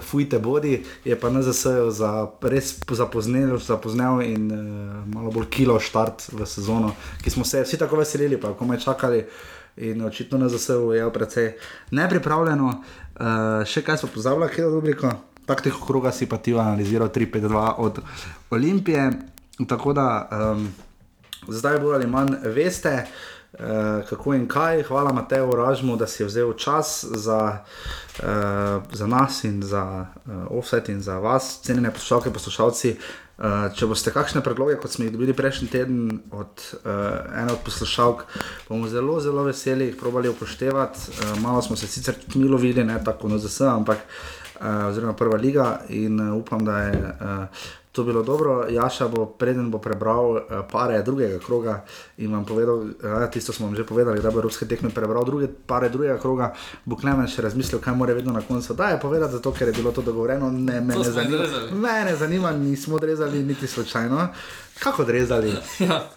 fujte 0.00 0.38
bodi, 0.38 0.84
je 1.04 1.16
pa 1.20 1.30
NZS 1.30 1.66
za 1.90 2.10
res 2.42 2.76
zapoznel, 2.90 3.58
zapoznel 3.58 4.22
in 4.22 4.48
uh, 4.52 4.60
malo 5.14 5.30
bolj 5.30 5.50
kilo 5.50 5.78
štart 5.80 6.28
v 6.32 6.46
sezono, 6.46 6.94
ki 7.22 7.30
smo 7.30 7.44
se 7.44 7.62
vsi 7.62 7.78
tako 7.78 8.00
veselili, 8.00 8.40
pa 8.40 8.54
komaj 8.54 8.78
čakali. 8.84 9.24
In 9.76 10.00
očitno 10.02 10.38
na 10.38 10.48
ZSU 10.48 10.92
je 10.96 11.04
precej 11.12 11.50
nepripravljeno. 11.90 12.66
Uh, 12.66 13.60
še 13.68 13.82
kaj 13.84 14.00
smo 14.00 14.08
pozabili, 14.14 14.48
kaj 14.48 14.64
je 14.64 14.70
rubriko? 14.72 15.10
Taktiko 15.46 15.84
kroga 15.84 16.12
si 16.12 16.26
pa 16.26 16.40
ti 16.40 16.54
analiziral 16.56 17.12
3-5-2 17.12 17.72
od 17.76 18.00
Olimpije. 18.50 19.10
Tako 19.68 19.92
da 19.92 20.06
um, 20.32 20.68
zdaj 21.48 21.78
bolj 21.80 21.94
ali 22.00 22.08
manj 22.08 22.40
veste, 22.56 22.94
uh, 23.04 23.35
kako 24.08 24.34
in 24.34 24.48
kaj. 24.48 24.82
Hvala 24.82 25.12
Mateju 25.12 25.52
Ražmu, 25.56 25.96
da 25.96 26.06
si 26.06 26.24
vzel 26.24 26.52
čas 26.52 27.04
za, 27.04 27.58
uh, 28.18 28.26
za 28.92 29.06
nas 29.06 29.44
in 29.44 29.62
za 29.62 30.06
uh, 30.26 30.32
offset 30.50 30.88
in 30.88 31.00
za 31.00 31.18
vas, 31.18 31.60
cenjene 31.62 31.90
poslušalke, 31.90 32.30
poslušalci. 32.30 32.96
Uh, 33.36 33.68
če 33.76 33.84
boste 33.84 34.08
kakšne 34.14 34.40
predloge, 34.40 34.78
kot 34.80 34.94
smo 34.94 35.04
jih 35.04 35.12
dobili 35.12 35.34
prejšnji 35.36 35.66
teden 35.68 36.20
od 36.32 36.62
uh, 36.72 36.92
ene 37.36 37.52
od 37.52 37.60
poslušalk, 37.64 38.22
bomo 38.68 38.88
zelo, 38.88 39.18
zelo 39.20 39.44
veseli 39.44 39.90
jih 39.90 39.98
probali 40.00 40.28
upoštevati. 40.28 41.10
Uh, 41.10 41.40
malo 41.42 41.62
smo 41.62 41.76
se 41.76 41.86
sicer 41.86 42.14
tudi 42.14 42.38
mi 42.38 42.48
lovili, 42.48 42.84
ne 42.84 42.96
tako 43.04 43.28
na 43.28 43.38
ZS, 43.38 43.60
ampak 43.60 43.98
uh, 44.60 44.88
oziroma 44.88 45.12
prva 45.12 45.36
liga 45.36 45.80
in 45.88 46.20
uh, 46.20 46.36
upam, 46.36 46.64
da 46.64 46.78
je 46.78 46.96
uh, 46.96 47.66
to 47.96 48.04
bilo 48.04 48.22
dobro. 48.22 48.66
Jaša 48.68 49.08
bo, 49.08 49.26
preden 49.26 49.70
bo 49.70 49.78
prebral 49.78 50.30
uh, 50.30 50.40
pare 50.72 51.02
drugega 51.02 51.38
kroga 51.38 51.84
in 52.16 52.32
vam 52.32 52.44
povedal, 52.44 52.76
uh, 52.76 53.30
tisto 53.32 53.52
smo 53.52 53.66
vam 53.66 53.76
že 53.76 53.84
povedali, 53.84 54.20
da 54.20 54.30
bo 54.30 54.38
evropske 54.38 54.68
tekme 54.68 54.90
prebral 54.90 55.24
druge 55.24 55.48
pare 55.66 55.88
drugega 55.88 56.18
kroga, 56.20 56.52
bo 56.84 56.96
Klemen 56.96 57.28
še 57.28 57.42
razmislil, 57.48 57.80
kaj 57.80 57.94
mora 57.96 58.14
vedno 58.14 58.32
na 58.36 58.44
koncu. 58.44 58.74
Da 58.76 58.88
je 58.92 59.00
povedati, 59.00 59.32
zato 59.32 59.52
ker 59.52 59.68
je 59.68 59.74
bilo 59.80 59.92
to 59.92 60.02
dogovoreno, 60.02 60.50
ne 60.50 60.80
me 60.80 60.94
To 60.94 61.02
ne 61.02 61.10
zanima. 61.10 61.36
odrezali. 61.36 61.72
Mene 61.72 62.16
zanima, 62.16 62.52
nismo 62.52 62.96
odrezali 62.96 63.42
niti 63.42 63.66
slučajno. 63.66 64.28
Kako 64.78 65.02
odrezali? 65.02 65.54
Ja. 65.80 66.04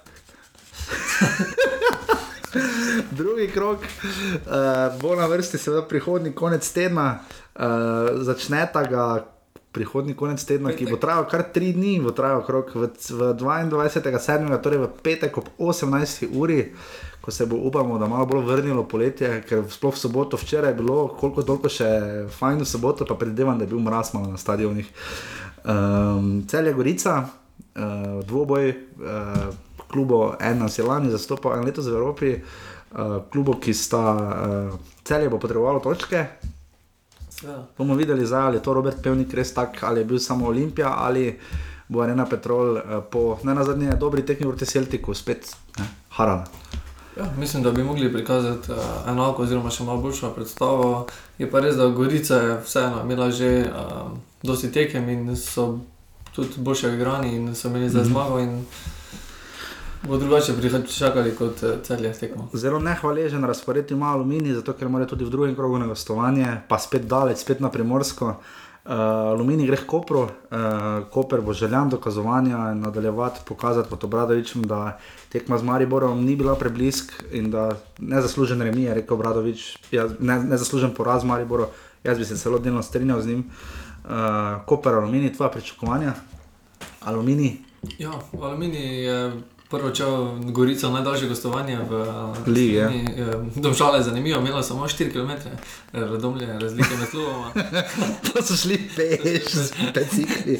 Drugi 3.11 3.47
krok 3.53 3.79
uh, 3.79 5.01
bo 5.01 5.15
na 5.15 5.25
vrsti, 5.25 5.57
seveda, 5.57 5.87
prihodnji 5.87 6.31
konec 6.31 6.71
tedna. 6.71 7.19
Uh, 7.55 7.63
začneta 8.21 8.83
ga 8.83 9.25
prihodnji 9.71 10.15
konec 10.17 10.43
tedna, 10.45 10.73
ki 10.73 10.87
bo 10.89 10.97
trajal 10.97 11.27
kar 11.29 11.43
tri 11.53 11.71
dni, 11.73 11.99
bo 12.01 12.13
trajal 12.15 12.41
krok 12.45 12.73
v, 12.73 12.89
v 12.89 13.29
22.7., 13.37 14.49
torej 14.63 14.81
v 14.81 14.89
petek 15.03 15.37
ob 15.37 15.51
18. 15.57 16.29
uri. 16.33 16.63
Ko 17.21 17.31
se 17.35 17.45
bo 17.45 17.59
upamo, 17.67 17.99
da 17.99 18.07
malo 18.07 18.25
bolj 18.25 18.45
vrnilo 18.47 18.85
poletje, 18.87 19.41
ker 19.45 19.65
sploh 19.69 19.93
v 19.93 19.99
soboto 19.99 20.39
včeraj 20.39 20.71
je 20.71 20.79
bilo, 20.79 20.99
koliko 21.19 21.43
toliko 21.43 21.69
še 21.69 21.89
fajn 22.31 22.63
v 22.63 22.67
soboto, 22.67 23.05
pa 23.05 23.19
predvidevam, 23.19 23.59
da 23.59 23.67
je 23.67 23.73
bil 23.75 23.83
mraz 23.83 24.13
malo 24.15 24.31
na 24.31 24.39
stadionih. 24.39 24.87
Um, 25.67 26.47
Cel 26.47 26.71
je 26.71 26.73
Gorica, 26.73 27.15
uh, 27.27 28.23
dvoboj, 28.23 28.71
uh, 28.71 29.51
klubov, 29.91 30.39
en 30.39 30.63
nas 30.63 30.79
je 30.79 30.87
lani 30.87 31.11
zastopal, 31.11 31.59
en 31.59 31.67
letos 31.67 31.91
v 31.91 31.99
Evropi, 31.99 32.31
uh, 32.39 33.19
klubov, 33.29 33.59
ki 33.59 33.75
sta 33.75 34.05
uh, 34.15 34.79
celje 35.03 35.29
bo 35.29 35.37
potrebovalo 35.37 35.83
točke. 35.83 36.25
Ja. 37.41 37.63
Bomo 37.77 37.95
videli, 37.95 38.25
zdaj, 38.25 38.41
ali 38.41 38.57
je 38.57 38.63
to 38.63 38.73
Robert 38.73 38.97
Pevnik 39.03 39.33
res 39.33 39.53
tak, 39.53 39.83
ali 39.83 39.99
je 39.99 40.05
bil 40.05 40.19
samo 40.19 40.47
Olimpija, 40.47 40.93
ali 40.97 41.39
bo 41.87 42.01
Arena 42.01 42.25
Petrol 42.25 42.73
uh, 42.73 42.81
po 43.03 43.39
ne 43.43 43.55
na 43.55 43.63
zadnje 43.63 43.95
dobri 43.95 44.21
tekmi 44.21 44.45
proti 44.45 44.65
Celtiku 44.65 45.13
spet 45.13 45.47
ne, 45.79 45.85
harala. 46.09 46.43
Ja, 47.17 47.25
mislim, 47.37 47.63
da 47.63 47.71
bi 47.71 47.83
mogli 47.83 48.13
prikazati 48.13 48.71
uh, 48.71 48.77
enako, 49.07 49.43
oziroma 49.43 49.69
še 49.69 49.83
malo 49.83 50.01
boljšo 50.01 50.29
predstavo. 50.29 51.07
Je 51.37 51.51
pa 51.51 51.59
res, 51.59 51.75
da 51.75 51.87
Gorica 51.87 52.35
je 52.35 52.59
vseeno 52.65 53.01
imela 53.03 53.31
že 53.31 53.49
uh, 53.63 54.11
dosti 54.43 54.71
tekem 54.71 55.09
in 55.09 55.35
so 55.35 55.79
tudi 56.35 56.49
boljše 56.57 56.93
igrani 56.93 57.35
in 57.35 57.55
so 57.55 57.67
imeli 57.67 57.89
za 57.89 57.99
Mhm. 57.99 58.09
zmago. 58.09 58.39
Bo 60.07 60.17
drugače 60.17 60.53
pričakali 60.57 61.35
kot 61.35 61.63
uh, 61.63 61.69
celje 61.83 62.13
tekmo. 62.13 62.49
Zelo 62.53 62.79
nehvaležen 62.79 63.43
razpored 63.43 63.91
ima 63.91 64.13
Aluminij, 64.13 64.53
zato 64.53 64.73
ker 64.73 64.89
mora 64.89 65.05
tudi 65.05 65.25
v 65.25 65.29
drugem 65.29 65.55
krogu 65.55 65.77
na 65.77 65.87
gostovanje, 65.87 66.61
pa 66.67 66.79
spet 66.79 67.05
daleč, 67.07 67.37
spet 67.37 67.59
na 67.59 67.69
primorsko. 67.69 68.25
Uh, 68.25 68.93
Aluminij 69.35 69.67
gre 69.67 69.77
k 69.77 69.85
Kopru, 69.85 70.21
uh, 70.23 70.29
Koper 71.11 71.41
bo 71.41 71.53
željan 71.53 71.89
dokazovanja 71.89 72.71
in 72.71 72.79
nadaljevati, 72.79 73.39
pokazati 73.45 73.89
pod 73.89 74.03
Obradovičem, 74.03 74.63
da 74.63 74.97
tekma 75.29 75.57
z 75.57 75.63
Mariborom 75.63 76.25
ni 76.25 76.35
bila 76.35 76.55
preblisk 76.55 77.23
in 77.31 77.51
da 77.51 77.69
nezaslužen 77.97 78.61
remi, 78.61 78.83
je 78.83 78.93
rekel 78.93 79.17
Obradovič, 79.17 79.77
jaz, 79.91 80.11
ne, 80.19 80.43
nezaslužen 80.43 80.93
poraz 80.95 81.23
Mariboru, 81.23 81.67
jaz 82.03 82.17
bi 82.17 82.25
se 82.25 82.37
celo 82.37 82.59
delno 82.59 82.83
strinjal 82.83 83.21
z 83.21 83.27
njim. 83.27 83.45
Uh, 84.03 84.11
Koper, 84.65 84.93
Aluminij, 84.93 85.33
tvoja 85.33 85.51
pričakovanja? 85.51 86.13
Aluminij, 87.05 87.57
Ja, 87.97 88.11
v 88.33 88.43
Aluminiji 88.43 89.03
je 89.03 89.31
prvo 89.69 89.91
čel 89.91 90.39
Gorica 90.51 90.89
najdaljše 90.89 91.27
gostovanje 91.27 91.77
v 91.89 92.05
Ligi, 92.47 92.73
ja. 92.73 92.89
Eh, 92.89 93.33
Domžale 93.55 93.99
je 93.99 94.03
zanimivo, 94.03 94.39
imela 94.39 94.63
samo 94.63 94.87
4 94.87 95.11
km, 95.11 95.31
radomlje 95.93 96.59
razlike 96.59 96.89
med 96.99 97.09
kluboma. 97.09 97.51
to 98.33 98.43
so 98.43 98.55
šli 98.55 98.89
peš, 98.95 99.43
specifiki. 99.89 100.59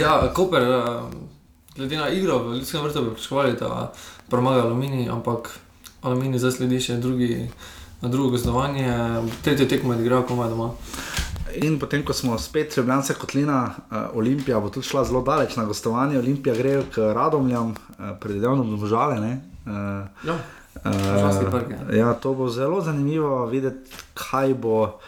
Ja, 0.00 0.32
Koper, 0.34 0.62
eh, 0.62 1.02
glede 1.76 1.96
na 1.96 2.08
igro 2.08 2.38
v 2.38 2.54
Ljudskem 2.54 2.82
vrtu 2.82 3.02
bi 3.02 3.14
pričakovali, 3.14 3.52
da 3.52 3.92
premaga 4.30 4.62
Aluminij, 4.62 5.10
ampak 5.10 5.58
Aluminij 6.02 6.38
zdaj 6.38 6.52
sledi 6.52 6.80
še 6.80 6.96
drugi, 6.96 7.50
drugo 8.02 8.30
gostovanje, 8.30 8.88
tretjo 9.44 9.66
tekmo 9.66 9.92
je 9.92 10.00
igral 10.00 10.22
komaj 10.22 10.48
doma. 10.48 10.70
In 11.62 11.78
potem, 11.78 12.04
ko 12.04 12.12
smo 12.12 12.38
spet 12.38 12.76
Ljubljana 12.76 13.02
kotlina, 13.20 13.74
uh, 13.90 13.96
Olimpija 14.18 14.60
bo 14.60 14.68
tudi 14.68 14.86
šla 14.86 15.04
zelo 15.04 15.22
daleč 15.22 15.56
na 15.56 15.64
gostovanje. 15.64 16.18
Olimpija 16.18 16.54
gre 16.54 16.82
k 16.94 17.12
Radomljam, 17.14 17.70
uh, 17.70 18.10
predvidevno 18.20 18.64
bomo 18.64 18.86
žale. 18.86 19.20
Ne? 19.20 19.40
Uh, 19.66 19.72
Ja, 20.26 20.38
uh, 20.84 21.94
ja, 21.96 22.14
to 22.14 22.34
bo 22.34 22.48
zelo 22.48 22.80
zanimivo 22.80 23.46
videti, 23.46 23.90
kaj 24.14 24.54
bo 24.54 24.98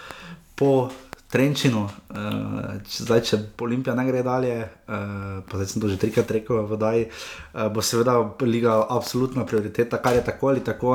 po 0.55 0.89
Trenčinu. 1.29 1.83
Uh, 2.09 2.79
če, 2.89 3.03
zdaj, 3.05 3.21
če 3.29 3.39
Olimpija 3.61 3.93
ne 3.93 4.07
gre 4.09 4.23
dalje, 4.25 4.63
uh, 4.65 5.43
pa 5.45 5.59
zdaj 5.61 5.67
sem 5.69 5.83
to 5.83 5.91
že 5.93 5.99
trikrat 6.01 6.31
rekel, 6.33 6.63
v 6.65 6.79
Daji, 6.81 7.03
uh, 7.05 7.67
bo 7.69 7.85
seveda 7.85 8.15
liga 8.49 8.79
absolutna 8.89 9.45
prioriteta, 9.45 10.01
kar 10.01 10.17
je 10.17 10.23
tako 10.25 10.49
ali 10.49 10.65
tako, 10.65 10.95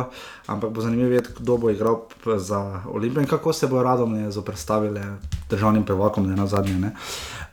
ampak 0.49 0.73
bo 0.73 0.81
zanimivo 0.81 1.11
videti, 1.11 1.35
kdo 1.38 1.60
bo 1.61 1.69
igral 1.69 2.10
za 2.41 2.81
Olimpijo 2.89 3.22
in 3.22 3.30
kako 3.30 3.53
se 3.53 3.69
bodo 3.69 3.85
radomne 3.85 4.31
zoprstavile 4.34 5.05
državnim 5.53 5.85
prvakom, 5.85 6.26
ne 6.26 6.39
na 6.39 6.49
zadnje. 6.49 6.80
Ne. 6.81 6.95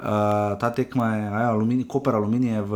Uh, 0.01 0.57
ta 0.57 0.73
tekma 0.73 1.13
je, 1.13 1.23
ja, 1.29 1.47
alumini, 1.53 1.85
Koper 1.85 2.17
Aluminij 2.17 2.63
je 2.63 2.65
v 2.65 2.75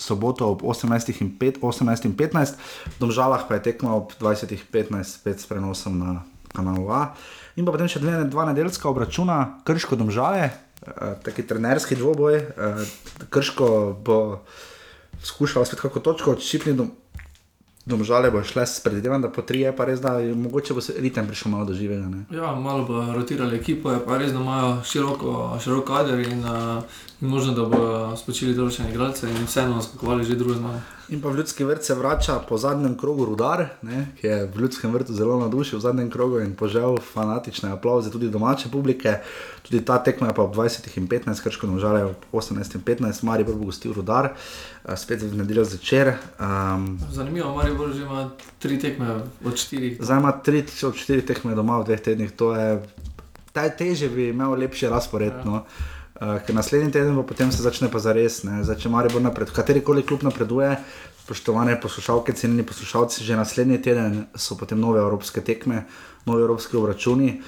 soboto 0.00 0.48
ob 0.48 0.64
18 0.64 1.12
in, 1.20 1.36
5, 1.36 1.60
18 1.60 2.08
in 2.08 2.16
15, 2.16 2.56
v 2.88 2.98
Domžalah 3.04 3.44
pa 3.44 3.60
je 3.60 3.68
tekma 3.68 4.00
ob 4.00 4.16
20 4.16 4.56
in 4.56 4.64
15, 4.72 5.20
spet 5.20 5.44
s 5.44 5.44
prenosom 5.44 6.00
na 6.00 6.24
kanalu 6.56 6.88
A. 6.88 7.12
In 7.56 7.66
pa 7.68 7.74
potem 7.74 7.90
še 7.90 8.00
dve, 8.00 8.16
dva 8.32 8.46
nedeljska 8.48 8.88
obračuna, 8.88 9.58
Krško 9.68 9.98
Domžale, 10.00 10.48
uh, 10.48 11.14
taki 11.24 11.44
trenerski 11.44 11.98
dvoboj. 12.00 12.38
Uh, 12.56 12.82
Krško 13.28 13.68
bo 14.04 14.18
skušalo 15.22 15.68
spet 15.68 15.84
kako 15.84 16.00
točko 16.00 16.36
odščipniti. 16.36 16.78
Dom, 16.78 16.92
Domžale 17.84 18.30
bo 18.30 18.44
šle 18.46 18.62
s 18.62 18.78
predvidevanjem, 18.80 19.24
da 19.26 19.28
po 19.34 19.42
tri 19.42 19.64
je 19.64 19.72
pa 19.76 19.84
res, 19.84 19.98
da 20.00 20.14
mogoče 20.18 20.74
bo 20.74 20.80
se 20.80 20.94
ritem 21.02 21.26
prišel 21.26 21.50
malo 21.50 21.66
do 21.66 21.74
živega. 21.74 22.06
Ne? 22.06 22.24
Ja, 22.30 22.54
malo 22.54 22.84
bo 22.86 23.02
rotirali 23.12 23.58
ekipo, 23.58 23.90
je 23.90 23.98
pa 24.06 24.18
res, 24.22 24.30
da 24.32 24.38
imajo 24.38 24.76
široko, 24.86 25.58
širok 25.60 25.86
kader 25.88 26.22
in, 26.22 26.44
uh, 26.46 27.02
in 27.20 27.28
možno, 27.28 27.56
da 27.58 27.66
bodo 27.66 28.16
spočili 28.16 28.54
določene 28.54 28.92
igralce 28.94 29.26
in 29.26 29.48
vseeno 29.50 29.82
skakovali 29.82 30.24
že 30.24 30.38
drugo 30.38 30.60
zmago. 30.60 30.78
In 31.08 31.20
pa 31.20 31.28
v 31.28 31.36
ljudski 31.36 31.64
vrt 31.64 31.84
se 31.84 31.94
vrača 31.94 32.38
po 32.48 32.58
zadnjem 32.58 32.96
krogu 32.98 33.24
Rudar, 33.24 33.66
ne, 33.82 34.06
ki 34.20 34.26
je 34.26 34.46
v 34.46 34.60
ljudskem 34.60 34.92
vrtu 34.92 35.14
zelo 35.14 35.38
navdušil 35.40 35.78
v 35.78 35.82
zadnjem 35.82 36.10
krogu 36.10 36.38
in 36.40 36.54
požel 36.56 36.96
fanatične 37.12 37.72
aplauze 37.72 38.10
tudi 38.10 38.30
domače 38.30 38.70
publike. 38.70 39.16
Tudi 39.62 39.84
ta 39.84 39.98
tekma 39.98 40.30
je 40.30 40.34
pa 40.34 40.42
ob 40.42 40.54
20 40.54 40.98
in 40.98 41.08
15, 41.08 41.42
krško 41.42 41.66
nožale 41.66 42.04
ob 42.04 42.16
18 42.32 42.74
in 42.74 42.82
15, 42.82 43.22
Mari 43.22 43.44
bo 43.44 43.52
gostil 43.52 43.92
Rudar, 43.92 44.30
eh, 44.32 44.96
spet 44.96 45.22
v 45.22 45.36
nedeljo 45.36 45.64
zvečer. 45.64 46.14
Um, 46.38 46.98
Zanimivo, 47.10 47.54
Marijo 47.54 47.92
že 47.92 48.02
ima 48.02 48.30
tri 48.58 48.78
tekme 48.78 49.22
od 49.44 49.56
štirih. 49.56 49.98
Zdaj 50.00 50.18
ima 50.18 50.32
3 50.44 50.86
od 50.86 50.94
4 50.94 51.26
tekme 51.26 51.54
doma 51.54 51.78
v 51.78 51.84
dveh 51.84 52.00
tednih, 52.00 52.32
to 52.32 52.54
je 52.54 52.82
taj 53.52 53.76
teže 53.76 54.08
bi 54.08 54.28
imel 54.28 54.54
lepši 54.54 54.88
razpored. 54.88 55.32
No. 55.44 55.64
Uh, 56.22 56.36
ker 56.46 56.54
naslednji 56.54 56.92
teden 56.94 57.16
pa 57.18 57.22
potem 57.26 57.50
se 57.50 57.62
začne 57.62 57.88
pa 57.90 57.98
zares. 57.98 58.44
Zdaj, 58.46 58.76
če 58.78 58.90
Maribor 58.92 59.22
napred, 59.24 59.50
katerikoli 59.50 60.04
klub 60.06 60.22
napreduje, 60.22 60.76
spoštovane 61.24 61.74
poslušalke, 61.82 62.30
cenjeni 62.38 62.62
poslušalci, 62.62 63.24
že 63.26 63.38
naslednji 63.38 63.80
teden 63.82 64.26
so 64.38 64.54
potem 64.54 64.78
nove 64.78 65.00
evropske 65.02 65.42
tekme, 65.42 65.82
nove 66.26 66.46
evropske 66.46 66.78
obračuni. 66.78 67.40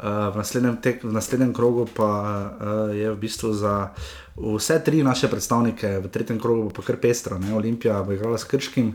Uh, 0.00 0.32
v, 0.32 0.40
naslednjem 0.40 0.78
tek, 0.80 1.04
v 1.04 1.12
naslednjem 1.12 1.52
krogu 1.52 1.84
pa 1.92 2.08
uh, 2.08 2.96
je 2.96 3.12
v 3.12 3.18
bistvu 3.20 3.52
za 3.52 3.92
vse 4.40 4.80
tri 4.80 5.04
naše 5.04 5.28
predstavnike, 5.28 5.98
v 6.00 6.08
tretjem 6.08 6.40
krogu 6.40 6.70
bo 6.70 6.72
pa 6.72 6.88
kar 6.88 6.96
pestro. 6.96 7.36
Olimpija 7.36 8.00
bo 8.00 8.16
igrala 8.16 8.40
s 8.40 8.48
Krškim, 8.48 8.94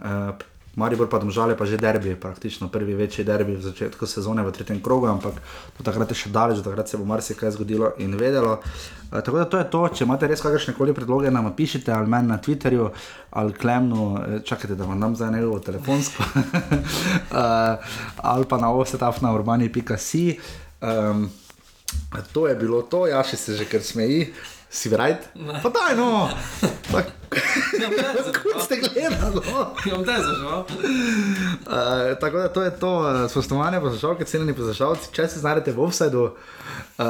uh, 0.00 0.32
Maribor 0.76 1.10
pa 1.10 1.18
domžale 1.18 1.58
pa 1.58 1.66
že 1.66 1.74
derbi, 1.76 2.14
praktično 2.14 2.68
prvi 2.70 2.94
večji 2.94 3.24
derbi 3.26 3.56
v 3.58 3.62
začetku 3.62 4.06
sezone 4.06 4.46
v 4.46 4.52
tretjem 4.54 4.78
krogu, 4.78 5.10
ampak 5.10 5.34
do 5.74 5.82
takrat 5.82 6.14
je 6.14 6.16
še 6.22 6.30
daleč, 6.30 6.62
do 6.62 6.70
takrat 6.70 6.86
se 6.86 6.94
bo 6.94 7.04
marsikaj 7.04 7.50
zgodilo 7.58 7.90
in 7.98 8.14
vedelo. 8.14 8.62
Uh, 9.10 9.18
tako 9.18 9.42
da 9.42 9.44
to 9.50 9.58
je 9.58 9.66
to, 9.66 9.82
če 9.90 10.06
imate 10.06 10.30
res 10.30 10.38
kakršne 10.38 10.76
koli 10.78 10.94
predloge, 10.94 11.26
nam 11.34 11.50
pišite 11.50 11.90
ali 11.90 12.06
meni 12.06 12.30
na 12.30 12.38
Twitterju 12.38 12.86
ali 13.34 13.52
Klemnu, 13.52 14.06
eh, 14.14 14.38
čakajte, 14.46 14.78
da 14.78 14.86
vam 14.86 15.00
dam 15.02 15.18
zdaj 15.18 15.34
njegovo 15.34 15.58
telefonsko, 15.58 16.22
uh, 16.22 16.38
ali 18.32 18.46
pa 18.46 18.56
na 18.62 18.70
osetafna 18.70 19.34
urbani.si. 19.34 20.38
Um, 20.80 21.30
to 22.32 22.46
je 22.46 22.54
bilo 22.54 22.82
to, 22.86 23.06
ja 23.10 23.26
še 23.26 23.36
se 23.36 23.58
že 23.58 23.66
kar 23.66 23.82
smeji. 23.82 24.30
Si 24.70 24.86
right? 24.86 25.34
Pa 25.34 25.74
daj 25.74 25.98
no! 25.98 26.30
Kot 28.42 28.62
ste 28.64 28.76
gledali? 28.76 29.40
Imam 29.86 30.04
te 30.04 30.16
zažal. 30.22 30.60
Uh, 30.60 32.18
tako 32.20 32.38
da 32.38 32.48
to 32.48 32.62
je 32.62 32.70
to, 32.70 32.94
uh, 32.98 33.30
spoštovane 33.30 33.80
poslušalke, 33.80 34.24
cenjeni 34.24 34.54
poslušalci, 34.54 35.12
če 35.12 35.28
se 35.28 35.38
znajdete 35.38 35.72
v 35.72 35.82
offsetu, 35.82 36.24
uh, 36.98 37.04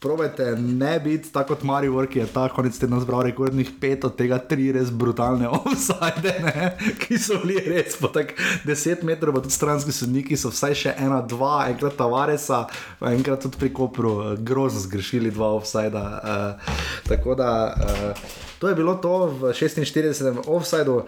probajte 0.00 0.56
ne 0.56 1.00
biti 1.00 1.32
tako 1.32 1.54
kot 1.54 1.62
Mario, 1.62 2.06
ki 2.06 2.18
je 2.18 2.26
ta 2.26 2.48
konec 2.48 2.78
tedna 2.78 3.00
zbral 3.00 3.22
rekordnih 3.28 3.70
pet, 3.80 4.04
od 4.04 4.16
tega 4.16 4.38
tri 4.38 4.70
res 4.72 4.90
brutalne 4.90 5.48
offside, 5.58 6.34
ne, 6.44 6.70
ki 7.02 7.18
so 7.20 7.40
bili 7.44 7.60
res 7.66 7.98
po 8.00 8.08
tak 8.08 8.32
10 8.64 9.04
metrov, 9.04 9.36
pa 9.36 9.44
tudi 9.44 9.54
stranski 9.54 9.92
sodniki 9.92 10.38
so 10.40 10.52
vsaj 10.54 10.76
še 10.84 10.94
ena, 10.96 11.20
dva, 11.20 11.66
enkrat 11.72 11.98
Tavaresa, 12.00 12.64
enkrat 13.12 13.44
tudi 13.44 13.60
pri 13.60 13.72
Kopru, 13.76 14.14
uh, 14.20 14.36
grozno 14.40 14.80
zgrešili 14.80 15.34
dva 15.36 15.52
offside. 15.58 15.96
Uh, 15.96 16.78
tako 17.08 17.36
da. 17.38 17.50
Uh, 17.76 18.38
To 18.60 18.68
je 18.68 18.76
bilo 18.76 18.92
to 19.00 19.32
v 19.40 19.56
46. 19.56 20.44
offsajdu, 20.44 20.96
uh, 21.00 21.06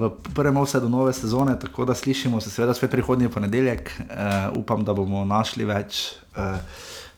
v 0.00 0.08
prvem 0.32 0.56
offsajdu 0.56 0.88
nove 0.88 1.12
sezone, 1.12 1.58
tako 1.60 1.84
da 1.84 1.92
slišimo 1.92 2.40
se 2.40 2.48
seveda 2.48 2.72
spet 2.74 2.90
prihodnji 2.90 3.28
ponedeljek. 3.28 3.90
Uh, 4.00 4.56
upam, 4.56 4.80
da 4.80 4.96
bomo 4.96 5.26
našli 5.28 5.68
več 5.68 6.16
uh, 6.40 6.56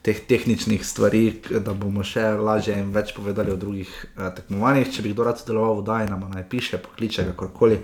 teh 0.06 0.20
tehničnih 0.28 0.86
stvari, 0.86 1.24
da 1.50 1.74
bomo 1.74 2.04
še 2.06 2.22
lažje 2.38 2.76
in 2.78 2.92
več 2.94 3.10
povedali 3.16 3.50
o 3.50 3.58
drugih 3.58 3.90
uh, 3.90 4.28
tekmovanjih. 4.36 4.92
Če 4.94 5.02
bi 5.02 5.10
kdo 5.10 5.26
rad 5.26 5.40
sodeloval 5.40 5.80
v 5.80 5.86
Dajni, 5.88 6.12
nam 6.12 6.28
naj 6.30 6.44
piše, 6.52 6.78
pokliče 6.78 7.24
kakorkoli 7.32 7.80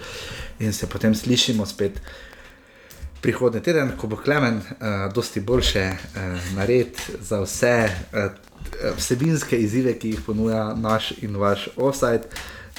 in 0.63 0.71
se 0.73 0.87
potem 0.87 1.17
slišimo 1.19 1.67
spet. 1.67 1.99
Prihodnji 3.23 3.63
teden, 3.67 3.93
ko 3.99 4.11
bo 4.11 4.19
Klemen, 4.19 4.63
uh, 4.63 5.09
dosti 5.15 5.43
boljše 5.43 5.85
uh, 5.91 6.49
nared 6.55 6.99
za 7.19 7.43
vse 7.43 7.75
uh, 7.91 8.31
vsebinske 8.97 9.59
izzive, 9.59 9.99
ki 9.99 10.15
jih 10.15 10.27
ponuja 10.27 10.69
naš 10.79 11.13
in 11.27 11.37
vaš 11.43 11.69
offside. 11.77 12.31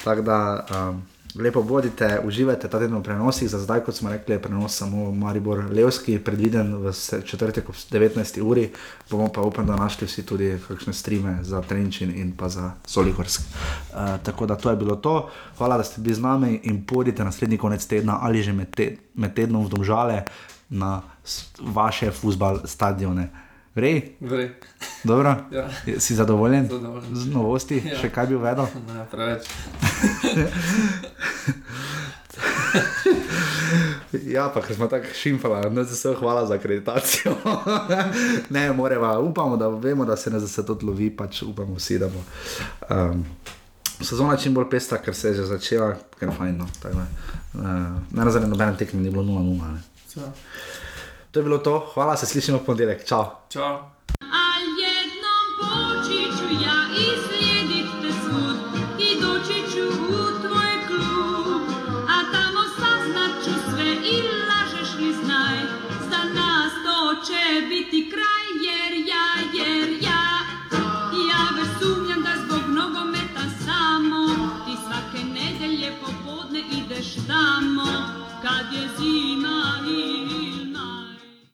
Tako 0.04 0.24
da 0.24 0.38
um, 0.64 1.04
lepo 1.34 1.62
bodite, 1.62 2.20
uživajte 2.24 2.68
ta 2.68 2.78
teden 2.78 2.98
v 2.98 3.02
prenosih. 3.02 3.48
Za 3.50 3.58
zdaj, 3.58 3.80
kot 3.84 3.94
smo 3.94 4.10
rekli, 4.10 4.34
je 4.34 4.42
prenos 4.42 4.76
samo 4.76 5.12
Maribor 5.12 5.64
Levski, 5.70 6.18
predviden 6.18 6.74
v 6.74 6.92
četrtek 7.26 7.68
ob 7.68 7.74
19. 7.74 8.40
uri. 8.42 8.70
Bomo 9.10 9.28
pa 9.28 9.42
upam, 9.42 9.66
da 9.66 9.76
našli 9.76 10.06
vsi 10.06 10.26
tudi 10.26 10.58
kakšne 10.68 10.92
streame 10.92 11.38
za 11.42 11.62
Trenčin 11.62 12.14
in 12.14 12.32
pa 12.36 12.48
za 12.48 12.72
Soligorsk. 12.86 13.40
Uh, 13.40 14.18
tako 14.22 14.46
da 14.46 14.56
to 14.56 14.70
je 14.70 14.76
bilo 14.76 14.96
to. 14.96 15.28
Hvala, 15.58 15.76
da 15.76 15.84
ste 15.84 16.00
bili 16.00 16.14
z 16.14 16.20
nami 16.20 16.60
in 16.62 16.86
pojdite 16.86 17.24
naslednji 17.24 17.58
konec 17.58 17.86
tedna 17.86 18.18
ali 18.22 18.42
že 18.42 18.52
med, 18.52 18.70
te, 18.70 18.96
med 19.14 19.34
tednom 19.34 19.66
v 19.66 19.68
Domžale 19.68 20.22
na 20.70 21.02
vaše 21.60 22.10
futbal 22.10 22.60
stadione. 22.64 23.43
Vrej, 23.74 24.14
Vrej. 24.20 24.50
dobro, 25.04 25.36
Ja. 25.50 25.68
si 25.98 26.14
zadovoljen? 26.14 26.68
Zadovoljen. 26.68 27.14
Z 27.14 27.26
novosti, 27.26 27.82
Ja. 27.84 27.98
še 27.98 28.10
kaj 28.10 28.26
bi 28.26 28.34
uvedel? 28.34 28.66
Ne, 28.88 29.06
preveč. 29.10 29.42
Ja, 34.24 34.48
pa 34.48 34.60
ker 34.62 34.76
smo 34.76 34.86
tako 34.86 35.06
šimfali, 35.14 35.74
da 35.74 35.84
se 35.84 35.92
vse 35.92 36.14
hvala 36.18 36.46
za 36.46 36.54
akreditacijo. 36.54 37.34
ne, 38.50 38.72
moreva, 38.72 39.18
upamo, 39.20 39.56
da 39.56 39.68
vemo, 39.68 40.04
da 40.04 40.16
se 40.16 40.30
ne 40.30 40.40
zase 40.40 40.66
to 40.66 40.78
lovi, 40.82 41.10
pač 41.10 41.42
upamo 41.42 41.74
vsi, 41.74 41.98
da 41.98 42.08
bo. 42.08 42.22
Um, 42.90 43.24
Sezona 44.00 44.36
čim 44.36 44.54
bolj 44.54 44.70
pestra, 44.70 44.98
ker 44.98 45.14
se 45.14 45.28
je 45.28 45.34
že 45.34 45.46
začela, 45.46 45.94
ker 46.18 46.28
je 46.28 46.34
fajn. 46.34 46.56
No, 46.56 46.66
tako 46.82 46.96
da, 46.96 47.06
uh, 47.54 47.62
na 48.10 48.24
nobenem 48.24 48.76
tekmi 48.76 49.02
ni 49.02 49.10
bilo 49.10 49.22
0-0. 49.22 50.24
To 51.34 51.40
je 51.40 51.44
bilo 51.44 51.58
to, 51.58 51.90
hvala, 51.94 52.16
se 52.16 52.26
slišimo 52.26 52.58
v 52.58 52.64
ponedeljek, 52.64 53.04
čau. 53.04 53.24
Čau. 53.50 53.93